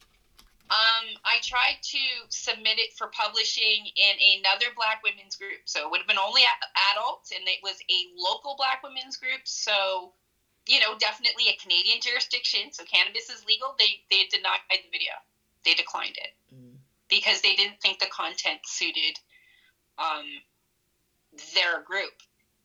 Um, 0.72 1.20
I 1.28 1.44
tried 1.44 1.76
to 1.92 2.02
submit 2.30 2.80
it 2.80 2.96
for 2.96 3.12
publishing 3.12 3.84
in 3.84 4.40
another 4.40 4.72
Black 4.74 5.04
women's 5.04 5.36
group. 5.36 5.60
So 5.66 5.84
it 5.84 5.90
would 5.90 6.00
have 6.00 6.08
been 6.08 6.18
only 6.18 6.40
adults, 6.96 7.32
and 7.36 7.44
it 7.44 7.60
was 7.62 7.76
a 7.90 7.98
local 8.16 8.56
Black 8.56 8.82
women's 8.82 9.20
group. 9.20 9.44
So, 9.44 10.14
you 10.66 10.80
know, 10.80 10.96
definitely 10.96 11.52
a 11.52 11.56
Canadian 11.60 12.00
jurisdiction. 12.00 12.72
So 12.72 12.84
cannabis 12.88 13.28
is 13.28 13.44
legal. 13.44 13.76
They 13.78 14.00
they 14.10 14.24
denied 14.32 14.64
the 14.70 14.88
video. 14.90 15.12
They 15.64 15.74
declined 15.74 16.16
it 16.16 16.32
mm. 16.48 16.73
Because 17.08 17.40
they 17.42 17.54
didn't 17.54 17.80
think 17.80 17.98
the 17.98 18.06
content 18.06 18.60
suited 18.64 19.18
um, 19.98 20.24
their 21.54 21.82
group. 21.82 22.12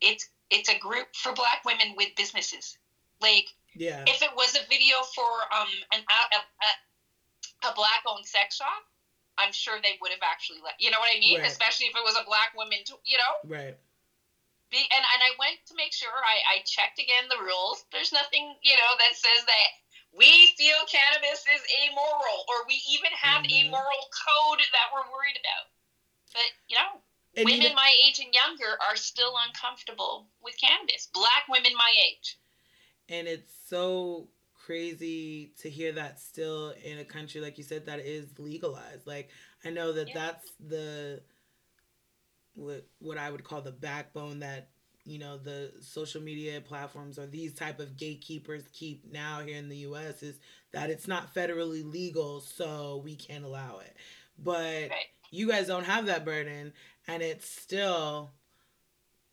It's 0.02 0.28
it's 0.50 0.70
a 0.70 0.80
group 0.80 1.08
for 1.14 1.34
Black 1.34 1.64
women 1.66 1.94
with 1.96 2.10
businesses. 2.16 2.78
Like, 3.22 3.46
yeah. 3.76 4.04
if 4.08 4.22
it 4.22 4.32
was 4.36 4.56
a 4.56 4.68
video 4.70 4.98
for 5.14 5.30
um 5.54 5.70
an 5.94 6.00
a, 6.00 6.36
a 6.36 7.70
a 7.70 7.76
black 7.76 8.04
owned 8.08 8.26
sex 8.26 8.56
shop, 8.56 8.84
I'm 9.40 9.52
sure 9.52 9.80
they 9.80 9.96
would 10.04 10.12
have 10.12 10.24
actually 10.24 10.60
let 10.64 10.76
you 10.80 10.92
know 10.92 11.00
what 11.00 11.12
I 11.12 11.20
mean? 11.20 11.40
Right. 11.40 11.48
Especially 11.48 11.88
if 11.88 11.96
it 11.96 12.04
was 12.04 12.16
a 12.20 12.28
black 12.28 12.52
woman, 12.56 12.80
to, 12.92 13.00
you 13.04 13.18
know? 13.20 13.34
Right. 13.48 13.76
Be, 14.70 14.78
and, 14.78 15.04
and 15.04 15.22
I 15.26 15.32
went 15.42 15.58
to 15.72 15.74
make 15.74 15.96
sure 15.96 16.14
I, 16.14 16.60
I 16.60 16.68
checked 16.68 17.02
again 17.02 17.26
the 17.26 17.42
rules. 17.42 17.84
There's 17.90 18.14
nothing, 18.14 18.54
you 18.62 18.78
know, 18.78 18.92
that 19.02 19.18
says 19.18 19.42
that 19.48 19.70
we 20.16 20.54
feel 20.58 20.78
cannabis 20.90 21.46
is 21.46 21.64
amoral 21.86 22.40
or 22.50 22.68
we 22.68 22.82
even 22.90 23.12
have 23.14 23.44
mm-hmm. 23.44 23.68
a 23.68 23.72
moral 23.72 24.04
code 24.10 24.62
that 24.74 24.90
we're 24.94 25.08
worried 25.14 25.38
about. 25.38 25.66
But, 26.34 26.50
you 26.68 26.78
know, 26.78 27.02
and 27.36 27.46
women 27.46 27.76
my 27.76 27.94
age 28.08 28.20
and 28.20 28.34
younger 28.34 28.78
are 28.90 28.96
still 28.96 29.34
uncomfortable 29.48 30.28
with 30.44 30.56
cannabis. 30.60 31.10
Black 31.14 31.46
women 31.50 31.72
my 31.76 31.94
age. 32.10 32.38
And 33.08 33.28
it's 33.28 33.54
so 33.68 34.28
crazy 34.54 35.52
to 35.60 35.70
hear 35.70 35.92
that 35.94 36.20
still 36.20 36.74
in 36.84 37.00
a 37.00 37.06
country 37.06 37.42
like 37.42 37.58
you 37.58 37.64
said 37.64 37.86
that 37.86 38.00
is 38.00 38.28
legalized. 38.38 39.08
Like 39.08 39.30
I 39.64 39.70
know 39.70 39.94
that 39.94 40.10
yeah. 40.10 40.14
that's 40.16 40.52
the 40.60 41.22
what 42.56 42.86
what 43.00 43.18
I 43.18 43.32
would 43.32 43.44
call 43.44 43.62
the 43.62 43.72
backbone 43.72 44.40
that 44.40 44.70
you 45.10 45.20
know 45.20 45.38
the 45.38 45.72
social 45.82 46.22
media 46.22 46.62
platforms 46.62 47.18
or 47.18 47.26
these 47.26 47.54
type 47.54 47.80
of 47.80 47.98
gatekeepers 47.98 48.64
keep 48.74 49.12
now 49.12 49.42
here 49.42 49.58
in 49.58 49.70
the 49.70 49.78
US 49.78 50.24
is 50.24 50.40
that 50.72 50.90
it's 50.90 51.08
not 51.08 51.34
federally 51.34 51.90
legal 51.90 52.42
so 52.42 53.02
we 53.04 53.16
can't 53.16 53.44
allow 53.44 53.80
it. 53.80 53.96
But 54.38 54.90
right. 54.90 55.08
you 55.32 55.48
guys 55.50 55.68
don't 55.68 55.86
have 55.86 56.06
that 56.06 56.26
burden 56.26 56.74
and 57.08 57.24
it's 57.24 57.50
still 57.50 58.32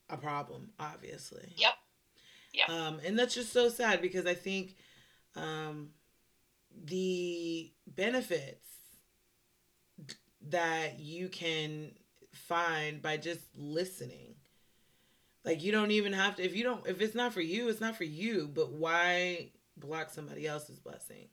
a 0.09 0.17
problem 0.17 0.71
obviously. 0.79 1.53
Yep. 1.57 1.73
Yep. 2.53 2.69
Um, 2.69 2.99
and 3.05 3.17
that's 3.17 3.35
just 3.35 3.53
so 3.53 3.69
sad 3.69 4.01
because 4.01 4.25
I 4.25 4.33
think 4.33 4.75
um, 5.35 5.89
the 6.85 7.71
benefits 7.85 8.67
that 10.49 10.99
you 10.99 11.29
can 11.29 11.91
find 12.33 13.01
by 13.01 13.17
just 13.17 13.41
listening. 13.55 14.35
Like 15.47 15.63
you 15.63 15.71
don't 15.71 15.91
even 15.91 16.11
have 16.11 16.35
to 16.35 16.43
if 16.43 16.53
you 16.53 16.63
don't 16.63 16.85
if 16.85 16.99
it's 16.99 17.15
not 17.15 17.33
for 17.33 17.39
you, 17.39 17.69
it's 17.69 17.79
not 17.79 17.95
for 17.95 18.03
you, 18.03 18.51
but 18.53 18.73
why 18.73 19.51
block 19.77 20.09
somebody 20.09 20.45
else's 20.45 20.77
blessing? 20.77 21.29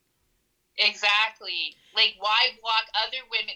Exactly. 0.78 1.74
Like 1.94 2.14
why 2.18 2.54
block 2.62 2.86
other 2.94 3.18
women? 3.26 3.54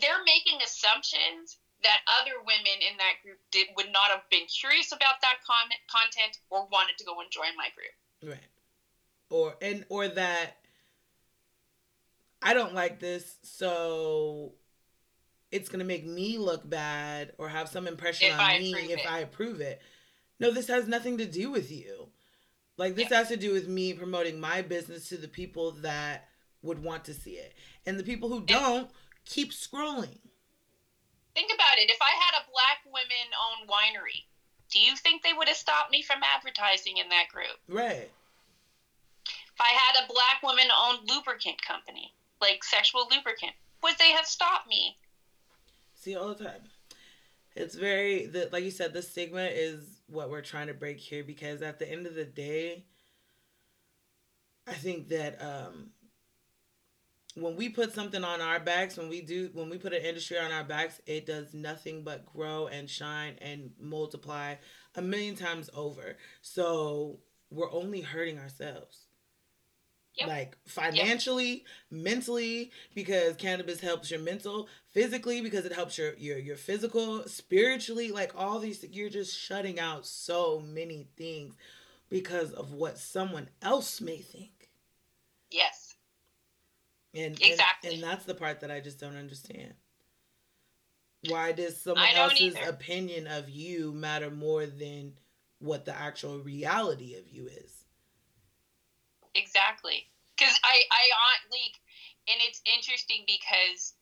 They're 0.00 0.24
making 0.26 0.60
assumptions 0.62 1.56
that 1.82 2.04
other 2.20 2.36
women 2.44 2.84
in 2.84 2.98
that 2.98 3.24
group 3.24 3.38
did 3.50 3.68
would 3.76 3.90
not 3.90 4.10
have 4.10 4.28
been 4.30 4.44
curious 4.44 4.92
about 4.92 5.22
that 5.22 5.40
con- 5.46 5.72
content 5.88 6.36
or 6.50 6.68
wanted 6.70 6.98
to 6.98 7.04
go 7.04 7.20
and 7.20 7.30
join 7.30 7.56
my 7.56 7.72
group. 7.72 7.96
Right 8.36 8.48
or 9.30 9.54
and 9.60 9.84
or 9.88 10.08
that 10.08 10.56
I 12.40 12.54
don't 12.54 12.74
like 12.74 13.00
this, 13.00 13.36
so 13.42 14.52
it's 15.50 15.68
gonna 15.68 15.84
make 15.84 16.06
me 16.06 16.38
look 16.38 16.68
bad 16.68 17.32
or 17.38 17.48
have 17.48 17.68
some 17.68 17.86
impression 17.86 18.28
if 18.28 18.34
on 18.34 18.40
I 18.40 18.58
me 18.58 18.72
if 18.72 19.00
it. 19.00 19.10
I 19.10 19.20
approve 19.20 19.60
it. 19.60 19.80
No, 20.40 20.52
this 20.52 20.68
has 20.68 20.86
nothing 20.86 21.18
to 21.18 21.26
do 21.26 21.50
with 21.50 21.70
you. 21.70 22.08
Like 22.76 22.94
this 22.94 23.10
yeah. 23.10 23.18
has 23.18 23.28
to 23.28 23.36
do 23.36 23.52
with 23.52 23.68
me 23.68 23.92
promoting 23.92 24.40
my 24.40 24.62
business 24.62 25.08
to 25.08 25.16
the 25.16 25.28
people 25.28 25.72
that 25.82 26.28
would 26.62 26.82
want 26.82 27.04
to 27.04 27.14
see 27.14 27.32
it. 27.32 27.54
And 27.86 27.98
the 27.98 28.04
people 28.04 28.28
who 28.28 28.40
don't 28.40 28.88
keep 29.24 29.52
scrolling. 29.52 30.18
Think 31.34 31.52
about 31.52 31.78
it. 31.78 31.90
If 31.90 31.98
I 32.00 32.14
had 32.18 32.40
a 32.40 32.50
black 32.50 32.82
women 32.86 33.28
owned 33.34 33.68
winery, 33.68 34.26
do 34.70 34.80
you 34.80 34.96
think 34.96 35.22
they 35.22 35.32
would 35.32 35.48
have 35.48 35.56
stopped 35.56 35.90
me 35.90 36.02
from 36.02 36.20
advertising 36.22 36.98
in 36.98 37.08
that 37.08 37.28
group? 37.32 37.58
Right. 37.68 38.10
If 39.26 39.60
I 39.60 39.72
had 39.72 40.04
a 40.04 40.12
black 40.12 40.42
woman 40.42 40.66
owned 40.70 41.08
lubricant 41.08 41.60
company, 41.62 42.14
like 42.40 42.62
sexual 42.62 43.08
lubricant, 43.10 43.52
would 43.82 43.94
they 43.98 44.12
have 44.12 44.26
stopped 44.26 44.68
me? 44.68 44.96
See, 45.98 46.14
all 46.14 46.28
the 46.28 46.44
time. 46.44 46.62
It's 47.56 47.74
very, 47.74 48.26
the, 48.26 48.48
like 48.52 48.62
you 48.62 48.70
said, 48.70 48.92
the 48.92 49.02
stigma 49.02 49.42
is 49.42 50.00
what 50.06 50.30
we're 50.30 50.42
trying 50.42 50.68
to 50.68 50.74
break 50.74 50.98
here 50.98 51.24
because 51.24 51.60
at 51.60 51.80
the 51.80 51.90
end 51.90 52.06
of 52.06 52.14
the 52.14 52.24
day, 52.24 52.84
I 54.68 54.74
think 54.74 55.08
that 55.08 55.42
um, 55.42 55.90
when 57.34 57.56
we 57.56 57.68
put 57.68 57.92
something 57.92 58.22
on 58.22 58.40
our 58.40 58.60
backs, 58.60 58.96
when 58.96 59.08
we 59.08 59.22
do, 59.22 59.50
when 59.54 59.70
we 59.70 59.76
put 59.76 59.92
an 59.92 60.04
industry 60.04 60.38
on 60.38 60.52
our 60.52 60.62
backs, 60.62 61.00
it 61.04 61.26
does 61.26 61.52
nothing 61.52 62.04
but 62.04 62.26
grow 62.26 62.68
and 62.68 62.88
shine 62.88 63.34
and 63.40 63.72
multiply 63.80 64.54
a 64.94 65.02
million 65.02 65.34
times 65.34 65.68
over. 65.74 66.16
So 66.42 67.18
we're 67.50 67.72
only 67.72 68.02
hurting 68.02 68.38
ourselves. 68.38 69.07
Yep. 70.18 70.28
Like 70.28 70.56
financially, 70.66 71.50
yep. 71.50 71.62
mentally, 71.90 72.72
because 72.94 73.36
cannabis 73.36 73.80
helps 73.80 74.10
your 74.10 74.20
mental, 74.20 74.68
physically, 74.92 75.40
because 75.40 75.64
it 75.64 75.72
helps 75.72 75.96
your 75.96 76.14
your 76.14 76.38
your 76.38 76.56
physical, 76.56 77.22
spiritually, 77.28 78.10
like 78.10 78.32
all 78.36 78.58
these 78.58 78.84
you're 78.90 79.10
just 79.10 79.38
shutting 79.38 79.78
out 79.78 80.06
so 80.06 80.60
many 80.60 81.06
things 81.16 81.54
because 82.08 82.52
of 82.52 82.72
what 82.72 82.98
someone 82.98 83.48
else 83.62 84.00
may 84.00 84.18
think. 84.18 84.70
Yes. 85.50 85.94
And 87.14 87.40
exactly. 87.40 87.90
and, 87.90 87.94
and 87.94 88.02
that's 88.02 88.24
the 88.24 88.34
part 88.34 88.60
that 88.60 88.70
I 88.70 88.80
just 88.80 88.98
don't 88.98 89.16
understand. 89.16 89.74
Why 91.28 91.52
does 91.52 91.80
someone 91.80 92.06
else's 92.14 92.56
either. 92.56 92.70
opinion 92.70 93.26
of 93.26 93.48
you 93.48 93.92
matter 93.92 94.30
more 94.30 94.66
than 94.66 95.14
what 95.58 95.84
the 95.84 95.96
actual 95.96 96.38
reality 96.38 97.16
of 97.16 97.28
you 97.28 97.46
is? 97.46 97.77
Exactly. 99.38 100.06
Because 100.36 100.54
I, 100.62 100.82
I 100.90 101.04
like, 101.50 101.76
and 102.26 102.38
it's 102.46 102.60
interesting 102.66 103.24
because 103.26 103.94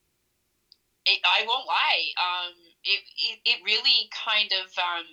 it, 1.04 1.20
I 1.24 1.44
won't 1.46 1.66
lie. 1.66 2.02
Um, 2.16 2.54
it, 2.84 3.00
it, 3.16 3.36
it 3.44 3.58
really 3.64 4.08
kind 4.12 4.50
of, 4.52 4.72
um, 4.76 5.06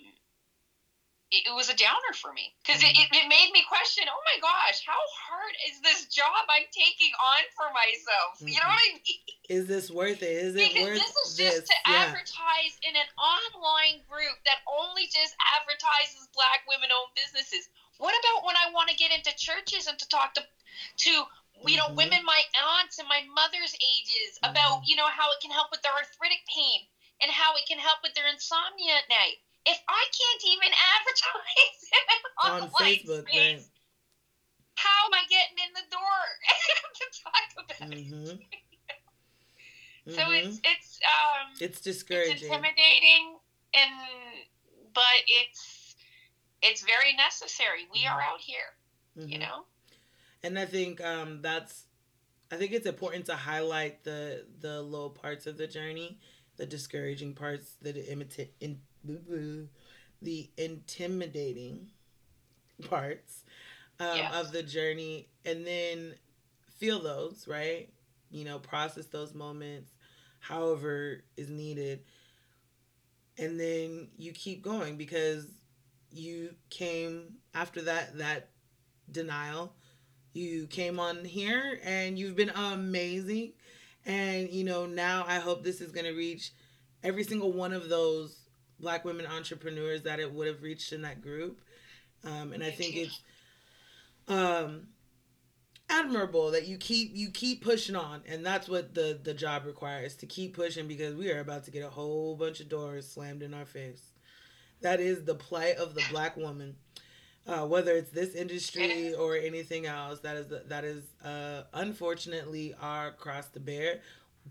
it, 1.34 1.50
it 1.50 1.54
was 1.54 1.66
a 1.66 1.74
downer 1.74 2.14
for 2.14 2.30
me 2.30 2.54
because 2.62 2.78
mm-hmm. 2.78 2.94
it, 2.94 3.10
it, 3.10 3.26
made 3.26 3.50
me 3.50 3.66
question 3.66 4.06
oh 4.06 4.22
my 4.22 4.38
gosh 4.38 4.86
how 4.86 5.02
hard 5.26 5.54
is 5.66 5.82
this 5.82 6.06
job 6.06 6.46
i'm 6.46 6.68
taking 6.70 7.10
on 7.18 7.42
for 7.58 7.66
myself 7.74 8.38
mm-hmm. 8.38 8.54
you 8.54 8.58
know 8.62 8.70
what 8.70 8.78
i 8.78 8.94
mean 8.94 9.18
is 9.50 9.66
this 9.66 9.90
worth 9.90 10.22
it 10.22 10.38
is 10.38 10.54
it 10.54 10.70
because 10.70 10.94
worth 10.94 11.02
this 11.02 11.14
is 11.26 11.28
just 11.34 11.58
this? 11.64 11.68
to 11.68 11.76
yeah. 11.90 12.06
advertise 12.06 12.78
in 12.86 12.94
an 12.94 13.10
online 13.18 13.98
group 14.06 14.38
that 14.46 14.62
only 14.70 15.10
just 15.10 15.34
advertises 15.58 16.30
black 16.36 16.62
women 16.70 16.92
owned 16.94 17.12
businesses 17.18 17.66
what 17.98 18.14
about 18.14 18.46
when 18.46 18.56
i 18.56 18.72
want 18.72 18.88
to 18.88 18.96
get 18.96 19.12
into 19.12 19.30
churches 19.36 19.86
and 19.86 19.98
to 19.98 20.08
talk 20.08 20.34
to 20.34 20.42
to 20.96 21.10
you 21.66 21.76
know 21.76 21.86
mm-hmm. 21.90 22.08
women 22.08 22.20
my 22.24 22.42
aunts 22.76 22.98
and 22.98 23.08
my 23.08 23.22
mother's 23.34 23.74
ages 23.78 24.38
about 24.42 24.82
mm-hmm. 24.82 24.90
you 24.90 24.96
know 24.96 25.08
how 25.08 25.30
it 25.30 25.40
can 25.40 25.50
help 25.50 25.70
with 25.70 25.82
their 25.82 25.94
arthritic 25.94 26.42
pain 26.50 26.82
and 27.22 27.30
how 27.30 27.54
it 27.54 27.64
can 27.66 27.78
help 27.78 28.02
with 28.02 28.12
their 28.14 28.26
insomnia 28.26 28.98
at 28.98 29.06
night 29.08 29.38
if 29.66 29.80
I 29.88 30.04
can't 30.12 30.42
even 30.52 30.70
advertise 30.92 31.80
on, 32.44 32.62
on 32.62 32.68
Facebook, 32.76 33.28
space, 33.28 33.32
right. 33.32 33.64
how 34.76 35.06
am 35.06 35.14
I 35.14 35.24
getting 35.28 35.56
in 35.56 35.72
the 35.72 35.86
door 35.90 36.20
to 37.00 37.04
talk 37.24 37.46
about 37.64 37.90
mm-hmm. 37.90 38.30
it? 38.30 38.40
So 40.06 40.20
mm-hmm. 40.20 40.34
it's 40.34 40.60
it's 40.62 41.00
um 41.00 41.48
it's 41.60 41.80
discouraging, 41.80 42.32
it's 42.32 42.42
intimidating, 42.42 43.40
and 43.72 43.90
but 44.92 45.24
it's 45.26 45.73
it's 46.64 46.82
very 46.82 47.14
necessary. 47.14 47.86
We 47.92 48.06
are 48.06 48.18
mm-hmm. 48.18 48.32
out 48.32 48.40
here, 48.40 48.56
mm-hmm. 49.18 49.28
you 49.28 49.38
know. 49.38 49.64
And 50.42 50.58
I 50.58 50.66
think 50.66 51.00
um 51.00 51.40
that's 51.42 51.84
I 52.50 52.56
think 52.56 52.72
it's 52.72 52.86
important 52.86 53.26
to 53.26 53.34
highlight 53.34 54.04
the 54.04 54.44
the 54.60 54.82
low 54.82 55.08
parts 55.10 55.46
of 55.46 55.56
the 55.56 55.66
journey, 55.66 56.18
the 56.56 56.66
discouraging 56.66 57.34
parts, 57.34 57.76
the 57.80 58.10
imitate 58.10 58.54
in 58.60 58.80
the 60.22 60.50
intimidating 60.56 61.90
parts 62.88 63.44
um, 64.00 64.16
yes. 64.16 64.34
of 64.34 64.52
the 64.52 64.62
journey 64.62 65.28
and 65.44 65.66
then 65.66 66.14
feel 66.78 67.02
those, 67.02 67.46
right? 67.46 67.90
You 68.30 68.44
know, 68.44 68.58
process 68.58 69.06
those 69.06 69.34
moments 69.34 69.92
however 70.40 71.24
is 71.36 71.48
needed. 71.48 72.00
And 73.38 73.58
then 73.58 74.08
you 74.16 74.32
keep 74.32 74.62
going 74.62 74.96
because 74.96 75.46
you 76.14 76.54
came 76.70 77.36
after 77.54 77.82
that 77.82 78.18
that 78.18 78.50
denial. 79.10 79.74
You 80.32 80.66
came 80.66 80.98
on 80.98 81.24
here 81.24 81.78
and 81.84 82.18
you've 82.18 82.36
been 82.36 82.50
amazing. 82.50 83.52
And 84.06 84.50
you 84.50 84.64
know, 84.64 84.86
now 84.86 85.24
I 85.26 85.38
hope 85.38 85.62
this 85.64 85.80
is 85.80 85.92
going 85.92 86.06
to 86.06 86.12
reach 86.12 86.52
every 87.02 87.24
single 87.24 87.52
one 87.52 87.72
of 87.72 87.88
those 87.88 88.36
black 88.80 89.04
women 89.04 89.26
entrepreneurs 89.26 90.02
that 90.02 90.20
it 90.20 90.32
would 90.32 90.46
have 90.46 90.62
reached 90.62 90.92
in 90.92 91.02
that 91.02 91.22
group. 91.22 91.60
Um, 92.24 92.52
and 92.52 92.62
I 92.62 92.70
think 92.70 92.96
it's 92.96 93.20
um, 94.28 94.88
admirable 95.88 96.50
that 96.52 96.66
you 96.66 96.78
keep 96.78 97.10
you 97.14 97.30
keep 97.30 97.62
pushing 97.62 97.96
on, 97.96 98.22
and 98.26 98.44
that's 98.44 98.68
what 98.68 98.94
the 98.94 99.18
the 99.22 99.34
job 99.34 99.66
requires 99.66 100.16
to 100.16 100.26
keep 100.26 100.54
pushing 100.56 100.88
because 100.88 101.14
we 101.14 101.30
are 101.30 101.40
about 101.40 101.64
to 101.64 101.70
get 101.70 101.84
a 101.84 101.90
whole 101.90 102.36
bunch 102.36 102.60
of 102.60 102.68
doors 102.68 103.08
slammed 103.08 103.42
in 103.42 103.54
our 103.54 103.66
face. 103.66 104.13
That 104.84 105.00
is 105.00 105.24
the 105.24 105.34
plight 105.34 105.76
of 105.76 105.94
the 105.94 106.02
black 106.10 106.36
woman. 106.36 106.76
Uh, 107.46 107.66
whether 107.66 107.92
it's 107.92 108.10
this 108.10 108.34
industry 108.34 109.14
or 109.14 109.36
anything 109.36 109.86
else, 109.86 110.20
that 110.20 110.36
is 110.36 110.46
that 110.68 110.84
is 110.84 111.02
uh, 111.24 111.62
unfortunately 111.72 112.74
our 112.80 113.12
cross 113.12 113.48
to 113.50 113.60
bear, 113.60 114.00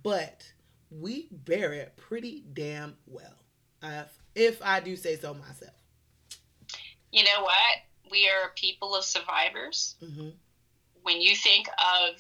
but 0.03 0.43
we 0.91 1.27
bear 1.31 1.73
it 1.73 1.95
pretty 1.97 2.43
damn 2.53 2.95
well 3.07 3.35
if 4.35 4.61
I 4.64 4.80
do 4.80 4.95
say 4.95 5.15
so 5.18 5.34
myself. 5.34 5.73
You 7.11 7.23
know 7.23 7.41
what? 7.41 8.11
We 8.11 8.30
are 8.30 8.49
a 8.49 8.53
people 8.55 8.95
of 8.95 9.03
survivors. 9.03 9.95
Mm-hmm. 10.03 10.30
When 11.03 11.22
you 11.22 11.35
think 11.35 11.68
of 11.68 12.15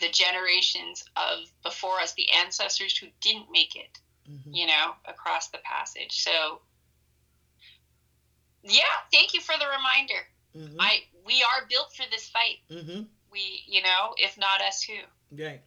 the 0.00 0.08
generations 0.08 1.04
of 1.16 1.50
before 1.62 2.00
us, 2.00 2.14
the 2.14 2.26
ancestors 2.42 2.96
who 2.96 3.06
didn't 3.20 3.46
make 3.52 3.76
it, 3.76 3.98
mm-hmm. 4.30 4.52
you 4.52 4.66
know, 4.66 4.94
across 5.06 5.48
the 5.48 5.58
passage. 5.58 6.22
So, 6.22 6.60
yeah, 8.62 8.82
thank 9.12 9.34
you 9.34 9.40
for 9.40 9.54
the 9.58 9.66
reminder. 9.66 10.26
Mm-hmm. 10.56 10.80
I 10.80 11.00
we 11.26 11.42
are 11.42 11.66
built 11.68 11.92
for 11.94 12.04
this 12.10 12.28
fight. 12.28 12.58
Mm-hmm. 12.70 13.02
We, 13.30 13.62
you 13.66 13.82
know, 13.82 14.14
if 14.16 14.38
not 14.38 14.62
us, 14.62 14.82
who? 14.82 14.94
Right. 15.36 15.60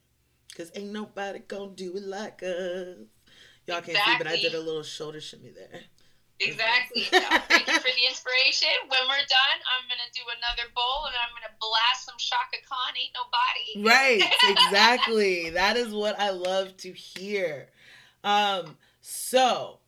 Because 0.49 0.71
ain't 0.75 0.91
nobody 0.91 1.39
gonna 1.47 1.71
do 1.71 1.95
it 1.95 2.03
like 2.03 2.43
us. 2.43 2.97
Y'all 3.67 3.77
exactly. 3.77 3.93
can't 3.93 4.05
see, 4.05 4.17
but 4.17 4.27
I 4.27 4.35
did 4.37 4.55
a 4.55 4.59
little 4.59 4.83
shoulder 4.83 5.21
shimmy 5.21 5.51
there. 5.51 5.81
Exactly. 6.39 7.03
thank 7.11 7.67
you 7.67 7.73
for 7.73 7.91
the 7.95 8.05
inspiration. 8.07 8.69
When 8.87 8.99
we're 9.07 9.27
done, 9.29 9.59
I'm 9.69 9.87
gonna 9.87 10.09
do 10.13 10.21
another 10.25 10.69
bowl 10.75 11.05
and 11.05 11.15
I'm 11.21 11.29
gonna 11.35 11.53
blast 11.59 12.05
some 12.05 12.15
Chaka 12.17 12.57
Khan. 12.67 12.93
Ain't 12.99 13.13
nobody. 13.13 13.87
Right. 13.87 14.23
Exactly. 14.65 15.51
that 15.51 15.77
is 15.77 15.93
what 15.93 16.19
I 16.19 16.31
love 16.31 16.75
to 16.77 16.91
hear. 16.91 17.67
Um. 18.23 18.77
So, 19.01 19.79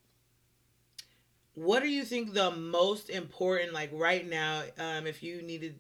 what 1.56 1.84
do 1.84 1.90
you 1.90 2.04
think 2.04 2.34
the 2.34 2.52
most 2.52 3.10
important, 3.10 3.74
like 3.74 3.90
right 3.94 4.28
now, 4.28 4.64
um, 4.78 5.08
if 5.08 5.22
you 5.22 5.42
needed 5.42 5.76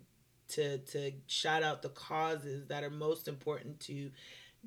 to 0.49 0.77
to 0.79 1.11
shout 1.27 1.63
out 1.63 1.81
the 1.81 1.89
causes 1.89 2.67
that 2.67 2.83
are 2.83 2.89
most 2.89 3.27
important 3.27 3.79
to 3.81 4.11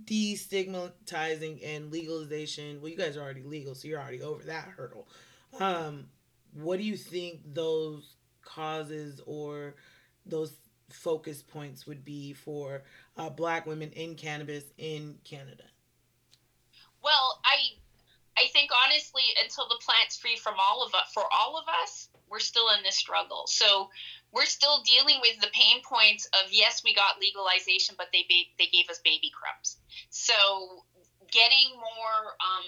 destigmatizing 0.05 1.61
and 1.65 1.91
legalization. 1.91 2.81
Well, 2.81 2.91
you 2.91 2.97
guys 2.97 3.17
are 3.17 3.23
already 3.23 3.43
legal, 3.43 3.75
so 3.75 3.89
you're 3.89 4.01
already 4.01 4.23
over 4.23 4.43
that 4.45 4.69
hurdle. 4.77 5.09
Um, 5.59 6.07
what 6.53 6.79
do 6.79 6.85
you 6.85 6.97
think 6.97 7.41
those 7.55 8.17
causes 8.43 9.21
or 9.27 9.75
those 10.27 10.53
focus 10.91 11.43
points 11.43 11.87
would 11.87 12.05
be 12.05 12.33
for 12.33 12.83
uh, 13.17 13.31
Black 13.31 13.67
women 13.67 13.91
in 13.93 14.15
cannabis 14.17 14.65
in 14.77 15.17
Canada? 15.25 15.65
Well, 17.03 17.41
I 17.45 17.76
I 18.39 18.49
think 18.53 18.71
honestly, 18.85 19.23
until 19.43 19.69
the 19.69 19.81
plant's 19.85 20.17
free 20.17 20.37
from 20.37 20.55
all 20.59 20.85
of 20.85 20.95
us, 20.95 21.11
for 21.15 21.25
all 21.33 21.57
of 21.57 21.65
us, 21.83 22.09
we're 22.29 22.41
still 22.41 22.69
in 22.77 22.83
this 22.83 22.97
struggle. 22.97 23.47
So 23.47 23.89
we're 24.33 24.45
still 24.47 24.83
dealing 24.83 25.21
with 25.21 25.41
the 25.41 25.49
pain 25.53 25.81
points 25.83 26.27
of 26.27 26.53
yes, 26.53 26.83
we 26.85 26.95
got 26.95 27.21
legalization, 27.21 27.95
but 27.97 28.09
they 28.13 28.27
ba- 28.29 28.51
they 28.59 28.67
gave 28.67 28.91
us 28.91 29.01
baby 29.05 29.31
crumbs. 29.33 29.79
So 30.11 30.85
getting 31.31 31.71
more 31.77 32.37
um, 32.41 32.67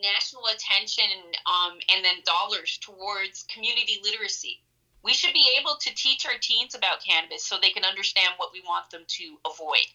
national 0.00 0.46
attention 0.46 1.04
um, 1.46 1.78
and 1.94 2.04
then 2.04 2.24
dollars 2.24 2.78
towards 2.78 3.44
community 3.44 4.00
literacy. 4.02 4.62
We 5.02 5.12
should 5.12 5.34
be 5.34 5.50
able 5.60 5.76
to 5.80 5.94
teach 5.94 6.24
our 6.24 6.38
teens 6.40 6.74
about 6.74 7.04
cannabis 7.04 7.44
so 7.44 7.56
they 7.60 7.70
can 7.70 7.84
understand 7.84 8.34
what 8.38 8.52
we 8.52 8.62
want 8.62 8.88
them 8.90 9.04
to 9.06 9.38
avoid. 9.44 9.86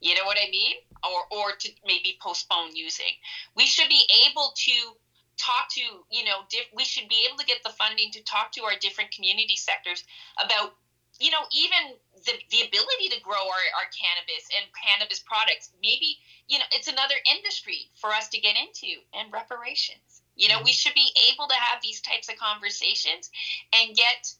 You 0.00 0.14
know 0.14 0.24
what 0.24 0.38
I 0.40 0.50
mean? 0.50 0.76
Or 1.04 1.26
or 1.30 1.52
to 1.56 1.68
maybe 1.86 2.18
postpone 2.20 2.76
using. 2.76 3.14
We 3.56 3.66
should 3.66 3.88
be 3.88 4.04
able 4.28 4.52
to 4.54 4.96
talk 5.36 5.68
to 5.70 5.80
you 6.10 6.24
know 6.24 6.44
diff- 6.50 6.72
we 6.74 6.84
should 6.84 7.08
be 7.08 7.26
able 7.28 7.38
to 7.38 7.44
get 7.44 7.62
the 7.62 7.70
funding 7.70 8.10
to 8.12 8.22
talk 8.24 8.52
to 8.52 8.64
our 8.64 8.76
different 8.80 9.10
community 9.12 9.56
sectors 9.56 10.04
about 10.42 10.74
you 11.18 11.30
know 11.30 11.44
even 11.52 11.96
the, 12.24 12.32
the 12.50 12.60
ability 12.66 13.08
to 13.12 13.20
grow 13.20 13.40
our, 13.40 13.64
our 13.76 13.88
cannabis 13.92 14.48
and 14.56 14.68
cannabis 14.72 15.20
products 15.20 15.70
maybe 15.82 16.18
you 16.48 16.58
know 16.58 16.64
it's 16.72 16.88
another 16.88 17.14
industry 17.36 17.90
for 17.94 18.10
us 18.10 18.28
to 18.28 18.40
get 18.40 18.56
into 18.56 19.00
and 19.14 19.32
reparations 19.32 20.22
you 20.36 20.48
know 20.48 20.58
we 20.58 20.70
mm-hmm. 20.70 20.76
should 20.76 20.94
be 20.94 21.12
able 21.32 21.46
to 21.48 21.54
have 21.54 21.80
these 21.82 22.00
types 22.00 22.28
of 22.28 22.36
conversations 22.36 23.30
and 23.72 23.96
get 23.96 24.32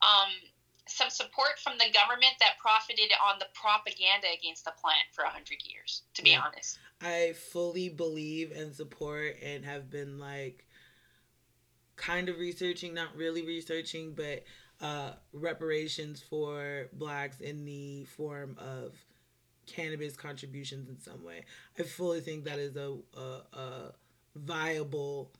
um, 0.00 0.32
some 0.90 1.10
support 1.10 1.58
from 1.62 1.78
the 1.78 1.90
government 1.92 2.34
that 2.40 2.58
profited 2.60 3.12
on 3.24 3.38
the 3.38 3.46
propaganda 3.54 4.26
against 4.32 4.64
the 4.64 4.72
plant 4.80 5.04
for 5.12 5.24
100 5.24 5.58
years 5.64 6.02
to 6.14 6.22
be 6.22 6.30
yeah. 6.30 6.42
honest 6.44 6.78
I 7.00 7.34
fully 7.52 7.88
believe 7.88 8.50
and 8.50 8.74
support 8.74 9.36
and 9.42 9.64
have 9.64 9.90
been 9.90 10.18
like 10.18 10.66
kind 11.96 12.28
of 12.28 12.38
researching, 12.38 12.94
not 12.94 13.14
really 13.16 13.44
researching, 13.44 14.14
but 14.14 14.44
uh, 14.80 15.12
reparations 15.32 16.22
for 16.22 16.88
blacks 16.92 17.40
in 17.40 17.64
the 17.64 18.04
form 18.04 18.56
of 18.58 18.94
cannabis 19.66 20.16
contributions 20.16 20.88
in 20.88 20.98
some 20.98 21.22
way. 21.24 21.44
I 21.78 21.82
fully 21.82 22.20
think 22.20 22.44
that 22.44 22.58
is 22.58 22.76
a, 22.76 22.96
a, 23.14 23.56
a 23.56 23.92
viable, 24.34 25.32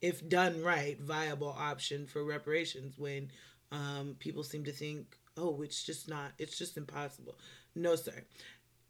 if 0.00 0.26
done 0.28 0.62
right, 0.62 1.00
viable 1.00 1.54
option 1.56 2.06
for 2.06 2.24
reparations 2.24 2.98
when 2.98 3.30
um, 3.72 4.16
people 4.18 4.42
seem 4.42 4.64
to 4.64 4.72
think, 4.72 5.16
oh, 5.36 5.62
it's 5.62 5.82
just 5.84 6.08
not, 6.08 6.32
it's 6.38 6.58
just 6.58 6.76
impossible. 6.76 7.36
No, 7.74 7.94
sir 7.94 8.24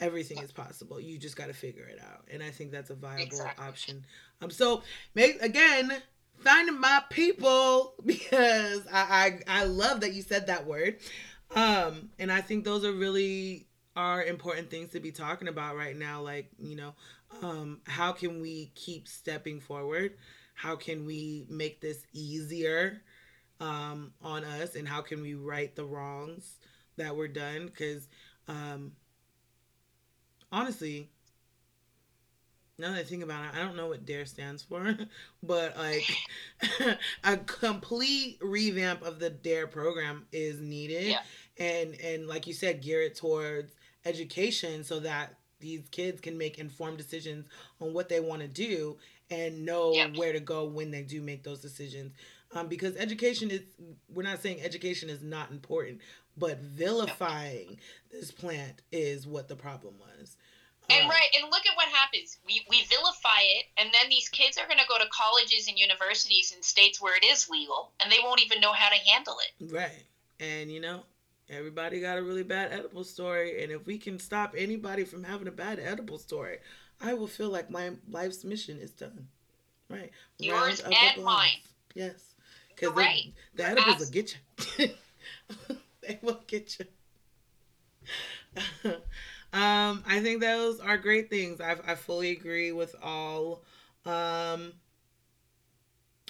everything 0.01 0.39
is 0.43 0.53
possible. 0.53 1.01
You 1.01 1.19
just 1.19 1.37
got 1.37 1.47
to 1.47 1.55
figure 1.55 1.85
it 1.85 2.01
out, 2.01 2.25
and 2.31 2.43
I 2.43 2.51
think 2.51 2.71
that's 2.71 2.91
a 2.91 2.95
viable 2.95 3.23
exactly. 3.23 3.67
option. 3.67 4.07
Um, 4.41 4.51
so 4.51 4.83
make 5.15 5.41
again 5.43 5.93
finding 6.39 6.81
my 6.81 7.03
people 7.11 7.95
because 8.05 8.87
I, 8.93 9.41
I 9.49 9.61
I 9.61 9.65
love 9.65 10.01
that 10.01 10.15
you 10.15 10.23
said 10.23 10.47
that 10.47 10.67
word, 10.67 10.99
um, 11.55 12.11
and 12.19 12.31
I 12.31 12.41
think 12.41 12.65
those 12.65 12.85
are 12.85 12.93
really 12.93 13.67
are 13.97 14.23
important 14.23 14.71
things 14.71 14.93
to 14.93 15.01
be 15.01 15.11
talking 15.11 15.49
about 15.49 15.77
right 15.77 15.97
now. 15.97 16.23
Like 16.23 16.51
you 16.59 16.77
know, 16.77 16.95
um, 17.43 17.81
how 17.85 18.13
can 18.13 18.41
we 18.41 18.73
keep 18.75 19.09
stepping 19.09 19.61
forward? 19.61 20.15
How 20.55 20.77
can 20.77 21.05
we 21.05 21.47
make 21.49 21.81
this 21.81 22.05
easier? 22.13 23.03
Um, 23.61 24.13
on 24.23 24.45
us 24.45 24.75
and 24.75 24.87
how 24.89 25.01
can 25.03 25.21
we 25.23 25.35
right 25.35 25.75
the 25.75 25.85
wrongs 25.85 26.57
that 26.97 27.17
were 27.17 27.29
done 27.29 27.67
because 27.67 28.09
um, 28.49 28.93
honestly 30.53 31.11
now 32.81 32.93
that 32.93 32.99
I 33.01 33.03
think 33.03 33.25
about 33.25 33.45
it, 33.45 33.59
I 33.59 33.65
don't 33.65 33.77
know 33.77 33.89
what 33.89 34.07
DARE 34.07 34.25
stands 34.25 34.63
for, 34.63 34.97
but 35.43 35.77
like 35.77 36.05
a 37.25 37.37
complete 37.39 38.39
revamp 38.41 39.03
of 39.03 39.19
the 39.19 39.31
DARE 39.31 39.67
program 39.67 40.27
is 40.31 40.61
needed, 40.61 41.09
Yeah. 41.09 41.23
and 41.59 41.95
and 42.01 42.29
like 42.29 42.47
you 42.47 42.53
said, 42.55 42.81
gear 42.83 43.03
it 43.03 43.17
towards 43.17 43.75
education 44.05 44.85
so 44.85 45.01
that 45.01 45.35
these 45.61 45.83
kids 45.91 46.21
can 46.21 46.39
make 46.39 46.59
informed 46.61 46.99
decisions 46.99 47.47
on 47.81 47.93
what 47.93 48.09
they 48.09 48.21
want 48.21 48.43
to 48.43 48.49
do 48.49 48.97
and 49.29 49.65
know 49.67 49.93
where 50.15 50.33
to 50.33 50.39
go 50.41 50.65
when 50.65 50.93
they 50.93 51.03
do 51.03 51.21
make 51.21 51.43
those 51.43 51.61
decisions. 51.61 52.13
Um, 52.55 52.69
because 52.69 52.97
education 52.97 53.51
is, 53.51 53.61
we're 54.09 54.23
not 54.23 54.41
saying 54.41 54.63
education 54.63 55.11
is 55.11 55.23
not 55.23 55.51
important, 55.51 56.01
but 56.37 56.59
vilifying 56.59 57.79
this 58.11 58.31
plant 58.31 58.81
is 58.91 59.27
what 59.27 59.49
the 59.49 59.57
problem 59.57 59.95
was. 59.99 60.37
And 60.91 61.05
Um, 61.05 61.11
right, 61.11 61.29
and 61.37 61.51
look 61.51 61.67
at 61.67 61.77
what 61.77 61.89
happens. 61.89 62.39
We 62.47 62.65
we 62.71 62.85
vilify 62.85 63.43
it, 63.43 63.67
and 63.77 63.91
then 63.93 64.09
these 64.09 64.31
kids 64.31 64.57
are 64.57 64.67
going 64.67 64.79
to 64.79 64.87
go 64.89 64.97
to 64.97 65.05
colleges 65.11 65.69
and 65.69 65.79
universities 65.79 66.53
in 66.57 66.63
states 66.63 66.99
where 67.01 67.15
it 67.15 67.25
is 67.25 67.51
legal, 67.51 67.93
and 68.01 68.11
they 68.11 68.21
won't 68.23 68.43
even 68.43 68.61
know 68.61 68.73
how 68.73 68.89
to 68.89 68.97
handle 69.11 69.37
it. 69.41 69.71
Right. 69.71 70.05
And 70.41 70.73
you 70.73 70.81
know, 70.81 71.03
everybody 71.51 72.01
got 72.01 72.17
a 72.17 72.23
really 72.23 72.43
bad 72.43 72.73
edible 72.73 73.05
story. 73.05 73.63
And 73.63 73.73
if 73.73 73.87
we 73.87 73.99
can 73.99 74.19
stop 74.19 74.55
anybody 74.57 75.05
from 75.05 75.25
having 75.25 75.49
a 75.49 75.53
bad 75.53 75.79
edible 75.79 76.19
story, 76.19 76.59
I 77.01 77.15
will 77.15 77.27
feel 77.27 77.51
like 77.51 77.71
my 77.71 77.91
life's 78.09 78.45
mission 78.45 78.79
is 78.79 78.93
done. 78.93 79.29
Right. 79.91 80.11
Yours 80.39 80.83
Round 80.83 80.95
of 80.95 81.03
and 81.17 81.25
mine. 81.25 81.61
Yes. 81.95 82.28
Because 82.79 82.95
right. 82.95 83.33
the 83.55 83.65
edibles 83.65 83.95
Abs- 83.95 84.05
will 84.05 84.11
get 84.11 84.37
you. 84.79 84.89
they 86.03 86.19
will 86.23 86.41
get 86.47 86.79
you. 86.79 86.87
um, 89.53 90.03
I 90.07 90.21
think 90.23 90.41
those 90.41 90.81
are 90.81 90.97
great 90.97 91.31
things. 91.31 91.61
I 91.61 91.77
I 91.87 91.95
fully 91.95 92.31
agree 92.31 92.73
with 92.73 92.95
all 93.03 93.63
um 94.07 94.73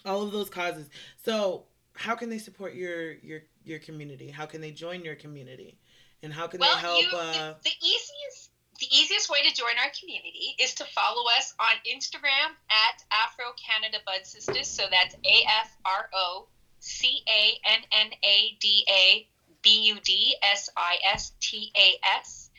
all 0.04 0.22
of 0.22 0.32
those 0.32 0.50
causes. 0.50 0.88
So, 1.24 1.64
how 1.92 2.14
can 2.14 2.30
they 2.30 2.38
support 2.38 2.74
your 2.74 3.14
your 3.14 3.40
your 3.64 3.78
community? 3.78 4.30
How 4.30 4.46
can 4.46 4.60
they 4.60 4.70
join 4.70 5.04
your 5.04 5.14
community? 5.14 5.78
And 6.22 6.32
how 6.32 6.46
can 6.46 6.60
Well, 6.60 6.74
they 6.74 6.80
help 6.80 7.02
you, 7.02 7.08
uh 7.16 7.54
the, 7.62 7.70
the 7.70 7.86
easiest 7.86 8.47
the 8.78 8.86
easiest 8.94 9.28
way 9.28 9.38
to 9.48 9.54
join 9.54 9.74
our 9.82 9.90
community 9.98 10.54
is 10.60 10.74
to 10.74 10.84
follow 10.84 11.24
us 11.36 11.54
on 11.58 11.74
Instagram 11.82 12.54
at 12.70 13.02
Afro 13.10 13.46
Cannada 13.58 14.04
Bud 14.04 14.24
Sisters. 14.24 14.68
So 14.68 14.84
that's 14.90 15.14
A 15.14 15.44
F 15.60 15.76
R 15.84 16.08
O 16.14 16.46
C 16.78 17.22
A 17.28 17.58
N 17.64 17.80
N 17.90 18.10
A 18.24 18.56
D 18.60 18.84
A 18.88 19.26
B 19.62 19.82
U 19.88 19.96
D 20.04 20.36
S 20.42 20.70
I 20.76 20.98
S 21.12 21.32
T 21.40 21.72
A 21.76 21.94
S. 22.20 22.50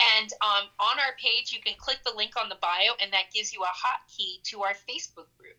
And 0.00 0.32
um, 0.40 0.68
on 0.78 0.98
our 1.00 1.12
page, 1.18 1.52
you 1.52 1.60
can 1.60 1.74
click 1.76 1.98
the 2.04 2.12
link 2.16 2.34
on 2.40 2.48
the 2.48 2.56
bio, 2.62 2.94
and 3.02 3.12
that 3.12 3.32
gives 3.34 3.52
you 3.52 3.62
a 3.62 3.66
hotkey 3.66 4.40
to 4.44 4.62
our 4.62 4.72
Facebook 4.88 5.26
group. 5.36 5.58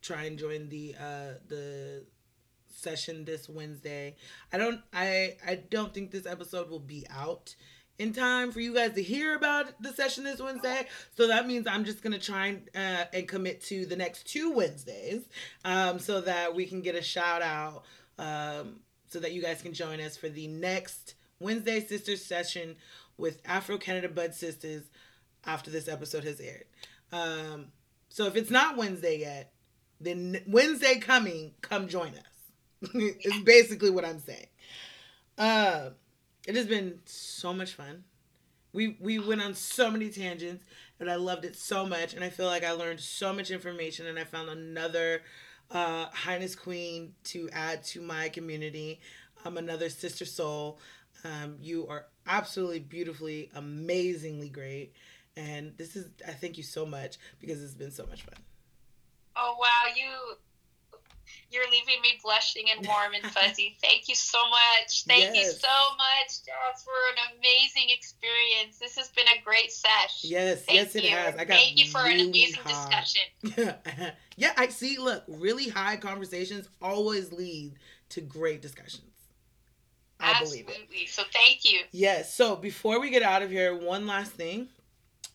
try 0.00 0.24
and 0.24 0.38
join 0.38 0.70
the 0.70 0.96
uh, 0.98 1.34
the 1.48 2.06
session 2.84 3.24
this 3.24 3.48
Wednesday. 3.48 4.14
I 4.52 4.58
don't 4.58 4.80
I 4.92 5.36
I 5.44 5.56
don't 5.56 5.92
think 5.92 6.12
this 6.12 6.26
episode 6.26 6.70
will 6.70 6.78
be 6.78 7.04
out 7.10 7.56
in 7.98 8.12
time 8.12 8.52
for 8.52 8.60
you 8.60 8.74
guys 8.74 8.92
to 8.92 9.02
hear 9.02 9.34
about 9.34 9.80
the 9.80 9.92
session 9.92 10.24
this 10.24 10.40
Wednesday. 10.40 10.86
So 11.16 11.28
that 11.28 11.46
means 11.46 11.66
I'm 11.66 11.84
just 11.84 12.02
gonna 12.02 12.18
try 12.18 12.46
and 12.48 12.68
uh, 12.74 13.04
and 13.12 13.26
commit 13.26 13.62
to 13.62 13.86
the 13.86 13.96
next 13.96 14.26
two 14.26 14.52
Wednesdays, 14.52 15.22
um, 15.64 15.98
so 15.98 16.20
that 16.20 16.54
we 16.54 16.66
can 16.66 16.80
get 16.82 16.94
a 16.94 17.02
shout 17.02 17.42
out, 17.42 17.84
um, 18.18 18.80
so 19.08 19.18
that 19.20 19.32
you 19.32 19.42
guys 19.42 19.62
can 19.62 19.72
join 19.72 20.00
us 20.00 20.16
for 20.16 20.28
the 20.28 20.46
next 20.48 21.14
Wednesday 21.40 21.80
Sisters 21.80 22.24
session 22.24 22.76
with 23.16 23.40
Afro 23.44 23.78
Cannada 23.78 24.12
Bud 24.12 24.34
Sisters 24.34 24.82
after 25.44 25.70
this 25.70 25.88
episode 25.88 26.24
has 26.24 26.40
aired. 26.40 26.66
Um, 27.12 27.66
so 28.08 28.26
if 28.26 28.36
it's 28.36 28.50
not 28.50 28.76
Wednesday 28.76 29.18
yet, 29.20 29.52
then 30.00 30.40
Wednesday 30.46 30.98
coming, 30.98 31.52
come 31.60 31.86
join 31.88 32.08
us. 32.08 32.33
it's 32.94 33.40
basically 33.40 33.90
what 33.90 34.04
I'm 34.04 34.20
saying. 34.20 34.46
Uh, 35.38 35.90
it 36.46 36.56
has 36.56 36.66
been 36.66 37.00
so 37.04 37.52
much 37.52 37.74
fun. 37.74 38.04
We 38.72 38.96
we 39.00 39.18
went 39.18 39.40
on 39.40 39.54
so 39.54 39.90
many 39.90 40.10
tangents, 40.10 40.64
and 40.98 41.10
I 41.10 41.16
loved 41.16 41.44
it 41.44 41.56
so 41.56 41.86
much. 41.86 42.14
And 42.14 42.24
I 42.24 42.30
feel 42.30 42.46
like 42.46 42.64
I 42.64 42.72
learned 42.72 43.00
so 43.00 43.32
much 43.32 43.50
information, 43.50 44.06
and 44.06 44.18
I 44.18 44.24
found 44.24 44.48
another 44.48 45.22
uh, 45.70 46.06
Highness 46.06 46.54
Queen 46.54 47.14
to 47.24 47.48
add 47.52 47.84
to 47.84 48.00
my 48.00 48.28
community. 48.28 49.00
I'm 49.44 49.56
another 49.56 49.88
sister 49.88 50.24
soul. 50.24 50.78
Um, 51.24 51.56
you 51.60 51.86
are 51.88 52.06
absolutely 52.26 52.80
beautifully, 52.80 53.50
amazingly 53.54 54.48
great. 54.48 54.92
And 55.36 55.76
this 55.76 55.96
is, 55.96 56.08
I 56.26 56.32
thank 56.32 56.56
you 56.56 56.62
so 56.62 56.86
much 56.86 57.18
because 57.40 57.62
it's 57.62 57.74
been 57.74 57.90
so 57.90 58.06
much 58.06 58.22
fun. 58.22 58.34
Oh 59.36 59.56
wow, 59.58 59.92
you 59.94 60.36
you're 61.54 61.70
leaving 61.70 62.02
me 62.02 62.18
blushing 62.22 62.64
and 62.76 62.86
warm 62.86 63.14
and 63.14 63.24
fuzzy. 63.32 63.76
Thank 63.82 64.08
you 64.08 64.14
so 64.14 64.38
much. 64.50 65.04
Thank 65.04 65.36
you 65.36 65.44
so 65.44 65.68
much, 65.96 66.44
Joss, 66.44 66.82
for 66.82 66.90
an 67.12 67.38
amazing 67.38 67.90
experience. 67.90 68.78
This 68.80 68.96
has 68.96 69.08
been 69.10 69.26
a 69.28 69.42
great 69.44 69.70
sesh. 69.70 70.24
Yes, 70.24 70.64
Thank 70.64 70.78
yes, 70.78 70.96
it 70.96 71.04
has. 71.04 71.34
I 71.36 71.44
got 71.44 71.56
Thank 71.56 71.78
you 71.78 71.86
for 71.90 71.98
an 71.98 72.04
really 72.06 72.28
amazing 72.28 72.60
high- 72.64 72.90
discussion. 73.52 74.12
yeah, 74.36 74.52
I 74.56 74.68
see. 74.68 74.98
Look, 74.98 75.22
really 75.28 75.68
high 75.68 75.96
conversations 75.96 76.68
always 76.82 77.32
lead 77.32 77.74
to 78.10 78.20
great 78.20 78.60
discussions. 78.60 79.02
I 80.20 80.40
believe 80.42 80.68
it. 80.68 80.70
Absolutely. 80.70 81.06
So 81.06 81.22
thank 81.32 81.64
you. 81.64 81.80
Yes. 81.92 82.34
So 82.34 82.56
before 82.56 83.00
we 83.00 83.10
get 83.10 83.22
out 83.22 83.42
of 83.42 83.50
here, 83.50 83.76
one 83.76 84.06
last 84.06 84.32
thing. 84.32 84.68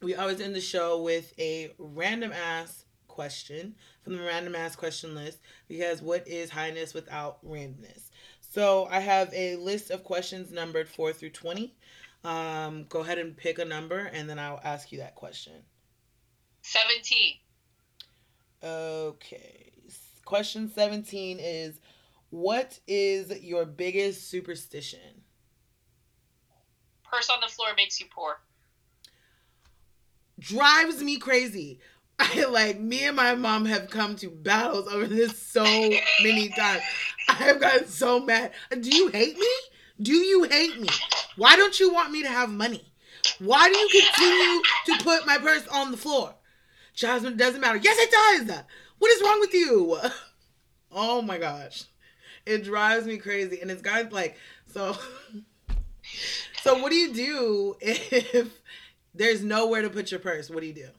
We 0.02 0.16
always 0.16 0.40
end 0.40 0.56
the 0.56 0.62
show 0.62 1.02
with 1.02 1.34
a 1.38 1.72
random 1.78 2.32
ass 2.32 2.86
question 3.08 3.76
from 4.03 4.17
the 4.17 4.23
random 4.23 4.55
ass 4.55 4.76
question 4.76 5.15
list 5.15 5.39
because 5.67 6.01
what 6.01 6.27
is 6.27 6.49
highness 6.49 6.93
without 6.93 7.43
randomness? 7.45 8.09
So 8.39 8.88
I 8.89 8.99
have 8.99 9.31
a 9.34 9.55
list 9.57 9.91
of 9.91 10.03
questions 10.03 10.51
numbered 10.51 10.89
four 10.89 11.13
through 11.13 11.31
twenty. 11.31 11.76
Um, 12.23 12.85
go 12.89 12.99
ahead 12.99 13.17
and 13.17 13.38
pick 13.38 13.59
a 13.59 13.65
number, 13.65 14.09
and 14.13 14.30
then 14.30 14.39
I'll 14.39 14.59
ask 14.63 14.91
you 14.91 14.97
that 14.99 15.15
question. 15.15 15.53
Seventeen. 16.61 17.35
Okay. 18.63 19.71
Question 20.26 20.71
17 20.71 21.39
is 21.39 21.80
What 22.30 22.80
is 22.88 23.41
your 23.41 23.65
biggest 23.65 24.30
superstition? 24.30 25.23
Purse 27.03 27.30
on 27.30 27.39
the 27.41 27.51
floor 27.51 27.69
makes 27.76 27.99
you 27.99 28.05
poor. 28.13 28.39
Drives 30.39 31.01
me 31.01 31.17
crazy. 31.17 31.80
I 32.20 32.46
like 32.46 32.80
me 32.80 33.06
and 33.06 33.16
my 33.16 33.34
mom 33.36 33.66
have 33.66 33.90
come 33.90 34.16
to 34.18 34.30
battles 34.30 34.88
over 34.88 35.08
this 35.08 35.41
so 35.41 35.64
many 35.64 36.50
times. 36.50 36.82
I 37.28 37.34
have 37.34 37.60
gotten 37.62 37.88
so 37.88 38.20
mad. 38.20 38.52
Do 38.72 38.96
you 38.96 39.08
hate 39.08 39.38
me? 39.38 39.48
Do 40.02 40.14
you 40.14 40.44
hate 40.44 40.80
me? 40.80 40.90
Why 41.38 41.56
don't 41.56 41.80
you 41.80 41.94
want 41.94 42.12
me 42.12 42.24
to 42.24 42.30
have 42.30 42.50
money? 42.50 42.91
Why 43.40 43.70
do 43.70 43.78
you 43.78 43.90
continue 43.90 44.62
to 44.88 45.04
put 45.04 45.26
my 45.26 45.38
purse 45.38 45.68
on 45.68 45.91
the 45.91 45.98
floor? 45.98 46.36
Jasmine, 46.94 47.38
doesn't 47.38 47.62
matter. 47.62 47.80
Yes, 47.82 47.98
it 47.98 48.48
does. 48.48 48.64
What 48.98 49.12
is 49.12 49.22
wrong 49.22 49.40
with 49.40 49.54
you? 49.54 49.98
Oh 50.91 51.22
my 51.22 51.38
gosh. 51.38 51.84
It 52.48 52.64
drives 52.64 53.06
me 53.06 53.18
crazy. 53.18 53.62
And 53.62 53.70
it's 53.70 53.84
got 53.84 54.12
like, 54.12 54.36
so, 54.74 54.98
so 56.64 56.82
what 56.82 56.90
do 56.90 56.96
you 56.96 57.14
do 57.14 57.76
if 57.80 58.60
There's 59.14 59.44
nowhere 59.44 59.82
to 59.82 59.90
put 59.90 60.12
your 60.12 60.20
purse. 60.20 60.50
What 60.50 60.62
do 60.62 60.68
you 60.68 60.74
do? 60.74 60.90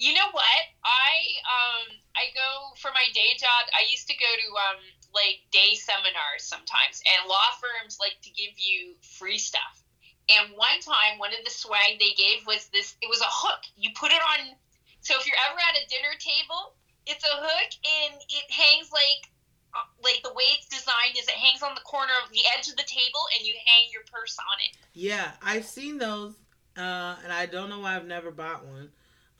You 0.00 0.16
know 0.16 0.32
what? 0.32 0.62
I 0.80 1.12
um 1.44 1.84
I 2.16 2.32
go 2.32 2.72
for 2.80 2.88
my 2.96 3.04
day 3.12 3.36
job. 3.36 3.68
I 3.76 3.84
used 3.92 4.08
to 4.08 4.16
go 4.16 4.24
to 4.32 4.48
um 4.56 4.80
like 5.12 5.44
day 5.52 5.76
seminars 5.76 6.48
sometimes, 6.48 7.04
and 7.04 7.28
law 7.28 7.52
firms 7.60 8.00
like 8.00 8.16
to 8.24 8.32
give 8.32 8.56
you 8.56 8.96
free 9.04 9.36
stuff. 9.36 9.84
And 10.32 10.56
one 10.56 10.80
time, 10.80 11.20
one 11.20 11.36
of 11.36 11.44
the 11.44 11.52
swag 11.52 12.00
they 12.00 12.16
gave 12.16 12.48
was 12.48 12.72
this. 12.72 12.96
It 13.04 13.12
was 13.12 13.20
a 13.20 13.28
hook. 13.28 13.60
You 13.76 13.92
put 13.92 14.08
it 14.08 14.24
on. 14.24 14.56
So 15.04 15.20
if 15.20 15.28
you're 15.28 15.36
ever 15.52 15.60
at 15.60 15.76
a 15.76 15.84
dinner 15.92 16.16
table, 16.16 16.80
it's 17.04 17.24
a 17.24 17.36
hook, 17.36 17.70
and 17.84 18.16
it 18.16 18.46
hangs 18.48 18.88
like 18.88 19.28
uh, 19.76 19.84
like 20.00 20.24
the 20.24 20.32
way 20.32 20.48
it's 20.56 20.72
designed 20.72 21.20
is 21.20 21.28
it 21.28 21.36
hangs 21.36 21.60
on 21.60 21.76
the 21.76 21.84
corner 21.84 22.16
of 22.24 22.32
the 22.32 22.40
edge 22.56 22.72
of 22.72 22.76
the 22.80 22.88
table, 22.88 23.28
and 23.36 23.44
you 23.44 23.52
hang 23.68 23.92
your 23.92 24.08
purse 24.08 24.40
on 24.40 24.56
it. 24.64 24.80
Yeah, 24.96 25.36
I've 25.44 25.68
seen 25.68 25.98
those, 26.00 26.40
uh, 26.80 27.20
and 27.20 27.28
I 27.28 27.44
don't 27.44 27.68
know 27.68 27.80
why 27.84 27.96
I've 27.96 28.08
never 28.08 28.30
bought 28.30 28.64
one. 28.64 28.88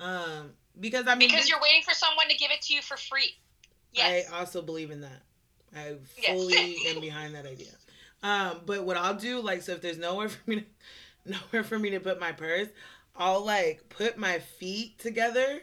Um, 0.00 0.52
because 0.78 1.06
I 1.06 1.14
mean, 1.14 1.28
Because 1.28 1.48
you're 1.48 1.60
waiting 1.60 1.82
for 1.82 1.94
someone 1.94 2.28
to 2.28 2.36
give 2.36 2.50
it 2.50 2.62
to 2.62 2.74
you 2.74 2.82
for 2.82 2.96
free. 2.96 3.34
Yes. 3.92 4.30
I 4.32 4.38
also 4.38 4.62
believe 4.62 4.90
in 4.90 5.00
that. 5.02 5.22
I 5.76 5.96
Yes. 6.18 6.30
fully 6.30 6.76
am 6.88 7.00
behind 7.00 7.34
that 7.34 7.46
idea. 7.46 7.72
Um, 8.22 8.62
but 8.66 8.84
what 8.84 8.96
I'll 8.96 9.14
do, 9.14 9.40
like, 9.40 9.62
so 9.62 9.72
if 9.72 9.80
there's 9.80 9.98
nowhere 9.98 10.28
for 10.28 10.50
me 10.50 10.56
to, 10.56 10.64
nowhere 11.26 11.64
for 11.64 11.78
me 11.78 11.90
to 11.90 12.00
put 12.00 12.18
my 12.20 12.32
purse, 12.32 12.68
I'll 13.16 13.44
like 13.44 13.88
put 13.88 14.16
my 14.16 14.38
feet 14.38 14.98
together, 14.98 15.60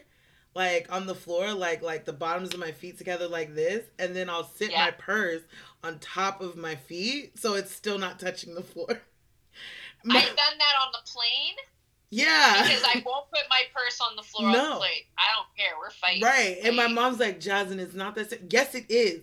like 0.54 0.92
on 0.92 1.08
the 1.08 1.16
floor, 1.16 1.54
like 1.54 1.82
like 1.82 2.06
the 2.06 2.14
bottoms 2.14 2.54
of 2.54 2.60
my 2.60 2.72
feet 2.72 2.98
together, 2.98 3.28
like 3.28 3.56
this, 3.56 3.86
and 4.00 4.16
then 4.16 4.30
I'll 4.30 4.44
sit 4.48 4.72
Yeah. 4.72 4.86
my 4.86 4.92
purse 4.92 5.42
on 5.84 6.00
top 6.00 6.42
of 6.42 6.56
my 6.58 6.76
feet, 6.76 7.40
so 7.40 7.54
it's 7.56 7.72
still 7.74 7.98
not 7.98 8.20
touching 8.20 8.54
the 8.56 8.64
floor. 8.64 8.88
My- 10.04 10.18
I've 10.18 10.28
done 10.28 10.58
that 10.58 10.76
on 10.86 10.92
the 10.94 11.12
plane 11.12 11.56
yeah. 12.10 12.64
because 12.64 12.84
I 12.84 13.02
won't 13.06 13.30
put 13.30 13.42
my 13.50 13.62
purse 13.74 14.00
on 14.02 14.16
the 14.16 14.24
floor 14.24 14.48
on 14.48 14.54
No. 14.54 14.74
the 14.74 14.80
plane. 14.80 15.04
I 15.18 15.24
don't 15.36 15.48
care. 15.58 15.74
We're 15.80 15.90
fighting. 15.92 16.24
Right. 16.24 16.58
And 16.64 16.76
my 16.76 16.88
mom's 16.88 17.20
like, 17.20 17.40
Jasmine, 17.40 17.80
it's 17.80 17.94
not 17.94 18.16
that. 18.16 18.30
si-" 18.30 18.38
Yes, 18.50 18.74
it 18.76 18.86
is. 18.90 19.22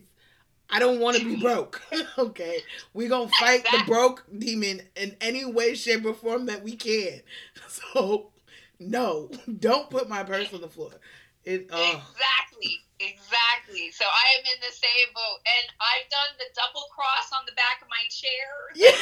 I 0.71 0.79
don't 0.79 0.99
want 1.01 1.17
to 1.19 1.25
be 1.25 1.37
broke. 1.43 1.83
okay. 2.19 2.63
We're 2.95 3.09
going 3.09 3.29
to 3.29 3.35
fight 3.39 3.65
the 3.71 3.83
broke 3.87 4.25
demon 4.39 4.83
in 4.97 5.17
any 5.21 5.45
way, 5.45 5.75
shape, 5.75 6.05
or 6.07 6.15
form 6.15 6.47
that 6.47 6.63
we 6.63 6.77
can. 6.77 7.21
So, 7.95 8.31
no, 8.79 9.29
don't 9.59 9.91
put 9.91 10.09
my 10.09 10.23
purse 10.23 10.53
on 10.55 10.61
the 10.61 10.69
floor. 10.69 10.93
It, 11.45 11.69
oh. 11.73 12.03
Exactly. 12.11 12.85
Exactly. 13.01 13.91
So 13.91 14.05
I 14.05 14.39
am 14.39 14.45
in 14.45 14.61
the 14.61 14.71
same 14.73 15.13
boat. 15.15 15.41
And 15.45 15.73
I've 15.81 16.09
done 16.09 16.37
the 16.39 16.45
double 16.55 16.87
cross 16.95 17.33
on 17.37 17.45
the 17.47 17.53
back 17.53 17.83
of 17.83 17.89
my 17.91 18.07
chair. 18.09 18.71
Yeah. 18.75 18.93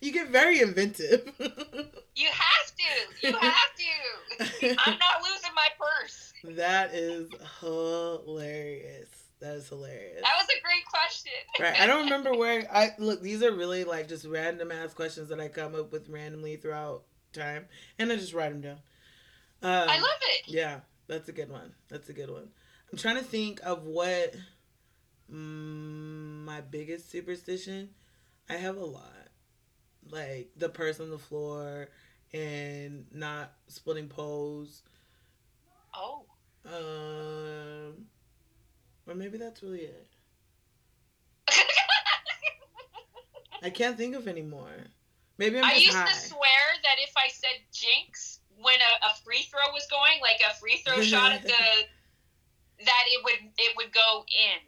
You 0.00 0.12
get 0.12 0.28
very 0.28 0.60
inventive. 0.60 1.30
You 2.18 2.26
have 2.32 2.74
to. 2.74 3.28
You 3.28 3.36
have 3.36 3.52
to. 3.76 4.66
I'm 4.84 4.98
not 4.98 5.22
losing 5.22 5.54
my 5.54 5.68
purse. 5.78 6.32
that 6.56 6.92
is 6.92 7.30
hilarious. 7.60 9.08
That 9.40 9.54
is 9.54 9.68
hilarious. 9.68 10.20
That 10.22 10.32
was 10.36 10.48
a 10.48 10.60
great 10.60 10.84
question. 10.86 11.32
Right. 11.60 11.80
I 11.80 11.86
don't 11.86 12.04
remember 12.06 12.32
where 12.36 12.66
I 12.74 12.90
look. 12.98 13.22
These 13.22 13.44
are 13.44 13.52
really 13.52 13.84
like 13.84 14.08
just 14.08 14.24
random 14.26 14.72
ass 14.72 14.94
questions 14.94 15.28
that 15.28 15.38
I 15.38 15.46
come 15.46 15.76
up 15.76 15.92
with 15.92 16.08
randomly 16.08 16.56
throughout 16.56 17.04
time, 17.32 17.66
and 18.00 18.10
I 18.10 18.16
just 18.16 18.34
write 18.34 18.50
them 18.50 18.62
down. 18.62 18.78
Um, 19.62 19.88
I 19.88 20.00
love 20.00 20.20
it. 20.22 20.48
Yeah, 20.48 20.80
that's 21.06 21.28
a 21.28 21.32
good 21.32 21.50
one. 21.50 21.72
That's 21.88 22.08
a 22.08 22.12
good 22.12 22.30
one. 22.30 22.48
I'm 22.90 22.98
trying 22.98 23.16
to 23.16 23.22
think 23.22 23.60
of 23.64 23.84
what 23.84 24.34
mm, 25.32 26.44
my 26.44 26.62
biggest 26.62 27.10
superstition. 27.12 27.90
I 28.50 28.54
have 28.54 28.76
a 28.76 28.84
lot, 28.84 29.17
like 30.10 30.50
the 30.56 30.68
purse 30.68 31.00
on 31.00 31.10
the 31.10 31.18
floor 31.18 31.88
and 32.32 33.06
not 33.12 33.52
splitting 33.68 34.08
poles. 34.08 34.82
Oh. 35.94 36.24
Um, 36.66 38.06
or 39.06 39.14
maybe 39.14 39.38
that's 39.38 39.62
really 39.62 39.82
it. 39.82 40.06
I 43.62 43.70
can't 43.70 43.96
think 43.96 44.14
of 44.14 44.28
anymore. 44.28 44.84
Maybe 45.38 45.58
I'm 45.58 45.64
I 45.64 45.74
used 45.74 45.96
high. 45.96 46.08
to 46.08 46.14
swear 46.14 46.60
that 46.82 46.96
if 46.98 47.12
I 47.16 47.28
said 47.28 47.60
jinx 47.72 48.40
when 48.60 48.74
a, 48.74 49.06
a 49.06 49.14
free 49.24 49.42
throw 49.50 49.72
was 49.72 49.86
going, 49.90 50.20
like 50.20 50.40
a 50.48 50.54
free 50.58 50.82
throw 50.84 51.00
shot 51.02 51.32
at 51.32 51.42
the, 51.42 51.48
that 51.48 53.04
it 53.12 53.24
would 53.24 53.50
it 53.56 53.76
would 53.76 53.92
go 53.92 54.24
in, 54.26 54.58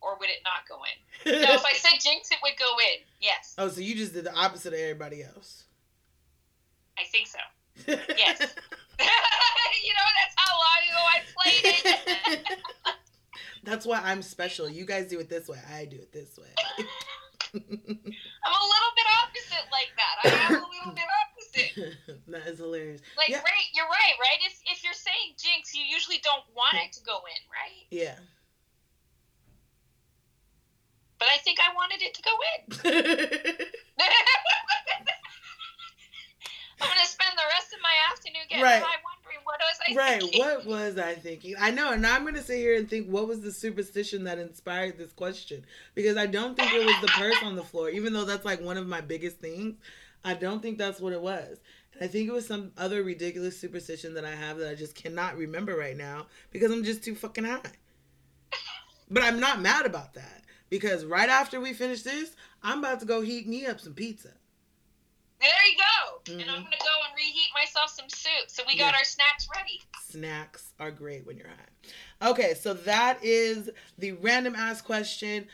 or 0.00 0.16
would 0.18 0.28
it 0.28 0.42
not 0.44 0.68
go 0.68 0.78
in? 0.84 1.42
No, 1.42 1.54
if 1.54 1.64
I 1.64 1.72
said 1.74 1.98
jinx, 2.00 2.30
it 2.30 2.38
would 2.42 2.58
go 2.58 2.76
in. 2.94 3.00
Yes, 3.20 3.54
oh, 3.58 3.68
so 3.68 3.80
you 3.80 3.94
just 3.94 4.14
did 4.14 4.24
the 4.24 4.34
opposite 4.34 4.72
of 4.72 4.78
everybody 4.78 5.22
else. 5.22 5.64
I 6.98 7.04
think 7.04 7.26
so. 7.28 7.38
Yes. 7.86 8.40
you 8.98 9.94
know, 9.94 10.08
that's 10.18 10.34
how 10.36 10.54
long 10.58 10.82
ago 10.90 11.02
I 11.06 11.20
played 11.36 11.62
it. 12.34 12.58
That's 13.62 13.86
why 13.86 14.00
I'm 14.02 14.22
special. 14.22 14.68
You 14.68 14.84
guys 14.84 15.06
do 15.06 15.20
it 15.20 15.28
this 15.28 15.46
way. 15.48 15.58
I 15.72 15.84
do 15.84 15.96
it 15.96 16.12
this 16.12 16.38
way. 16.38 16.48
I'm 17.54 17.60
a 17.60 18.66
little 18.74 18.92
bit 18.96 19.06
opposite 19.22 19.66
like 19.70 19.92
that. 19.96 20.14
I 20.24 20.54
am 20.54 20.62
a 20.62 20.66
little 20.68 20.92
bit 20.94 21.04
opposite. 21.22 21.94
that 22.28 22.46
is 22.46 22.58
hilarious. 22.58 23.00
Like, 23.16 23.28
Yeah. 23.28 23.38
right, 23.38 23.68
you're 23.74 23.86
right, 23.86 24.14
right? 24.20 24.38
If, 24.46 24.60
if 24.66 24.82
you're 24.84 24.92
saying 24.92 25.34
jinx, 25.38 25.74
you 25.74 25.84
usually 25.84 26.18
don't 26.24 26.44
want 26.54 26.74
it 26.74 26.92
to 26.94 27.04
go 27.04 27.18
in, 27.18 27.40
right? 27.52 27.86
Yeah. 27.90 28.18
But 31.18 31.28
I 31.28 31.38
think 31.38 31.58
I 31.60 31.74
wanted 31.74 32.02
it 32.02 32.14
to 32.14 32.22
go 32.22 32.30
in. 32.54 33.66
I'm 36.80 36.88
gonna 36.88 37.06
spend 37.06 37.36
the 37.36 37.42
rest 37.54 37.72
of 37.72 37.80
my 37.82 37.94
afternoon 38.12 38.42
getting 38.48 38.62
Right. 38.62 38.80
high 38.82 39.00
wondering 39.02 39.38
what 39.42 39.58
was 39.58 39.78
I 39.88 39.94
right. 39.94 40.20
thinking. 40.20 40.40
What 40.40 40.64
was 40.64 40.96
I 40.96 41.14
thinking? 41.16 41.54
I 41.58 41.70
know, 41.72 41.92
and 41.92 42.02
now 42.02 42.14
I'm 42.14 42.24
gonna 42.24 42.42
sit 42.42 42.58
here 42.58 42.76
and 42.76 42.88
think 42.88 43.08
what 43.08 43.26
was 43.26 43.40
the 43.40 43.50
superstition 43.50 44.24
that 44.24 44.38
inspired 44.38 44.96
this 44.96 45.12
question? 45.12 45.66
Because 45.94 46.16
I 46.16 46.26
don't 46.26 46.56
think 46.56 46.72
it 46.72 46.86
was 46.86 47.00
the 47.00 47.08
purse 47.08 47.42
on 47.42 47.56
the 47.56 47.64
floor, 47.64 47.90
even 47.90 48.12
though 48.12 48.24
that's 48.24 48.44
like 48.44 48.60
one 48.60 48.76
of 48.76 48.86
my 48.86 49.00
biggest 49.00 49.38
things. 49.38 49.76
I 50.24 50.34
don't 50.34 50.62
think 50.62 50.78
that's 50.78 51.00
what 51.00 51.12
it 51.12 51.20
was. 51.20 51.58
And 51.94 52.04
I 52.04 52.06
think 52.06 52.28
it 52.28 52.32
was 52.32 52.46
some 52.46 52.72
other 52.76 53.02
ridiculous 53.02 53.58
superstition 53.58 54.14
that 54.14 54.24
I 54.24 54.34
have 54.34 54.58
that 54.58 54.70
I 54.70 54.74
just 54.74 54.94
cannot 54.94 55.36
remember 55.36 55.76
right 55.76 55.96
now 55.96 56.26
because 56.52 56.70
I'm 56.70 56.84
just 56.84 57.02
too 57.02 57.14
fucking 57.16 57.44
high. 57.44 57.60
But 59.10 59.22
I'm 59.24 59.40
not 59.40 59.60
mad 59.60 59.86
about 59.86 60.14
that 60.14 60.42
because 60.70 61.04
right 61.04 61.28
after 61.28 61.60
we 61.60 61.72
finish 61.72 62.02
this, 62.02 62.34
I'm 62.62 62.80
about 62.80 63.00
to 63.00 63.06
go 63.06 63.20
heat 63.20 63.46
me 63.48 63.66
up 63.66 63.80
some 63.80 63.94
pizza. 63.94 64.32
There 65.40 65.50
you 65.70 65.76
go. 65.78 66.32
And 66.32 66.42
Mhm. 66.42 66.48
I'm 66.54 66.64
gonna 66.64 66.76
go 66.78 66.94
and 67.06 67.14
reheat 67.16 67.48
myself 67.54 67.90
some 67.90 68.08
soup. 68.08 68.48
So 68.48 68.64
we 68.66 68.76
got 68.76 68.92
Yeah. 68.92 68.98
our 68.98 69.04
snacks 69.04 69.48
ready. 69.54 69.82
snacks 70.10 70.72
are 70.80 70.90
great 70.90 71.26
when 71.26 71.36
you're 71.36 71.48
high. 71.48 72.30
Okay, 72.30 72.54
so 72.54 72.72
that 72.74 73.22
is 73.22 73.68
the 73.98 74.12
random 74.12 74.54
ass 74.56 74.80
question. 74.80 75.46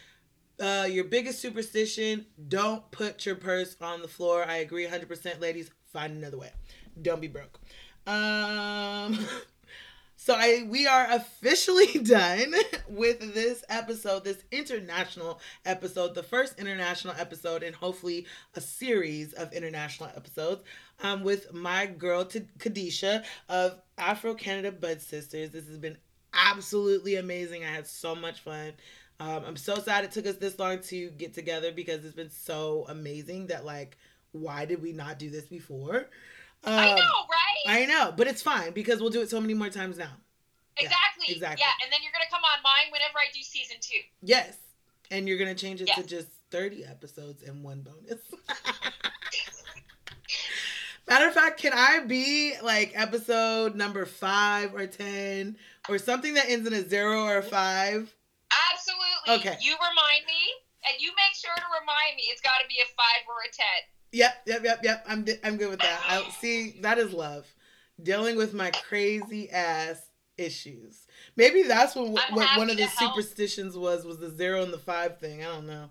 Uh, 0.61 0.87
your 0.89 1.05
biggest 1.05 1.41
superstition: 1.41 2.25
don't 2.49 2.89
put 2.93 3.27
your 3.27 3.35
purse 3.35 3.77
on 3.81 4.01
the 4.01 4.07
floor. 4.09 4.45
I 4.45 4.59
agree, 4.59 4.87
hundred 4.87 5.09
percent, 5.09 5.41
ladies. 5.41 5.71
Find 5.93 6.17
another 6.17 6.39
way. 6.39 6.53
Don't 7.03 7.21
be 7.21 7.27
broke. 7.29 7.61
Um, 8.07 9.19
so 10.25 10.35
I 10.35 10.67
we 10.71 10.87
are 10.87 11.07
officially 11.11 11.99
done 12.03 12.55
with 12.89 13.35
this 13.35 13.63
episode, 13.69 14.25
this 14.25 14.43
international 14.51 15.39
episode, 15.67 16.15
the 16.15 16.23
first 16.23 16.59
international 16.59 17.15
episode, 17.19 17.63
and 17.63 17.77
hopefully 17.77 18.25
a 18.55 18.61
series 18.63 19.35
of 19.35 19.53
international 19.53 20.09
episodes. 20.17 20.63
Um, 21.03 21.25
with 21.25 21.53
my 21.53 21.85
girl 21.85 22.25
T- 22.25 22.47
Kadisha 22.59 23.23
of 23.51 23.79
Afro 23.99 24.35
Cannada 24.35 24.81
Bud 24.81 25.03
Sisters. 25.03 25.51
This 25.51 25.67
has 25.67 25.77
been 25.77 25.99
absolutely 26.33 27.17
amazing. 27.17 27.63
I 27.63 27.69
had 27.69 27.87
so 27.87 28.15
much 28.15 28.41
fun. 28.41 28.73
Um, 29.21 29.45
I'm 29.47 29.57
so 29.57 29.75
sad 29.77 30.05
it 30.05 30.13
took 30.13 30.27
us 30.27 30.37
this 30.37 30.59
long 30.59 30.81
to 30.85 31.11
get 31.11 31.35
together 31.35 31.71
because 31.71 32.03
it's 32.03 32.17
been 32.17 32.31
so 32.31 32.87
amazing 32.89 33.49
that 33.49 33.67
like, 33.67 33.99
why 34.33 34.65
did 34.65 34.81
we 34.81 34.93
not 34.93 35.19
do 35.19 35.29
this 35.29 35.45
before? 35.45 36.09
Um, 36.67 36.79
I 36.79 36.95
know, 36.95 36.95
right? 36.95 37.83
I 37.83 37.87
know, 37.87 38.13
but 38.17 38.27
it's 38.27 38.43
fine 38.43 38.73
because 38.73 39.01
we'll 39.01 39.11
do 39.11 39.21
it 39.21 39.31
so 39.31 39.41
many 39.41 39.55
more 39.55 39.69
times 39.69 39.99
now. 39.99 40.11
yeah, 40.79 40.87
exactly. 40.87 41.35
exactly. 41.35 41.63
Yeah, 41.65 41.85
and 41.85 41.93
then 41.93 42.01
you're 42.03 42.13
gonna 42.13 42.31
come 42.31 42.43
on 42.43 42.63
mine 42.63 42.91
whenever 42.91 43.19
I 43.19 43.27
do 43.35 43.43
season 43.43 43.77
two. 43.81 44.01
Yes, 44.23 44.57
and 45.11 45.29
you're 45.29 45.39
gonna 45.39 45.55
change 45.55 45.83
it 45.83 45.89
to 45.89 46.03
just 46.03 46.29
30 46.51 46.85
episodes 46.85 47.43
and 47.43 47.63
one 47.63 47.83
bonus. 47.83 48.21
Matter 51.07 51.29
of 51.29 51.35
fact, 51.35 51.61
can 51.61 51.73
I 51.75 52.01
be 52.01 52.55
like 52.63 52.93
episode 52.95 53.75
number 53.75 54.07
five 54.07 54.75
or 54.75 54.87
ten 54.87 55.59
or 55.89 55.99
something 55.99 56.33
that 56.35 56.49
ends 56.49 56.67
in 56.67 56.73
a 56.73 56.81
zero 56.81 57.25
or 57.25 57.39
a 57.39 57.43
five? 57.43 58.15
Absolutely. 58.73 59.51
Okay. 59.53 59.59
You 59.61 59.75
remind 59.77 60.25
me, 60.27 60.43
and 60.89 60.97
you 61.01 61.13
make 61.13 61.37
sure 61.37 61.53
to 61.55 61.69
remind 61.79 62.17
me. 62.17 62.25
It's 62.33 62.41
got 62.41 62.57
to 62.63 62.69
be 62.69 62.81
a 62.81 62.89
five 62.97 63.29
or 63.29 63.37
a 63.45 63.53
ten. 63.53 63.81
Yep, 64.15 64.43
yep, 64.47 64.63
yep, 64.63 64.81
yep. 64.85 65.05
I'm 65.09 65.27
I'm 65.43 65.57
good 65.57 65.71
with 65.71 65.81
that. 65.81 66.01
I 66.09 66.31
see 66.41 66.77
that 66.83 66.99
is 66.99 67.13
love. 67.13 67.53
Dealing 68.01 68.37
with 68.37 68.55
my 68.55 68.71
crazy 68.71 69.51
ass 69.51 70.01
issues. 70.39 71.07
Maybe 71.37 71.65
that's 71.65 71.97
what, 71.97 72.11
what 72.11 72.57
one 72.57 72.71
of 72.71 72.77
the 72.77 72.87
help. 72.87 73.15
superstitions 73.15 73.77
was 73.77 74.05
was 74.05 74.19
the 74.19 74.31
zero 74.31 74.63
and 74.63 74.73
the 74.73 74.79
five 74.79 75.19
thing. 75.19 75.43
I 75.43 75.47
don't 75.47 75.67
know. 75.67 75.91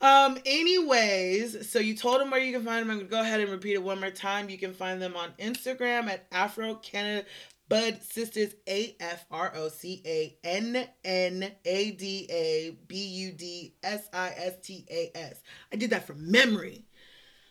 Um, 0.00 0.38
anyways, 0.46 1.68
so 1.68 1.78
you 1.78 1.94
told 1.94 2.22
them 2.22 2.30
where 2.30 2.40
you 2.40 2.52
can 2.52 2.64
find 2.64 2.80
them. 2.80 2.90
I'm 2.92 2.98
gonna 2.98 3.10
go 3.10 3.20
ahead 3.20 3.40
and 3.40 3.50
repeat 3.50 3.74
it 3.74 3.82
one 3.82 4.00
more 4.00 4.10
time. 4.10 4.48
You 4.48 4.56
can 4.56 4.72
find 4.72 5.02
them 5.02 5.14
on 5.14 5.32
Instagram 5.38 6.08
at 6.08 6.26
Afro 6.32 6.76
Cannada 6.76 7.26
Bud 7.68 7.98
Sisters 8.02 8.54
A 8.66 8.96
F 9.00 9.26
R 9.30 9.52
O 9.54 9.68
C 9.68 10.02
A 10.06 10.38
N 10.44 10.88
N 11.04 11.52
A 11.66 11.90
D 11.90 12.26
A 12.30 12.76
B 12.86 12.96
U 12.96 13.32
D 13.32 13.74
S 13.82 14.08
I 14.14 14.30
S 14.30 14.54
T 14.62 14.86
A 14.90 15.10
S. 15.14 15.42
I 15.70 15.76
did 15.76 15.90
that 15.90 16.06
from 16.06 16.30
memory. 16.30 16.86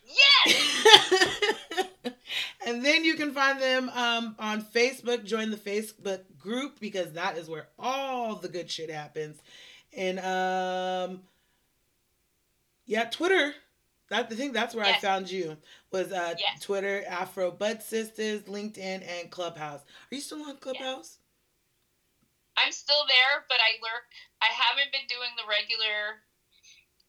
Yes. 0.08 0.94
and 2.66 2.84
then 2.86 3.04
you 3.04 3.16
can 3.16 3.34
find 3.34 3.62
them 3.62 3.90
um, 3.90 4.36
on 4.40 4.62
Facebook. 4.62 5.26
Join 5.26 5.52
the 5.52 5.58
Facebook 5.58 6.22
group 6.40 6.80
because 6.80 7.14
that 7.14 7.38
is 7.38 7.50
where 7.50 7.68
all 7.78 8.36
the 8.36 8.48
good 8.48 8.72
shit 8.72 8.90
happens. 8.90 9.38
And 9.96 10.20
um, 10.20 11.22
yeah, 12.86 13.06
Twitter. 13.06 13.54
That 14.10 14.30
the 14.30 14.36
thing. 14.38 14.54
That's 14.54 14.74
where 14.74 14.86
Yes. 14.86 15.04
I 15.04 15.08
found 15.08 15.30
you 15.30 15.58
was 15.92 16.14
uh, 16.14 16.36
Yes. 16.40 16.62
Twitter, 16.62 17.04
Afro 17.10 17.52
Bud 17.52 17.84
Sisters, 17.84 18.44
LinkedIn, 18.44 19.06
and 19.06 19.30
Clubhouse. 19.30 19.82
Are 19.82 20.16
you 20.16 20.22
still 20.22 20.44
on 20.44 20.58
Clubhouse? 20.58 21.18
I'm 22.58 22.72
still 22.72 23.04
there, 23.08 23.44
but 23.50 23.58
I 23.60 23.78
lurk. 23.84 24.08
I 24.42 24.48
haven't 24.48 24.92
been 24.92 25.06
doing 25.10 25.30
the 25.36 25.44
regular. 25.48 26.24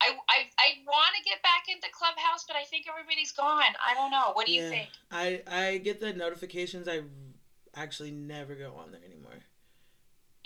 I 0.00 0.14
I, 0.28 0.38
I 0.58 0.68
want 0.86 1.12
to 1.16 1.22
get 1.24 1.42
back 1.42 1.64
into 1.68 1.88
Clubhouse, 1.92 2.44
but 2.46 2.56
I 2.56 2.64
think 2.64 2.86
everybody's 2.88 3.32
gone. 3.32 3.72
I 3.84 3.94
don't 3.94 4.10
know. 4.10 4.32
What 4.32 4.46
do 4.46 4.52
you 4.52 4.68
think? 4.68 4.88
I 5.10 5.42
I 5.46 5.78
get 5.78 6.00
the 6.00 6.12
notifications. 6.12 6.88
I 6.88 7.02
actually 7.74 8.10
never 8.10 8.54
go 8.54 8.74
on 8.74 8.92
there 8.92 9.04
anymore. 9.04 9.42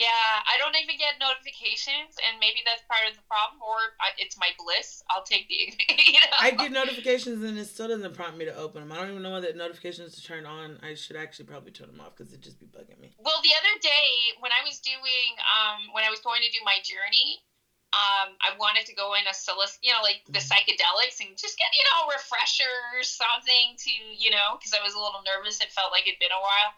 Yeah, 0.00 0.08
I 0.08 0.56
don't 0.58 0.74
even 0.82 0.96
get 0.96 1.20
notifications, 1.20 2.16
and 2.24 2.40
maybe 2.40 2.64
that's 2.64 2.82
part 2.88 3.04
of 3.06 3.14
the 3.14 3.22
problem, 3.28 3.60
or 3.60 3.76
I, 4.00 4.10
it's 4.16 4.40
my 4.40 4.48
bliss. 4.56 5.04
I'll 5.12 5.22
take 5.22 5.46
the, 5.46 5.54
you 6.10 6.18
know. 6.18 6.40
I 6.40 6.50
get 6.56 6.72
notifications 6.72 7.44
and 7.44 7.54
it 7.54 7.68
still 7.68 7.86
doesn't 7.86 8.14
prompt 8.16 8.34
me 8.40 8.48
to 8.48 8.56
open 8.56 8.82
them. 8.82 8.90
I 8.90 8.96
don't 8.96 9.14
even 9.14 9.22
know 9.22 9.36
what 9.36 9.44
the 9.44 9.52
notifications 9.52 10.16
to 10.16 10.22
turn 10.24 10.48
on. 10.48 10.80
I 10.82 10.94
should 10.96 11.14
actually 11.14 11.44
probably 11.44 11.70
turn 11.70 11.86
them 11.92 12.00
off 12.00 12.16
because 12.16 12.32
it 12.32 12.40
just 12.40 12.58
be 12.58 12.66
bugging 12.66 12.98
me. 12.98 13.12
Well, 13.20 13.38
the 13.44 13.52
other 13.52 13.74
day 13.78 14.08
when 14.40 14.50
I 14.50 14.64
was 14.64 14.80
doing, 14.80 15.30
um, 15.44 15.92
when 15.92 16.02
I 16.02 16.10
was 16.10 16.18
going 16.18 16.40
to 16.40 16.50
do 16.50 16.64
my 16.64 16.80
journey, 16.82 17.44
um, 17.93 18.40
I 18.40 18.56
wanted 18.56 18.86
to 18.86 18.94
go 18.94 19.12
in 19.14 19.27
a 19.28 19.35
psiloc, 19.35 19.69
you 19.82 19.93
know, 19.93 20.01
like 20.01 20.24
the 20.24 20.40
Mhm. 20.40 20.48
psychedelics 20.48 21.20
and 21.20 21.36
just 21.36 21.59
get, 21.59 21.69
you 21.77 21.85
know, 21.93 22.09
a 22.09 22.16
refresher 22.16 22.97
or 22.97 23.02
something 23.05 23.77
to, 23.85 23.93
you 23.93 24.31
know, 24.31 24.56
because 24.56 24.73
I 24.73 24.81
was 24.81 24.94
a 24.94 24.98
little 24.98 25.20
nervous. 25.23 25.60
It 25.60 25.70
felt 25.73 25.93
like 25.93 26.06
it'd 26.09 26.19
been 26.19 26.32
a 26.32 26.40
while. 26.40 26.73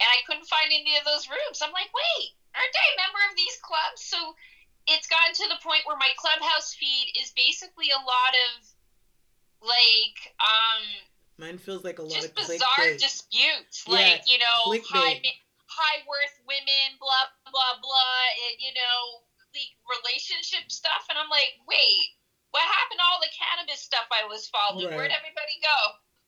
And 0.00 0.08
I 0.08 0.22
couldn't 0.24 0.46
find 0.48 0.72
any 0.72 0.96
of 0.96 1.04
those 1.04 1.28
rooms. 1.28 1.60
I'm 1.60 1.72
like, 1.72 1.90
wait, 1.92 2.32
aren't 2.56 2.72
I 2.72 2.86
a 2.94 2.96
member 2.96 3.20
of 3.28 3.36
these 3.36 3.56
clubs? 3.60 4.00
So 4.00 4.34
it's 4.86 5.06
gotten 5.06 5.34
to 5.34 5.48
the 5.52 5.60
point 5.60 5.84
where 5.84 5.96
my 6.00 6.10
clubhouse 6.16 6.72
feed 6.72 7.12
is 7.18 7.30
basically 7.36 7.90
a 7.90 8.00
lot 8.00 8.32
of 8.48 8.64
like, 9.60 10.32
um, 10.40 10.84
Mine 11.36 11.58
feels 11.58 11.84
like 11.84 11.98
a 11.98 12.02
lot 12.02 12.24
just 12.24 12.28
of 12.28 12.34
bizarre 12.34 12.68
clickbait. 12.78 12.98
disputes, 12.98 13.84
Yeah, 13.86 13.94
like 13.94 14.22
you 14.26 14.38
know, 14.38 14.72
clickbait. 14.72 14.88
high 14.88 15.20
high 15.66 16.00
worth 16.08 16.34
women, 16.46 16.96
blah 16.98 17.26
blah 17.46 17.78
blah, 17.80 18.22
and 18.48 18.56
you 18.58 18.72
know, 18.74 19.22
the 19.54 19.66
relationship 19.88 20.70
stuff, 20.70 21.06
and 21.08 21.18
I'm 21.18 21.30
like, 21.30 21.56
wait, 21.66 22.08
what 22.50 22.62
happened 22.62 23.00
to 23.00 23.06
all 23.12 23.20
the 23.20 23.32
cannabis 23.36 23.80
stuff 23.80 24.06
I 24.12 24.26
was 24.26 24.48
following? 24.48 24.86
Right. 24.86 24.96
Where'd 24.96 25.12
everybody 25.12 25.56
go? 25.62 25.78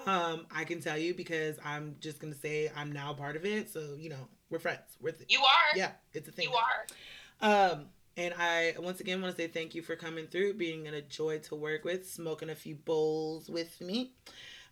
Um, 0.06 0.44
I 0.54 0.64
can 0.64 0.82
tell 0.82 0.98
you 0.98 1.14
because 1.14 1.56
I'm 1.64 1.96
just 2.00 2.20
gonna 2.20 2.34
say 2.34 2.70
I'm 2.76 2.92
now 2.92 3.14
part 3.14 3.34
of 3.34 3.46
it. 3.46 3.70
So, 3.70 3.94
you 3.98 4.10
know, 4.10 4.28
we're 4.50 4.58
friends. 4.58 4.96
We're 5.00 5.12
th- 5.12 5.30
You 5.32 5.40
are. 5.40 5.76
yeah, 5.76 5.92
it's 6.12 6.28
a 6.28 6.32
thing. 6.32 6.48
You 6.48 6.54
are. 6.54 7.70
Um, 7.72 7.86
and 8.16 8.32
I 8.38 8.74
once 8.78 9.00
again 9.00 9.20
want 9.20 9.36
to 9.36 9.42
say 9.42 9.48
thank 9.48 9.74
you 9.74 9.82
for 9.82 9.94
coming 9.96 10.26
through, 10.26 10.54
being 10.54 10.86
a 10.88 11.02
joy 11.02 11.38
to 11.40 11.54
work 11.54 11.84
with, 11.84 12.08
smoking 12.08 12.50
a 12.50 12.54
few 12.54 12.74
bowls 12.76 13.50
with 13.50 13.80
me. 13.80 14.12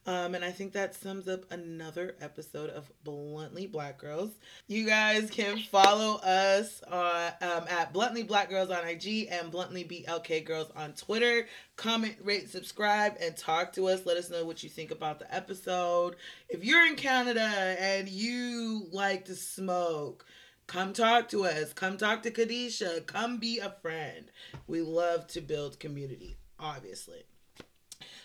Um, 0.06 0.34
and 0.34 0.44
I 0.44 0.50
think 0.50 0.74
that 0.74 0.94
sums 0.94 1.28
up 1.28 1.50
another 1.50 2.14
episode 2.20 2.68
of 2.68 2.90
Bluntly 3.04 3.66
Black 3.66 3.98
Girls. 3.98 4.32
You 4.66 4.84
guys 4.84 5.30
can 5.30 5.58
follow 5.58 6.16
us 6.16 6.82
on 6.90 7.32
um, 7.40 7.64
at 7.70 7.92
Bluntly 7.94 8.22
Black 8.22 8.50
Girls 8.50 8.70
on 8.70 8.86
IG 8.86 9.28
and 9.30 9.50
Bluntly 9.50 9.82
BLK 9.84 10.44
Girls 10.44 10.70
on 10.76 10.92
Twitter. 10.92 11.46
Comment, 11.76 12.16
rate, 12.22 12.50
subscribe, 12.50 13.14
and 13.18 13.34
talk 13.34 13.72
to 13.74 13.88
us. 13.88 14.04
Let 14.04 14.18
us 14.18 14.28
know 14.28 14.44
what 14.44 14.62
you 14.62 14.68
think 14.68 14.90
about 14.90 15.20
the 15.20 15.34
episode. 15.34 16.16
If 16.50 16.64
you're 16.64 16.86
in 16.86 16.96
Canada 16.96 17.40
and 17.40 18.06
you 18.06 18.86
like 18.92 19.24
to 19.26 19.34
smoke, 19.34 20.26
come 20.66 20.92
talk 20.92 21.30
to 21.30 21.46
us. 21.46 21.72
Come 21.72 21.96
talk 21.96 22.22
to 22.24 22.30
Kadisha. 22.30 23.06
Come 23.06 23.38
be 23.38 23.58
a 23.58 23.70
friend. 23.80 24.26
We 24.66 24.82
love 24.82 25.26
to 25.28 25.40
build 25.40 25.80
community, 25.80 26.36
obviously. 26.60 27.24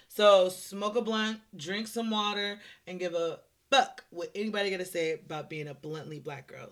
So 0.09 0.49
smoke 0.49 0.95
a 0.95 1.01
blunt, 1.01 1.39
drink 1.55 1.87
some 1.87 2.09
water, 2.09 2.59
and 2.85 2.99
give 2.99 3.13
a 3.13 3.39
fuck 3.71 4.03
what 4.09 4.31
anybody 4.35 4.71
gotta 4.71 4.85
say 4.85 5.13
about 5.13 5.49
being 5.49 5.67
a 5.67 5.73
bluntly 5.73 6.19
black 6.19 6.47
girl. 6.47 6.69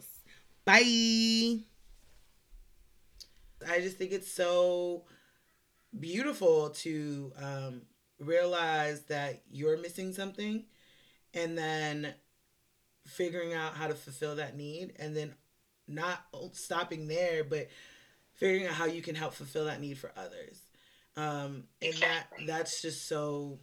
Bye. 0.66 1.60
I 3.68 3.80
just 3.80 3.98
think 3.98 4.12
it's 4.12 4.32
so 4.32 5.06
beautiful 5.98 6.72
to 6.72 7.32
um, 7.42 7.82
realize 8.20 9.04
that 9.04 9.44
you're 9.50 9.78
missing 9.78 10.14
something 10.14 10.66
and 11.34 11.58
then 11.58 12.14
figuring 13.06 13.54
out 13.54 13.76
how 13.76 13.88
to 13.88 13.94
fulfill 13.94 14.36
that 14.36 14.58
need 14.58 14.94
and 15.00 15.16
then 15.16 15.34
not 15.88 16.26
stopping 16.52 17.08
there 17.08 17.44
but 17.44 17.70
figuring 18.34 18.68
out 18.68 18.74
how 18.74 18.86
you 18.86 19.02
can 19.02 19.16
help 19.16 19.34
fulfill 19.34 19.66
that 19.66 19.80
need 19.80 19.98
for 19.98 20.12
others 20.18 20.60
um 21.18 21.64
and 21.82 21.90
Exactly. 21.94 22.46
that 22.46 22.48
that's 22.48 22.82
just 22.82 23.08
so 23.08 23.60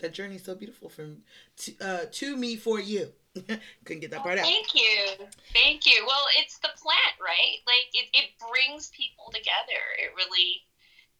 that 0.00 0.12
journey's 0.12 0.44
so 0.44 0.54
beautiful 0.54 0.88
from 0.88 1.18
to, 1.56 1.72
uh 1.80 2.04
to 2.10 2.36
me 2.36 2.56
for 2.56 2.80
you 2.80 3.12
couldn't 3.84 4.00
get 4.00 4.10
that 4.10 4.22
part 4.22 4.38
out 4.38 4.44
Thank 4.44 4.74
you. 4.74 5.28
Thank 5.52 5.84
you. 5.84 6.04
Well, 6.06 6.24
it's 6.38 6.58
the 6.58 6.72
plant, 6.80 7.16
right? 7.20 7.60
Like 7.66 7.92
it, 7.92 8.08
it 8.16 8.30
brings 8.40 8.88
people 8.96 9.28
together. 9.28 9.82
It 10.00 10.10
really 10.16 10.64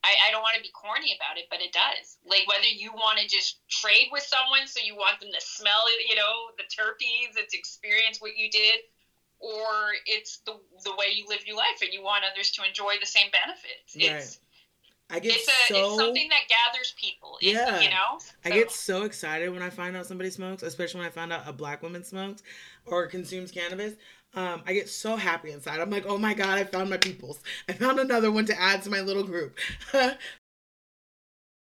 I, 0.05 0.29
I 0.29 0.31
don't 0.31 0.43
want 0.43 0.55
to 0.57 0.63
be 0.63 0.71
corny 0.71 1.17
about 1.19 1.37
it, 1.37 1.51
but 1.51 1.61
it 1.61 1.73
does. 1.73 2.19
Like 2.25 2.47
whether 2.47 2.69
you 2.69 2.93
want 2.93 3.19
to 3.19 3.27
just 3.27 3.59
trade 3.69 4.09
with 4.13 4.23
someone 4.23 4.67
so 4.67 4.81
you 4.81 4.95
want 4.95 5.21
them 5.21 5.31
to 5.33 5.43
smell 5.43 5.85
you 6.09 6.17
know, 6.17 6.55
the 6.57 6.65
terpenes, 6.65 7.35
it's 7.37 7.55
experience 7.55 8.21
what 8.21 8.37
you 8.37 8.51
did, 8.51 8.87
or 9.41 9.93
it's 10.07 10.41
the 10.47 10.57
the 10.85 10.95
way 10.97 11.13
you 11.13 11.27
live 11.29 11.45
your 11.47 11.57
life 11.57 11.83
and 11.83 11.93
you 11.93 12.03
want 12.03 12.25
others 12.25 12.51
to 12.53 12.65
enjoy 12.65 12.97
the 13.01 13.09
same 13.09 13.29
benefits. 13.33 13.93
It's 13.93 14.39
i 15.11 15.19
get 15.19 15.35
it's 15.37 15.49
a 15.49 15.73
so 15.73 15.77
it's 15.79 15.97
something 15.97 16.29
that 16.29 16.43
gathers 16.49 16.95
people. 16.99 17.39
It- 17.41 17.53
Yeah. 17.55 17.81
you 17.81 17.91
know? 17.91 18.19
I 18.45 18.51
get 18.51 18.71
so 18.71 19.03
excited 19.05 19.51
when 19.53 19.63
I 19.63 19.71
find 19.71 19.97
out 19.97 20.07
somebody 20.07 20.31
smokes, 20.31 20.63
especially 20.63 21.01
when 21.01 21.09
I 21.09 21.11
find 21.13 21.33
out 21.33 21.43
a 21.47 21.53
black 21.53 21.83
woman 21.83 22.03
smokes 22.05 22.43
or 22.87 23.07
consumes 23.07 23.51
cannabis. 23.51 23.95
Um, 24.35 24.63
I 24.67 24.73
get 24.75 24.89
so 24.89 25.17
happy 25.17 25.51
inside. 25.53 25.81
I'm 25.81 25.91
like, 25.91 26.05
oh 26.07 26.19
my 26.19 26.35
god, 26.35 26.59
I 26.59 26.65
found 26.65 26.91
my 26.91 26.99
peoples. 26.99 27.41
I 27.69 27.73
found 27.73 27.99
another 27.99 28.31
one 28.31 28.45
to 28.47 28.61
add 28.61 28.83
to 28.83 28.91
my 28.91 29.01
little 29.01 29.25
group. 29.25 29.57